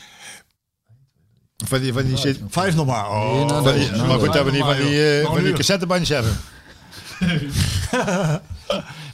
van 1.64 1.80
die, 1.80 1.92
van 1.92 2.04
die, 2.04 2.16
shit- 2.16 2.40
Vijf 2.48 2.74
nog 2.74 2.86
maar. 2.86 3.10
Oh. 3.10 3.48
Van 3.48 3.74
die- 3.74 3.90
maar 3.90 3.98
goed, 3.98 4.06
nou, 4.06 4.20
hebben 4.32 4.44
we 4.44 4.50
niet 4.50 4.60
van 4.60 4.76
nou, 4.76 4.82
die, 4.88 5.16
eh, 5.16 5.22
Nou, 5.22 5.34
van 5.34 5.44
die 5.44 5.52
cassettebandjes 5.52 6.08
hebben. 6.08 6.36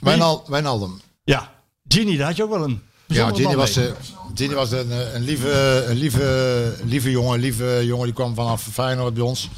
Wijnal- 0.01 0.43
Wijnaldum. 0.47 1.01
Ja, 1.23 1.51
Genie, 1.87 2.17
daar 2.17 2.27
had 2.27 2.35
je 2.35 2.43
ook 2.43 2.49
wel 2.49 2.63
een 2.63 2.81
Ja, 3.05 3.31
band 3.31 3.53
was, 3.53 3.75
eh, 3.75 3.91
Gini 4.35 4.53
was 4.53 4.71
een, 4.71 4.91
eh, 4.91 5.13
een, 5.13 5.21
lieve, 5.23 5.83
een 5.87 5.97
lieve, 5.97 6.75
lieve 6.85 7.11
jongen. 7.11 7.39
Lieve 7.39 7.81
jongen 7.85 8.05
die 8.05 8.13
kwam 8.13 8.35
vanaf 8.35 8.63
Feyenoord 8.71 9.13
bij 9.13 9.23
ons. 9.23 9.49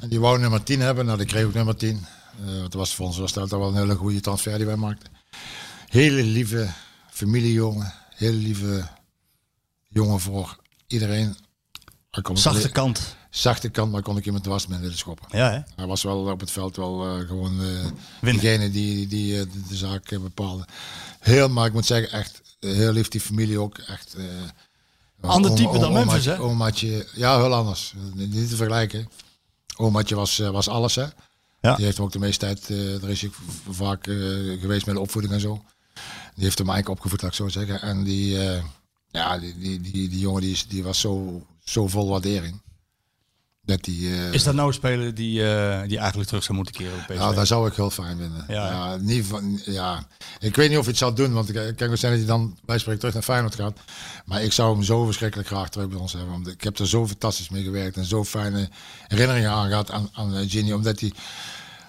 En 0.00 0.08
die 0.08 0.20
wou 0.20 0.38
nummer 0.38 0.62
10 0.62 0.80
hebben. 0.80 1.04
Nou, 1.06 1.18
die 1.18 1.26
kreeg 1.26 1.44
ook 1.44 1.54
nummer 1.54 1.76
10. 1.76 2.06
Eh 2.40 2.46
want 2.46 2.62
dat 2.62 2.72
was 2.74 2.94
voor 2.94 3.06
ons 3.06 3.18
was 3.18 3.32
dat 3.32 3.50
wel 3.50 3.68
een 3.68 3.76
hele 3.76 3.94
goede 3.94 4.20
transfer 4.20 4.56
die 4.56 4.66
wij 4.66 4.76
maakten. 4.76 5.10
Hele 5.88 6.22
lieve 6.22 6.68
familiejongen. 7.10 7.92
Hele 8.16 8.36
lieve 8.36 8.82
jongen 9.88 10.20
voor 10.20 10.56
iedereen... 10.86 11.36
Zachte 12.34 12.68
kant. 12.70 13.16
zachte 13.30 13.68
kant, 13.68 13.92
maar 13.92 14.02
kon 14.02 14.16
ik 14.16 14.26
iemand 14.26 14.44
dwars 14.44 14.66
met 14.66 14.80
willen 14.80 14.98
schoppen. 14.98 15.26
Ja, 15.38 15.50
hè? 15.50 15.58
Hij 15.76 15.86
was 15.86 16.02
wel 16.02 16.18
op 16.18 16.40
het 16.40 16.50
veld 16.50 16.76
wel 16.76 17.06
eh, 17.06 17.26
gewoon 17.28 17.60
eh 17.62 17.86
degene 18.20 18.70
die, 18.70 19.06
die 19.06 19.38
eh, 19.38 19.42
de, 19.52 19.62
de 19.68 19.76
zaak 19.76 20.08
bepaalde. 20.20 20.64
Heel, 21.20 21.48
maar 21.48 21.66
ik 21.66 21.72
moet 21.72 21.86
zeggen, 21.86 22.12
echt 22.18 22.40
heel 22.60 22.92
lief 22.92 23.08
die 23.08 23.20
familie 23.20 23.58
ook. 23.58 23.78
Echt, 23.78 24.16
Ander 25.20 25.54
type 25.54 25.78
dan 25.78 25.92
Memphis, 25.92 26.24
hè? 26.24 26.40
Omaatje, 26.40 27.06
ja, 27.14 27.36
heel 27.38 27.54
anders. 27.54 27.94
Niet 28.14 28.48
te 28.48 28.56
vergelijken. 28.56 29.08
Omaatje 29.76 30.14
was, 30.14 30.38
was 30.38 30.68
alles, 30.68 30.94
hè. 30.94 31.06
Ja. 31.60 31.74
Die 31.76 31.84
heeft 31.84 31.96
hem 31.96 32.06
ook 32.06 32.12
de 32.12 32.18
meeste 32.18 32.38
tijd, 32.46 32.68
daar 33.00 33.10
is 33.10 33.20
hij 33.20 33.30
v- 33.30 33.76
vaak 33.76 34.04
geweest 34.60 34.86
met 34.86 34.94
de 34.94 35.00
opvoeding 35.00 35.34
en 35.34 35.40
zo. 35.40 35.64
Die 36.34 36.44
heeft 36.44 36.58
hem 36.58 36.68
eigenlijk 36.70 36.98
opgevoed, 36.98 37.22
laat 37.22 37.30
ik 37.30 37.36
zo 37.36 37.48
zeggen. 37.48 37.80
En 37.82 38.04
die, 38.04 38.38
ja, 39.10 39.38
die, 39.38 39.58
die, 39.58 39.80
die, 39.80 40.08
die 40.08 40.18
jongen 40.18 40.40
die, 40.42 40.58
die 40.68 40.82
was 40.84 41.00
zo, 41.00 41.42
zo 41.64 41.88
vol 41.88 42.08
waardering. 42.08 42.60
Dat 43.64 43.84
die, 43.84 44.08
eh, 44.08 44.32
Is 44.32 44.42
dat 44.42 44.54
nou 44.54 44.68
een 44.68 44.74
speler 44.74 45.14
die, 45.14 45.42
eh, 45.42 45.88
die 45.88 45.98
eigenlijk 45.98 46.28
terug 46.28 46.44
zou 46.44 46.56
moeten 46.56 46.74
keren 46.74 46.94
op 46.94 47.06
PSV? 47.06 47.18
ja, 47.18 47.32
dat 47.32 47.46
zou 47.46 47.68
ik 47.68 47.74
heel 47.74 47.90
fijn 47.90 48.16
vinden. 48.18 48.44
Ja, 48.48 48.68
Ja, 48.68 48.96
niet 48.96 49.26
van, 49.26 49.60
ja. 49.64 50.06
Ik 50.38 50.56
weet 50.56 50.68
niet 50.68 50.78
of 50.78 50.84
hij 50.84 50.92
het 50.92 51.02
zal 51.02 51.14
doen, 51.14 51.32
want 51.32 51.54
ik 51.54 51.76
kan 51.76 51.90
ook 51.90 51.96
zijn 51.96 52.12
dat 52.12 52.20
hij 52.20 52.30
dan 52.30 52.58
bij 52.64 52.78
spreken 52.78 53.00
terug 53.00 53.14
naar 53.14 53.22
Feyenoord 53.22 53.54
gaat. 53.54 53.78
Maar 54.24 54.42
ik 54.42 54.52
zou 54.52 54.74
hem 54.74 54.82
zo 54.82 55.04
verschrikkelijk 55.04 55.48
graag 55.48 55.68
terug 55.68 55.88
bij 55.88 55.98
ons 55.98 56.12
hebben. 56.12 56.30
Want 56.30 56.48
ik 56.48 56.62
heb 56.62 56.78
er 56.78 56.88
zo 56.88 57.06
fantastisch 57.06 57.48
mee 57.48 57.62
gewerkt 57.62 57.96
en 57.96 58.04
zo 58.04 58.24
fijne 58.24 58.68
herinneringen 59.06 59.50
aan 59.50 59.68
gehad 59.68 59.90
aan, 59.90 60.08
aan 60.12 60.36
eh, 60.36 60.50
Ginny. 60.50 60.72
Omdat 60.72 61.00
hij, 61.00 61.12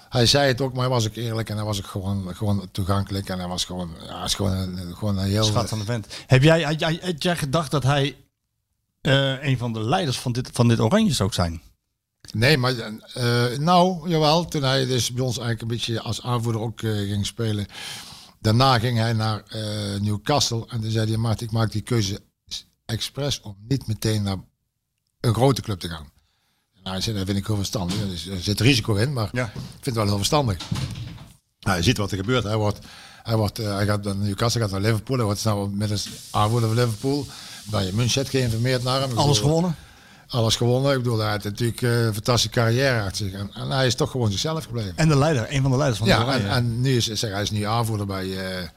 hij 0.09 0.26
zei 0.26 0.47
het 0.47 0.61
ook, 0.61 0.74
maar 0.74 0.82
hij 0.82 0.93
was 0.93 1.07
ook 1.07 1.15
eerlijk 1.15 1.49
en 1.49 1.55
hij 1.55 1.65
was 1.65 1.78
ook 1.78 1.88
gewoon, 1.88 2.36
gewoon 2.36 2.67
toegankelijk. 2.71 3.30
En 3.30 3.39
hij 3.39 3.47
was 3.47 3.65
gewoon, 3.65 3.89
ja, 4.07 4.24
is 4.24 4.34
gewoon, 4.34 4.51
een, 4.51 4.95
gewoon 4.95 5.17
een 5.17 5.28
heel... 5.28 5.43
Schat 5.43 5.69
van 5.69 5.80
de 5.80 5.86
vent. 5.86 6.07
Heb 6.28 6.43
jij, 6.43 6.61
had 6.61 6.80
jij, 6.80 6.99
had 7.01 7.24
jij 7.24 7.36
gedacht 7.36 7.71
dat 7.71 7.84
hij 7.84 8.15
eh, 9.03 9.43
een 9.43 9.57
van 9.57 9.73
de 9.73 9.79
leiders 9.79 10.19
van 10.19 10.31
dit, 10.31 10.49
van 10.53 10.67
dit 10.67 10.79
Oranje 10.79 11.13
zou 11.13 11.33
zijn? 11.33 11.61
Nee, 12.31 12.57
maar 12.57 12.73
eh, 13.13 13.57
nou, 13.57 14.09
jawel. 14.09 14.45
Toen 14.45 14.63
hij 14.63 14.85
dus 14.85 15.11
bij 15.11 15.23
ons 15.23 15.37
eigenlijk 15.37 15.61
een 15.61 15.77
beetje 15.77 16.01
als 16.01 16.21
aanvoerder 16.21 16.61
ook 16.61 16.81
eh, 16.81 16.91
ging 16.91 17.25
spelen. 17.25 17.65
Daarna 18.39 18.79
ging 18.79 18.97
hij 18.97 19.13
naar 19.13 19.43
Newcastle. 20.01 20.65
En 20.67 20.81
toen 20.81 20.91
zei 20.91 21.07
hij, 21.07 21.17
Maarten, 21.17 21.45
ik 21.45 21.51
maak 21.51 21.71
die 21.71 21.81
keuze 21.81 22.21
expres 22.85 23.41
om 23.41 23.55
niet 23.67 23.87
meteen 23.87 24.23
naar 24.23 24.37
een 25.19 25.33
grote 25.33 25.61
club 25.61 25.79
te 25.79 25.89
gaan. 25.89 26.11
Nou, 26.73 26.89
hij 26.95 27.01
zei, 27.01 27.15
dat 27.17 27.25
vind 27.25 27.37
ik 27.37 27.47
heel 27.47 27.55
verstandig. 27.55 28.01
Er 28.29 28.41
zit 28.41 28.59
risico 28.59 28.95
in, 28.95 29.13
maar 29.13 29.29
Ja. 29.31 29.45
ik 29.45 29.51
vind 29.71 29.85
het 29.85 29.95
wel 29.95 30.05
heel 30.05 30.15
verstandig. 30.17 30.57
Nou, 31.59 31.77
je 31.77 31.83
ziet 31.83 31.97
wat 31.97 32.11
er 32.11 32.17
gebeurt. 32.17 32.43
Hij, 32.43 32.57
wordt, 32.57 32.79
hij, 33.23 33.35
wordt, 33.35 33.57
hij 33.57 33.85
gaat 33.85 34.03
naar 34.03 34.15
Newcastle, 34.15 34.61
gaat 34.61 34.71
naar 34.71 34.81
Liverpool. 34.81 35.15
Hij 35.15 35.25
wordt 35.25 35.39
snel 35.39 35.69
met 35.69 35.89
een 35.89 35.99
aanvoerder 36.31 36.69
van 36.69 36.77
Liverpool. 36.77 37.25
Bij 37.64 37.89
München 37.93 38.26
geïnformeerd 38.26 38.84
naar 38.84 39.01
hem. 39.01 39.18
Alles 39.18 39.39
gewonnen? 39.39 39.76
alles 40.28 40.55
gewonnen. 40.55 40.91
Ik 40.91 40.97
bedoel, 40.97 41.18
hij 41.20 41.30
had 41.30 41.43
natuurlijk 41.43 41.82
eh, 41.82 42.05
een 42.05 42.14
fantastische 42.14 42.49
carrière 42.49 43.01
achter 43.01 43.16
zich. 43.26 43.34
En, 43.34 43.49
en 43.53 43.70
hij 43.70 43.86
is 43.88 43.95
toch 43.95 44.11
gewoon 44.11 44.32
zichzelf 44.32 44.64
gebleven. 44.64 44.93
En 44.95 45.07
de 45.07 45.16
leider, 45.18 45.45
een 45.49 45.61
van 45.61 45.72
de 45.72 45.78
leiders 45.78 45.99
van 45.99 46.07
ja, 46.07 46.22
Oranje. 46.22 46.43
en, 46.47 46.49
en 46.49 46.82
nu 46.82 46.95
is 46.95 47.05
zeg, 47.05 47.32
hij 47.32 47.41
is 47.41 47.51
nu 47.51 47.64
aanvoerder 47.64 48.05
bij, 48.05 48.24
eh, 48.38 48.68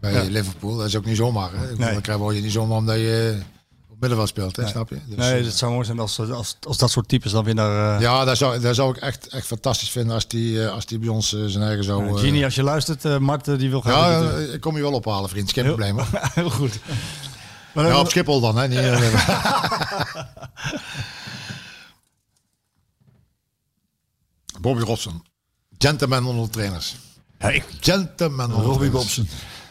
bij 0.00 0.12
Ja. 0.12 0.22
Liverpool. 0.22 0.76
Dat 0.76 0.86
is 0.86 0.96
ook 0.96 1.04
niet 1.04 1.16
zomaar. 1.16 1.50
Hè? 1.52 1.56
Ik 1.62 1.62
bedoel, 1.70 1.78
Nee. 1.84 1.92
Dan 1.92 2.02
krijg 2.02 2.34
je 2.34 2.40
niet 2.40 2.52
zomaar 2.52 2.76
omdat 2.76 2.96
je 2.96 3.32
eh, 3.38 3.44
op 3.90 4.00
middenveld 4.00 4.28
speelt, 4.28 4.56
hè? 4.56 4.66
snap 4.68 4.88
je? 4.88 4.96
Dus, 5.06 5.16
nee, 5.16 5.38
eh, 5.38 5.44
het 5.44 5.56
zou 5.56 5.72
mooi 5.72 5.84
zijn 5.84 5.98
als, 5.98 6.18
als, 6.30 6.56
als 6.66 6.78
dat 6.78 6.90
soort 6.90 7.08
types 7.08 7.32
dan 7.32 7.44
weer 7.44 7.54
naar... 7.54 7.94
eh 7.96 8.00
ja, 8.02 8.24
dat 8.24 8.36
zou, 8.36 8.60
dat 8.60 8.74
zou 8.74 8.90
ik 8.96 9.02
echt, 9.02 9.28
echt 9.28 9.46
fantastisch 9.46 9.90
vinden 9.90 10.14
als 10.14 10.28
die, 10.28 10.64
eh, 10.64 10.72
als 10.72 10.86
die 10.86 10.98
bij 10.98 11.08
ons 11.08 11.34
eh, 11.34 11.40
zijn 11.46 11.64
eigen 11.64 11.84
zou... 11.84 12.04
eh, 12.04 12.10
eh, 12.10 12.16
Genie, 12.18 12.44
als 12.44 12.54
je 12.54 12.62
luistert, 12.62 13.04
eh 13.04 13.18
Mart 13.18 13.48
eh, 13.48 13.58
die 13.58 13.70
wil 13.70 13.80
graag... 13.80 14.22
ja, 14.22 14.30
eh, 14.38 14.52
ik 14.54 14.60
kom 14.60 14.76
je 14.76 14.82
wel 14.82 14.92
ophalen, 14.92 15.28
vriend. 15.30 15.52
Geen 15.52 15.64
probleem. 15.64 15.94
hoor. 15.98 16.08
Heel 16.34 16.50
goed. 16.50 16.78
Maar 17.74 17.86
Ja, 17.86 17.98
op 18.00 18.08
Schiphol 18.10 18.40
dan, 18.40 18.56
hè? 18.56 18.68
Niet, 18.68 18.78
eh, 18.78 19.12
Bobby 24.60 24.82
Robson. 24.82 25.24
Gentleman 25.78 26.26
onder 26.26 26.44
de 26.44 26.50
trainers. 26.50 26.96
ja, 27.38 27.48
ik, 27.48 27.64
Gentleman 27.80 28.46
onder 28.46 28.62
de 28.62 28.68
Robbie. 28.68 28.90
Bobson. 28.90 29.28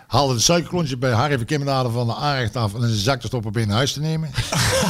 Haalde 0.07 0.33
de 0.33 0.39
suikerklontje 0.39 0.97
bij 0.97 1.11
Harry 1.11 1.37
van 1.37 1.45
Kimmenade 1.45 1.89
van 1.89 2.07
de 2.07 2.15
aanrecht 2.15 2.55
af 2.55 2.73
en 2.73 2.81
in 2.81 2.87
zijn 2.87 2.99
zak 2.99 3.19
te 3.21 3.27
stoppen 3.27 3.51
binnen 3.51 3.75
huis 3.75 3.93
te 3.93 3.99
nemen. 3.99 4.29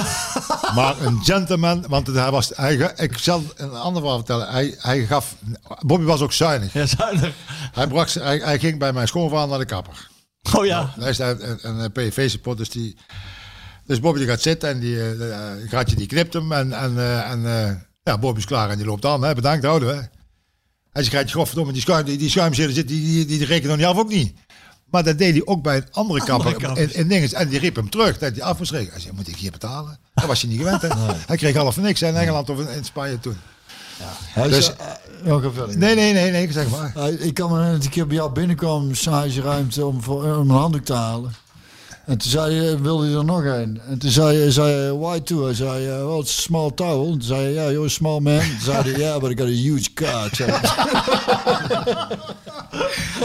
maar 0.76 1.02
een 1.02 1.20
gentleman, 1.24 1.86
want 1.88 2.08
hij 2.08 2.32
was, 2.32 2.52
hij, 2.56 2.94
ik 2.96 3.18
zal 3.18 3.44
een 3.56 3.74
ander 3.74 4.02
verhaal 4.02 4.18
vertellen. 4.18 4.48
Hij, 4.50 4.76
hij 4.78 5.06
gaf, 5.06 5.36
Bobby 5.80 6.06
was 6.06 6.22
ook 6.22 6.34
zuinig. 6.34 6.74
ja, 6.74 6.86
zuinig. 6.86 7.34
Hij, 7.74 7.88
bracht, 7.88 8.14
hij, 8.14 8.38
hij 8.38 8.60
ging 8.60 8.80
bij 8.80 8.94
mijn 8.94 9.08
schoonvader 9.08 9.50
naar 9.50 9.60
de 9.60 9.66
kapper. 9.66 10.10
Oh 10.58 10.66
ja. 10.66 10.94
Hij 11.00 11.10
is 11.10 11.18
een, 11.20 11.60
een, 11.62 11.92
PV-support, 11.92 12.58
dus 12.58 12.70
die... 12.70 12.98
Dus 13.86 14.00
Bobby 14.00 14.20
die 14.20 14.28
gaat 14.28 14.42
zitten 14.42 14.70
en 14.70 14.80
die 14.80 15.16
uh, 15.16 15.36
Gratje 15.68 15.96
die 15.96 16.08
knipt 16.08 16.34
hem 16.34 16.52
en, 16.52 16.74
en, 16.74 16.94
uh, 16.94 17.30
en 17.30 17.40
uh, 17.40 17.72
ja, 18.04 18.18
Bobby 18.18 18.40
is 18.40 18.46
klaar 18.46 18.70
en 18.70 18.78
die 18.78 18.86
loopt 18.86 19.06
aan. 19.06 19.24
Hè, 19.24 19.34
bedankt, 19.34 19.66
houden 19.66 19.88
we. 19.88 20.10
Hij 20.92 21.04
zegt, 21.04 21.16
Gratje, 21.16 21.36
godverdomme, 21.36 21.74
die, 21.74 21.82
schuim, 21.82 22.06
die, 22.06 22.18
die 22.18 22.30
schuimzitten 22.30 22.76
zit, 22.76 22.88
die, 22.88 23.02
die, 23.02 23.26
die, 23.26 23.38
die 23.38 23.48
rekenen 23.48 23.78
niet 23.78 23.86
af, 23.86 23.98
ook 23.98 24.10
niet. 24.10 24.34
Maar 24.92 25.04
dat 25.04 25.18
deed 25.18 25.32
hij 25.32 25.46
ook 25.46 25.64
bij 25.64 25.78
een 25.78 25.92
andere 25.92 26.24
kapper 26.24 26.78
in, 26.78 26.94
in 26.94 27.08
dinges. 27.08 27.34
En 27.34 27.50
die 27.50 27.60
riep 27.60 27.76
hem 27.76 27.90
terug 27.90 28.18
dat 28.18 28.36
hij 28.36 28.44
af 28.44 28.60
rekenen. 28.60 28.92
Hij 28.92 29.02
zei, 29.02 29.16
moet 29.16 29.28
ik 29.28 29.36
hier 29.36 29.52
betalen? 29.52 30.00
Dat 30.14 30.26
was 30.26 30.42
hij 30.42 30.50
niet 30.50 30.60
gewend. 30.60 30.82
Hè? 30.82 30.88
Nee. 31.06 31.16
Hij 31.26 31.38
kreeg 31.38 31.56
half 31.56 31.78
niks 31.78 32.00
hè, 32.00 32.08
in 32.08 32.16
Engeland 32.16 32.50
of 32.50 32.60
in, 32.60 32.70
in 32.70 32.84
Spanje 32.84 33.20
toen. 33.20 33.38
Ja. 34.02 34.42
Hij 34.42 34.50
Dus- 34.50 34.74
uh, 35.26 35.46
verder. 35.54 35.78
Nee, 35.78 35.96
nee, 35.96 36.14
nee, 36.14 36.32
nee, 36.32 36.52
zeg 36.52 36.70
maar. 36.70 37.10
Ik 37.10 37.34
kan 37.34 37.52
me 37.52 37.60
een 37.60 37.90
keer 37.90 38.08
bij 38.08 38.16
jou 38.16 38.32
binnenkwam, 38.32 38.92
ruimte 39.44 39.86
om, 39.86 40.02
voor, 40.04 40.24
om 40.24 40.50
een 40.50 40.58
handdoek 40.58 40.86
te 40.86 40.94
halen. 40.94 41.32
En 42.06 42.18
toen 42.18 42.32
zei 42.32 42.54
je, 42.54 42.82
wilde 42.82 43.10
je 43.10 43.18
er 43.18 43.26
nog 43.26 43.44
een? 43.44 43.82
En 43.88 43.98
toen 43.98 44.10
zei 44.10 44.38
je, 44.38 44.52
zei 44.52 44.98
why? 44.98 45.22
Hij 45.26 45.54
zei, 45.54 45.88
uh, 45.88 46.06
well, 46.06 46.20
it's 46.20 46.38
a 46.38 46.42
small 46.42 46.72
towel. 46.72 47.06
En 47.06 47.12
toen 47.12 47.22
zei 47.22 47.42
je, 47.42 47.54
ja, 47.54 47.70
you're 47.70 47.86
a 47.86 47.90
small 47.90 48.20
man. 48.20 48.40
Toen 48.40 48.60
zei 48.62 48.82
hij, 48.82 49.00
yeah, 49.00 49.20
but 49.20 49.32
I 49.32 49.38
got 49.38 49.48
a 49.48 49.52
huge 49.52 49.94
car. 49.94 50.30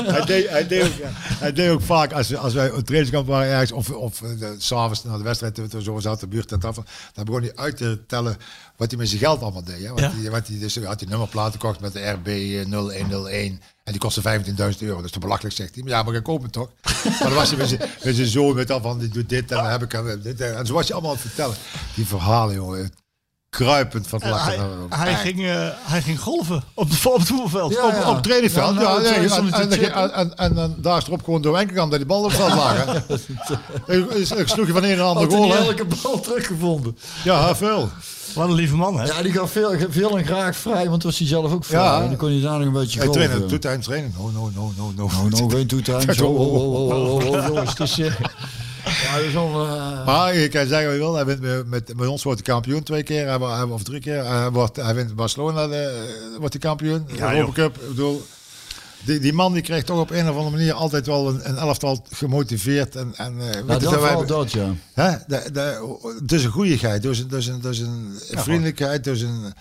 Hij. 0.05 0.25
deed, 0.25 0.49
hij, 0.49 0.67
deed 0.67 0.85
ook, 0.85 0.93
hij 1.39 1.53
deed 1.53 1.71
ook 1.71 1.83
vaak, 1.83 2.13
als, 2.13 2.37
als 2.37 2.55
wij 2.55 2.71
op 2.71 2.85
trainingskamp 2.85 3.27
waren 3.27 3.53
ergens, 3.53 3.73
of, 3.73 3.91
of 3.91 4.21
uh, 4.21 4.49
s'avonds 4.59 5.05
na 5.05 5.17
de 5.17 5.23
wedstrijd, 5.23 5.55
toen 5.55 5.69
we 5.71 5.83
zo 5.83 5.99
zaten, 5.99 6.21
de 6.21 6.35
buurt 6.35 6.53
en 6.53 6.61
af, 6.61 6.79
dan 7.15 7.25
begon 7.25 7.43
hij 7.43 7.53
uit 7.55 7.77
te 7.77 8.01
tellen 8.07 8.37
wat 8.77 8.91
hij 8.91 8.99
met 8.99 9.09
zijn 9.09 9.21
geld 9.21 9.43
allemaal 9.43 9.65
deed. 9.65 9.83
Hè? 9.83 10.07
Ja. 10.23 10.31
wat 10.31 10.47
hij, 10.47 10.59
dus 10.59 10.77
had 10.77 11.01
hij 11.01 11.09
nummerplaten 11.09 11.61
gekocht 11.61 11.81
met 11.81 11.93
de 11.93 12.11
RB 12.11 12.27
0101 12.69 13.61
en 13.85 13.93
die 13.93 14.01
kostte 14.01 14.23
15.000 14.23 14.57
euro. 14.79 14.97
Dat 14.97 15.05
is 15.05 15.11
te 15.11 15.19
belachelijk, 15.19 15.55
zegt 15.55 15.75
hij. 15.75 15.83
Maar 15.83 15.93
ja, 15.93 16.03
maar 16.03 16.15
ik 16.15 16.23
koop 16.23 16.43
het 16.43 16.53
toch? 16.53 16.71
maar 17.05 17.19
dan 17.19 17.35
was 17.35 17.49
hij 17.49 17.59
met 17.59 17.69
zijn, 17.69 17.81
met 18.05 18.15
zijn 18.15 18.27
zoon 18.27 18.55
met 18.55 18.71
al 18.71 18.81
van, 18.81 18.99
die 18.99 19.09
doet 19.09 19.29
dit 19.29 19.51
en 19.51 19.57
dan 19.57 19.67
heb 19.67 19.83
ik 19.83 19.93
hem 19.93 20.23
dit. 20.23 20.41
En 20.41 20.67
zo 20.67 20.73
was 20.73 20.87
je 20.87 20.93
allemaal 20.93 21.11
aan 21.11 21.17
het 21.17 21.27
vertellen. 21.27 21.57
Die 21.95 22.07
verhalen, 22.07 22.55
jongen. 22.55 22.91
Kruipend 23.51 24.07
van 24.07 24.21
het 24.23 24.31
lachen. 24.31 24.59
Hij, 24.89 25.13
hij, 25.13 25.15
ging, 25.15 25.39
uh, 25.41 25.69
hij 25.83 26.03
ging 26.03 26.21
golven 26.21 26.63
op, 26.75 26.91
de, 26.91 26.97
op 27.11 27.19
het 27.19 27.29
voetbalveld. 27.29 27.73
Ja, 27.73 27.87
op, 27.87 27.93
ja. 27.93 28.09
op 28.09 28.15
het 28.15 28.23
trainingveld. 28.25 28.75
Ja, 28.75 28.81
Ja, 28.81 28.89
nou, 28.89 29.03
nee, 29.03 29.13
en, 29.13 29.29
hij 29.29 29.39
en, 29.39 29.51
te 29.51 29.57
en, 29.57 29.73
chippen. 29.73 30.15
en, 30.15 30.35
en 30.37 30.55
dan 30.55 30.75
daar 30.79 30.99
is 30.99 31.07
erop 31.07 31.25
gewoon 31.25 31.43
door 31.43 31.59
enkelkant 31.59 31.91
dat 31.91 31.99
die 31.99 32.09
bal 32.09 32.23
op 32.23 32.31
het 32.31 32.37
veld 32.41 32.55
lagen. 32.55 33.05
ik, 33.97 34.11
ik 34.39 34.49
sloeg 34.49 34.67
je 34.67 34.73
van 34.73 34.85
een 34.85 34.91
en 34.91 35.01
ander 35.01 35.29
hij 35.29 35.37
goal. 35.37 35.55
elke 35.55 35.87
bal 36.03 36.21
teruggevonden. 36.21 36.99
Ja, 37.25 37.57
veel. 37.57 37.89
Wat 38.35 38.49
een 38.49 38.55
lieve 38.55 38.77
man, 38.77 38.99
hè? 38.99 39.05
Ja, 39.07 39.23
die 39.23 39.33
gaf 39.33 39.51
veel, 39.51 39.75
veel 39.89 40.19
en 40.19 40.25
graag 40.25 40.57
vrij, 40.57 40.89
want 40.91 41.03
was 41.03 41.19
hij 41.19 41.27
zelf 41.27 41.53
ook 41.53 41.65
vrij. 41.65 41.81
Ja. 41.81 42.01
En 42.03 42.09
dan 42.09 42.17
kon 42.17 42.31
hij 42.31 42.41
daar 42.41 42.59
nog 42.59 42.67
een 42.67 42.73
beetje 42.73 42.99
Hij 42.99 43.07
golven. 43.07 43.25
trainen, 43.29 43.49
toetimes 43.49 43.85
trainen. 43.85 44.15
No, 44.19 44.31
no, 44.31 44.51
no, 44.55 44.73
no, 44.77 44.93
no. 44.97 45.05
Oh, 45.05 45.25
no, 45.25 45.49
geen 45.49 45.67
toetimes. 45.67 46.21
Oh, 46.21 46.41
oh, 46.41 46.55
oh, 46.55 46.91
oh, 46.91 47.25
oh, 47.25 47.51
oh, 47.51 47.67
Ja, 49.07 49.33
wel... 49.33 49.67
eh, 49.67 50.07
Maar 50.07 50.37
je 50.37 50.49
kan 50.49 50.67
zeggen 50.67 50.85
wat 50.87 50.95
je 50.95 51.01
wil. 51.01 51.15
Hij 51.15 51.25
wint 51.25 51.41
met, 51.41 51.67
met, 51.67 51.97
met 51.97 52.09
ons 52.09 52.23
wordt 52.23 52.47
hij 52.47 52.55
kampioen 52.55 52.83
twee 52.83 53.03
keer. 53.03 53.27
Hij, 53.29 53.39
hij- 53.49 53.63
of 53.63 53.83
drie 53.83 54.01
keer. 54.01 54.25
Hij, 54.27 54.51
wordt, 54.51 54.77
hij 54.77 54.95
wint 54.95 55.15
Barcelona, 55.15 55.67
de, 55.67 55.77
eh, 55.77 56.39
wordt 56.39 56.53
hij 56.53 56.63
kampioen. 56.63 57.05
De 57.09 57.15
Ja, 57.17 57.33
Europa 57.35 57.53
Cup. 57.53 57.77
Ik 57.83 57.89
bedoel, 57.89 58.27
die, 59.05 59.19
die 59.19 59.33
man 59.33 59.53
die 59.53 59.63
kreeg 59.63 59.85
toch 59.85 60.01
op 60.01 60.11
een 60.11 60.29
of 60.29 60.37
andere 60.37 60.51
manier 60.57 60.73
altijd 60.73 61.07
wel 61.07 61.29
een, 61.29 61.49
een 61.49 61.57
elftal 61.57 62.05
gemotiveerd. 62.11 62.97
En, 62.97 63.13
en, 63.17 63.35
eh, 63.41 63.45
weet 63.55 63.67
nou, 63.67 63.81
dat 63.81 63.93
vooral 63.95 64.27
dat, 64.27 64.53
ja. 64.53 64.75
Hè? 64.95 65.11
De, 65.27 65.51
de, 65.53 65.97
dus 66.23 66.45
een 66.45 66.51
goeieheid, 66.51 67.03
dus 67.03 67.19
een, 67.19 67.29
dus 67.29 67.47
een, 67.47 67.61
dus 67.61 67.79
een 67.79 68.17
vriendelijkheid, 68.31 69.05
dus 69.05 69.21
een... 69.21 69.55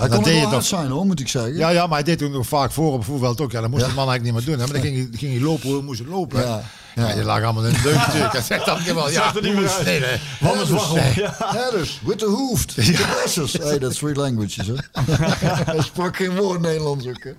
Hij 0.00 0.08
dan 0.08 0.16
kon 0.16 0.24
deed 0.26 0.34
je 0.34 0.40
wel 0.40 0.50
dat- 0.50 0.58
hard 0.58 0.64
zijn, 0.80 0.90
hoor, 0.90 1.06
moet 1.06 1.20
ik 1.20 1.28
zeggen. 1.28 1.54
Ja, 1.56 1.68
ja, 1.68 1.86
maar 1.86 1.94
hij 1.94 2.02
deed 2.02 2.18
toen 2.18 2.30
nog 2.30 2.46
vaak 2.46 2.72
voor 2.72 2.92
op 2.92 3.04
voetbal 3.04 3.38
ook. 3.38 3.52
Ja, 3.52 3.60
dat 3.60 3.70
moest 3.70 3.84
de 3.86 3.92
man 3.94 4.08
eigenlijk 4.08 4.22
niet 4.22 4.32
meer 4.46 4.56
doen. 4.56 4.66
Hè? 4.66 4.72
Maar 4.72 4.82
dan 4.82 4.92
ging 4.92 4.96
hij, 5.10 5.18
ging 5.18 5.32
hij 5.32 5.40
lopen 5.42 5.66
hoe 5.68 5.76
hij 5.76 5.84
moest 5.84 6.02
lopen. 6.08 6.40
Ja, 6.40 6.62
Ja, 6.94 7.08
ja. 7.08 7.14
die 7.14 7.24
lag 7.24 7.42
allemaal 7.42 7.64
in 7.66 7.72
de 7.72 7.80
deuk 7.82 7.94
natuurlijk. 7.94 8.32
Hij 8.32 8.42
zegt 8.42 8.66
dan 8.66 8.78
wel, 8.94 9.10
ja, 9.20 9.34
er 9.34 9.42
niet 9.42 9.54
meer 9.54 9.70
uit. 9.70 9.84
nee, 9.84 10.00
nee. 10.00 10.18
Wat 10.40 10.54
is 10.60 10.68
waggel. 10.68 10.96
Ja. 10.96 11.34
Headers, 11.38 12.00
with 12.04 12.18
the 12.18 12.26
hoofd, 12.26 12.74
the 12.74 13.16
busters. 13.22 13.52
Hey, 13.52 13.78
dat 13.78 13.90
is 13.92 13.98
three 13.98 14.14
languages, 14.14 14.66
hè. 14.66 14.74
Hij 15.72 15.82
sprak 15.82 16.16
geen 16.16 16.36
woord 16.36 16.60
Nederlands 16.60 17.06
ook, 17.06 17.24
hè. 17.24 17.32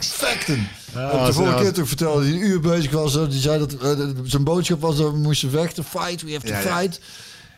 Facten. 0.00 0.68
Ja, 0.94 1.06
ik 1.06 1.12
heb 1.16 1.26
de 1.26 1.32
vorige 1.32 1.54
ja. 1.56 1.60
keer 1.62 1.72
toch 1.72 1.88
verteld 1.88 2.14
dat 2.14 2.22
hij 2.22 2.32
een 2.32 2.38
uur 2.46 2.60
bezig 2.60 2.90
was. 2.90 3.12
Die 3.12 3.40
zei 3.40 3.58
dat 3.58 3.72
eh, 3.72 3.80
dat- 3.80 4.14
zijn 4.24 4.44
boodschap 4.44 4.80
was 4.80 4.96
dat 4.96 5.10
we 5.12 5.18
moesten 5.18 5.50
vechten. 5.50 5.84
Fight, 5.84 6.22
we 6.22 6.32
have 6.32 6.46
to 6.46 6.52
Ja, 6.52 6.60
ja. 6.60 6.76
fight. 6.78 7.00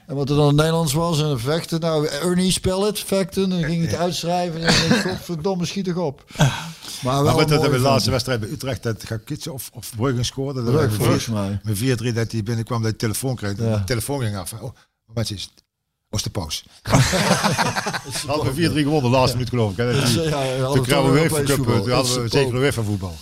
En 0.06 0.14
wat 0.14 0.30
er 0.30 0.36
dan 0.36 0.42
in 0.44 0.50
het 0.50 0.56
Nederlands 0.56 0.92
was, 0.92 1.22
en 1.22 1.40
vechten. 1.40 1.80
Nou, 1.80 2.06
Ernie, 2.06 2.50
spel 2.50 2.84
het, 2.84 2.98
vechten. 2.98 3.42
En 3.42 3.50
dan 3.50 3.64
ging 3.64 3.84
het 3.86 3.94
uitschrijven. 3.94 4.60
En 4.66 4.68
ik, 4.96 5.02
godverdomme, 5.08 5.66
schiet 5.66 5.84
toch 5.84 5.96
op. 5.96 6.24
Maar 6.36 7.22
wel 7.22 7.22
Maar 7.36 7.46
dat 7.46 7.58
mooie 7.58 7.70
de 7.70 7.78
laatste 7.78 8.10
wedstrijd 8.10 8.40
bij 8.40 8.48
Utrecht, 8.48 8.82
dat 8.82 9.04
gaat 9.06 9.24
Kitsen 9.24 9.52
of, 9.52 9.70
of 9.72 9.92
Bruggen 9.96 10.24
scoorde. 10.24 10.64
Dat 10.64 10.74
met 10.74 10.92
volgens 10.94 11.26
mij. 11.26 11.60
Met 11.62 11.78
4-3 11.78 11.80
dat 12.14 12.32
hij 12.32 12.42
binnenkwam, 12.42 12.78
dat 12.82 12.90
hij 12.90 12.98
telefoon 12.98 13.36
kreeg. 13.36 13.58
Ja. 13.58 13.76
De 13.76 13.84
telefoon 13.84 14.20
ging 14.22 14.36
af. 14.36 14.52
Oh, 14.52 14.70
wat 15.06 15.30
is 15.30 15.42
het? 15.42 15.64
Was 16.08 16.22
de 16.22 16.30
paus. 16.30 16.64
Hadden 18.26 18.54
we 18.54 18.70
4-3 18.70 18.72
gewonnen, 18.72 19.10
de 19.10 19.16
laatste 19.16 19.36
minuut 19.36 19.50
geloof 19.50 19.70
ik. 19.70 19.76
Hè. 19.76 19.92
Die- 20.04 20.20
Ja, 20.22 20.38
we 20.40 20.70
Toen 20.74 20.82
kregen 20.82 21.12
we 21.12 21.28
Cup, 21.44 21.56
voetbal. 21.56 21.82
toen 21.82 21.92
hadden 21.92 22.12
we 22.14 22.18
Dat 22.20 22.24
is 22.24 22.32
zeker 22.32 22.74
top. 22.98 23.12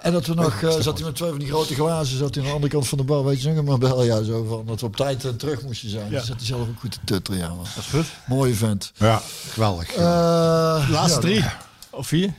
En 0.00 0.12
dat 0.12 0.26
we 0.26 0.34
nog, 0.34 0.62
eh, 0.62 0.80
zat 0.80 0.98
hij 0.98 1.06
met 1.06 1.16
twee 1.16 1.30
van 1.30 1.38
die 1.38 1.48
grote 1.48 1.74
glazen, 1.74 2.18
zat 2.18 2.34
hij 2.34 2.42
aan 2.42 2.48
de 2.48 2.54
andere 2.54 2.72
kant 2.72 2.88
van 2.88 2.98
de 2.98 3.04
bar, 3.04 3.24
weet 3.24 3.42
je 3.42 3.52
nog, 3.52 3.64
maar 3.64 3.78
bel 3.78 4.02
ja, 4.02 4.22
zo 4.22 4.44
van 4.44 4.66
dat 4.66 4.80
we 4.80 4.86
op 4.86 4.96
tijd 4.96 5.24
eh, 5.24 5.30
terug 5.30 5.62
moesten 5.62 5.90
zijn. 5.90 6.10
Ja. 6.10 6.22
zat 6.22 6.36
hij 6.36 6.46
zelf 6.46 6.68
ook 6.68 6.80
goed 6.80 6.92
te 6.92 6.98
tutteren, 7.04 7.40
ja. 7.40 7.48
Man. 7.48 7.64
Dat 7.74 7.84
is 7.84 7.90
goed. 7.90 8.06
Mooie 8.26 8.54
vent. 8.54 8.92
Ja, 8.94 9.22
geweldig. 9.48 9.92
Eh, 9.92 10.86
Laatste 10.90 11.14
ja, 11.14 11.20
drie. 11.20 11.44
Of 11.90 12.06
vier. 12.06 12.34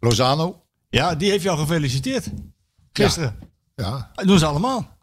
Lozano. 0.00 0.62
Ja, 0.90 1.14
die 1.14 1.30
heeft 1.30 1.42
jou 1.42 1.58
gefeliciteerd. 1.58 2.26
Gisteren. 2.92 3.38
Ja. 3.76 4.10
Dat 4.14 4.26
doen 4.26 4.38
ze 4.38 4.46
allemaal. 4.46 4.96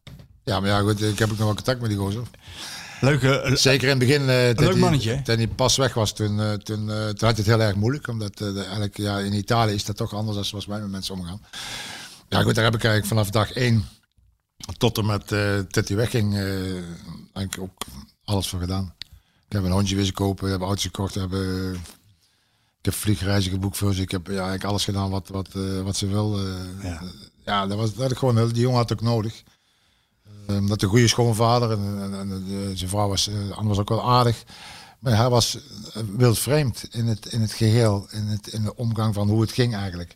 ja, 0.43 0.59
maar 0.59 0.69
ja, 0.69 0.79
goed, 0.79 1.01
ik 1.01 1.19
heb 1.19 1.32
ook 1.32 1.38
nog 1.38 1.45
wel 1.45 1.55
contact 1.55 1.82
met 1.82 1.89
die 1.89 1.99
gozer. 1.99 2.23
Leuke. 3.01 3.39
eh, 3.39 3.55
Zeker 3.55 3.83
in 3.89 3.99
het 3.99 4.07
begin, 4.07 4.29
eh, 4.29 4.49
toen, 4.49 4.63
leuk 4.63 4.71
hij- 4.71 4.79
mannetje, 4.81 5.09
hè? 5.15 5.23
toen 5.23 5.35
hij 5.35 5.47
pas 5.47 5.77
weg 5.77 5.93
was, 5.93 6.13
toen, 6.13 6.39
eh, 6.41 6.53
toen, 6.53 6.85
toen 6.87 7.27
had 7.27 7.37
het 7.37 7.45
heel 7.45 7.61
erg 7.61 7.75
moeilijk. 7.75 8.07
Omdat 8.07 8.37
de- 8.37 8.53
eigenlijk, 8.59 8.97
ja, 8.97 9.17
in 9.19 9.33
Italië 9.33 9.73
is 9.73 9.85
dat 9.85 9.97
toch 9.97 10.13
anders 10.13 10.35
dan 10.35 10.45
zoals 10.45 10.65
wij 10.65 10.79
met 10.79 10.89
mensen 10.89 11.13
omgaan. 11.13 11.41
Ja 12.29 12.41
goed, 12.41 12.55
daar 12.55 12.63
heb 12.63 12.75
ik 12.75 12.83
eigenlijk 12.83 13.05
vanaf 13.13 13.29
dag 13.29 13.51
één 13.51 13.85
tot 14.77 14.97
en 14.97 15.05
met 15.05 15.27
dat 15.73 15.87
hij 15.87 15.97
wegging, 15.97 16.35
eigenlijk 17.33 17.57
ook 17.59 17.81
alles 18.23 18.47
voor 18.47 18.59
gedaan. 18.59 18.93
Ik 19.47 19.57
heb 19.57 19.63
een 19.63 19.71
hondje 19.71 19.95
wezen 19.95 20.13
kopen, 20.13 20.43
we 20.43 20.49
hebben 20.49 20.67
auto's 20.67 20.85
gekocht, 20.85 21.13
we 21.13 21.19
hebben, 21.19 21.73
ik 22.79 22.85
heb 22.85 22.93
vliegreizen 22.93 23.51
geboekt 23.51 23.77
voor 23.77 23.93
ze. 23.93 24.01
Ik 24.01 24.11
heb 24.11 24.25
ja, 24.27 24.31
eigenlijk 24.33 24.63
alles 24.63 24.83
gedaan 24.83 25.09
wat, 25.09 25.27
wat, 25.27 25.47
wat 25.83 25.95
ze 25.97 26.07
wil. 26.07 26.39
Ja. 26.83 27.01
ja, 27.45 27.67
dat, 27.67 27.77
was, 27.77 27.89
dat 27.93 28.01
had 28.01 28.11
ik 28.11 28.17
gewoon, 28.17 28.37
heel- 28.37 28.51
die 28.53 28.61
jongen 28.61 28.77
had 28.77 28.91
ook 28.93 29.01
nodig. 29.01 29.43
Um, 30.49 30.67
dat 30.67 30.81
een 30.81 30.89
goede 30.89 31.07
schoonvader 31.07 31.71
en, 31.71 32.01
en, 32.01 32.13
en 32.13 32.45
eh, 32.47 32.77
zijn 32.77 32.89
vrouw 32.89 33.07
was, 33.07 33.27
eh, 33.27 33.51
Anne 33.51 33.69
was 33.69 33.79
ook 33.79 33.89
wel 33.89 34.09
aardig. 34.09 34.43
Maar 34.99 35.17
hij 35.17 35.29
was 35.29 35.57
eh, 35.93 36.03
wildvreemd 36.17 36.87
in 36.91 37.07
het, 37.07 37.25
in 37.25 37.41
het 37.41 37.51
geheel, 37.51 38.07
in, 38.09 38.25
het, 38.27 38.47
in 38.47 38.63
de 38.63 38.75
omgang 38.75 39.13
van 39.13 39.29
hoe 39.29 39.41
het 39.41 39.51
ging 39.51 39.75
eigenlijk. 39.75 40.15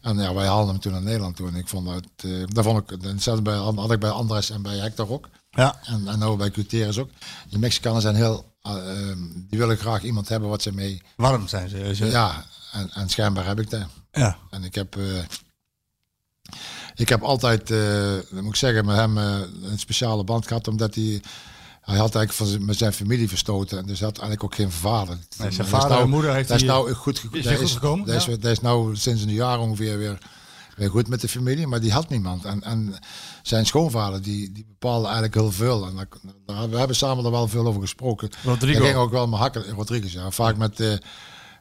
En 0.00 0.18
ja, 0.18 0.34
wij 0.34 0.46
haalden 0.46 0.68
hem 0.68 0.80
toen 0.80 0.92
naar 0.92 1.02
Nederland 1.02 1.36
toe. 1.36 1.48
En 1.48 1.54
ik 1.54 1.68
vond 1.68 1.86
dat, 1.86 2.04
eh 2.16 2.42
dat 2.46 2.64
vond 2.64 2.90
ik, 2.90 3.02
hetzelfde 3.02 3.42
bij, 3.42 3.56
had 3.56 3.90
ik 3.90 4.00
bij 4.00 4.10
Andres 4.10 4.50
en 4.50 4.62
bij 4.62 4.76
Hector 4.76 5.10
ook. 5.10 5.28
ja. 5.50 5.78
En, 5.82 6.08
en 6.08 6.18
nou 6.18 6.36
bij 6.36 6.50
Gutierrez 6.50 6.98
ook. 6.98 7.10
Die 7.48 7.58
Mexicanen 7.58 8.00
zijn 8.02 8.14
heel, 8.14 8.52
eh, 8.62 8.72
ehm, 8.72 9.18
die 9.34 9.58
willen 9.58 9.76
graag 9.76 10.02
iemand 10.02 10.28
hebben 10.28 10.48
wat 10.48 10.62
ze 10.62 10.72
mee, 10.72 11.02
Warm 11.16 11.48
zijn 11.48 11.68
ze. 11.68 12.06
ja, 12.06 12.44
en, 12.72 12.90
en 12.92 13.08
schijnbaar 13.08 13.46
heb 13.46 13.60
ik 13.60 13.70
dat. 13.70 13.86
ja. 14.12 14.36
En 14.50 14.64
ik 14.64 14.74
heb, 14.74 14.96
eh, 14.96 15.04
ik 16.96 17.08
heb 17.08 17.22
altijd, 17.22 17.70
eh, 17.70 18.12
moet 18.30 18.44
ik 18.44 18.56
zeggen, 18.56 18.84
met 18.84 18.96
hem 18.96 19.18
eh, 19.18 19.38
een 19.62 19.78
speciale 19.78 20.24
band 20.24 20.46
gehad, 20.46 20.68
omdat 20.68 20.94
hij, 20.94 21.22
hij 21.80 21.96
had 21.96 22.14
eigenlijk 22.14 22.32
van 22.32 22.46
zijn, 22.46 22.64
met 22.64 22.76
zijn 22.76 22.92
familie 22.92 23.28
verstoten. 23.28 23.78
En 23.78 23.86
dus 23.86 23.98
hij 23.98 24.08
had 24.08 24.18
eigenlijk 24.18 24.44
ook 24.44 24.54
geen 24.54 24.70
vader. 24.70 25.14
Nee, 25.16 25.52
zijn 25.52 25.54
Hij 25.54 25.64
vader 25.64 25.88
nou- 25.88 26.02
en 26.02 26.08
moeder 26.08 26.34
heeft 26.34 26.48
Dat 26.48 26.56
is 26.56 26.62
hij, 26.62 26.72
nou 26.72 26.92
goed, 26.92 27.16
is 27.16 27.42
dat 27.42 27.44
hij 27.44 27.56
goed 27.56 27.70
gekomen, 27.70 28.06
Dat 28.06 28.16
is, 28.16 28.24
ja. 28.24 28.36
dat 28.36 28.50
is 28.50 28.60
nou 28.60 28.96
sinds 28.96 29.22
een 29.22 29.32
jaar 29.32 29.58
ongeveer 29.58 29.98
weer, 29.98 30.18
weer 30.76 30.90
goed 30.90 31.08
met 31.08 31.20
de 31.20 31.28
familie, 31.28 31.66
maar 31.66 31.80
die 31.80 31.92
had 31.92 32.08
niemand. 32.08 32.44
En, 32.44 32.62
en 32.62 32.94
zijn 33.42 33.66
schoonvader, 33.66 34.22
die, 34.22 34.52
die 34.52 34.66
bepaalde 34.68 35.04
eigenlijk 35.04 35.34
heel 35.34 35.52
veel. 35.52 35.86
En 35.86 36.08
daar, 36.46 36.70
we 36.70 36.78
hebben 36.78 36.96
samen 36.96 37.24
er 37.24 37.30
wel 37.30 37.48
veel 37.48 37.66
over 37.66 37.80
gesproken. 37.80 38.30
Rodrigo. 38.44 38.84
Ging 38.84 38.96
ook 38.96 39.10
wel 39.10 39.26
mijn 39.26 39.42
hakken, 39.42 39.64
Rodriguez, 39.68 40.12
ja. 40.12 40.30
Vaak 40.30 40.56
met 40.56 40.80
eh, 40.80 40.92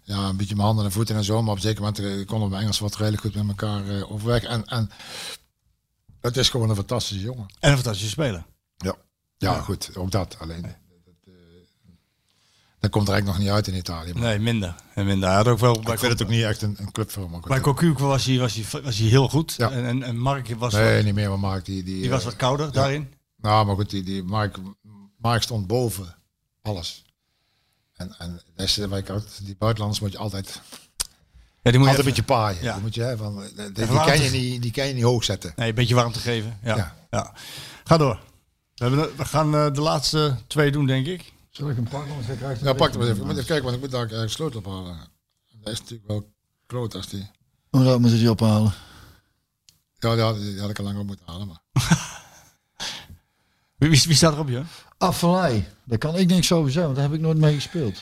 ja, 0.05 0.29
een 0.29 0.37
beetje 0.37 0.55
mijn 0.55 0.67
handen 0.67 0.85
en 0.85 0.91
voeten 0.91 1.15
en 1.15 1.23
zo, 1.23 1.41
maar 1.41 1.53
op 1.53 1.59
zeker 1.59 1.81
moment 1.81 1.99
eh, 1.99 2.25
konden 2.25 2.49
we 2.49 2.55
Engels 2.55 2.79
wat 2.79 2.95
redelijk 2.95 3.21
goed 3.21 3.35
met 3.35 3.47
elkaar 3.47 3.87
eh, 3.87 4.11
overweg. 4.11 4.43
En, 4.43 4.65
en 4.65 4.89
het 6.21 6.37
is 6.37 6.49
gewoon 6.49 6.69
een 6.69 6.75
fantastische 6.75 7.23
jongen. 7.23 7.45
En 7.59 7.69
een 7.69 7.75
fantastische 7.75 8.09
speler. 8.09 8.45
Ja, 8.77 8.95
ja, 9.37 9.59
goed, 9.59 9.95
ook 9.95 10.11
dat. 10.11 10.35
Alleen, 10.39 10.61
dat, 10.61 10.71
eh, 11.25 11.33
dat 12.79 12.91
komt 12.91 13.07
er 13.07 13.13
eigenlijk 13.13 13.25
nog 13.25 13.37
niet 13.37 13.55
uit 13.55 13.67
in 13.67 13.75
Italië. 13.75 14.13
Maar 14.13 14.21
Nee, 14.21 14.39
minder. 14.39 14.75
En 14.93 15.05
minder. 15.05 15.27
Hij 15.27 15.37
had 15.37 15.47
ook 15.47 15.59
wel 15.59 15.75
ik 15.75 15.99
vind 15.99 16.11
het 16.11 16.21
ook 16.21 16.29
niet 16.29 16.43
echt 16.43 16.61
een, 16.61 16.75
een 16.79 16.91
club 16.91 17.11
voor 17.11 17.29
maar 17.29 17.39
bij 17.39 17.59
Cocu 17.59 17.93
was 17.93 18.25
hij, 18.25 18.39
was, 18.39 18.55
hij, 18.55 18.81
was 18.81 18.97
hij 18.97 19.07
heel 19.07 19.29
goed. 19.29 19.53
Ja. 19.57 19.71
En, 19.71 19.85
en, 19.85 20.03
en 20.03 20.17
Mark 20.17 20.55
was, 20.57 20.73
Nee, 20.73 20.95
wat, 20.95 21.05
niet 21.05 21.13
meer, 21.13 21.29
maar 21.29 21.39
Mark 21.39 21.65
die... 21.65 21.83
Die, 21.83 22.01
die 22.01 22.09
was 22.09 22.23
wat 22.23 22.35
kouder 22.35 22.71
daarin. 22.71 23.13
Nou, 23.37 23.65
maar 23.65 23.75
goed, 23.75 23.89
die, 23.89 24.03
die 24.03 24.23
Mark, 24.23 24.57
Mark 25.17 25.41
stond 25.41 25.67
boven 25.67 26.15
alles. 26.61 27.04
En, 27.95 28.15
en 28.17 28.41
dat 28.55 28.65
is, 28.65 28.77
ik 28.77 29.11
die 29.41 29.55
buitenlanders 29.57 30.01
moet 30.01 30.11
je 30.11 30.17
altijd, 30.17 30.61
Ja, 31.61 31.71
die 31.71 31.73
moet 31.73 31.73
je 31.73 31.79
altijd 31.79 31.97
een 31.97 32.03
beetje 32.03 32.23
paaien. 32.23 32.63
Ja. 32.63 32.73
Die, 32.73 32.81
moet 32.81 32.95
je, 32.95 33.01
hè, 33.01 33.17
van, 33.17 33.43
die, 33.55 33.71
die, 33.71 33.83
Even 33.83 34.05
kan 34.05 34.21
je 34.21 34.29
niet, 34.29 34.61
die 34.61 34.71
kan 34.71 34.87
je 34.87 34.93
niet 34.93 35.03
hoog 35.03 35.23
zetten. 35.23 35.53
Nee, 35.55 35.69
een 35.69 35.75
beetje 35.75 35.95
warm 35.95 36.11
te 36.11 36.19
geven. 36.19 36.59
Ja. 36.63 36.75
Ja. 36.75 36.95
ja. 37.09 37.33
Ga 37.83 37.97
door. 37.97 38.19
We, 38.75 38.85
hebben, 38.85 39.17
we 39.17 39.25
gaan 39.25 39.55
eh, 39.55 39.73
de 39.73 39.81
laatste 39.81 40.35
twee 40.47 40.71
doen, 40.71 40.85
denk 40.85 41.05
ik. 41.05 41.33
Zal 41.49 41.69
ik 41.69 41.75
hem 41.75 41.87
pakken? 41.87 42.13
Want 42.15 42.59
Ja, 42.61 42.73
pak 42.73 42.91
hem 42.91 43.01
eens 43.01 43.09
even. 43.09 43.21
Ik 43.21 43.25
moet 43.25 43.33
even 43.33 43.45
kijken, 43.45 43.63
want 43.63 43.75
ik 43.75 43.81
moet 43.81 43.91
daar 43.91 44.11
een 44.11 44.29
sleutel 44.29 44.59
ophalen. 44.59 44.97
Dat 45.61 45.73
is 45.73 45.79
natuurlijk 45.79 46.09
wel 46.09 46.33
kloot 46.65 46.95
als 46.95 47.07
die... 47.07 47.29
Hoe 47.69 47.83
dat 47.83 47.99
moet 47.99 48.11
hij 48.11 48.27
ophalen? 48.27 48.73
Ja, 49.99 50.13
die 50.13 50.23
had, 50.23 50.39
die 50.39 50.59
had 50.59 50.69
ik 50.69 50.79
al 50.79 50.85
lang 50.85 50.99
op 50.99 51.05
moeten 51.05 51.25
halen. 51.25 51.47
Maar. 51.47 51.61
Wie, 53.77 53.89
wie, 53.89 54.01
wie 54.05 54.15
staat 54.15 54.33
erop, 54.33 54.49
joh? 54.49 54.65
Affelij. 54.97 55.67
Daar 55.83 55.97
kan 55.97 56.15
ik 56.15 56.27
niks 56.27 56.51
over 56.51 56.71
zeggen, 56.71 56.83
want 56.83 56.95
daar 56.95 57.05
heb 57.05 57.13
ik 57.15 57.21
nooit 57.21 57.37
mee 57.37 57.53
gespeeld. 57.53 58.01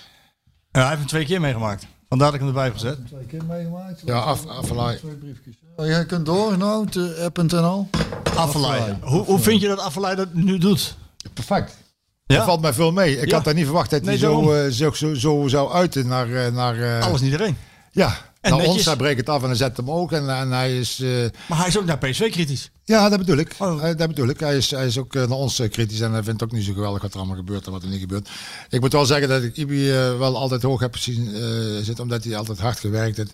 Ja, 0.72 0.80
hij 0.80 0.88
heeft 0.88 1.00
hem 1.00 1.08
twee 1.08 1.26
keer 1.26 1.42
meegemaakt. 1.42 1.86
Vandaar 2.10 2.28
dat 2.32 2.36
ik 2.36 2.40
hem 2.46 2.50
erbij 2.50 2.64
heb 2.64 2.74
gezet. 2.74 3.08
Twee 3.08 3.26
keer 3.26 3.46
meegemaakt. 3.46 4.02
Ja, 4.06 4.18
af, 4.20 4.48
Affelay. 4.48 4.96
Twee 4.98 5.16
briefjes. 5.16 5.56
Oh, 5.76 5.86
jij 5.86 6.06
kunt 6.06 6.26
door, 6.26 6.58
nou, 6.58 6.88
te 6.90 7.22
app.nl. 7.24 7.90
Affelay. 8.36 8.98
Hoe, 9.02 9.24
hoe 9.24 9.40
vind 9.40 9.62
je 9.62 9.68
dat 9.68 9.80
Affelay 9.80 10.16
dat 10.16 10.34
nu 10.34 10.58
doet? 10.58 10.96
Perfect. 11.34 11.78
Ja? 12.26 12.36
Dat 12.36 12.46
valt 12.46 12.62
mij 12.62 12.74
veel 12.74 12.92
mee. 12.92 13.20
Ik 13.22 13.28
Ja. 13.30 13.36
had 13.36 13.44
daar 13.46 13.54
niet 13.54 13.66
verwacht 13.66 13.90
dat 13.90 14.02
Nee, 14.02 14.10
hij 14.10 14.18
zo, 14.18 14.54
eh, 14.54 14.72
zo, 14.72 14.92
zo, 14.92 15.14
zo 15.14 15.48
zou 15.48 15.72
uiten 15.74 16.08
naar... 16.08 16.34
eh, 16.46 16.52
naar 16.54 16.82
eh, 16.82 17.06
Alles 17.06 17.22
niet 17.22 17.32
iedereen. 17.32 17.58
Ja, 17.92 18.08
En 18.08 18.14
naar 18.52 18.60
netjes. 18.60 18.76
ons. 18.76 18.86
Hij 18.86 18.96
breekt 18.96 19.20
het 19.20 19.30
af 19.30 19.42
en 19.42 19.48
hij 19.48 19.56
zet 19.58 19.78
hem 19.78 19.92
ook. 19.92 20.12
En, 20.12 20.30
en 20.30 20.52
hij 20.52 20.78
is... 20.80 21.00
eh, 21.00 21.10
Maar 21.48 21.58
hij 21.58 21.68
is 21.68 21.78
ook 21.78 21.86
naar 21.86 21.98
PSV 21.98 22.32
kritisch. 22.32 22.72
Ja, 22.84 23.10
dat 23.10 23.20
bedoel 23.20 23.38
ik. 23.38 23.56
Oh. 23.60 23.90
Eh, 23.90 23.98
Dat 23.98 24.08
bedoel 24.08 24.28
ik. 24.28 24.40
Hij 24.40 24.58
is, 24.58 24.72
hij 24.72 24.86
is 24.86 24.98
ook 24.98 25.16
eh, 25.16 25.22
naar 25.28 25.38
ons 25.38 25.62
kritisch 25.70 26.00
en 26.00 26.12
hij 26.12 26.24
vindt 26.24 26.44
ook 26.44 26.52
niet 26.52 26.66
zo 26.66 26.74
geweldig 26.74 27.02
wat 27.02 27.12
er 27.14 27.18
allemaal 27.18 27.36
gebeurt 27.38 27.66
en 27.66 27.72
wat 27.72 27.84
er 27.84 27.90
niet 27.90 28.00
gebeurt. 28.00 28.30
Ik 28.70 28.80
moet 28.82 28.92
wel 28.94 29.06
zeggen 29.06 29.30
dat 29.30 29.44
ik 29.44 29.58
Ibi 29.58 29.92
eh, 29.92 30.18
wel 30.18 30.38
altijd 30.38 30.62
hoog 30.62 30.80
heb 30.80 30.94
gezien 30.96 31.36
eh, 31.36 31.42
zitten, 31.84 32.04
omdat 32.04 32.24
hij 32.24 32.38
altijd 32.38 32.60
hard 32.60 32.80
gewerkt 32.80 33.18
heeft. 33.18 33.34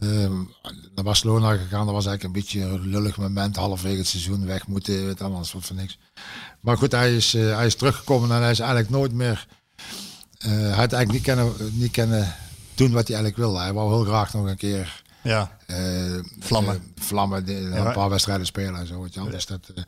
Ehm, 0.00 0.32
naar 0.94 1.04
Barcelona 1.04 1.56
gegaan, 1.56 1.86
dat 1.86 1.94
was 1.94 2.06
eigenlijk 2.06 2.22
een 2.22 2.32
beetje 2.42 2.60
een 2.60 2.86
lullig 2.88 3.16
moment, 3.16 3.56
halverwege 3.56 3.96
het 3.98 4.06
seizoen 4.06 4.46
weg 4.46 4.66
moeten, 4.66 5.06
weet 5.06 5.20
allemaal, 5.20 5.44
soort 5.44 5.66
van 5.66 5.76
niks. 5.76 5.98
Maar 6.60 6.76
goed, 6.76 6.92
hij 6.92 7.16
is, 7.16 7.32
hij 7.32 7.66
is 7.66 7.74
teruggekomen 7.74 8.30
en 8.36 8.42
hij 8.42 8.50
is 8.50 8.58
eigenlijk 8.58 8.90
nooit 8.90 9.12
meer, 9.12 9.46
eh, 10.38 10.50
hij 10.50 10.60
had 10.70 10.92
eigenlijk 10.92 11.12
niet 11.12 11.22
kunnen, 11.22 11.52
niet 11.72 11.90
kunnen 11.92 12.34
doen 12.86 12.92
wat 12.92 13.08
hij 13.08 13.16
eigenlijk 13.16 13.36
wilde. 13.36 13.58
Hij 13.62 13.72
wou 13.72 13.94
heel 13.94 14.04
graag 14.04 14.32
nog 14.34 14.46
een 14.46 14.56
keer 14.56 15.02
Ja. 15.22 15.56
eh, 15.66 15.76
Vlammen. 16.38 16.74
eh, 16.74 17.02
vlammen, 17.04 17.46
de- 17.46 17.54
een 17.56 17.92
paar 17.92 18.08
wedstrijden 18.08 18.46
spelen 18.46 18.74
en 18.80 18.86
zo. 18.86 19.06
Wel. 19.14 19.30
Dus 19.30 19.46
dat, 19.46 19.60
eh, 19.74 19.82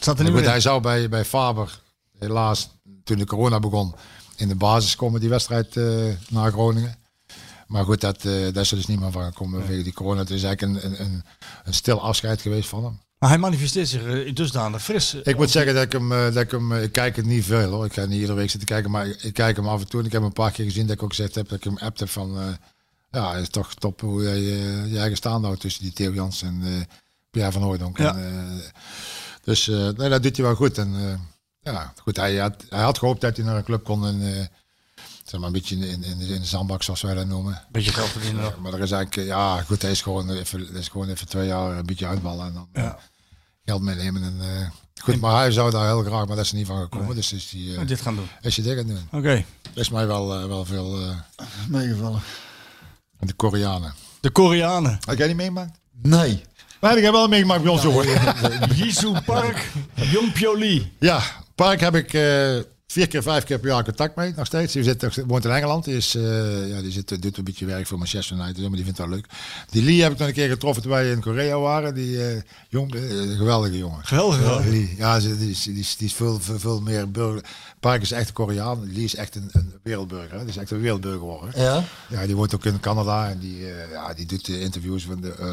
Staat 0.00 0.18
er 0.18 0.24
niet 0.24 0.32
goed, 0.34 0.44
hij 0.44 0.60
zou 0.60 0.80
bij, 0.80 1.08
bij 1.08 1.24
Faber, 1.24 1.80
helaas, 2.18 2.70
toen 3.04 3.18
de 3.18 3.26
corona 3.26 3.58
begon, 3.58 3.94
in 4.36 4.48
de 4.48 4.54
basis 4.54 4.96
komen 4.96 5.20
die 5.20 5.28
wedstrijd 5.28 5.74
naar 6.28 6.52
Groningen. 6.52 6.96
Maar 7.66 7.84
goed, 7.84 8.00
dat, 8.00 8.22
daar 8.22 8.56
is 8.56 8.70
er 8.70 8.76
dus 8.76 8.86
niet 8.86 9.00
meer 9.00 9.12
van 9.12 9.24
gekomen 9.24 9.60
vanwege 9.60 9.82
die 9.82 9.92
corona. 9.92 10.20
Het 10.20 10.30
is 10.30 10.42
eigenlijk 10.42 10.82
een, 10.84 10.90
een, 10.92 11.00
een, 11.04 11.24
een 11.64 11.74
stil 11.74 12.02
afscheid 12.02 12.40
geweest 12.40 12.68
van 12.68 12.84
hem. 12.84 13.00
Maar 13.18 13.28
hij 13.28 13.38
manifesteert 13.38 13.88
zich 13.88 14.02
in 14.02 14.34
dusdanig 14.34 14.82
fris. 14.82 15.14
Ik 15.14 15.36
moet 15.36 15.50
zeggen 15.50 15.74
dat 15.74 15.82
ik 15.82 15.92
hem, 15.92 16.12
eh, 16.12 16.24
dat 16.24 16.36
ik 16.36 16.50
hem, 16.50 16.72
eh, 16.72 16.82
ik 16.82 16.92
kijk 16.92 17.16
het 17.16 17.26
niet 17.26 17.44
veel 17.44 17.70
hoor. 17.70 17.84
Ik 17.84 17.92
ga 17.92 18.04
niet 18.04 18.20
iedere 18.20 18.34
week 18.34 18.50
zitten 18.50 18.68
kijken, 18.68 18.90
maar 18.90 19.06
ik, 19.06 19.22
ik 19.22 19.34
kijk 19.34 19.56
hem 19.56 19.68
af 19.68 19.80
en 19.80 19.88
toe. 19.88 20.00
En 20.00 20.06
ik 20.06 20.12
heb 20.12 20.20
hem 20.20 20.30
een 20.30 20.36
paar 20.36 20.50
keer 20.50 20.64
gezien 20.64 20.86
dat 20.86 20.96
ik 20.96 21.02
ook 21.02 21.08
gezegd 21.14 21.34
heb 21.34 21.48
dat 21.48 21.58
ik 21.58 21.64
hem 21.64 21.78
appte 21.78 22.06
van, 22.06 22.58
ja, 23.10 23.32
het 23.32 23.42
is 23.42 23.48
toch 23.48 23.74
top 23.74 24.00
hoe 24.00 24.22
jij 24.22 24.40
je 24.88 24.98
eigen 24.98 25.16
staande 25.16 25.46
houdt 25.46 25.60
tussen 25.60 25.82
die 25.82 25.92
Theo 25.92 26.12
Jans 26.12 26.42
en 26.42 26.86
Pierre 27.30 27.52
van 27.52 27.62
Hooydonk. 27.62 27.98
Ja. 27.98 28.16
En, 28.16 28.62
dus 29.42 29.66
nee, 29.66 30.08
dat 30.08 30.22
doet 30.22 30.36
hij 30.36 30.44
wel 30.44 30.54
goed. 30.54 30.78
En 30.78 31.20
ja, 31.60 31.92
goed, 32.02 32.16
hij 32.16 32.36
had, 32.36 32.64
hij 32.68 32.82
had 32.82 32.98
gehoopt 32.98 33.20
dat 33.20 33.36
hij 33.36 33.46
naar 33.46 33.56
een 33.56 33.64
club 33.64 33.84
kon 33.84 34.06
en 34.06 34.48
zeg 35.24 35.40
maar 35.40 35.48
een 35.48 35.54
beetje 35.54 35.76
in, 35.76 35.82
in, 35.82 36.20
in, 36.20 36.40
de, 36.40 36.44
zandbak 36.44 36.82
zoals 36.82 37.02
wij 37.02 37.14
dat 37.14 37.26
noemen. 37.26 37.62
Beetje 37.70 37.92
geld 37.92 38.08
verdienen 38.08 38.42
nog. 38.42 38.58
Maar 38.58 38.72
er 38.72 38.80
is 38.80 38.90
eigenlijk, 38.90 39.28
ja 39.28 39.62
goed, 39.62 39.82
hij 39.82 39.90
is 39.90 40.02
gewoon 40.02 40.30
even, 40.30 40.74
is 40.74 40.88
gewoon 40.88 41.08
even 41.08 41.28
twee 41.28 41.46
jaar 41.46 41.78
een 41.78 41.86
beetje 41.86 42.06
uitballen 42.06 42.46
en 42.46 42.52
dan 42.52 42.68
Ja. 42.72 42.98
Geld 43.68 43.82
meenemen. 43.82 44.22
En, 44.22 44.36
eh, 44.40 44.68
goed, 45.02 45.20
maar 45.20 45.36
hij 45.36 45.50
zou 45.50 45.70
daar 45.70 45.86
heel 45.86 46.02
graag, 46.02 46.26
maar 46.26 46.36
dat 46.36 46.44
is 46.44 46.50
er 46.50 46.56
niet 46.56 46.66
van 46.66 46.80
gekomen. 46.82 47.14
Dus 47.14 47.32
is 47.32 47.50
hij, 47.56 47.76
eh, 47.82 47.86
Dit 47.86 48.00
gaan 48.00 48.14
doen. 48.16 48.28
is 48.40 48.56
hij 48.56 48.64
dit 48.64 48.76
gaan 48.76 48.86
doen. 48.86 49.08
Oké. 49.12 49.44
Dat 49.62 49.82
is 49.82 49.90
mij 49.90 50.06
wel, 50.06 50.34
eh, 50.34 50.46
wel 50.46 50.64
veel. 50.64 51.00
eh, 51.00 51.16
Meegevallen. 51.68 52.20
de 53.18 53.32
Koreanen. 53.32 53.94
De 54.20 54.30
Koreanen. 54.30 54.98
Had 55.06 55.18
jij 55.18 55.26
niet 55.26 55.36
meegemaakt? 55.36 55.78
Nee. 56.02 56.42
Maar 56.80 56.96
ik 56.96 57.02
heb 57.02 57.12
wel 57.12 57.28
meegemaakt 57.28 57.62
bij 57.62 57.72
ons, 57.72 57.82
jongen. 57.82 58.06
Jisoo 58.76 59.14
Park. 59.24 59.70
Jong 59.94 60.56
Lee. 60.58 60.92
Ja, 60.98 61.22
Park 61.54 61.80
heb 61.80 61.94
ik, 61.94 62.12
eh, 62.12 62.56
vier 62.92 63.08
keer, 63.08 63.22
vijf 63.22 63.44
keer 63.44 63.58
per 63.58 63.68
jaar 63.68 63.84
contact 63.84 64.16
mee, 64.16 64.32
nog 64.36 64.46
steeds. 64.46 64.72
Die 64.72 64.82
zit, 64.82 65.24
woont 65.26 65.44
in 65.44 65.50
Engeland. 65.50 65.84
Die, 65.84 65.96
is, 65.96 66.14
eh, 66.14 66.68
ja, 66.68 66.80
die 66.80 66.90
zit, 66.90 67.22
doet 67.22 67.36
een 67.36 67.44
beetje 67.44 67.66
werk 67.66 67.86
voor 67.86 67.98
Manchester 67.98 68.36
United, 68.36 68.58
maar 68.58 68.70
die 68.70 68.84
vindt 68.84 68.98
dat 68.98 69.08
leuk. 69.08 69.26
Die 69.70 69.82
Lee 69.82 70.02
heb 70.02 70.12
ik 70.12 70.18
nog 70.18 70.28
een 70.28 70.34
keer 70.34 70.48
getroffen 70.48 70.82
toen 70.82 70.92
wij 70.92 71.10
in 71.10 71.20
Korea 71.20 71.58
waren. 71.58 71.94
Die 71.94 72.24
eh, 72.26 72.40
jong, 72.68 72.94
eh, 72.94 73.00
geweldige 73.36 73.78
jongen. 73.78 74.04
Geweldig, 74.04 74.40
Ja. 74.40 74.70
Lee. 74.70 74.94
Ja, 74.96 75.18
die, 75.18 75.50
is, 75.50 75.62
die, 75.62 75.78
is, 75.78 75.96
die 75.96 76.06
is 76.06 76.12
veel, 76.14 76.40
veel, 76.40 76.58
veel 76.58 76.80
meer 76.80 77.10
burger. 77.10 77.44
Park 77.80 78.02
is 78.02 78.10
echt 78.12 78.28
een 78.28 78.34
Koreaan. 78.34 78.92
Lee 78.92 79.04
is 79.04 79.14
echt 79.14 79.34
een, 79.34 79.48
een 79.52 79.72
wereldburger. 79.82 80.32
Hè. 80.32 80.38
Die 80.38 80.48
is 80.48 80.56
echt 80.56 80.70
een 80.70 80.80
wereldburger 80.80 81.20
geworden. 81.20 81.60
Ja? 81.62 81.82
Ja, 82.08 82.26
die 82.26 82.36
woont 82.36 82.54
ook 82.54 82.64
in 82.64 82.80
Canada 82.80 83.28
en 83.30 83.38
die, 83.38 83.64
eh, 83.66 83.90
ja, 83.92 84.14
die 84.14 84.26
doet 84.26 84.46
de 84.46 84.60
interviews 84.60 85.04
van 85.04 85.20
de 85.20 85.32
eh 85.38 85.52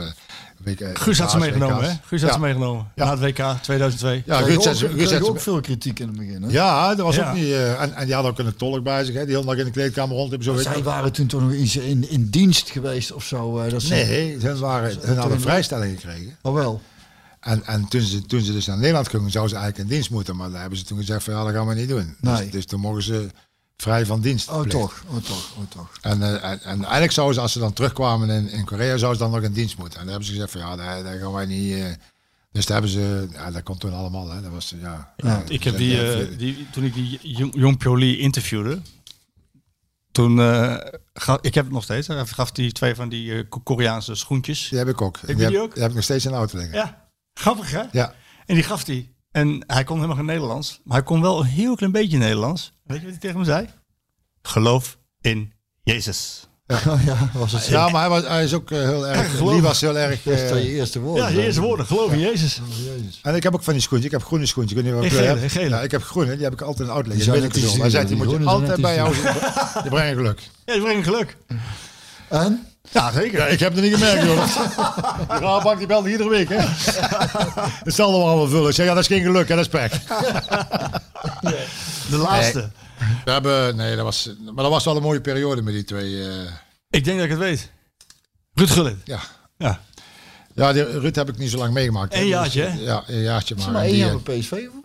week, 0.63 0.79
eh, 0.79 0.89
Guus 0.93 1.19
had 1.19 1.31
ze 1.31 1.37
meegenomen, 1.37 1.77
WK's. 1.77 1.87
hè? 1.87 1.93
Guus 2.05 2.21
had 2.21 2.29
ja. 2.29 2.35
ze 2.35 2.41
meegenomen. 2.41 2.91
Ja. 2.95 3.05
Na 3.05 3.11
het 3.11 3.19
WK 3.19 3.55
2002. 3.61 4.23
Ja, 4.25 4.41
Guus 4.41 4.65
had 4.65 4.77
ze- 4.77 4.87
Guus 4.89 5.11
had 5.11 5.23
ze- 5.25 5.29
ook 5.29 5.39
veel 5.39 5.59
kritiek 5.61 5.99
in 5.99 6.07
het 6.07 6.17
begin. 6.17 6.43
Hè? 6.43 6.49
Ja, 6.51 6.95
dat 6.95 7.05
was 7.05 7.19
ook 7.19 7.33
niet. 7.33 7.53
en, 7.53 7.93
en 7.95 8.05
die 8.05 8.13
hadden 8.13 8.31
ook 8.31 8.39
een 8.39 8.55
tolk 8.55 8.83
bij 8.83 9.03
zich, 9.05 9.15
hè, 9.15 9.25
die 9.25 9.35
heel 9.35 9.45
dag 9.45 9.55
in 9.57 9.65
de 9.65 9.71
kleedkamer 9.71 10.15
rond 10.15 10.29
hebben. 10.29 10.47
Zo 10.47 10.53
weet 10.53 10.63
Zij 10.63 10.83
waren 10.83 11.11
toen 11.11 11.27
toch 11.27 11.41
nog 11.41 11.53
iets 11.53 11.75
in, 11.75 12.09
in 12.09 12.29
dienst 12.29 12.69
geweest 12.69 13.11
of 13.11 13.23
zo. 13.23 13.69
dat 13.69 13.81
ze, 13.81 13.93
Nee, 13.93 14.37
hun, 14.39 14.59
waren, 14.59 14.97
hun 15.01 15.17
hadden 15.17 15.35
een 15.35 15.41
vrijstelling 15.41 15.99
gekregen. 16.01 16.37
Oh 16.41 16.53
wel. 16.53 16.81
En, 17.45 17.65
en 17.65 17.87
toen, 17.87 18.01
ze, 18.01 18.21
toen 18.25 18.41
ze 18.41 18.51
dus 18.51 18.65
naar 18.65 18.77
Nederland 18.77 19.07
gingen, 19.09 19.31
zouden 19.31 19.55
ze 19.55 19.59
eigenlijk 19.61 19.89
in 19.89 19.95
dienst 19.95 20.11
moeten. 20.11 20.35
Maar 20.35 20.49
daar 20.51 20.59
hebben 20.61 20.79
ze 20.79 20.85
toen 20.85 20.97
gezegd 20.97 21.23
van 21.23 21.33
ja, 21.33 21.43
dat 21.43 21.53
gaan 21.53 21.67
we 21.67 21.73
niet 21.75 21.87
doen. 21.89 22.15
Nee. 22.19 22.41
Dus, 22.41 22.51
dus 22.51 22.65
toen 22.65 22.79
mogen 22.79 23.03
ze 23.03 23.29
vrij 23.77 24.05
van 24.05 24.21
dienst. 24.21 24.49
Oh 24.49 24.61
toch, 24.67 25.03
oh 25.07 25.15
toch, 25.23 25.51
oh 25.57 25.63
toch. 25.69 25.89
En, 26.01 26.21
eh, 26.23 26.51
en, 26.51 26.61
en 26.63 26.79
eigenlijk 26.83 27.11
zouden 27.11 27.35
ze, 27.35 27.41
als 27.41 27.51
ze 27.51 27.59
dan 27.59 27.73
terugkwamen 27.73 28.29
in, 28.29 28.49
in 28.49 28.65
Korea, 28.65 28.97
zouden 28.97 29.17
ze 29.17 29.23
dan 29.29 29.33
nog 29.33 29.43
in 29.49 29.53
dienst 29.53 29.77
moeten. 29.77 29.99
En 29.99 30.05
daar 30.05 30.09
hebben 30.15 30.25
ze 30.27 30.33
gezegd 30.33 30.51
van 30.51 30.61
ja, 30.61 30.75
daar, 30.75 31.03
daar 31.03 31.17
gaan 31.19 31.31
wij 31.33 31.45
niet... 31.45 31.73
eh, 31.73 31.85
dus 32.51 32.65
daar 32.65 32.81
hebben 32.81 32.91
ze, 32.91 33.27
ja, 33.31 33.51
dat 33.51 33.63
komt 33.63 33.79
toen 33.79 33.93
allemaal. 33.93 34.29
Hè. 34.31 34.41
Dat 34.41 34.51
was, 34.51 34.73
ja, 34.81 35.13
Ja, 35.17 35.43
Ik 35.47 35.63
heb 35.63 35.73
ze- 35.73 35.79
die, 35.79 36.11
eh, 36.11 36.37
die, 36.37 36.67
toen 36.71 36.83
ik 36.83 36.93
die 36.93 37.19
Jong 37.53 37.77
Pyo 37.77 37.97
Lee 37.97 38.17
interviewde, 38.17 38.79
toen, 40.11 40.39
eh, 40.39 40.75
ga- 41.13 41.39
ik 41.41 41.53
heb 41.53 41.63
het 41.65 41.73
nog 41.73 41.83
steeds, 41.83 42.07
hij 42.07 42.25
gaf 42.25 42.51
die 42.51 42.71
twee 42.71 42.95
van 42.95 43.09
die 43.09 43.33
eh, 43.33 43.49
Ko- 43.49 43.59
Koreaanse 43.59 44.15
schoentjes. 44.15 44.67
Die 44.69 44.77
heb 44.79 44.87
ik 44.87 45.01
ook. 45.01 45.17
je 45.21 45.27
die, 45.27 45.35
die 45.35 45.45
heb, 45.45 45.55
ook? 45.55 45.71
die 45.73 45.81
heb 45.81 45.89
ik 45.89 45.95
nog 45.95 46.03
steeds 46.03 46.25
in 46.25 46.31
de 46.31 46.37
auto 46.37 46.57
liggen. 46.57 46.75
Ja, 46.75 47.04
grappig 47.39 47.71
hè? 47.71 47.83
Ja. 47.91 48.13
En 48.45 48.55
die 48.55 48.63
gaf 48.63 48.85
hij. 48.85 49.09
En 49.31 49.63
hij 49.67 49.83
kon 49.83 49.95
helemaal 49.95 50.17
geen 50.17 50.25
Nederlands, 50.25 50.81
maar 50.83 50.97
hij 50.97 51.05
kon 51.05 51.21
wel 51.21 51.39
een 51.39 51.45
heel 51.45 51.75
klein 51.75 51.91
beetje 51.91 52.17
Nederlands. 52.17 52.73
Weet 52.83 52.97
je 52.97 53.03
wat 53.03 53.11
hij 53.11 53.21
tegen 53.21 53.39
me 53.39 53.45
zei? 53.45 53.69
Geloof 54.41 54.97
in 55.21 55.53
Jezus. 55.83 56.47
Oh 56.67 56.99
ja, 57.05 57.29
was 57.33 57.51
het 57.51 57.61
zo. 57.61 57.71
Ja, 57.71 57.89
maar 57.89 58.01
hij, 58.01 58.09
was, 58.09 58.27
hij 58.27 58.43
is 58.43 58.53
ook 58.53 58.71
eh, 58.71 58.79
heel 58.79 59.07
erg. 59.07 59.37
Die 59.37 59.61
was 59.61 59.81
heel 59.81 59.97
erg. 59.97 60.23
Dat 60.23 60.33
is 60.33 60.49
dat 60.49 60.61
je 60.61 60.69
eerste 60.69 60.99
woord. 60.99 61.19
Ja, 61.19 61.27
je 61.27 61.43
eerste 61.43 61.61
woorden, 61.61 61.85
geloof 61.85 62.11
in 62.11 62.19
Jezus. 62.19 62.59
Oh, 62.59 62.77
Jezus. 62.77 63.19
en 63.23 63.35
ik 63.35 63.43
heb 63.43 63.53
ook 63.53 63.63
van 63.63 63.73
die 63.73 63.81
schoentjes. 63.81 64.11
Ik 64.11 64.17
heb 64.17 64.27
groene 64.27 64.45
schoentjes. 64.45 64.77
Ik 64.77 64.83
weet 64.83 64.93
niet 64.93 65.03
wat 65.03 65.11
ik 65.11 65.25
gele, 65.25 65.49
gele. 65.49 65.69
Ja, 65.69 65.81
ik 65.81 65.91
heb 65.91 66.03
groene. 66.03 66.35
Die 66.35 66.43
heb 66.43 66.53
ik 66.53 66.61
altijd 66.61 66.79
in 66.79 66.85
de 66.85 66.91
auto 66.91 67.09
Die 67.09 67.29
net 67.29 67.55
ik. 67.55 67.63
Hij 67.79 67.89
zegt, 67.89 68.07
die 68.07 68.17
moet 68.17 68.29
je 68.29 68.45
altijd 68.45 68.81
bij 68.81 68.95
jou. 68.95 69.15
Die 69.81 69.89
brengen 69.89 70.15
geluk. 70.15 70.39
Ja, 70.65 70.73
die 70.73 70.81
brengen 70.81 71.03
geluk. 71.03 71.37
En? 72.29 72.67
Ja, 72.91 73.11
zeker. 73.11 73.39
Ja, 73.39 73.45
ik 73.45 73.59
heb 73.59 73.73
het 73.75 73.83
niet 73.83 73.93
gemerkt, 73.93 74.25
jongens. 74.25 74.53
Die 75.29 75.37
Rabank 75.39 75.77
die 75.77 75.87
belt 75.87 76.05
iedere 76.07 76.29
week, 76.29 76.49
hè. 76.49 76.55
Hetzelfde 77.83 78.17
maar 78.17 78.27
allemaal 78.27 78.47
vullen. 78.47 78.69
Ik 78.69 78.75
zeg, 78.75 78.85
ja, 78.85 78.93
dat 78.93 79.01
is 79.01 79.07
geen 79.09 79.23
geluk, 79.23 79.47
hè, 79.47 79.55
dat 79.55 79.65
is 79.65 79.71
pech. 79.71 79.91
De 82.09 82.17
laatste. 82.17 82.69
We 83.25 83.31
hebben, 83.31 83.75
nee, 83.75 83.95
dat 83.95 84.05
was, 84.05 84.29
maar 84.53 84.63
dat 84.63 84.71
was 84.73 84.83
wel 84.85 84.95
een 84.95 85.01
mooie 85.01 85.21
periode 85.21 85.61
met 85.61 85.73
die 85.73 85.83
twee. 85.83 86.23
eh, 86.23 86.29
Ik 86.89 87.03
denk 87.03 87.15
dat 87.15 87.25
ik 87.25 87.31
het 87.31 87.39
weet. 87.39 87.69
Ruud 88.53 88.69
Gullit. 88.69 88.95
ja. 89.03 89.19
Ja. 89.57 89.79
Ja, 90.53 90.73
die 90.73 90.83
Ruud 90.99 91.15
heb 91.15 91.29
ik 91.29 91.37
niet 91.37 91.51
zo 91.51 91.57
lang 91.57 91.73
meegemaakt. 91.73 92.13
Een 92.13 92.27
jaartje, 92.27 92.61
hè? 92.63 92.79
Ja, 92.79 93.03
een 93.07 93.21
jaartje. 93.21 93.55
Maar, 93.55 93.71
Maar 93.71 93.81
die, 93.81 93.91
één 93.91 93.99
jaar 93.99 94.09
eh, 94.15 94.21
bij 94.23 94.37
PSV 94.39 94.49
bijvoorbeeld? 94.49 94.84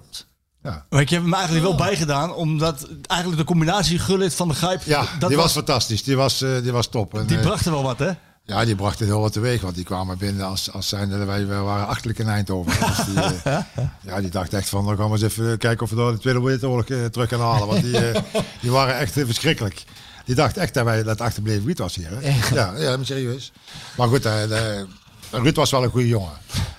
Ja, 0.62 0.84
Maar 0.90 1.00
ik 1.00 1.10
heb 1.10 1.22
hem 1.22 1.34
eigenlijk 1.34 1.64
wel 1.64 1.74
bijgedaan, 1.74 2.34
omdat 2.34 2.88
eigenlijk 3.06 3.40
de 3.40 3.46
combinatie 3.46 3.98
Gullit 3.98 4.34
van 4.34 4.48
de 4.48 4.54
Grijp, 4.54 4.82
ja 4.82 5.06
dat 5.18 5.28
die 5.28 5.38
was, 5.38 5.52
fantastisch. 5.52 6.02
Die 6.02 6.16
was, 6.16 6.42
eh, 6.42 6.62
die 6.62 6.72
was 6.72 6.86
top. 6.86 7.14
En, 7.14 7.26
die 7.26 7.36
eh, 7.36 7.42
bracht 7.42 7.66
er 7.66 7.72
wel 7.72 7.82
wat, 7.82 7.98
hè? 7.98 8.10
Ja, 8.44 8.64
die 8.64 8.74
brachten 8.74 9.06
heel 9.06 9.20
wat 9.20 9.32
teweeg, 9.32 9.60
want 9.60 9.74
die 9.74 9.84
kwamen 9.84 10.18
binnen 10.18 10.46
als, 10.46 10.72
als 10.72 10.88
zijnde, 10.88 11.24
wij, 11.24 11.46
wij 11.46 11.60
waren 11.60 11.86
achterlijk 11.86 12.18
in 12.18 12.28
Eindhoven. 12.28 12.86
Dus 12.86 13.04
die, 13.06 13.42
eh, 13.42 13.58
ja, 14.08 14.20
die 14.20 14.30
dacht 14.30 14.52
echt 14.52 14.68
van, 14.68 14.86
dan 14.86 14.96
gaan 14.96 15.06
we 15.06 15.12
eens 15.12 15.22
even 15.22 15.58
kijken 15.58 15.82
of 15.82 15.90
we 15.90 15.96
door 15.96 16.12
de 16.12 16.18
Tweede 16.18 16.40
Wereldoorlog 16.42 16.84
terug 16.84 17.28
kunnen 17.28 17.46
halen. 17.46 17.66
Want 17.66 17.82
die, 17.82 18.00
die 18.62 18.70
waren 18.70 18.96
echt 18.96 19.12
verschrikkelijk. 19.12 19.84
Die 20.24 20.34
dacht 20.34 20.56
echt 20.56 20.74
dat 20.74 20.84
wij 20.84 21.02
dat 21.02 21.20
achterbleven 21.20 21.64
wiet 21.64 21.78
was 21.78 21.94
hier. 21.94 22.10
Hè? 22.10 22.54
Ja, 22.54 22.76
ja, 22.76 22.96
maar 22.96 23.06
serieus. 23.06 23.52
Maar 23.96 24.08
goed, 24.08 24.28
Ruud 25.30 25.56
was 25.56 25.70
wel 25.70 25.84
een 25.84 25.90
goede 25.90 26.08
jongen. 26.08 26.32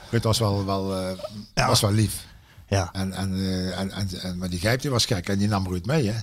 Ruud 0.09 0.23
was 0.23 0.39
wel, 0.39 0.65
wel, 0.65 1.15
was 1.53 1.82
wel 1.82 1.91
lief. 1.91 2.29
Ja. 2.78 2.89
En, 2.93 3.13
en, 3.13 3.34
eh, 3.36 3.80
en, 3.80 3.91
en, 3.91 4.09
en- 4.22 4.38
maar 4.38 4.49
die 4.49 4.59
Gijp 4.59 4.82
die 4.82 4.91
was 4.91 5.05
gek 5.05 5.30
en 5.30 5.38
die 5.38 5.47
nam 5.47 5.67
Ruud 5.67 5.86
mee, 5.86 6.07
hè. 6.09 6.19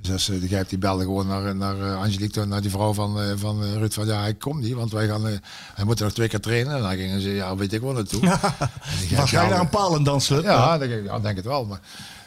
Dus 0.00 0.12
als, 0.12 0.28
eh, 0.28 0.40
die 0.40 0.48
Gijp 0.48 0.68
die 0.68 0.78
belde 0.78 1.02
gewoon 1.04 1.26
naar, 1.26 1.56
naar 1.56 1.80
eh, 1.80 2.00
Angelique, 2.00 2.44
naar 2.46 2.60
die 2.60 2.70
vrouw 2.70 2.92
van, 2.94 3.38
van 3.38 3.62
Ruud 3.62 3.92
van 3.92 4.06
ja, 4.06 4.26
ik 4.26 4.38
kom 4.38 4.60
niet, 4.60 4.72
want 4.74 4.92
wij 4.92 5.06
gaan, 5.08 5.24
hij 5.74 5.84
moet 5.84 6.00
nog 6.00 6.12
twee 6.12 6.28
keer 6.28 6.40
trainen. 6.40 6.76
En 6.76 6.82
dan 6.82 6.96
gingen 6.96 7.20
ze, 7.20 7.28
ja, 7.30 7.56
weet 7.56 7.72
ik 7.72 7.80
wel 7.80 7.92
naartoe. 7.92 8.20
Was 9.16 9.30
jij 9.30 9.42
ja, 9.42 9.48
naar 9.48 9.60
een 9.60 9.68
palendansclub? 9.68 10.42
Ja, 10.44 10.78
denk 10.78 10.92
ik, 10.92 11.04
ja, 11.04 11.18
denk 11.20 11.36
het 11.36 11.44
wel. 11.44 11.64
Maar 11.64 11.80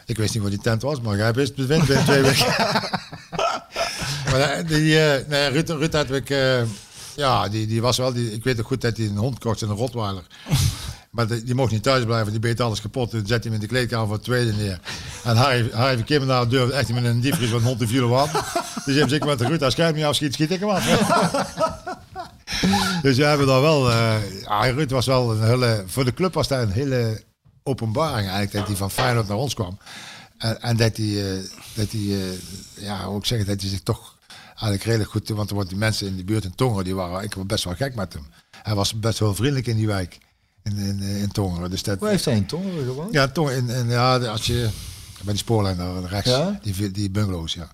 ik 0.06 0.16
wist 0.16 0.32
niet 0.34 0.42
waar 0.42 0.50
die 0.52 0.60
tent 0.60 0.82
was, 0.82 1.00
maar 1.00 1.16
Gijp 1.16 1.38
is 1.38 1.48
het 1.48 1.66
winnen 1.66 1.86
binnen 1.86 2.04
twee 2.04 2.22
weken. 2.22 2.46
maar 4.30 4.66
die, 4.66 4.94
nee, 5.28 5.48
Ruud, 5.48 5.68
Ruud 5.68 5.92
had 5.92 6.10
ik, 6.10 6.28
ja, 7.16 7.48
die, 7.48 7.66
die 7.66 7.80
was 7.82 7.96
wel, 7.96 8.12
die, 8.12 8.32
ik 8.32 8.44
weet 8.44 8.60
ook 8.60 8.66
goed 8.66 8.80
dat 8.80 8.96
hij 8.96 9.06
een 9.06 9.16
hond 9.16 9.38
kocht 9.38 9.62
en 9.62 9.68
een 9.68 9.76
rotweiler. 9.76 10.22
Maar 11.12 11.26
die, 11.26 11.54
mocht 11.54 11.72
niet 11.72 11.82
thuis 11.82 12.04
blijven, 12.04 12.30
die 12.30 12.40
beet 12.40 12.60
alles 12.60 12.80
kapot. 12.80 13.10
Toen 13.10 13.26
zette 13.26 13.48
hij 13.48 13.52
hem 13.52 13.52
in 13.52 13.60
de 13.60 13.66
kleedkamer 13.66 14.06
voor 14.06 14.14
het 14.14 14.24
tweede 14.24 14.52
neer. 14.52 14.80
En 15.24 15.36
Harry, 15.36 15.70
Harry 15.72 15.96
van 15.96 16.04
Kimmendaal 16.04 16.48
durfde 16.48 16.74
echt 16.74 16.92
met 16.92 17.04
een 17.04 17.20
diepvries 17.20 17.50
van 17.50 17.58
een 17.58 17.64
hond 17.64 17.78
te 17.78 17.86
vielen 17.86 18.08
aan. 18.08 18.30
Dus 18.84 18.96
hebt 18.96 19.10
zeker 19.10 19.26
met 19.26 19.38
de 19.38 19.64
als 19.64 19.74
hem 19.74 19.94
niet 19.94 20.34
schiet 20.34 20.50
ik 20.50 20.60
hem 20.60 20.68
af. 20.68 20.84
dus 23.02 23.16
we 23.16 23.24
hebben 23.24 23.46
daar 23.46 23.60
wel, 23.60 23.90
eh 23.90 24.42
ja, 24.42 24.60
Ruud 24.60 24.90
was 24.90 25.06
wel 25.06 25.32
een 25.32 25.42
hele, 25.42 25.84
voor 25.86 26.04
de 26.04 26.14
club 26.14 26.34
was 26.34 26.48
dat 26.48 26.62
een 26.62 26.72
hele 26.72 27.22
openbaring 27.62 28.28
eigenlijk, 28.28 28.52
dat 28.52 28.66
hij 28.66 28.76
van 28.76 28.90
Feyenoord 28.90 29.28
naar 29.28 29.36
ons 29.36 29.54
kwam. 29.54 29.78
En, 30.38 30.62
en 30.62 30.76
dat 30.76 30.96
hij, 30.96 31.36
eh, 31.36 31.42
dat 31.74 31.90
hij 31.90 32.00
eh, 32.00 32.84
ja, 32.84 33.04
hoe 33.04 33.18
ik 33.18 33.24
zeggen, 33.24 33.48
dat 33.48 33.60
hij 33.60 33.70
zich 33.70 33.82
toch 33.82 34.16
eigenlijk 34.46 34.82
redelijk 34.82 35.10
goed, 35.10 35.28
want 35.28 35.48
er 35.48 35.54
worden 35.54 35.72
die 35.72 35.82
mensen 35.82 36.06
in 36.06 36.16
de 36.16 36.24
buurt 36.24 36.44
in 36.44 36.54
Tongeren, 36.54 36.84
die 36.84 36.94
waren 36.94 37.22
ik 37.22 37.34
was 37.34 37.46
best 37.46 37.64
wel 37.64 37.74
gek 37.74 37.94
met 37.94 38.12
hem. 38.12 38.26
Hij 38.62 38.74
was 38.74 38.98
best 38.98 39.18
wel 39.18 39.34
vriendelijk 39.34 39.66
in 39.66 39.76
die 39.76 39.86
wijk, 39.86 40.18
in, 40.62 40.76
in, 40.76 41.00
in 41.00 41.32
Tongeren. 41.32 41.70
Dus 41.70 41.82
dat, 41.82 41.98
Waar 41.98 42.10
heeft 42.10 42.24
hij 42.24 42.36
een 42.36 42.46
tongeren 42.46 42.84
gewoond? 42.84 43.12
ja, 43.12 43.28
Tongeren, 43.28 43.68
in, 43.68 43.74
in, 43.76 43.88
ja, 43.88 44.16
als 44.18 44.46
je, 44.46 44.68
bij 45.22 45.32
die 45.32 45.42
spoorlijn 45.42 45.76
daar 45.76 46.04
rechts, 46.04 46.30
Ja? 46.30 46.58
die, 46.62 46.90
die 46.90 47.10
bungalows, 47.10 47.54
ja. 47.54 47.70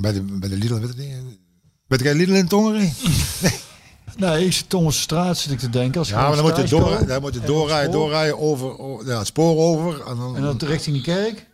Bij 0.00 0.12
de, 0.12 0.22
bij 0.22 0.48
de 0.48 0.56
Lidl, 0.56 0.74
weet 0.74 0.94
je 0.96 1.02
niet? 1.02 1.38
Weet 1.86 2.00
jij 2.00 2.14
Lidl 2.14 2.32
in 2.32 2.48
Tongeren? 2.48 2.92
Nee, 4.16 4.46
ik 4.46 4.52
zit 4.52 4.68
Thomas 4.70 5.00
Straat 5.00 5.38
zit 5.38 5.52
ik 5.52 5.58
te 5.58 5.70
denken. 5.70 5.98
Als 5.98 6.08
Ja, 6.08 6.16
maar 6.28 6.36
dan 6.36 6.44
moet 6.44 6.56
je, 6.56 6.64
door, 6.64 7.06
dan 7.06 7.20
moet 7.20 7.34
je 7.34 7.40
En 7.40 7.46
doorrijden, 7.46 7.92
doorrijden 7.92 8.38
over, 8.38 9.06
ja, 9.06 9.18
het 9.18 9.26
spoor 9.26 9.56
over. 9.56 10.06
En 10.06 10.16
dan, 10.16 10.36
En 10.36 10.42
dan 10.42 10.56
richting 10.58 10.96
de 10.96 11.02
kerk? 11.02 11.46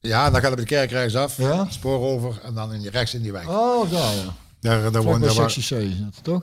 ja, 0.00 0.30
dan 0.30 0.40
gaat 0.40 0.50
het 0.50 0.54
bij 0.54 0.64
de 0.64 0.70
kerk 0.70 0.90
rechts 0.90 1.14
af, 1.14 1.36
Ja. 1.36 1.66
spoor 1.70 1.98
over 2.00 2.40
en 2.42 2.54
dan 2.54 2.72
in 2.72 2.86
rechts 2.86 3.14
in 3.14 3.22
die 3.22 3.32
wijk. 3.32 3.48
Oh, 3.48 3.90
daar 3.90 4.14
ja. 4.14 4.34
Daar, 4.60 4.92
daar 4.92 5.02
woont 5.02 5.22
daar 5.24 5.34
waar- 5.34 5.52
C, 5.52 5.68
dat 5.68 6.18
toch? 6.22 6.42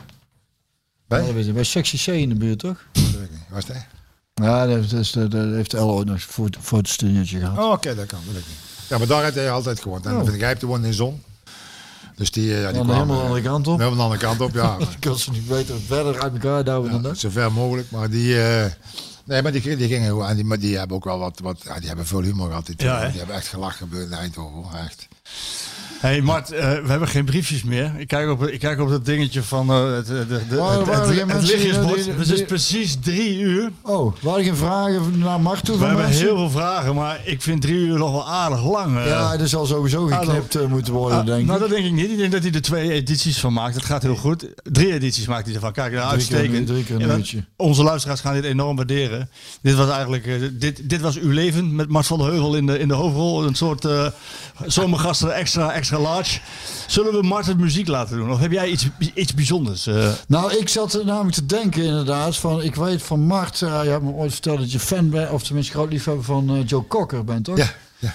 Bij? 1.08 1.34
Dat. 1.34 1.54
Bij 1.54 1.64
sectie 1.64 2.00
C 2.00 2.08
in 2.08 2.30
de 2.30 2.36
buurt, 2.36 2.60
toch? 2.60 2.86
Waar 3.50 3.58
is 3.60 3.66
dat? 3.66 3.76
Ja, 4.34 4.66
dat, 4.68 4.92
is, 4.92 5.12
dat, 5.12 5.32
dat 5.32 5.46
heeft 5.54 5.74
El 5.74 5.90
ooit 5.92 6.06
nog 6.08 6.16
een 6.16 6.22
foto- 6.22 6.60
fotostudiotje 6.62 7.40
gehad. 7.40 7.58
Oh, 7.58 7.72
oké, 7.72 7.96
dat 7.96 8.06
kan, 8.06 8.20
dat 8.26 8.34
weet 8.34 8.42
ik 8.42 8.48
niet. 8.48 8.58
Ja, 8.90 8.98
maar 8.98 9.08
daar 9.08 9.24
heeft 9.24 9.36
hij 9.36 9.52
altijd 9.52 9.82
gewoond. 9.82 10.06
En 10.06 10.16
Oh. 10.18 10.28
Grijp 10.28 10.62
woonde 10.62 10.88
in 10.88 10.94
Zon. 10.94 11.24
Dus 12.16 12.32
die, 12.32 12.54
eh, 12.54 12.62
ja, 12.62 12.72
die 12.72 12.76
kwamen, 12.82 12.96
helemaal 12.96 13.26
aan 13.26 13.34
de 13.34 13.42
kant 13.42 13.68
op. 13.68 13.80
Helemaal 13.80 14.06
aan 14.06 14.12
de 14.12 14.18
kant 14.18 14.42
op, 14.42 14.54
ja. 14.54 14.78
Ik 14.92 15.00
kan 15.00 15.18
ze 15.18 15.32
niet 15.32 15.48
beter 15.48 15.76
verder 15.86 16.22
uit 16.22 16.34
elkaar 16.34 16.64
dan 16.64 16.84
Ja, 16.92 16.98
dat. 16.98 17.18
zo 17.18 17.30
ver 17.30 17.52
mogelijk. 17.52 17.92
Maar 17.92 18.10
die, 18.10 18.42
eh, 18.44 18.72
nee, 19.26 19.42
maar 19.42 19.52
die, 19.52 19.76
die 19.78 19.88
gingen 19.88 20.08
gewoon. 20.08 20.28
En 20.28 20.36
die, 20.36 20.46
maar 20.46 20.60
die 20.60 20.78
hebben 20.78 20.96
ook 20.98 21.04
wel 21.04 21.20
wat. 21.20 21.40
wat 21.40 21.62
ja, 21.64 21.78
die 21.80 21.88
hebben 21.88 22.06
veel 22.06 22.22
humor 22.22 22.48
gehad. 22.48 22.66
Die, 22.66 22.76
die 22.76 22.88
hebben 22.90 23.36
echt 23.36 23.48
gelachen 23.48 23.90
in 23.94 24.12
Eindhoven. 24.14 24.80
Echt. 24.80 25.08
Hey 26.00 26.22
Mart, 26.22 26.52
eh, 26.52 26.60
we 26.72 26.90
hebben 26.90 27.08
geen 27.08 27.26
briefjes 27.26 27.64
meer. 27.64 27.92
Ik 27.98 28.08
kijk 28.08 28.30
op, 28.30 28.48
ik 28.48 28.60
kijk 28.60 28.80
op 28.80 28.90
dat 28.90 29.06
dingetje 29.06 29.44
van 29.44 29.70
eh, 29.70 29.92
het, 29.96 30.06
de, 30.08 30.14
de, 30.14 30.26
de, 30.28 30.36
het, 30.62 30.86
waren 30.86 31.18
het, 31.18 31.32
het, 31.32 31.42
lichtjesbord. 31.44 32.06
Het 32.18 32.30
is 32.32 32.46
precies 32.46 32.98
drie 33.02 33.40
uur. 33.40 33.72
Oh, 33.82 34.16
waren 34.22 34.44
geen 34.44 34.56
vragen 34.56 35.20
naar 35.20 35.42
Mart 35.42 35.66
toe 35.66 35.78
We 35.78 35.86
hebben 35.86 36.04
mensen? 36.04 36.26
heel 36.26 36.36
veel 36.36 36.50
vragen, 36.50 36.96
maar 36.96 37.20
ik 37.24 37.42
vind 37.42 37.62
drie 37.62 37.76
uur 37.76 37.98
nog 37.98 38.12
wel 38.12 38.28
aardig 38.30 38.64
lang. 38.72 38.98
eh. 38.98 39.06
Ja, 39.06 39.34
er 39.40 39.48
zal 39.48 39.66
sowieso 39.66 40.06
geknipt 40.06 40.56
eh, 40.56 40.66
moeten 40.66 40.94
worden, 40.94 41.18
Ah, 41.20 41.26
denk 41.26 41.40
ik. 41.40 41.46
nou, 41.46 41.60
dat 41.60 41.70
denk 41.70 41.86
ik 41.86 41.92
niet. 41.92 42.10
Ik 42.12 42.18
denk 42.18 42.32
dat 42.32 42.44
hij 42.44 42.52
er 42.52 42.62
twee 42.62 42.92
edities 42.92 43.40
van 43.40 43.54
maakt. 43.54 43.76
Het 43.76 43.86
gaat 43.86 44.02
heel 44.04 44.16
goed. 44.16 44.48
Drie 44.64 44.94
edities 44.94 45.28
maakt 45.28 45.46
hij 45.46 45.56
ervan. 45.56 45.72
Kijk, 45.72 45.94
nou, 45.94 46.12
uitstekend. 46.12 46.68
drie 46.68 46.84
keer 46.84 46.96
een 47.02 47.18
uurtje. 47.18 47.44
Onze 47.56 47.84
luisteraars 47.84 48.20
gaan 48.22 48.34
dit 48.34 48.44
enorm 48.44 48.76
waarderen. 48.76 49.30
Dit 49.62 49.76
was 49.76 49.90
eigenlijk 49.90 50.26
eh, 50.26 50.34
dit, 50.54 50.90
dit 50.90 51.02
was 51.02 51.18
uw 51.20 51.32
leven 51.32 51.76
met 51.76 51.90
Mart 51.90 52.06
van 52.06 52.18
der 52.18 52.28
Heuvel 52.28 52.56
in 52.56 52.66
de, 52.66 52.80
in 52.80 52.88
de 52.88 52.94
hoofdrol. 52.94 53.44
Een 53.46 53.56
soort 53.56 53.86
eh 53.86 54.06
zomergasten 54.66 55.34
extra, 55.36 55.72
extra 55.72 55.87
large. 55.92 56.40
Zullen 56.88 57.12
we 57.14 57.28
Mart 57.28 57.46
het 57.46 57.58
muziek 57.58 57.88
laten 57.88 58.18
doen? 58.18 58.32
Of 58.32 58.40
heb 58.40 58.52
jij 58.52 58.70
iets, 58.70 58.88
iets 59.14 59.34
bijzonders? 59.34 59.88
eh? 59.88 60.10
Nou, 60.28 60.58
ik 60.58 60.70
zat 60.70 60.94
er 60.94 61.06
namelijk 61.06 61.36
te 61.36 61.46
denken 61.46 61.84
inderdaad 61.84 62.38
van, 62.38 62.62
ik 62.62 62.76
weet 62.76 63.02
van 63.04 63.20
Mart, 63.20 63.62
eh, 63.62 63.84
je 63.84 63.90
hebt 63.90 64.04
me 64.04 64.12
ooit 64.12 64.32
verteld 64.34 64.60
dat 64.60 64.72
je 64.72 64.80
fan 64.80 65.10
bent, 65.10 65.32
of 65.32 65.44
tenminste 65.44 65.72
groot 65.74 65.92
liefhebber 65.92 66.24
van 66.26 66.50
eh, 66.50 66.66
Joe 66.68 66.88
Cocker 66.88 67.24
bent, 67.24 67.44
toch? 67.46 67.58
Ja, 67.58 67.74
ja. 68.00 68.14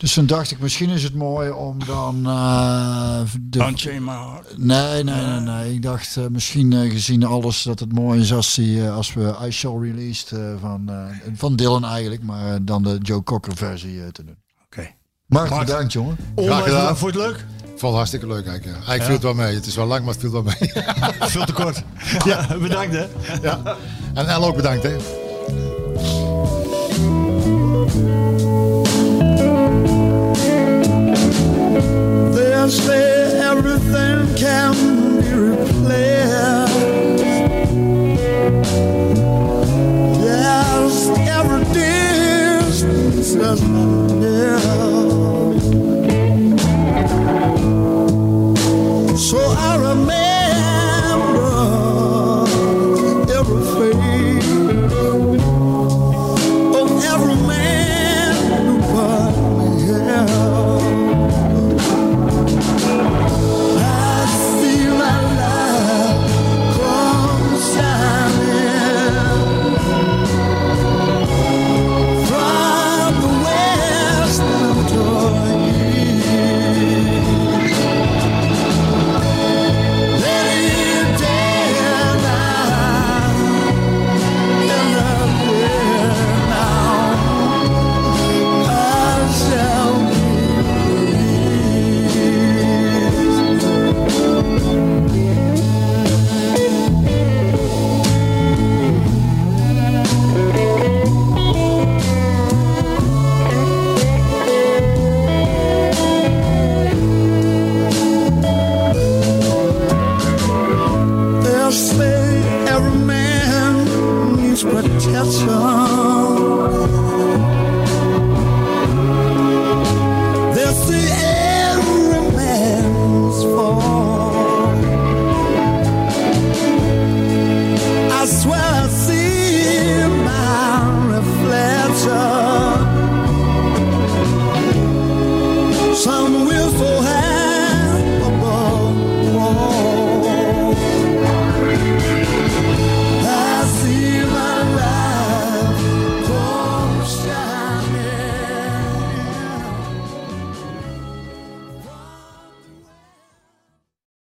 Dus 0.00 0.12
toen 0.12 0.26
dacht 0.26 0.50
ik, 0.50 0.58
misschien 0.58 0.90
is 0.90 1.02
het 1.02 1.14
mooi 1.14 1.50
om 1.50 1.84
dan... 1.86 2.26
eh, 2.26 3.20
de. 3.40 3.58
Nee, 4.56 5.02
nee, 5.04 5.24
nee, 5.26 5.40
nee. 5.40 5.74
Ik 5.74 5.82
dacht 5.82 6.16
eh, 6.16 6.26
misschien 6.26 6.72
eh, 6.72 6.90
gezien 6.90 7.24
alles 7.24 7.62
dat 7.62 7.80
het 7.80 7.92
mooi 7.92 8.20
is 8.20 8.32
als, 8.32 8.54
die, 8.54 8.84
eh, 8.84 8.94
als 8.96 9.12
we 9.14 9.34
I 9.46 9.50
Shall 9.50 9.78
Released 9.78 10.30
eh, 10.32 10.38
van, 10.60 10.88
eh, 10.88 10.96
van 11.34 11.56
Dylan 11.56 11.84
eigenlijk, 11.84 12.22
maar 12.22 12.54
eh, 12.54 12.60
dan 12.62 12.82
de 12.82 12.98
Joe 13.02 13.22
Cocker 13.22 13.56
versie 13.56 14.02
eh, 14.02 14.08
te 14.08 14.24
doen. 14.24 14.36
Mark. 15.32 15.58
bedankt 15.58 15.92
jongen. 15.92 16.16
Onwijs. 16.34 16.72
Vond 16.98 16.98
je 16.98 17.06
het 17.06 17.14
leuk? 17.14 17.36
Ik 17.36 17.78
vond 17.78 17.80
het 17.80 17.92
hartstikke 17.92 18.26
leuk 18.26 18.46
eigenlijk. 18.46 18.64
Ja. 18.64 18.72
Eigenlijk 18.72 19.02
viel 19.02 19.14
het 19.14 19.22
wel 19.22 19.34
mee. 19.34 19.54
Het 19.54 19.66
is 19.66 19.76
wel 19.76 19.86
lang, 19.86 20.04
maar 20.04 20.12
het 20.12 20.20
viel 20.20 20.32
wel 20.32 20.42
mee. 20.42 20.72
Veel 21.30 21.44
te 21.44 21.52
kort. 21.52 21.82
ja, 22.24 22.46
bedankt 22.60 22.94
hè. 22.94 23.06
ja. 23.42 23.76
En 24.14 24.26
El 24.26 24.44
ook 24.44 24.56
bedankt 24.56 24.82
hè. 24.82 24.96
They 32.34 32.68
say 32.68 33.50
everything 33.50 34.34
can 34.34 34.74
be 35.20 35.30
replaced. 35.50 36.72
Yes, 40.20 41.08
every 41.28 41.64
distance 41.72 43.36